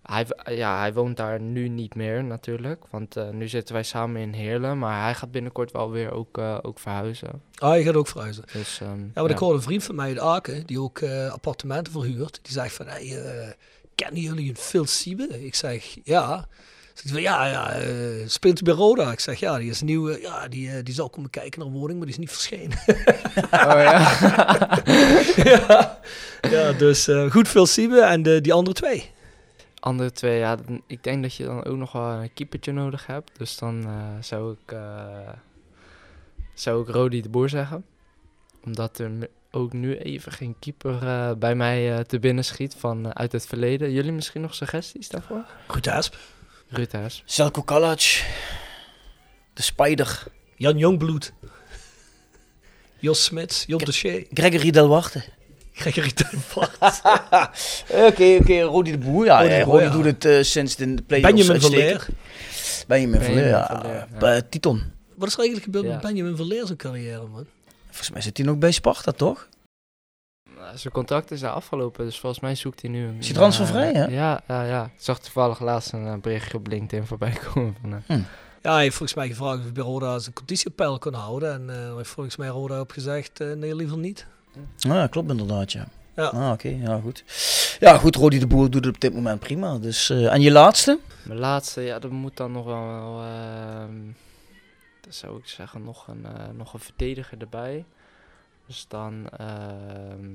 hij, 0.08 0.56
ja, 0.56 0.80
hij 0.80 0.94
woont 0.94 1.18
daar 1.18 1.40
nu 1.42 1.68
niet 1.68 1.96
meer 1.96 2.24
natuurlijk. 2.24 2.84
Want 2.90 3.16
eh, 3.16 3.30
nu 3.30 3.48
zitten 3.48 3.74
wij 3.74 3.84
samen 3.84 4.22
in 4.22 4.34
Heerlen. 4.34 4.78
Maar 4.80 5.04
hij 5.04 5.14
gaat 5.14 5.32
binnenkort 5.32 5.72
wel 5.72 5.92
weer 5.92 6.12
ook, 6.12 6.38
eh, 6.38 6.58
ook 6.62 6.80
verhuizen. 6.80 7.42
Ah, 7.56 7.78
je 7.78 7.84
gaat 7.84 7.96
ook 7.96 8.08
verhuizen. 8.08 8.44
Dus, 8.54 8.80
ehm, 8.82 9.00
Ja, 9.00 9.06
want 9.14 9.30
ik 9.30 9.38
hoorde 9.38 9.56
een 9.58 9.64
vriend 9.64 9.84
van 9.84 9.96
mij 9.96 10.10
in 10.10 10.22
Aken, 10.22 10.66
die 10.66 10.80
ook 10.82 11.00
eh, 11.00 11.32
appartementen 11.32 11.94
verhuurt. 11.94 12.40
Die 12.42 12.54
zegt 12.54 12.74
van, 12.74 12.88
hey, 12.88 13.24
eh, 13.24 13.48
kennen 13.96 14.22
jullie 14.22 14.50
een 14.50 14.58
Phil 14.58 14.86
Siebe? 14.86 15.46
Ik 15.46 15.56
zeg, 15.56 15.98
ja. 16.04 16.48
Zegt 16.94 17.04
hij 17.04 17.12
van, 17.12 17.22
ja, 17.22 17.46
ja 17.46 17.72
eh, 17.72 17.88
speelt 18.28 18.60
hij 18.60 18.74
bij 18.76 18.84
Roda? 18.84 19.12
Ik 19.12 19.20
zeg, 19.20 19.40
ja, 19.40 19.58
die 19.58 19.70
is 19.70 19.82
nieuw. 19.82 20.10
eh, 20.10 20.22
ja, 20.22 20.48
die, 20.48 20.70
eh, 20.72 20.84
die 20.84 20.94
zal 20.94 21.10
komen 21.10 21.30
kijken 21.30 21.60
naar 21.60 21.68
een 21.70 21.74
woning, 21.76 21.98
maar 21.98 22.08
die 22.08 22.16
is 22.16 22.22
niet 22.22 22.32
verschenen. 22.32 22.78
Oh 23.52 23.82
ja. 23.84 24.18
ja. 25.52 26.00
ja, 26.50 26.72
dus 26.74 27.08
eh, 27.08 27.32
goed 27.32 27.48
Phil 27.48 27.66
Siebe 27.66 28.00
en 28.02 28.24
de, 28.24 28.42
die 28.42 28.54
andere 28.54 28.76
twee. 28.76 29.12
Andere 29.80 30.12
twee, 30.12 30.38
ja, 30.40 30.56
dan- 30.56 30.82
ik 30.88 31.04
denk 31.04 31.22
dat 31.22 31.36
je 31.36 31.44
dan 31.46 31.64
ook 31.66 31.78
nog 31.78 31.92
wel 31.92 32.10
een 32.12 32.34
keepertje 32.34 32.72
nodig 32.72 33.06
hebt. 33.06 33.32
Dus 33.38 33.58
dan 33.58 33.86
eh, 33.86 34.22
zou 34.22 34.52
ik, 34.64 34.72
eh 34.72 35.30
zou 36.54 36.82
ik 36.82 36.88
Rodi 36.96 37.22
de 37.22 37.30
Boer 37.30 37.50
zeggen. 37.50 37.86
Omdat 38.64 39.00
er 39.00 39.12
ook 39.52 39.74
nu 39.74 39.98
even 39.98 40.32
geen 40.32 40.56
keeper 40.60 41.08
eh, 41.08 41.32
bij 41.34 41.56
mij 41.56 41.94
eh, 41.94 42.00
te 42.00 42.20
binnen 42.20 42.46
schiet 42.46 42.76
van 42.76 43.16
uit 43.16 43.32
het 43.32 43.46
verleden. 43.48 43.92
Jullie 43.92 44.12
misschien 44.12 44.42
nog 44.42 44.56
suggesties 44.56 45.08
daarvoor? 45.10 45.46
Goed 45.68 45.88
Asp. 45.88 46.16
Ruud 46.68 46.92
Haas. 46.92 47.24
Zelko 47.26 47.62
Kalac. 47.62 48.00
De 49.54 49.62
Spider. 49.62 50.24
Jan 50.56 50.78
Jongbloed. 50.78 51.34
Jos 53.00 53.24
Smits, 53.24 53.64
Job 53.68 53.86
de 53.86 53.92
Shea, 53.92 54.24
Gregory 54.34 54.70
Del. 54.72 55.02
Gregory 55.78 56.12
Tuinvaart, 56.12 56.78
Oké, 58.10 58.38
oké, 58.42 58.62
Rodi 58.62 58.92
de 58.92 58.98
Boer. 58.98 59.26
Ja, 59.26 59.38
Rodi 59.38 59.50
de 59.50 59.56
ja, 59.56 59.64
Boer, 59.66 59.74
Rodi 59.74 59.86
ja. 59.86 59.92
doet 59.92 60.06
het 60.06 60.26
eh, 60.26 60.42
sinds 60.44 60.76
de 60.76 60.86
play-offs 61.08 61.32
Benjamin. 61.36 61.62
Verleer. 61.62 62.08
Benjamin 62.88 63.22
Verleer, 63.22 63.48
ja. 63.48 63.66
Verleer, 63.66 64.08
ja. 64.20 64.36
Eh, 64.36 64.42
Titon. 64.50 64.84
Wat 65.16 65.28
is 65.28 65.34
er 65.34 65.40
eigenlijk 65.40 65.64
gebeurd 65.64 65.86
Ja. 65.86 65.92
met 65.92 66.02
Benjamin 66.02 66.36
Verleer 66.36 66.66
zijn 66.66 66.78
carrière, 66.78 67.28
man? 67.28 67.46
Volgens 67.86 68.10
mij 68.12 68.22
zit 68.22 68.38
hij 68.38 68.46
nog 68.46 68.58
bij 68.58 68.72
Sparta, 68.72 69.12
toch? 69.12 69.48
Nou, 70.56 70.78
zijn 70.78 70.94
contract 70.94 71.32
is 71.32 71.40
daar 71.40 71.52
afgelopen, 71.52 72.06
dus 72.06 72.20
volgens 72.20 72.42
mij 72.42 72.56
zoekt 72.56 72.82
hij 72.82 72.90
nu... 72.90 73.08
een, 73.08 73.18
Is 73.20 73.26
hij 73.26 73.36
transfervrij, 73.36 73.92
eh, 73.94 73.96
hè? 73.96 74.06
Ja, 74.06 74.42
ja, 74.48 74.64
ja. 74.64 74.84
Ik 74.84 74.92
zag 75.04 75.20
toevallig 75.20 75.60
laatst 75.60 75.94
een 75.94 76.08
eh, 76.08 76.16
berichtje 76.22 76.58
op 76.58 76.68
LinkedIn 76.68 77.06
voorbij 77.08 77.38
komen. 77.54 77.76
Van, 77.82 78.04
eh, 78.08 78.18
Ja, 78.62 78.74
hij 78.74 78.82
heeft 78.82 78.96
volgens 78.96 79.18
mij 79.18 79.28
gevraagd 79.28 79.58
of 79.58 79.64
hij 79.64 79.72
bij 79.72 79.84
Roda 79.84 80.20
zijn 80.20 80.34
conditie 80.36 80.68
op 80.68 80.76
peil 80.76 80.98
kon 80.98 81.14
houden. 81.14 81.54
En 81.54 81.70
eh 81.90 81.96
heeft 81.96 82.10
volgens 82.10 82.36
mij 82.36 82.48
Roda 82.48 82.80
op 82.80 82.92
gezegd, 82.92 83.40
eh, 83.40 83.52
nee, 83.52 83.76
liever 83.76 83.98
niet. 83.98 84.26
Ja, 84.78 85.08
klopt 85.08 85.30
inderdaad, 85.30 85.72
ja. 85.72 85.88
Ja. 86.16 86.28
Ah, 86.28 86.52
oké, 86.52 86.68
ja, 86.68 87.00
goed. 87.00 87.24
Ja, 87.80 87.98
goed, 87.98 88.16
Rodi 88.16 88.40
de 88.40 88.48
Boer 88.48 88.70
doet 88.70 88.86
het 88.86 88.96
op 88.96 89.02
dit 89.02 89.14
moment 89.14 89.40
prima. 89.40 89.78
Dus, 89.78 90.10
eh, 90.10 90.34
en 90.34 90.42
je 90.42 90.52
laatste? 90.52 91.00
Mijn 91.24 91.40
laatste, 91.40 91.82
ja, 91.82 92.00
dat 92.00 92.12
moet 92.12 92.38
dan 92.38 92.52
nog 92.52 92.66
wel... 92.66 92.86
wel 92.88 93.22
ehm, 93.24 93.96
dat 95.02 95.16
zou 95.16 95.38
ik 95.38 95.48
zeggen, 95.48 95.84
nog 95.84 96.08
een, 96.08 96.26
eh, 96.26 96.50
nog 96.56 96.74
een 96.74 96.80
verdediger 96.80 97.38
erbij. 97.42 97.86
Dus 98.68 98.86
dan... 98.88 99.30
ehm, 99.38 100.30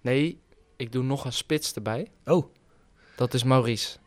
nee, 0.00 0.38
ik 0.76 0.92
doe 0.92 1.02
nog 1.02 1.24
een 1.24 1.32
spits 1.32 1.74
erbij. 1.74 2.10
Oh, 2.24 2.46
Dat 3.16 3.34
is 3.34 3.42
Maurice. 3.42 3.98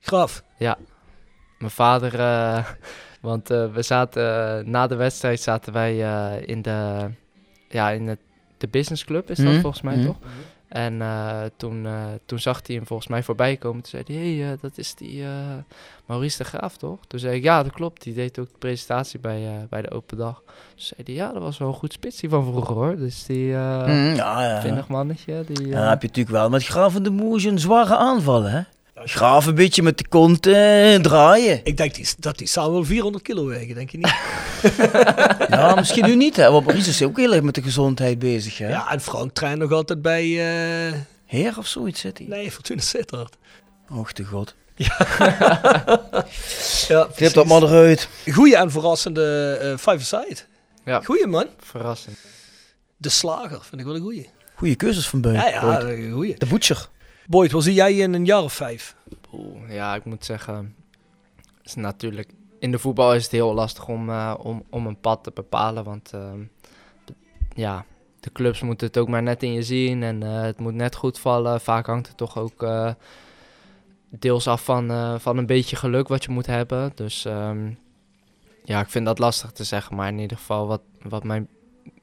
Graf. 0.00 0.42
Mijn 1.58 1.70
vader, 1.70 2.20
eh, 2.20 2.66
want 3.20 3.50
eh, 3.50 3.72
we 3.72 3.82
zaten 3.82 4.70
na 4.70 4.86
de 4.86 4.94
wedstrijd 4.94 5.40
zaten 5.40 5.72
wij 5.72 6.04
eh, 6.04 6.48
in 6.48 6.62
de, 6.62 7.10
ja, 7.68 7.90
in 7.90 8.06
het, 8.06 8.18
de 8.58 8.68
business 8.68 9.04
club 9.04 9.30
is 9.30 9.36
dat 9.36 9.46
Mhm, 9.46 9.60
volgens 9.60 9.82
mij 9.82 9.96
mhm. 9.96 10.06
toch? 10.06 10.16
En 10.68 11.02
eh, 11.02 11.40
toen, 11.56 11.86
eh, 11.86 12.04
toen 12.26 12.38
zag 12.38 12.60
hij 12.66 12.76
hem 12.76 12.86
volgens 12.86 13.08
mij 13.08 13.22
voorbij 13.22 13.56
komen. 13.56 13.82
Toen 13.82 13.90
zei 13.90 14.02
hij, 14.06 14.16
hé, 14.26 14.36
hey, 14.38 14.52
eh, 14.52 14.58
dat 14.60 14.78
is 14.78 14.94
die 14.94 15.22
eh, 15.22 15.28
Maurice 16.06 16.38
de 16.38 16.44
Graaf, 16.44 16.76
toch? 16.76 16.98
Toen 17.06 17.18
zei 17.18 17.36
ik, 17.36 17.42
ja, 17.42 17.62
dat 17.62 17.72
klopt. 17.72 18.02
Die 18.02 18.14
deed 18.14 18.38
ook 18.38 18.48
de 18.48 18.58
presentatie 18.58 19.18
bij, 19.20 19.46
eh, 19.46 19.52
bij 19.70 19.82
de 19.82 19.90
open 19.90 20.16
dag. 20.16 20.42
Toen 20.46 20.54
zei 20.74 21.00
hij, 21.04 21.14
ja, 21.14 21.32
dat 21.32 21.42
was 21.42 21.58
wel 21.58 21.68
een 21.68 21.74
goed 21.74 21.92
spits 21.92 22.20
die 22.20 22.30
van 22.30 22.44
vroeger, 22.44 22.74
hoor. 22.74 22.96
Dus 22.96 23.24
die 23.24 23.46
uh, 23.48 23.86
Mm, 23.86 24.14
ja, 24.14 24.42
ja. 24.48 24.60
vinnig 24.60 24.88
mannetje. 24.88 25.44
Die, 25.46 25.66
Ja, 25.68 25.88
heb 25.88 26.00
je 26.02 26.06
natuurlijk 26.08 26.36
wel 26.36 26.48
met 26.48 26.64
Graven 26.66 27.02
de 27.02 27.10
Moes 27.10 27.44
een 27.44 27.58
zware 27.58 27.96
aanval, 27.96 28.42
hè? 28.42 28.60
Graven 28.94 29.48
een 29.48 29.54
beetje 29.54 29.82
met 29.82 29.98
de 29.98 30.08
kont 30.08 30.46
eh, 30.46 30.94
draaien. 30.94 31.60
Ik 31.64 31.76
denk 31.76 31.94
die, 31.94 32.06
dat 32.18 32.38
die 32.38 32.46
samen 32.46 32.72
wel 32.72 32.84
400 32.84 33.24
kilo 33.24 33.46
wegen, 33.46 33.74
denk 33.74 33.90
je 33.90 33.96
niet? 33.96 34.14
Ja, 35.48 35.74
misschien 35.74 36.04
nu 36.04 36.16
niet, 36.16 36.36
hè? 36.36 36.50
Want 36.50 36.66
Maurice 36.66 36.88
is 36.90 37.02
ook 37.02 37.16
heel 37.16 37.32
erg 37.32 37.42
met 37.42 37.54
de 37.54 37.62
gezondheid 37.62 38.18
bezig, 38.18 38.58
hè? 38.58 38.68
Ja, 38.68 38.90
en 38.90 39.00
Frank 39.00 39.32
traint 39.32 39.58
nog 39.58 39.72
altijd 39.72 40.02
bij... 40.02 40.22
eh, 40.88 40.92
Heer 41.26 41.54
of 41.58 41.66
zoiets 41.66 42.00
zit 42.00 42.18
hij. 42.18 42.26
nee, 42.26 42.52
Fortuna 42.52 42.80
Sittard. 42.80 43.36
Och, 43.90 44.12
de 44.12 44.24
god. 44.24 44.54
Ja, 46.88 47.08
Knip 47.14 47.32
dat 47.32 47.46
maar 47.46 47.62
eruit. 47.62 48.08
Goeie 48.32 48.56
en 48.56 48.70
verrassende 48.70 49.56
eh 49.60 49.68
five-a-side. 49.76 50.36
Ja. 50.84 51.00
Goeie, 51.00 51.26
man. 51.26 51.46
Verrassend. 51.58 52.16
De 52.96 53.08
Slager 53.08 53.60
vind 53.62 53.80
ik 53.80 53.86
wel 53.86 53.94
een 53.96 54.00
goeie. 54.02 54.28
Goeie 54.54 54.74
keuzes 54.76 55.08
van 55.08 55.20
Beun. 55.20 55.34
Ja, 55.34 55.48
ja, 55.48 55.60
Boyd. 55.60 55.82
een 55.98 56.10
goeie. 56.12 56.34
De 56.38 56.46
Butcher. 56.46 56.88
Boyd, 57.26 57.52
waar 57.52 57.62
zie 57.62 57.74
jij 57.74 57.94
in 57.96 58.12
een 58.14 58.24
jaar 58.24 58.42
of 58.42 58.52
vijf? 58.52 58.94
Oeh, 59.32 59.72
ja, 59.74 59.94
ik 59.94 60.04
moet 60.04 60.24
zeggen, 60.24 60.74
is 61.62 61.74
natuurlijk 61.74 62.30
in 62.58 62.70
de 62.70 62.78
voetbal 62.78 63.14
is 63.14 63.22
het 63.22 63.32
heel 63.32 63.54
lastig 63.54 63.88
om, 63.88 64.10
eh, 64.10 64.34
om, 64.38 64.62
om 64.70 64.86
een 64.86 65.00
pad 65.00 65.24
te 65.24 65.30
bepalen, 65.34 65.84
want 65.84 66.10
de- 66.10 66.46
ja, 67.54 67.84
de 68.20 68.32
clubs 68.32 68.60
moeten 68.62 68.86
het 68.86 68.98
ook 68.98 69.08
maar 69.08 69.22
net 69.22 69.42
in 69.42 69.52
je 69.52 69.62
zien 69.62 70.02
en 70.02 70.22
eh, 70.22 70.40
het 70.40 70.58
moet 70.58 70.74
net 70.74 70.94
goed 70.96 71.18
vallen. 71.18 71.60
Vaak 71.60 71.86
hangt 71.86 72.08
het 72.08 72.16
toch 72.16 72.38
ook 72.38 72.62
eh, 72.62 72.92
deels 74.08 74.48
af 74.48 74.64
van, 74.64 74.90
eh, 74.90 75.14
van 75.18 75.36
een 75.38 75.46
beetje 75.46 75.76
geluk 75.76 76.08
wat 76.08 76.24
je 76.24 76.30
moet 76.30 76.46
hebben. 76.46 76.92
Dus 76.94 77.24
ehm, 77.24 77.70
ja, 78.64 78.80
ik 78.80 78.88
vind 78.88 79.06
dat 79.06 79.18
lastig 79.18 79.52
te 79.52 79.64
zeggen, 79.64 79.96
maar 79.96 80.08
in 80.08 80.18
ieder 80.18 80.36
geval 80.36 80.66
wat, 80.66 80.80
wat 81.02 81.24
mijn 81.24 81.48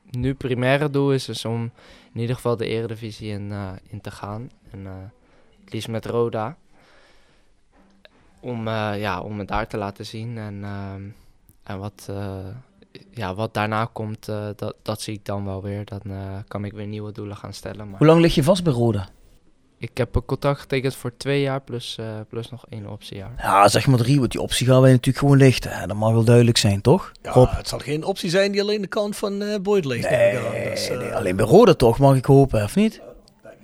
nu 0.10 0.34
primaire 0.34 0.90
doel 0.90 1.14
is, 1.14 1.30
is 1.30 1.46
om 1.46 1.72
in 2.14 2.20
ieder 2.22 2.36
geval 2.36 2.56
de 2.58 2.66
eredivisie 2.68 3.32
in, 3.32 3.52
eh, 3.52 3.70
in 3.90 4.02
te 4.02 4.12
gaan. 4.12 4.50
En, 4.72 4.86
eh, 4.88 4.94
het 5.64 5.74
liefst 5.74 5.88
met 5.90 6.06
Roda. 6.06 6.58
Om, 8.44 8.68
eh, 8.68 8.92
ja, 9.00 9.22
om 9.22 9.40
het 9.40 9.48
daar 9.48 9.68
te 9.68 9.78
laten 9.78 10.06
zien. 10.06 10.38
En, 10.38 10.64
ehm, 10.64 11.02
en 11.64 11.80
wat, 11.80 12.08
eh, 12.10 12.36
ja, 13.12 13.36
wat 13.36 13.54
daarna 13.54 13.86
komt, 13.94 14.28
eh, 14.28 14.48
dat, 14.56 14.76
dat 14.82 15.02
zie 15.02 15.14
ik 15.14 15.26
dan 15.26 15.46
wel 15.46 15.62
weer. 15.62 15.86
Dan 15.86 16.02
eh, 16.06 16.18
kan 16.48 16.66
ik 16.66 16.74
weer 16.74 16.88
nieuwe 16.88 17.12
doelen 17.12 17.36
gaan 17.38 17.54
stellen. 17.54 17.90
Maar 17.90 17.98
Hoe 17.98 18.08
lang 18.08 18.22
lig 18.22 18.36
je 18.36 18.44
vast 18.44 18.64
bij 18.64 18.74
Roda? 18.74 19.08
ik 19.78 19.98
heb 19.98 20.16
een 20.16 20.26
contract 20.26 20.60
getekend 20.60 20.96
voor 20.96 21.18
twee 21.18 21.42
jaar 21.42 21.62
plus, 21.62 21.98
eh, 22.00 22.06
plus 22.30 22.50
nog 22.52 22.66
één 22.70 22.90
optiejaar. 22.90 23.32
Ja, 23.38 23.68
zeg 23.68 23.88
maar 23.88 23.98
drie, 23.98 24.20
want 24.20 24.32
die 24.32 24.42
optie 24.42 24.68
gaan 24.68 24.82
wij 24.82 24.92
natuurlijk 24.92 25.18
gewoon 25.18 25.38
lichten. 25.38 25.72
hè. 25.72 25.88
Dat 25.88 25.98
mag 25.98 26.12
wel 26.12 26.24
duidelijk 26.24 26.58
zijn, 26.58 26.82
toch? 26.82 27.12
Ja, 27.22 27.32
Rob? 27.32 27.50
het 27.52 27.68
zal 27.68 27.80
geen 27.80 28.04
optie 28.04 28.30
zijn 28.30 28.52
die 28.52 28.62
alleen 28.62 28.82
de 28.82 28.88
kant 28.88 29.16
van 29.16 29.42
eh 29.42 29.60
Boyd 29.62 29.86
ligt. 29.86 30.10
denk 30.10 30.38
ik 30.40 30.46
aan. 30.46 30.70
Dus, 30.70 30.90
eh, 30.90 30.98
nee, 30.98 31.14
alleen 31.16 31.36
bij 31.36 31.46
Roda 31.46 31.74
toch, 31.74 32.00
mag 32.00 32.16
ik 32.16 32.26
hopen, 32.26 32.64
of 32.64 32.76
niet? 32.76 33.02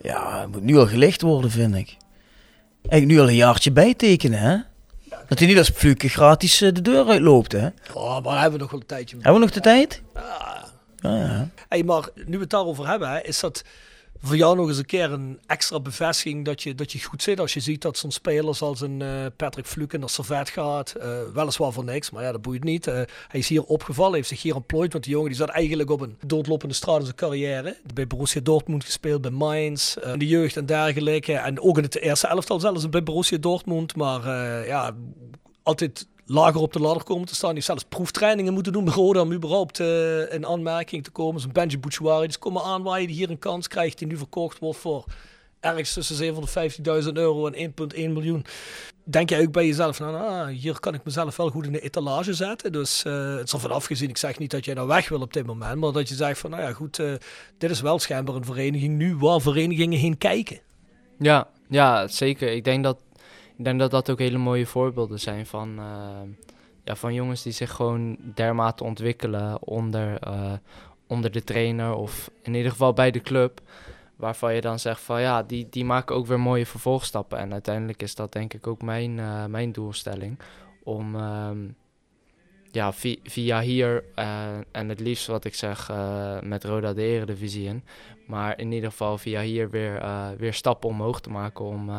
Ja, 0.01 0.39
het 0.41 0.51
moet 0.51 0.63
nu 0.63 0.77
al 0.77 0.87
gelicht 0.87 1.21
worden, 1.21 1.51
vind 1.51 1.75
ik. 1.75 1.97
Eigenlijk 2.81 3.05
nu 3.11 3.19
al 3.19 3.27
een 3.29 3.35
jaartje 3.35 3.71
bijtekenen, 3.71 4.39
hè? 4.39 4.57
Dat 5.29 5.39
hij 5.39 5.47
niet 5.47 5.57
als 5.57 5.69
fluke 5.69 6.09
gratis 6.09 6.61
eh, 6.61 6.73
de 6.73 6.81
deur 6.81 7.07
uitloopt, 7.07 7.51
hè? 7.51 7.67
oh, 7.93 8.23
maar 8.23 8.33
hebben 8.41 8.51
we 8.51 8.57
nog 8.57 8.71
wel 8.71 8.79
een 8.79 8.85
tijdje. 8.85 9.15
Hebben 9.15 9.33
we 9.33 9.39
nog 9.39 9.51
de 9.51 9.59
tijd? 9.59 10.01
Ah. 10.13 10.23
Ja, 11.01 11.15
ja. 11.15 11.49
Hey, 11.69 11.83
maar 11.83 12.09
nu 12.15 12.35
we 12.35 12.39
het 12.41 12.49
daarover 12.49 12.87
hebben, 12.87 13.09
hè, 13.09 13.21
is 13.21 13.39
dat 13.39 13.63
voor 14.21 14.35
jou 14.35 14.55
nog 14.55 14.67
eens 14.67 14.77
een 14.77 14.85
keer 14.85 15.11
een 15.11 15.39
extra 15.45 15.79
bevestiging 15.79 16.45
dat 16.45 16.63
je, 16.63 16.75
dat 16.75 16.91
je 16.91 17.03
goed 17.03 17.23
zit. 17.23 17.39
Als 17.39 17.53
je 17.53 17.59
ziet 17.59 17.81
dat 17.81 17.97
zo'n 17.97 18.11
spelers 18.11 18.61
als 18.61 18.81
een 18.81 19.01
eh, 19.01 19.25
Patrick 19.35 19.65
Fluke 19.65 19.97
naar 19.97 20.09
Servet 20.09 20.49
gaat. 20.49 20.91
eh, 20.91 21.09
weliswaar 21.33 21.71
voor 21.71 21.83
niks, 21.83 22.09
maar 22.09 22.23
ja, 22.23 22.31
dat 22.31 22.41
boeit 22.41 22.63
niet. 22.63 22.87
Eh, 22.87 22.93
hij 23.27 23.39
is 23.39 23.47
hier 23.47 23.63
opgevallen, 23.63 24.13
heeft 24.13 24.27
zich 24.27 24.41
hier 24.41 24.55
ontplooid. 24.55 24.91
Want 24.91 25.03
die 25.03 25.13
jongen 25.13 25.29
die 25.29 25.37
zat 25.37 25.49
eigenlijk 25.49 25.89
op 25.89 26.01
een 26.01 26.17
doodlopende 26.25 26.73
straat 26.75 26.99
in 26.99 27.03
zijn 27.03 27.15
carrière. 27.15 27.77
Bij 27.93 28.07
Borussia 28.07 28.41
Dortmund 28.41 28.83
gespeeld, 28.83 29.21
bij 29.21 29.31
Mainz, 29.31 29.95
in 29.95 30.19
de 30.19 30.27
jeugd 30.27 30.57
en 30.57 30.65
dergelijke. 30.65 31.33
En 31.33 31.61
ook 31.61 31.77
in 31.77 31.83
het 31.83 31.99
eerste 31.99 32.27
elftal 32.27 32.59
zelfs 32.59 32.89
bij 32.89 33.03
Borussia 33.03 33.37
Dortmund. 33.37 33.95
Maar 33.95 34.27
ja, 34.65 34.95
altijd 35.63 36.07
lager 36.29 36.61
op 36.61 36.73
de 36.73 36.79
ladder 36.79 37.03
komen 37.03 37.27
te 37.27 37.35
staan. 37.35 37.53
Die 37.53 37.63
zelfs 37.63 37.83
proeftrainingen 37.83 38.53
moeten 38.53 38.73
doen 38.73 38.85
bij 38.85 38.93
Roda 38.93 39.21
om 39.21 39.33
überhaupt 39.33 39.79
eh, 39.79 40.33
in 40.33 40.45
aanmerking 40.45 41.03
te 41.03 41.11
komen. 41.11 41.41
Zo'n 41.41 41.51
Benji 41.51 41.79
Bouchouari, 41.79 42.21
die 42.21 42.29
is 42.29 42.39
komen 42.39 42.63
aanwaaien, 42.63 43.07
die 43.07 43.15
hier 43.15 43.29
een 43.29 43.39
kans 43.39 43.67
krijgt, 43.67 43.97
die 43.97 44.07
nu 44.07 44.17
verkocht 44.17 44.59
wordt 44.59 44.79
voor 44.79 45.05
ergens 45.59 45.93
tussen 45.93 46.35
750.000 47.03 47.13
euro 47.13 47.47
en 47.47 47.73
1,1 47.95 47.95
miljoen. 47.95 48.45
Denk 49.03 49.29
jij 49.29 49.41
ook 49.41 49.51
bij 49.51 49.65
jezelf, 49.65 50.01
ah, 50.01 50.47
hier 50.47 50.79
kan 50.79 50.93
ik 50.93 51.03
mezelf 51.03 51.35
wel 51.35 51.49
goed 51.49 51.65
in 51.65 51.71
de 51.71 51.81
etalage 51.81 52.33
zetten. 52.33 52.71
Dus 52.71 53.03
eh, 53.03 53.35
het 53.35 53.47
is 53.47 53.53
ervan 53.53 53.71
afgezien, 53.71 54.09
ik 54.09 54.17
zeg 54.17 54.39
niet 54.39 54.51
dat 54.51 54.65
jij 54.65 54.73
nou 54.73 54.87
weg 54.87 55.09
wil 55.09 55.21
op 55.21 55.33
dit 55.33 55.45
moment, 55.45 55.79
maar 55.79 55.91
dat 55.91 56.09
je 56.09 56.15
zegt 56.15 56.39
van, 56.39 56.49
nou 56.49 56.61
ja 56.63 56.73
goed, 56.73 56.99
eh, 56.99 57.13
dit 57.57 57.69
is 57.69 57.81
wel 57.81 57.99
schijnbaar 57.99 58.35
een 58.35 58.45
vereniging 58.45 58.97
nu 58.97 59.15
waar 59.15 59.41
verenigingen 59.41 59.99
heen 59.99 60.17
kijken. 60.17 60.59
Ja, 61.19 61.47
ja, 61.69 62.07
zeker. 62.07 62.51
Ik 62.51 62.63
denk 62.63 62.83
dat, 62.83 62.97
ik 63.59 63.65
denk 63.65 63.79
dat 63.79 63.91
dat 63.91 64.09
ook 64.09 64.19
hele 64.19 64.37
mooie 64.37 64.65
voorbeelden 64.65 65.19
zijn 65.19 65.45
van, 65.45 65.79
eh, 65.79 66.21
ja, 66.83 66.95
van 66.95 67.13
jongens 67.13 67.43
die 67.43 67.51
zich 67.51 67.71
gewoon 67.71 68.17
dermate 68.35 68.83
ontwikkelen 68.83 69.61
onder, 69.67 70.19
eh, 70.19 70.53
onder 71.07 71.31
de 71.31 71.43
trainer 71.43 71.93
of 71.93 72.31
in 72.43 72.53
ieder 72.53 72.71
geval 72.71 72.93
bij 72.93 73.11
de 73.11 73.21
club. 73.21 73.61
Waarvan 74.15 74.55
je 74.55 74.61
dan 74.61 74.79
zegt 74.79 75.01
van 75.01 75.21
ja, 75.21 75.43
die, 75.43 75.67
die 75.69 75.85
maken 75.85 76.15
ook 76.15 76.25
weer 76.27 76.39
mooie 76.39 76.65
vervolgstappen. 76.65 77.37
En 77.37 77.51
uiteindelijk 77.51 78.01
is 78.01 78.15
dat 78.15 78.31
denk 78.31 78.53
ik 78.53 78.67
ook 78.67 78.81
mijn, 78.81 79.19
eh, 79.19 79.45
mijn 79.45 79.71
doelstelling. 79.71 80.39
Om 80.83 81.15
ehm, 81.15 81.57
ja, 82.71 82.93
vi- 82.93 83.19
via 83.23 83.61
hier 83.61 84.03
en 84.71 84.89
het 84.89 84.99
liefst 84.99 85.27
wat 85.27 85.45
ik 85.45 85.55
zeg 85.55 85.89
eh, 85.89 86.41
met 86.41 86.63
Roda 86.63 86.93
de 86.93 87.01
Eredivisie 87.01 87.67
in. 87.67 87.83
Maar 88.27 88.59
in 88.59 88.71
ieder 88.71 88.89
geval 88.89 89.17
via 89.17 89.41
hier 89.41 89.69
weer, 89.69 90.01
weer 90.37 90.53
stappen 90.53 90.89
omhoog 90.89 91.21
te 91.21 91.29
maken 91.29 91.65
om, 91.65 91.89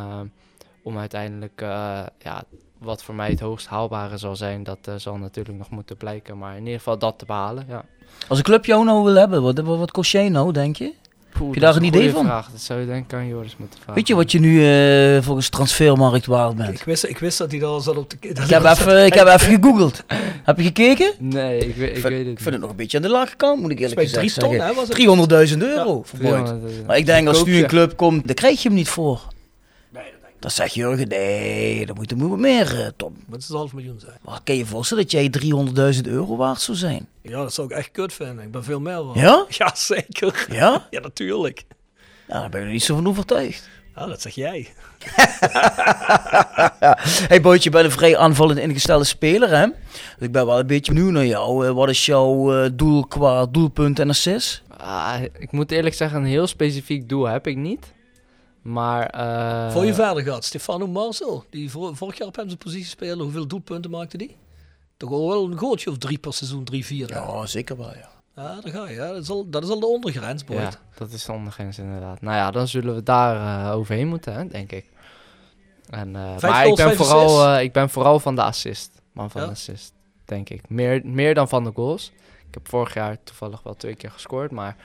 om 0.91 0.99
uiteindelijk 0.99 1.61
eh, 1.63 2.01
ja, 2.23 2.43
wat 2.79 3.03
voor 3.03 3.15
mij 3.15 3.31
het 3.31 3.41
hoogst 3.41 3.67
haalbare 3.67 4.17
zal 4.17 4.37
zijn. 4.37 4.63
Dat 4.63 4.79
eh, 4.85 4.95
zal 4.97 5.17
natuurlijk 5.17 5.59
nog 5.59 5.71
moeten 5.71 5.97
blijken. 5.97 6.39
Maar 6.39 6.53
in 6.57 6.63
ieder 6.63 6.79
geval 6.79 6.99
dat 6.99 7.19
te 7.19 7.25
behalen. 7.25 7.65
Ja. 7.69 7.85
Als 8.29 8.39
een 8.39 8.45
club 8.45 8.65
jou 8.65 8.85
nou 8.85 9.05
wil 9.05 9.15
hebben, 9.15 9.43
wat, 9.43 9.59
wat, 9.61 9.79
wat 9.79 9.91
kost 9.91 10.13
jij 10.13 10.29
nou, 10.29 10.53
denk 10.53 10.77
je? 10.77 10.93
Poeh, 11.33 11.55
je 11.55 11.61
dat 11.61 11.73
daar 11.73 11.83
een 11.83 11.89
idee 11.89 12.11
van? 12.11 12.25
Vraag. 12.25 12.51
Dat 12.51 12.61
zou 12.61 12.81
je 12.81 12.87
denk 12.87 13.05
ik 13.05 13.13
aan 13.15 13.27
Joris 13.27 13.57
moeten 13.57 13.77
vragen. 13.79 13.95
Weet 13.95 14.07
je 14.09 14.15
wat 14.15 14.33
je 14.33 14.41
nu 14.41 14.65
eh, 15.17 15.23
volgens 15.23 15.49
transfermarkt 15.49 16.27
waard 16.27 16.57
bent? 16.57 16.69
Ik 16.81 16.83
wist, 16.83 17.05
ik 17.05 17.19
wist 17.19 17.39
dat 17.39 17.51
hij 17.51 17.61
daar 17.61 17.81
zat 17.81 17.97
op 17.97 18.11
de... 18.11 18.17
Ik 18.29 18.37
heb 18.51 18.65
even, 18.65 19.05
ik 19.07 19.15
heb 19.15 19.27
even 19.27 19.55
gegoogeld. 19.61 20.03
Heb 20.45 20.57
je 20.57 20.63
gekeken? 20.63 21.13
Nee, 21.19 21.59
ik, 21.59 21.75
weet- 21.77 21.89
ik 21.89 21.93
vind, 21.93 22.09
weet 22.09 22.19
het 22.19 22.29
ik 22.29 22.39
vind 22.41 22.51
het 22.51 22.61
nog 22.61 22.71
een 22.71 22.77
beetje 22.77 22.97
aan 22.97 23.03
de 23.03 23.09
lage 23.11 23.37
kant, 23.37 23.61
moet 23.61 23.71
ik 23.71 23.79
eerlijk 23.79 23.95
Bij 23.97 24.05
gezegd 24.09 24.39
ton, 24.41 24.51
zeggen. 24.51 24.69
hè? 24.69 24.75
Was 24.75 24.89
het? 24.89 25.53
300.000 25.53 25.59
euro 25.59 26.03
voor 26.05 26.19
Boyd. 26.19 26.53
Maar 26.87 26.97
ik 26.97 27.07
denk 27.07 27.29
als 27.29 27.45
nu 27.45 27.55
je. 27.57 27.63
een 27.63 27.69
club 27.69 27.97
komt, 27.97 28.27
dan 28.27 28.35
krijg 28.35 28.63
je 28.63 28.69
hem 28.69 28.77
niet 28.77 28.89
voor. 28.89 29.21
Dan 30.41 30.51
zegt 30.51 30.75
Jurgen, 30.75 31.09
nee, 31.09 31.87
dan 31.87 31.97
moet 31.97 32.11
er 32.11 32.17
moet 32.17 32.39
meer, 32.39 32.81
eh, 32.81 32.87
Tom. 32.97 33.17
Dat 33.27 33.41
is 33.41 33.49
een 33.49 33.57
half 33.57 33.73
miljoen 33.73 34.01
zijn. 34.01 34.17
Maar 34.25 34.41
kan 34.45 34.55
je 34.55 34.61
je 34.61 34.67
voorstellen 34.67 35.03
dat 35.03 35.13
jij 35.13 35.29
300.000 35.31 36.07
euro 36.07 36.37
waard 36.37 36.61
zou 36.61 36.77
zijn? 36.77 37.09
Ja, 37.23 37.43
dat 37.43 37.55
zou 37.55 37.69
ik 37.71 37.77
echt 37.77 37.91
kut 37.91 38.13
vinden. 38.13 38.45
Ik 38.45 38.51
ben 38.51 38.65
veel 38.65 38.81
meer 38.81 39.05
waard. 39.05 39.19
Ja? 39.19 39.45
Ja, 39.59 39.71
zeker. 39.75 40.47
Ja? 40.51 40.87
Ja, 40.91 41.01
natuurlijk. 41.01 41.65
Nou, 42.29 42.41
daar 42.41 42.51
ben 42.51 42.61
ik 42.61 42.67
er 42.67 42.73
niet 42.73 42.83
zo 42.83 42.95
van 42.95 43.07
overtuigd. 43.09 43.69
Ja, 43.97 44.07
dat 44.07 44.21
zeg 44.23 44.35
jij. 44.35 44.69
hey 47.29 47.41
Boyd, 47.41 47.63
je 47.63 47.71
bent 47.71 47.85
een 47.85 47.91
vrij 47.91 48.17
aanvallend 48.17 48.59
ingestelde 48.59 49.05
speler, 49.05 49.49
hè? 49.57 49.67
Dus 49.67 50.27
ik 50.27 50.33
ben 50.33 50.47
wel 50.47 50.59
een 50.59 50.67
beetje 50.67 50.93
benieuwd 50.93 51.13
naar 51.13 51.27
jou. 51.27 51.67
Eh, 51.67 51.73
Wat 51.73 51.89
is 51.89 52.07
jouw 52.07 52.55
eh, 52.63 52.71
doel 52.73 53.07
qua 53.07 53.47
doelpunt 53.47 53.99
en 53.99 54.09
assist? 54.09 54.63
Ah, 54.77 55.15
ik 55.39 55.53
moet 55.53 55.71
eerlijk 55.71 55.95
zeggen, 55.95 56.19
een 56.19 56.25
heel 56.27 56.47
specifiek 56.47 57.09
doel 57.09 57.29
heb 57.29 57.47
ik 57.47 57.57
niet. 57.57 57.93
Maar... 58.63 59.07
eh, 59.07 59.73
Voor 59.73 59.85
je 59.87 59.95
verder 59.95 60.23
gaat, 60.23 60.45
Stefano 60.45 60.87
Marcel, 60.87 61.45
die 61.51 61.71
vor- 61.71 61.97
vorig 61.97 62.19
jaar 62.19 62.29
op 62.29 62.37
hem 62.37 62.47
zijn 62.47 62.59
positie 62.59 62.87
speelde, 62.87 63.23
hoeveel 63.23 63.47
doelpunten 63.47 63.91
maakte 63.91 64.17
die? 64.17 64.37
Toch 64.97 65.11
al 65.11 65.29
wel 65.29 65.45
een 65.51 65.59
gootje 65.59 65.91
of 65.91 65.99
drie 65.99 66.19
per 66.19 66.33
seizoen, 66.35 66.65
drie, 66.65 66.85
vier. 66.87 67.09
Ja, 67.09 67.47
zeker 67.47 67.77
wel, 67.77 67.89
ja. 67.95 68.09
Ja, 68.37 68.61
daar 68.61 68.73
ga 68.73 68.89
je. 68.89 68.95
Ja. 68.95 69.07
Dat, 69.13 69.23
is 69.23 69.31
al, 69.31 69.49
dat 69.51 69.63
is 69.65 69.69
al 69.71 69.81
de 69.81 69.87
ondergrens, 69.87 70.45
boy. 70.45 70.57
Ja, 70.57 70.71
dat 70.95 71.11
is 71.13 71.25
de 71.25 71.33
ondergrens 71.33 71.79
inderdaad. 71.79 72.21
Nou 72.21 72.37
ja, 72.37 72.51
dan 72.51 72.69
zullen 72.69 72.95
we 72.95 73.03
daar 73.03 73.67
eh, 73.71 73.77
overheen 73.77 74.09
moeten, 74.09 74.35
hè, 74.35 74.47
denk 74.47 74.73
ik. 74.73 74.85
En, 75.91 76.17
eh, 76.17 76.23
Vijf 76.37 76.43
maar 76.43 76.61
ik 76.61 76.65
goals, 76.65 76.77
ben, 76.79 76.87
vijf 76.87 76.97
vooral, 76.99 77.25
assists. 77.25 77.57
eh, 77.59 77.63
ik 77.63 77.73
ben 77.73 77.91
vooral 77.91 78.21
van 78.21 78.35
de 78.35 78.43
assist. 78.43 79.01
Man 79.13 79.31
van 79.31 79.41
Ja? 79.41 79.47
de 79.47 79.53
assist, 79.53 79.93
denk 80.25 80.49
ik. 80.49 80.69
Meer, 80.69 81.01
meer 81.05 81.35
dan 81.35 81.49
van 81.49 81.65
de 81.65 81.71
goals. 81.75 82.13
Ik 82.49 82.55
heb 82.55 82.69
vorig 82.69 82.95
jaar 82.95 83.17
toevallig 83.25 83.63
wel 83.63 83.75
twee 83.77 83.95
keer 83.95 84.11
gescoord, 84.11 84.51
maar... 84.51 84.77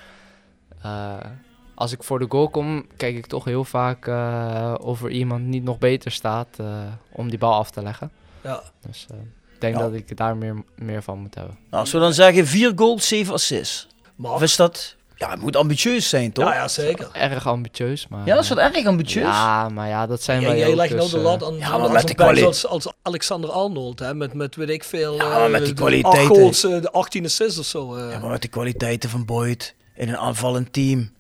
als 1.75 1.91
ik 1.91 2.03
voor 2.03 2.19
de 2.19 2.25
goal 2.29 2.49
kom, 2.49 2.85
kijk 2.97 3.15
ik 3.15 3.25
toch 3.25 3.43
heel 3.45 3.63
vaak 3.63 4.07
eh, 4.07 4.73
of 4.81 5.03
er 5.03 5.09
iemand 5.09 5.43
niet 5.45 5.63
nog 5.63 5.77
beter 5.77 6.11
staat 6.11 6.47
eh, 6.57 6.65
om 7.11 7.29
die 7.29 7.37
bal 7.39 7.53
af 7.53 7.71
te 7.71 7.81
leggen. 7.83 8.11
Ja. 8.43 8.61
Dus 8.87 9.05
eh, 9.11 9.17
ik 9.53 9.61
denk 9.61 9.75
Ja. 9.75 9.81
dat 9.81 9.93
ik 9.93 10.17
daar 10.17 10.37
meer, 10.37 10.63
meer 10.75 11.03
van 11.03 11.19
moet 11.19 11.35
hebben. 11.35 11.57
Nou, 11.69 11.81
als 11.83 11.91
we 11.91 11.99
dan 11.99 12.13
zeggen 12.13 12.47
4 12.47 12.71
goals, 12.75 13.07
7 13.07 13.33
assists. 13.33 13.87
Maar, 14.15 14.31
Of 14.31 14.41
is 14.41 14.55
dat... 14.55 14.95
Ja, 15.17 15.29
het 15.29 15.41
moet 15.41 15.55
ambitieus 15.55 16.09
zijn, 16.09 16.31
toch? 16.31 16.45
ja, 16.45 16.53
ja, 16.53 16.67
zeker. 16.67 17.09
Erg 17.13 17.47
ambitieus, 17.47 18.07
maar... 18.07 18.25
Ja, 18.25 18.33
dat 18.35 18.43
is 18.43 18.49
wat 18.49 18.57
erg 18.57 18.85
ambitieus. 18.85 19.23
Ja, 19.23 19.69
maar 19.69 19.87
ja, 19.87 20.07
dat 20.07 20.21
zijn 20.23 20.41
Ja, 20.41 20.47
wij 20.47 20.57
jij 20.57 20.69
ook, 20.69 20.75
legt 20.75 20.89
nou 20.89 21.01
dus, 21.01 21.11
de 21.11 21.17
lat 21.19 21.43
aan, 21.43 21.55
ja, 21.57 21.69
aan 21.69 21.91
maar 21.91 22.35
zo'n 22.35 22.45
als, 22.45 22.67
als 22.67 22.91
Alexander 23.01 23.49
Arnold, 23.49 23.99
hè, 23.99 24.13
met, 24.13 24.33
met 24.33 24.55
weet 24.55 24.69
ik 24.69 24.83
veel. 24.83 25.15
Ja, 25.15 25.27
maar 25.27 25.49
met 25.49 25.65
die 25.65 25.73
de 25.73 26.25
goals, 26.27 26.61
de 26.61 26.91
18 26.91 27.25
assists 27.25 27.59
of 27.59 27.65
zo. 27.65 27.95
eh. 27.95 28.11
Ja, 28.11 28.19
maar 28.19 28.29
met 28.29 28.41
de 28.41 28.47
kwaliteiten 28.47 29.09
van 29.09 29.25
Boyd 29.25 29.75
in 29.95 30.09
een 30.09 30.17
aanvallend 30.17 30.73
team, 30.73 31.11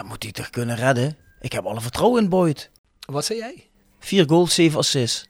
dan 0.00 0.08
moet 0.08 0.22
hij 0.22 0.32
toch 0.32 0.50
kunnen 0.50 0.76
redden. 0.76 1.16
Ik 1.40 1.52
heb 1.52 1.64
alle 1.64 1.80
vertrouwen 1.80 2.22
in 2.22 2.28
Boyd. 2.28 2.70
Wat 3.06 3.24
zei 3.24 3.38
jij? 3.38 3.68
4 4.00 4.28
goals, 4.28 4.54
7 4.54 4.78
assists. 4.78 5.26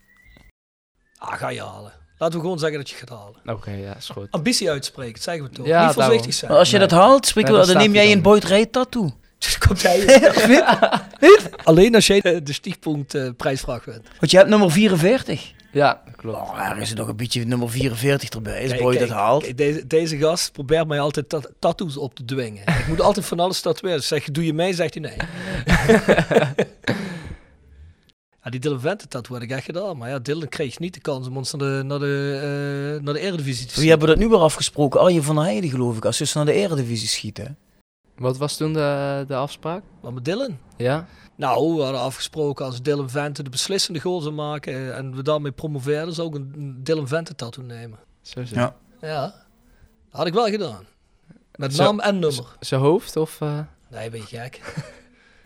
Ah, 1.19 1.33
ga 1.39 1.49
je 1.49 1.63
halen. 1.63 1.93
Laten 2.19 2.37
we 2.39 2.43
gewoon 2.45 2.59
zeggen 2.59 2.79
dat 2.79 2.91
je 2.91 2.97
gaat 2.97 3.09
halen. 3.09 3.41
Oké, 3.45 3.71
ja, 3.71 3.97
is 3.97 4.09
goed. 4.09 4.27
Ambitie 4.31 4.71
uitspreken, 4.71 5.13
dat 5.15 5.23
zeggen 5.23 5.45
we 5.45 5.51
toch. 5.51 5.67
Ja, 5.67 5.87
Niet 5.87 5.87
daarom. 5.87 6.05
voorzichtig 6.05 6.35
zijn. 6.35 6.51
Maar 6.51 6.61
als 6.61 6.71
je 6.71 6.79
Nee. 6.79 6.89
dat 6.89 6.99
haalt, 6.99 7.27
spreek 7.27 7.45
Nee, 7.45 7.53
we- 7.53 7.59
dan 7.59 7.69
dan 7.69 7.77
neem 7.83 7.93
jij 7.95 8.13
een. 8.13 8.23
Boyd 8.23 8.45
Rijt 8.45 8.73
tattoo. 8.73 9.11
Dus 9.39 9.59
komt 9.59 9.83
hij 9.83 10.23
Alleen 11.65 11.95
als 11.95 12.07
jij 12.07 12.21
de, 12.21 12.43
de 12.43 12.53
stiefpunt 12.53 13.15
eh, 13.15 13.29
prijsvraag 13.37 13.85
bent. 13.85 14.09
Want 14.19 14.31
je 14.31 14.37
hebt 14.37 14.49
nummer 14.49 14.71
44. 14.73 15.53
Ja, 15.73 16.03
klopt. 16.17 16.37
Oh, 16.39 16.69
er 16.71 16.77
is 16.79 16.91
er 16.91 16.97
nog 16.97 17.09
een 17.09 17.17
beetje 17.17 17.45
nummer 17.45 17.71
44 17.71 18.29
erbij. 18.31 18.63
Als 18.63 18.77
Boyd 18.81 18.97
kijk, 18.97 19.09
dat 19.09 19.19
haalt. 19.19 19.43
kijk, 19.43 19.57
deze, 19.57 19.87
deze 19.87 20.17
gast 20.19 20.53
probeert 20.53 20.87
mij 20.87 21.01
altijd 21.01 21.29
ta- 21.29 21.41
tattoos 21.59 21.97
op 21.97 22.15
te 22.15 22.25
dwingen. 22.25 22.63
ik 22.67 22.85
moet 22.89 23.01
altijd 23.01 23.27
van 23.27 23.41
alles 23.41 23.61
tatoeëren. 23.61 24.03
Zeg 24.03 24.25
doe 24.25 24.45
je 24.47 24.53
mee? 24.53 24.75
Zegt 24.75 24.95
hij 24.95 25.03
nee. 25.03 25.17
ja, 28.43 28.51
die 28.51 28.61
Dylan 28.61 28.81
Vente 28.81 29.09
tattoo 29.09 29.35
had 29.35 29.43
ik 29.45 29.51
echt 29.51 29.65
gedaan. 29.65 29.97
Maar 29.97 30.09
ja, 30.09 30.19
Dylan 30.19 30.49
kreeg 30.49 30.79
niet 30.79 30.95
de 30.95 31.01
kans 31.01 31.27
om 31.29 31.37
ons 31.37 31.53
naar 31.53 31.69
de, 31.79 31.83
naar 31.85 31.99
de, 31.99 32.39
eh, 32.97 33.05
naar 33.05 33.15
de 33.15 33.21
Eredivisie 33.21 33.67
te 33.67 33.73
Wie 33.73 33.81
zien. 33.81 33.91
hebben 33.91 34.09
dat 34.09 34.19
nu 34.19 34.29
weer 34.29 34.39
afgesproken? 34.39 35.01
Arjen 35.01 35.23
van 35.23 35.35
der 35.35 35.45
Heijden 35.45 35.71
geloof 35.71 35.97
ik. 35.97 36.05
Als 36.05 36.17
ze 36.17 36.31
naar 36.37 36.47
de 36.47 36.53
Eredivisie 36.53 37.09
schieten. 37.09 37.57
Wat 38.17 38.37
was 38.37 38.57
toen 38.57 38.73
de, 38.73 39.25
de 39.29 39.35
afspraak? 39.35 39.83
Maar 40.03 40.13
met 40.13 40.25
Dylan? 40.25 40.59
Ja? 40.77 41.07
Nou, 41.41 41.75
we 41.77 41.83
hadden 41.83 42.01
afgesproken 42.01 42.65
als 42.65 42.83
Dylan 42.83 43.11
Vente 43.11 43.43
de 43.43 43.51
beslissende 43.51 44.01
goal 44.01 44.21
zou 44.21 44.35
maken 44.35 44.73
eh, 44.73 44.97
en 44.99 45.15
we 45.17 45.23
daarmee 45.23 45.53
promoveerden, 45.53 46.15
zou 46.15 46.29
ik 46.29 46.35
een- 46.35 46.81
Dylan 46.83 47.09
Vente 47.09 47.35
tattoo 47.35 47.65
nemen. 47.65 47.99
Zo 48.23 48.45
zo. 48.45 48.55
Ja. 48.55 48.75
Ja, 49.01 49.21
dat 49.23 49.33
had 50.11 50.27
ik 50.27 50.33
wel 50.35 50.47
gedaan. 50.49 50.87
Met 51.55 51.75
Zo- 51.75 51.83
naam 51.83 52.01
en 52.01 52.19
nummer. 52.19 52.45
Zijn 52.61 52.81
hoofd 52.81 53.17
of... 53.17 53.41
eh, 53.41 53.59
Nee, 53.89 54.11
ben 54.11 54.21
je 54.21 54.27
gek. 54.27 54.61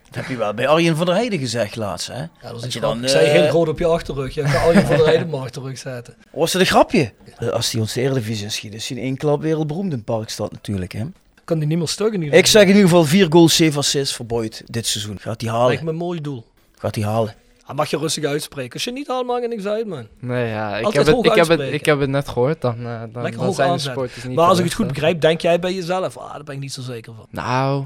Dat 0.05 0.15
heb 0.23 0.27
je 0.33 0.37
wel 0.37 0.55
bij 0.55 0.69
Arjen 0.69 0.97
van 0.97 1.07
der 1.07 1.15
Heijden 1.15 1.39
gezegd 1.39 1.77
laatst, 1.77 2.07
hè? 2.07 2.19
Ja, 2.19 2.29
dat 2.43 2.51
was 2.53 2.61
Dat 2.63 2.73
je 2.73 2.81
dan, 2.81 3.03
Ik 3.03 3.09
zei 3.09 3.27
eh, 3.27 3.33
heel 3.33 3.49
groot 3.49 3.69
op 3.69 3.79
je 3.79 3.87
achterrug. 3.87 4.35
Je 4.35 4.43
kan 4.43 4.61
al 4.63 4.73
je 4.73 4.81
van 4.87 4.97
de 4.97 5.03
rijden 5.03 5.25
op 5.25 5.31
mijn 5.31 5.43
achterrug 5.43 5.79
zetten. 5.79 6.15
Was 6.33 6.53
dat 6.53 6.61
een 6.61 6.67
grapje? 6.67 7.13
Eh, 7.37 7.49
Als 7.49 7.73
hij 7.73 7.81
ons 7.81 7.93
de 7.93 8.01
Eredivisie 8.01 8.49
schiet, 8.49 8.75
is 8.75 8.89
hij 8.89 8.99
in 8.99 9.03
één 9.05 9.17
klap 9.17 9.41
wereldberoemd 9.43 9.93
in 9.93 10.05
Parkstad 10.05 10.53
natuurlijk, 10.53 10.93
hè? 10.93 11.05
Kan 11.45 11.59
die 11.59 11.69
niet 11.69 11.79
meer 11.79 12.13
in 12.15 12.23
ieder 12.23 12.39
Ik 12.39 12.47
zeg 12.47 12.63
in 12.63 12.69
ieder 12.69 12.83
geval 12.83 13.05
4 13.05 13.27
goals, 13.31 13.57
7 13.57 13.79
assists 13.79 14.15
voor 14.17 14.27
Boyd 14.27 14.63
dit 14.67 14.87
seizoen. 14.87 15.19
Gaat 15.19 15.41
hij 15.41 15.51
Lijkt 15.51 15.65
halen? 15.65 15.85
me 15.85 15.91
een 15.91 15.97
mooi 15.97 16.21
doel. 16.21 16.45
Gaat 16.79 16.95
hij 16.95 17.05
halen? 17.05 17.35
Hij 17.65 17.75
mag 17.75 17.91
je 17.91 17.99
rustig 17.99 18.25
uitspreken. 18.25 18.73
Als 18.73 18.85
je 18.85 18.93
niet 18.93 19.07
haalt, 19.09 19.27
maakt 19.27 19.43
er 19.43 19.49
niks 19.49 19.65
uit, 19.67 19.87
man. 19.87 20.07
Nee, 20.21 20.49
ja, 20.49 20.77
ik, 20.77 20.85
Altijd 20.85 21.07
heb 21.07 21.07
het, 21.07 21.15
hoog 21.15 21.25
ik, 21.25 21.31
heb 21.31 21.41
het, 21.41 21.49
uitspreken. 21.49 21.75
ik 21.75 21.87
heb 21.87 22.01
het 22.01 22.09
net 22.11 22.29
gehoord. 22.29 22.61
Dan, 22.61 22.75
eh, 22.79 22.85
dan, 22.85 22.99
Lekker 23.23 23.33
dan 23.37 23.45
hoog 23.45 23.55
zijn 23.55 23.67
de 23.69 23.73
aanzetten. 23.73 23.81
supporters 23.81 24.25
niet 24.25 24.37
Maar 24.37 24.47
als 24.49 24.59
ik 24.59 24.65
het 24.65 24.75
goed 24.75 24.87
hè. 24.87 24.93
begrijp, 24.93 25.21
denk 25.21 25.41
jij 25.41 25.59
bij 25.59 25.73
jezelf, 25.75 26.17
ah, 26.19 26.33
daar 26.33 26.45
ben 26.45 26.55
ik 26.55 26.61
niet 26.61 26.73
zo 26.73 26.83
zeker 26.83 27.15
van. 27.15 27.27
Nou, 27.31 27.85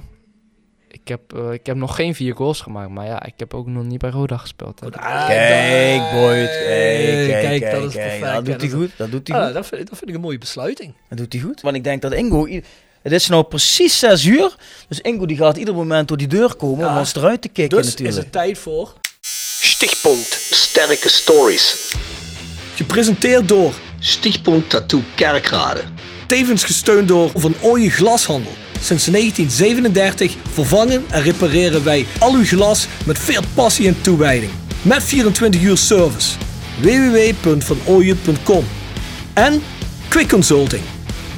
ik 0.89 1.09
heb, 1.09 1.21
eh, 1.35 1.53
ik 1.53 1.67
heb 1.67 1.77
nog 1.77 1.95
geen 1.95 2.15
vier 2.15 2.35
goals 2.37 2.61
gemaakt. 2.61 2.91
Maar 2.91 3.07
ja, 3.07 3.25
ik 3.27 3.33
heb 3.37 3.55
ook 3.55 3.67
nog 3.67 3.85
niet 3.85 3.99
bij 3.99 4.11
Roda 4.11 4.37
gespeeld. 4.37 4.81
hè. 4.81 4.87
Ah, 4.91 5.27
Kijk, 5.27 6.01
dat- 6.01 6.11
Boyd. 6.11 6.49
Kijk, 6.49 7.29
kijk, 7.29 7.41
Kijk, 7.41 7.61
kijk. 7.61 7.73
dat 7.73 7.85
is 7.85 7.95
perfect. 7.95 8.21
Dat 8.23 8.45
doet 8.45 8.61
hij 8.61 8.71
dat- 8.71 8.79
goed. 8.79 8.91
Dat 8.97 9.11
doet 9.11 9.29
hij 9.29 9.37
Ah, 9.39 9.45
goed. 9.45 9.55
dat, 9.55 9.67
vind, 9.67 9.89
dat 9.89 9.99
vind 9.99 10.11
ik 10.11 10.17
een 10.17 10.23
mooie 10.23 10.39
besluiting. 10.39 10.95
Dat 11.09 11.19
doet 11.19 11.33
hij 11.33 11.43
goed. 11.43 11.61
Want 11.61 11.77
ik 11.77 11.85
denk 11.85 12.03
dat 12.03 12.13
Ingo... 12.13 12.47
Het 13.11 13.21
is 13.21 13.29
nou 13.29 13.45
precies 13.45 13.99
6 13.99 14.25
uur. 14.25 14.57
Dus 14.89 15.01
Ingo 15.01 15.27
die 15.27 15.37
gaat 15.37 15.57
ieder 15.57 15.75
moment 15.75 16.09
door 16.09 16.17
die 16.17 16.27
deur 16.27 16.55
komen 16.55 16.89
om 16.89 16.97
ons 16.97 17.15
eruit 17.15 17.43
te 17.43 17.49
kicken 17.49 17.77
Dus 17.77 17.87
natuurlijk. 17.87 18.17
is 18.17 18.23
het 18.23 18.33
tijd 18.33 18.59
voor... 18.59 18.93
Stichtpunt 19.61 20.39
Sterke 20.51 21.09
Stories. 21.09 21.95
Gepresenteerd 22.75 23.49
door... 23.49 23.75
Stichtpunt 23.99 24.71
Tattoo 24.71 25.03
Kerkrade. 25.15 25.83
Tevens 26.27 26.65
gesteund 26.65 27.09
door 27.09 27.31
Van 27.35 27.55
Ooyen 27.61 27.91
Glashandel. 27.91 28.53
Sinds 28.81 29.05
1937 29.05 30.37
vervangen 30.53 31.05
en 31.11 31.23
repareren 31.23 31.85
wij 31.85 32.07
al 32.19 32.33
uw 32.33 32.45
glas 32.45 32.87
met 33.07 33.19
veel 33.19 33.43
passie 33.55 33.87
en 33.87 34.01
toewijding. 34.01 34.51
Met 34.83 35.03
24 35.03 35.63
uur 35.63 35.77
service. 35.77 36.37
www.vanooyen.com 36.81 38.65
En 39.35 39.63
Quick 40.09 40.29
Consulting. 40.29 40.83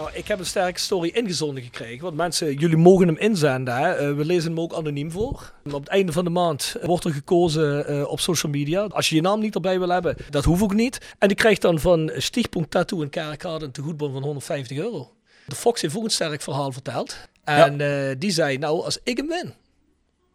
Nou, 0.00 0.12
ik 0.14 0.28
heb 0.28 0.38
een 0.38 0.46
sterke 0.46 0.80
story 0.80 1.08
ingezonden 1.08 1.62
gekregen. 1.62 2.02
Want 2.02 2.16
mensen, 2.16 2.54
jullie 2.54 2.76
mogen 2.76 3.06
hem 3.06 3.16
inzenden. 3.16 3.76
Hè? 3.76 3.92
Eh, 3.92 4.14
we 4.16 4.24
lezen 4.24 4.50
hem 4.50 4.60
ook 4.60 4.72
anoniem 4.72 5.10
voor. 5.10 5.52
Op 5.64 5.80
het 5.80 5.88
einde 5.88 6.12
van 6.12 6.24
de 6.24 6.30
maand 6.30 6.76
wordt 6.82 7.04
er 7.04 7.12
gekozen 7.12 7.86
eh, 7.86 8.10
op 8.10 8.20
social 8.20 8.52
media. 8.52 8.82
Als 8.82 9.08
je 9.08 9.14
je 9.14 9.20
naam 9.20 9.40
niet 9.40 9.54
erbij 9.54 9.78
wil 9.78 9.88
hebben, 9.88 10.16
dat 10.30 10.44
hoeft 10.44 10.62
ook 10.62 10.74
niet. 10.74 11.14
En 11.18 11.28
die 11.28 11.36
krijgt 11.36 11.62
dan 11.62 11.80
van 11.80 12.10
Stichtpunt 12.16 12.70
Tattoo 12.70 13.00
in 13.00 13.08
Kerkrade 13.08 13.64
een 13.64 13.70
tegoedbon 13.70 14.12
van 14.12 14.22
150 14.22 14.78
euro. 14.78 15.12
De 15.46 15.54
Fox 15.54 15.80
heeft 15.80 15.96
ook 15.96 16.04
een 16.04 16.10
sterk 16.10 16.42
verhaal 16.42 16.72
verteld. 16.72 17.16
En 17.44 17.80
eh, 17.80 18.16
die 18.18 18.30
zei, 18.30 18.58
nou, 18.58 18.84
als 18.84 18.98
ik 19.02 19.16
hem 19.16 19.26
win, 19.26 19.54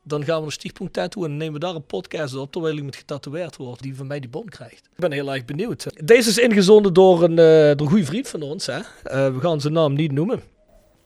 dan 0.07 0.23
gaan 0.26 0.36
we 0.36 0.41
naar 0.41 0.52
Stichtpunt 0.52 0.94
Tattoo 0.94 1.23
en 1.26 1.38
nemen 1.38 1.53
we 1.53 1.60
daar 1.60 1.76
een 1.76 1.86
podcast 1.86 2.36
op 2.36 2.52
terwijl 2.52 2.76
iemand 2.76 2.95
getatoeëerd 2.95 3.56
wordt 3.56 3.82
die 3.82 3.95
van 3.95 4.07
mij 4.07 4.19
die 4.19 4.30
bon 4.30 4.49
krijgt. 4.49 4.76
Ik 4.86 4.99
ben 4.99 5.11
heel 5.11 5.34
erg 5.34 5.45
benieuwd. 5.45 5.86
Deze 6.03 6.30
is 6.30 6.38
ingezonden 6.38 6.94
door 6.94 7.23
een, 7.23 7.32
eh, 7.40 7.77
door 7.77 7.86
een 7.86 7.88
goede 7.88 8.06
vriend 8.06 8.27
van 8.27 8.41
ons. 8.41 8.65
Hè? 8.65 8.77
Eh, 9.03 9.34
we 9.34 9.40
gaan 9.40 9.61
zijn 9.61 9.73
naam 9.73 9.94
niet 9.94 10.11
noemen. 10.11 10.41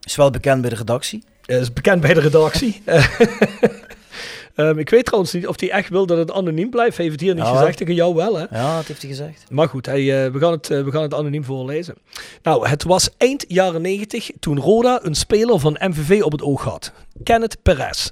Is 0.02 0.16
wel 0.16 0.30
bekend 0.30 0.62
bij 0.62 0.70
de 0.70 0.76
redactie. 0.76 1.24
Eh, 1.46 1.60
is 1.60 1.74
bekend 1.74 2.02
bij 2.02 2.14
de 2.14 2.20
redactie. 2.20 2.82
Ehm, 4.56 4.78
ik 4.78 4.90
weet 4.90 5.06
trouwens 5.06 5.34
niet 5.34 5.48
of 5.48 5.60
hij 5.60 5.72
echt 5.72 5.90
wil 5.90 6.06
dat 6.06 6.18
het 6.18 6.32
anoniem 6.32 6.70
blijft. 6.70 6.96
Hij 6.98 7.06
heeft 7.06 7.18
het 7.20 7.28
hier 7.28 7.36
niet 7.36 7.46
Ja. 7.46 7.58
gezegd, 7.58 7.78
tegen 7.78 7.94
jou 7.94 8.16
wel 8.16 8.36
hè. 8.38 8.46
Ja, 8.52 8.76
dat 8.76 8.86
heeft 8.86 9.02
hij 9.02 9.10
gezegd. 9.10 9.46
Maar 9.50 9.68
goed, 9.70 9.86
we, 9.86 10.32
gaan 10.40 10.52
het, 10.52 10.68
we 10.68 10.92
gaan 10.92 11.02
het 11.02 11.14
anoniem 11.14 11.44
voorlezen. 11.44 11.96
Nou, 12.44 12.68
het 12.68 12.84
was 12.84 13.10
eind 13.18 13.46
jaren 13.48 13.82
90 13.82 14.32
toen 14.40 14.60
Roda 14.60 15.00
een 15.04 15.16
speler 15.16 15.60
van 15.60 15.78
MVV 15.80 16.22
op 16.22 16.32
het 16.32 16.42
oog 16.42 16.64
had. 16.64 16.92
Kenneth 17.24 17.62
Perez. 17.62 18.10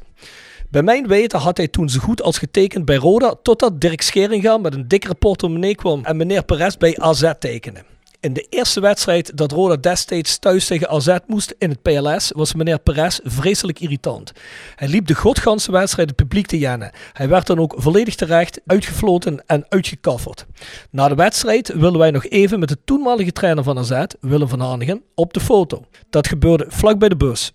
Bij 0.69 0.84
mijn 0.84 1.07
weten 1.07 1.39
had 1.39 1.57
hij 1.57 1.68
toen 1.68 1.89
zo 1.89 1.99
goed 1.99 2.22
als 2.22 2.38
getekend 2.38 2.85
bij 2.85 2.95
Roda, 2.95 3.35
totdat 3.41 3.81
Dirk 3.81 4.02
Scheringa 4.02 4.57
met 4.57 4.73
een 4.73 4.88
dikkere 4.88 5.14
portemonnee 5.14 5.76
kwam 5.76 6.06
en 6.06 6.18
meneer 6.18 6.44
Perez 6.44 6.76
bij 6.76 6.98
AZ 6.98 7.31
tekende. 7.39 7.84
In 8.19 8.34
de 8.34 8.45
eerste 8.49 8.80
wedstrijd 8.80 9.38
dat 9.38 9.52
Roda 9.52 9.76
destijds 9.76 10.39
thuis 10.39 10.65
tegen 10.65 10.89
AZ 10.89 11.18
moest 11.27 11.56
in 11.57 11.69
het 11.69 11.81
PLS 11.81 12.31
was 12.35 12.53
meneer 12.53 12.80
Perez 12.80 13.19
vreselijk 13.23 13.80
irritant. 13.80 14.31
Hij 14.76 14.88
liep 14.88 15.07
de 15.07 15.15
godganse 15.15 15.72
wedstrijd 15.72 16.07
het 16.07 16.18
publiek 16.18 16.48
te 16.48 16.57
jennen. 16.57 16.91
Hij 17.14 17.30
werd 17.30 17.48
dan 17.48 17.60
ook 17.60 17.76
volledig 17.77 18.15
terecht 18.15 18.61
uitgefloten 18.65 19.44
en 19.45 19.65
uitgekafferd. 19.69 20.45
Na 20.91 21.07
de 21.07 21.15
wedstrijd 21.15 21.73
wilden 21.73 21.99
wij 21.99 22.11
nog 22.11 22.26
even 22.26 22.60
met 22.60 22.69
de 22.69 22.77
toenmalige 22.85 23.31
trainer 23.31 23.64
van 23.64 23.77
AZ, 23.77 24.03
Willem 24.19 24.48
van 24.48 24.60
Hanegem, 24.60 25.03
op 25.15 25.34
de 25.34 25.39
foto. 25.39 25.85
Dat 26.10 26.27
gebeurde 26.27 26.65
vlak 26.68 26.99
bij 26.99 27.10
de 27.10 27.18
bus. 27.18 27.53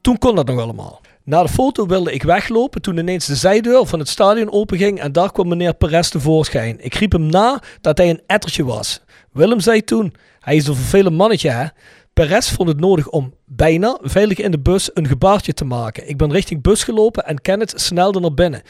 Toen 0.00 0.18
kon 0.18 0.34
dat 0.34 0.46
nog 0.46 0.60
allemaal. 0.60 1.00
Na 1.26 1.42
de 1.42 1.48
foto 1.48 1.86
wilde 1.86 2.12
ik 2.12 2.22
weglopen 2.22 2.82
toen 2.82 2.96
ineens 2.96 3.26
de 3.26 3.34
zijdeur 3.34 3.86
van 3.86 3.98
het 3.98 4.08
stadion 4.08 4.52
openging 4.52 5.00
en 5.00 5.12
daar 5.12 5.32
kwam 5.32 5.48
meneer 5.48 5.74
Perez 5.74 6.08
tevoorschijn. 6.08 6.84
Ik 6.84 6.94
riep 6.94 7.12
hem 7.12 7.26
na 7.26 7.62
dat 7.80 7.98
hij 7.98 8.10
een 8.10 8.22
ettertje 8.26 8.64
was. 8.64 9.00
Willem 9.32 9.60
zei 9.60 9.84
toen, 9.84 10.14
hij 10.40 10.56
is 10.56 10.66
een 10.66 10.74
vervelend 10.74 11.16
mannetje 11.16 11.50
hè. 11.50 11.66
Perez 12.12 12.50
vond 12.50 12.68
het 12.68 12.80
nodig 12.80 13.08
om 13.08 13.34
bijna 13.44 13.98
veilig 14.02 14.38
in 14.38 14.50
de 14.50 14.58
bus 14.58 14.90
een 14.94 15.06
gebaartje 15.06 15.52
te 15.52 15.64
maken. 15.64 16.08
Ik 16.08 16.16
ben 16.16 16.32
richting 16.32 16.62
bus 16.62 16.84
gelopen 16.84 17.26
en 17.26 17.40
Kenneth 17.40 17.72
snelde 17.76 18.20
naar 18.20 18.34
binnen. 18.34 18.62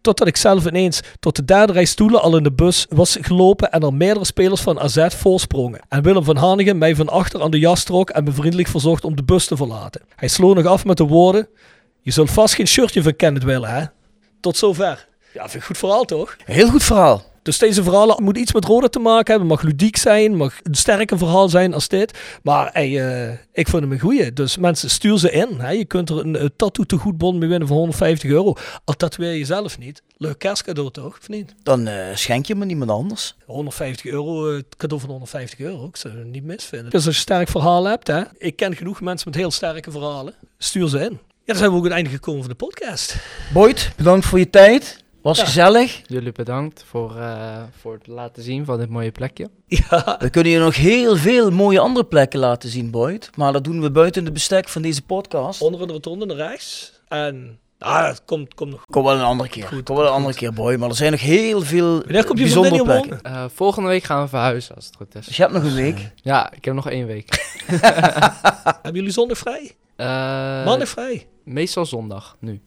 Totdat 0.00 0.28
ik 0.28 0.36
zelf 0.36 0.66
ineens 0.66 1.00
tot 1.20 1.36
de 1.36 1.44
derde 1.44 1.72
rij 1.72 1.84
stoelen 1.84 2.22
al 2.22 2.36
in 2.36 2.42
de 2.42 2.52
bus 2.52 2.86
was 2.88 3.18
gelopen 3.20 3.70
en 3.70 3.82
er 3.82 3.94
meerdere 3.94 4.24
spelers 4.24 4.60
van 4.60 4.80
AZ 4.80 5.06
voorsprongen. 5.08 5.80
En 5.88 6.02
Willem 6.02 6.24
van 6.24 6.36
Hanegem 6.36 6.78
mij 6.78 6.94
van 6.94 7.08
achter 7.08 7.42
aan 7.42 7.50
de 7.50 7.58
jas 7.58 7.84
trok 7.84 8.10
en 8.10 8.24
me 8.24 8.32
vriendelijk 8.32 8.68
verzocht 8.68 9.04
om 9.04 9.16
de 9.16 9.24
bus 9.24 9.46
te 9.46 9.56
verlaten. 9.56 10.02
Hij 10.16 10.28
sloot 10.28 10.56
nog 10.56 10.66
af 10.66 10.84
met 10.84 10.96
de 10.96 11.04
woorden, 11.04 11.48
je 12.02 12.10
zult 12.10 12.30
vast 12.30 12.54
geen 12.54 12.66
shirtje 12.66 13.02
van 13.02 13.16
Kenneth 13.16 13.44
willen 13.44 13.70
hè. 13.70 13.84
Tot 14.40 14.56
zover. 14.56 15.08
Ja, 15.32 15.40
vind 15.40 15.54
ik 15.54 15.54
een 15.54 15.66
goed 15.66 15.78
verhaal 15.78 16.04
toch? 16.04 16.36
Heel 16.44 16.68
goed 16.68 16.82
verhaal. 16.82 17.30
Dus 17.42 17.58
deze 17.58 17.82
verhalen 17.82 18.22
moet 18.22 18.36
iets 18.36 18.52
met 18.52 18.64
Roda 18.64 18.88
te 18.88 18.98
maken 18.98 19.30
hebben. 19.30 19.48
Mag 19.48 19.62
ludiek 19.62 19.96
zijn, 19.96 20.36
mag 20.36 20.58
een 20.62 20.74
sterker 20.74 21.18
verhaal 21.18 21.48
zijn 21.48 21.74
als 21.74 21.88
dit. 21.88 22.18
Maar 22.42 22.70
hey, 22.72 23.20
eh, 23.26 23.38
ik 23.52 23.68
vind 23.68 23.82
hem 23.82 23.92
een 23.92 24.00
goeie. 24.00 24.32
Dus 24.32 24.56
mensen, 24.56 24.90
stuur 24.90 25.18
ze 25.18 25.30
in. 25.30 25.48
Hè. 25.58 25.70
Je 25.70 25.84
kunt 25.84 26.10
er 26.10 26.18
een, 26.18 26.36
eh, 26.36 26.46
tattoo 26.56 26.84
te 26.84 26.96
goedbon 26.96 27.38
mee 27.38 27.48
winnen 27.48 27.68
van 27.68 27.76
150 27.76 28.30
euro. 28.30 28.54
Al 28.84 28.94
tatoeëer 28.94 29.34
je 29.34 29.44
zelf 29.44 29.78
niet. 29.78 30.02
Leuk 30.16 30.38
kerstcadeau 30.38 30.90
toch, 30.90 31.18
of 31.18 31.28
niet? 31.28 31.54
Dan 31.62 31.86
eh, 31.86 32.14
schenk 32.14 32.46
je 32.46 32.54
me 32.54 32.64
niemand 32.64 32.90
anders. 32.90 33.36
150 33.44 34.04
euro, 34.04 34.54
eh, 34.54 34.62
cadeau 34.76 35.00
van 35.00 35.10
150 35.10 35.58
euro. 35.58 35.86
Ik 35.86 35.96
zou 35.96 36.18
het 36.18 36.26
niet 36.26 36.44
misvinden. 36.44 36.90
Dus 36.90 36.94
als 36.94 37.02
je 37.04 37.08
een 37.10 37.16
sterk 37.16 37.48
verhaal 37.48 37.84
hebt, 37.84 38.06
hè. 38.06 38.22
Ik 38.38 38.56
ken 38.56 38.76
genoeg 38.76 39.00
mensen 39.00 39.28
met 39.30 39.38
heel 39.38 39.50
sterke 39.50 39.90
verhalen. 39.90 40.34
Stuur 40.58 40.88
ze 40.88 40.98
in. 40.98 41.18
Ja, 41.44 41.52
dan 41.52 41.56
zijn 41.56 41.70
we 41.70 41.76
ook 41.76 41.82
aan 41.84 41.88
het 41.90 41.94
einde 41.98 42.10
gekomen 42.10 42.40
van 42.40 42.50
de 42.50 42.56
podcast. 42.56 43.16
Boyd, 43.52 43.92
bedankt 43.96 44.26
voor 44.26 44.38
je 44.38 44.50
tijd. 44.50 45.00
Was 45.22 45.38
Ja. 45.38 45.44
gezellig. 45.44 46.00
Jullie 46.06 46.32
bedankt 46.32 46.84
voor, 46.88 47.16
eh, 47.16 47.62
voor 47.80 47.92
het 47.94 48.06
laten 48.06 48.42
zien 48.42 48.64
van 48.64 48.78
dit 48.78 48.88
mooie 48.88 49.10
plekje. 49.12 49.50
Ja, 49.66 50.16
We 50.18 50.30
kunnen 50.30 50.52
je 50.52 50.58
nog 50.58 50.76
heel 50.76 51.16
veel 51.16 51.50
mooie 51.50 51.78
andere 51.78 52.04
plekken 52.06 52.40
laten 52.40 52.68
zien, 52.68 52.90
Boyd. 52.90 53.30
Maar 53.36 53.52
dat 53.52 53.64
doen 53.64 53.80
we 53.80 53.90
buiten 53.90 54.24
de 54.24 54.32
bestek 54.32 54.68
van 54.68 54.82
deze 54.82 55.02
podcast. 55.02 55.60
onder 55.62 55.86
de 55.86 55.92
rotonde 55.92 56.26
naar 56.26 56.36
rechts. 56.36 56.92
En, 57.08 57.58
ah, 57.78 58.06
het 58.06 58.22
komt, 58.24 58.54
komt 58.54 58.70
nog 58.70 58.84
Kom 58.90 59.04
wel 59.04 59.14
een 59.14 59.22
andere 59.22 59.48
keer. 59.48 59.66
Goed, 59.66 59.82
Kom 59.82 59.94
wel 59.96 60.04
een 60.04 60.10
goed. 60.10 60.18
andere 60.20 60.38
keer, 60.38 60.52
Boy. 60.52 60.76
Maar 60.76 60.88
er 60.88 60.94
zijn 60.96 61.10
nog 61.10 61.20
heel 61.20 61.60
veel 61.62 61.98
Wanneer 62.02 62.24
komt 62.24 62.38
je 62.38 62.44
bijzondere 62.44 62.82
plekken. 62.84 63.22
Eh, 63.22 63.44
volgende 63.54 63.88
week 63.88 64.02
gaan 64.04 64.22
we 64.22 64.28
verhuizen 64.28 64.74
als 64.74 64.86
het 64.86 64.96
goed 64.96 65.14
is. 65.14 65.26
Dus 65.26 65.36
je 65.36 65.42
hebt 65.42 65.54
nog 65.54 65.64
een 65.64 65.74
week. 65.74 66.10
Ja, 66.14 66.52
ik 66.52 66.64
heb 66.64 66.74
nog 66.74 66.90
één 66.90 67.06
week. 67.06 67.54
Hebben 68.82 68.94
jullie 68.94 69.10
zondag 69.10 69.38
vrij? 69.38 69.72
Eh, 69.96 70.06
Maandag 70.64 70.88
vrij? 70.88 71.26
Meestal 71.44 71.86
zondag, 71.86 72.36
nu. 72.38 72.60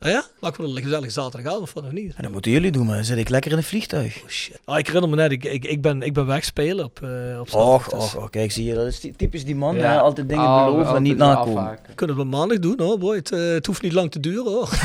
Ah 0.00 0.10
ja? 0.10 0.24
Laten 0.40 0.62
we 0.64 0.70
er 0.70 0.76
een 0.76 0.82
gezellig 0.82 1.10
zaterdagavond 1.12 1.70
van, 1.70 1.84
of 1.84 1.90
niet? 1.92 2.14
En 2.16 2.22
dat 2.22 2.32
moeten 2.32 2.50
jullie 2.50 2.70
doen, 2.70 2.86
maar 2.86 2.94
dan 2.96 3.04
zit 3.04 3.18
ik 3.18 3.28
lekker 3.28 3.50
in 3.50 3.56
een 3.56 3.62
vliegtuig. 3.62 4.20
Oh 4.22 4.28
shit. 4.28 4.60
Ah, 4.64 4.78
ik 4.78 4.86
herinner 4.86 5.10
me 5.10 5.16
net, 5.16 5.30
ik, 5.32 5.44
ik, 5.44 5.64
ik, 5.64 5.82
ben, 5.82 6.02
ik 6.02 6.12
ben 6.12 6.26
wegspelen 6.26 6.84
op, 6.84 7.02
eh 7.02 7.40
op 7.40 7.54
Och, 7.54 7.82
zaterdag, 7.82 7.88
dus 8.04 8.14
och, 8.14 8.22
och, 8.22 8.30
kijk, 8.30 8.52
zie 8.52 8.64
je, 8.64 8.74
dat 8.74 8.86
is 8.86 8.98
ty- 9.00 9.12
typisch 9.16 9.44
die 9.44 9.56
man. 9.56 9.74
Ja. 9.76 9.90
hè, 9.92 9.98
altijd 10.00 10.28
dingen 10.28 10.44
Oh, 10.44 10.64
beloven 10.64 10.96
en 10.96 11.02
niet 11.02 11.16
nakomen. 11.16 11.62
afhaken. 11.62 11.84
We 11.88 11.94
kunnen 11.94 12.16
wel 12.16 12.24
maandag 12.24 12.58
doen 12.58 12.74
hoor, 12.80 12.98
boy. 12.98 13.16
Het, 13.16 13.32
eh, 13.32 13.40
het 13.40 13.66
hoeft 13.66 13.82
niet 13.82 13.92
lang 13.92 14.10
te 14.10 14.20
duren 14.20 14.52
hoor. 14.52 14.68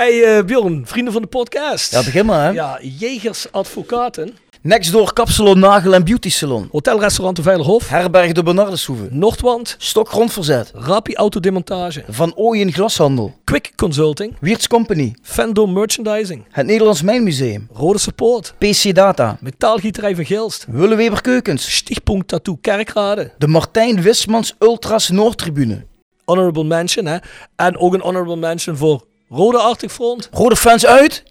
hey 0.00 0.36
eh, 0.38 0.44
Bjorn, 0.44 0.86
vrienden 0.86 1.12
van 1.12 1.22
de 1.22 1.28
podcast. 1.28 1.92
Ja, 1.92 2.04
begin 2.04 2.26
maar, 2.26 2.44
hè. 2.44 2.50
Ja, 2.50 2.78
Jegers 2.82 3.52
Advocaten, 3.52 4.36
Nextdoor 4.66 5.12
Kapsalon, 5.12 5.58
Nagel 5.58 5.94
en 5.94 6.04
Beauty 6.04 6.30
Salon. 6.30 6.68
Hotelrestaurant 6.70 7.36
de 7.36 7.42
Veilerhof, 7.42 7.88
Herberg 7.88 8.32
de 8.32 8.42
Bernardeshoeve. 8.42 9.08
Noordwand, 9.10 9.76
Stok 9.78 10.08
Grondverzet. 10.08 10.72
Rapi 10.74 11.14
Autodemontage, 11.14 12.04
Van 12.08 12.32
Ooyen 12.36 12.72
Glashandel. 12.72 13.34
Quick 13.44 13.72
Consulting, 13.76 14.36
Wiertz 14.40 14.66
Company. 14.66 15.14
Fendo 15.22 15.66
Merchandising, 15.66 16.44
Het 16.50 16.66
Nederlands 16.66 17.02
Mijnmuseum. 17.02 17.68
Rode 17.72 17.98
Support, 17.98 18.54
PC 18.58 18.94
Data. 18.94 19.36
Metaalgieterij 19.40 20.14
van 20.14 20.24
Gilst, 20.24 20.66
Willeweber 20.68 21.20
Keukens. 21.20 21.76
Stichtpunt 21.76 22.28
Tattoo 22.28 22.58
Kerkrade, 22.60 23.32
De 23.38 23.46
Martijn 23.46 24.02
Wismans 24.02 24.54
Ultras 24.58 25.10
Noordtribune. 25.10 25.86
honorable 26.24 26.64
mention 26.64 27.06
hè. 27.06 27.16
En 27.56 27.78
ook 27.78 27.94
een 27.94 28.00
honorable 28.00 28.36
mention 28.36 28.76
voor 28.76 29.04
Rode 29.28 29.58
Arctic 29.58 29.90
Front, 29.90 30.28
Rode 30.32 30.56
fans 30.56 30.86
uit? 30.86 31.22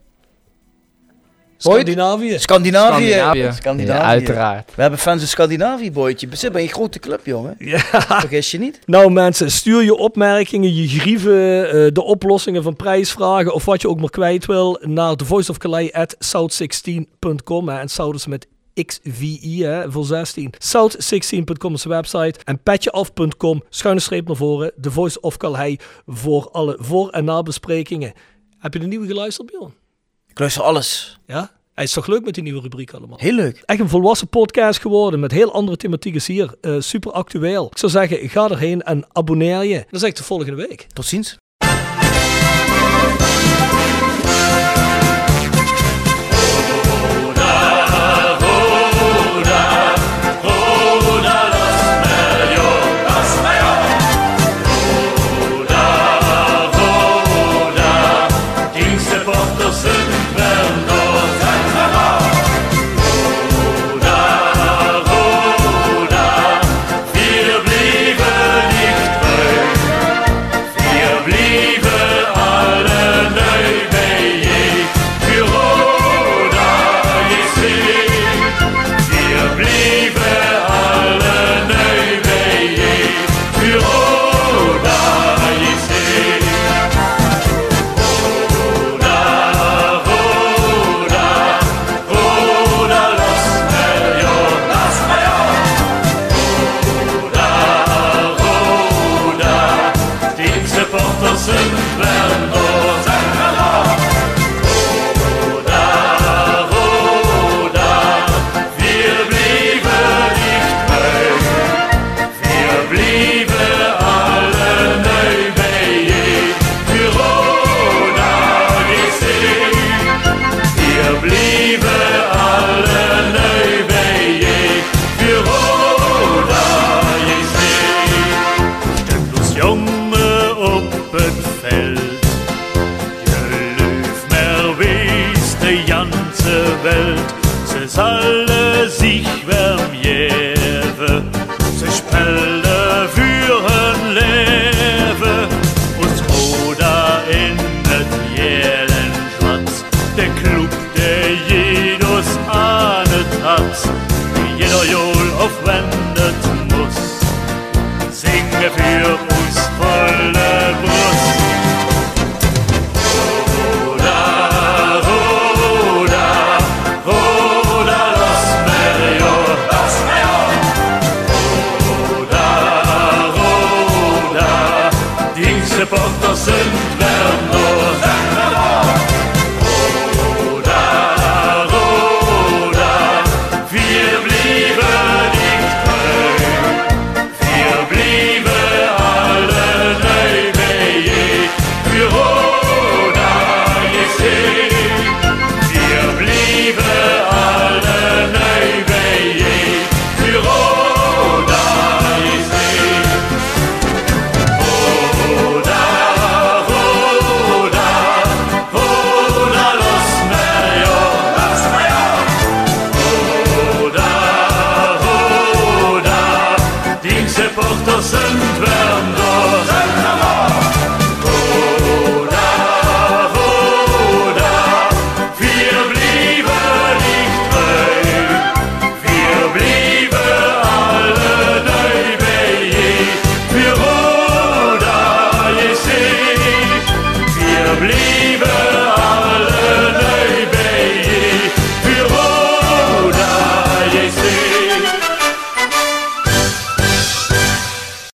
Scandinavië. 1.74 2.40
Scandinavië. 2.40 3.12
Scandinavië. 3.12 3.52
Scandinavië. 3.56 4.00
Ja, 4.00 4.06
uiteraard. 4.06 4.72
We 4.76 4.82
hebben 4.82 5.00
fans 5.00 5.22
in 5.22 5.28
Scandinavië, 5.28 5.92
boytje. 5.92 6.28
We 6.28 6.32
zitten 6.36 6.52
bij 6.52 6.62
een 6.62 6.68
grote 6.74 7.00
club, 7.00 7.26
jongen. 7.26 7.56
Ja. 7.60 7.80
Vergis 8.20 8.52
je 8.52 8.58
niet. 8.60 8.80
Nou 8.86 9.12
mensen, 9.12 9.52
stuur 9.52 9.84
je 9.84 9.96
opmerkingen, 9.96 10.76
je 10.76 10.88
grieven, 10.88 11.70
eh, 11.70 11.88
de 11.94 12.04
oplossingen 12.04 12.64
van 12.64 12.76
prijsvragen 12.76 13.54
of 13.54 13.66
wat 13.66 13.82
je 13.82 13.90
ook 13.90 14.00
maar 14.00 14.10
kwijt 14.10 14.46
wil 14.46 14.80
naar 14.82 15.16
thevoiceofcalais@south16.com 15.16 17.70
hè. 17.70 17.80
en 17.80 17.90
South 17.90 18.16
is 18.16 18.26
met 18.26 18.48
XVI 18.74 19.64
hè, 19.64 19.92
voor 19.92 20.06
16. 20.06 20.54
South16.com 20.54 21.74
is 21.74 21.82
de 21.82 21.90
website 21.90 22.40
en 22.44 22.60
petjeaf.com 22.64 23.64
schuine 23.70 24.02
streep 24.02 24.28
naar 24.28 24.36
voren. 24.36 24.72
The 24.82 24.92
Voice 24.92 25.20
of 25.20 25.38
Calais 25.38 25.78
voor 26.06 26.50
alle 26.52 26.78
voor- 26.80 27.10
en 27.10 27.26
nabesprekingen. 27.26 28.14
Heb 28.60 28.74
je 28.74 28.80
de 28.80 28.88
nieuwe 28.88 29.08
geluisterd, 29.08 29.52
Bjorn? 29.52 29.74
Ik 30.36 30.42
luister 30.42 30.64
alles. 30.64 31.18
Ja? 31.28 31.52
Hij 31.74 31.84
is 31.84 31.92
toch 31.92 32.08
leuk 32.08 32.24
met 32.26 32.34
die 32.34 32.44
nieuwe 32.44 32.62
rubriek 32.62 32.94
allemaal? 32.94 33.18
Heel 33.18 33.34
leuk. 33.34 33.64
Echt 33.66 33.80
een 33.80 33.90
volwassen 33.90 34.28
podcast 34.28 34.80
geworden 34.80 35.20
met 35.20 35.32
heel 35.32 35.54
andere 35.54 35.78
thematieken 35.78 36.34
hier. 36.34 36.56
Eh, 36.62 36.76
super 36.80 37.12
actueel. 37.12 37.68
Ik 37.72 37.78
zou 37.78 37.92
zeggen, 37.92 38.30
ga 38.30 38.50
erheen 38.50 38.82
en 38.82 39.06
abonneer 39.12 39.64
je. 39.64 39.86
Dan 39.90 40.00
zeg 40.00 40.10
ik 40.10 40.16
de 40.16 40.24
volgende 40.24 40.68
week. 40.68 40.88
Tot 40.94 41.06
ziens. 41.06 41.38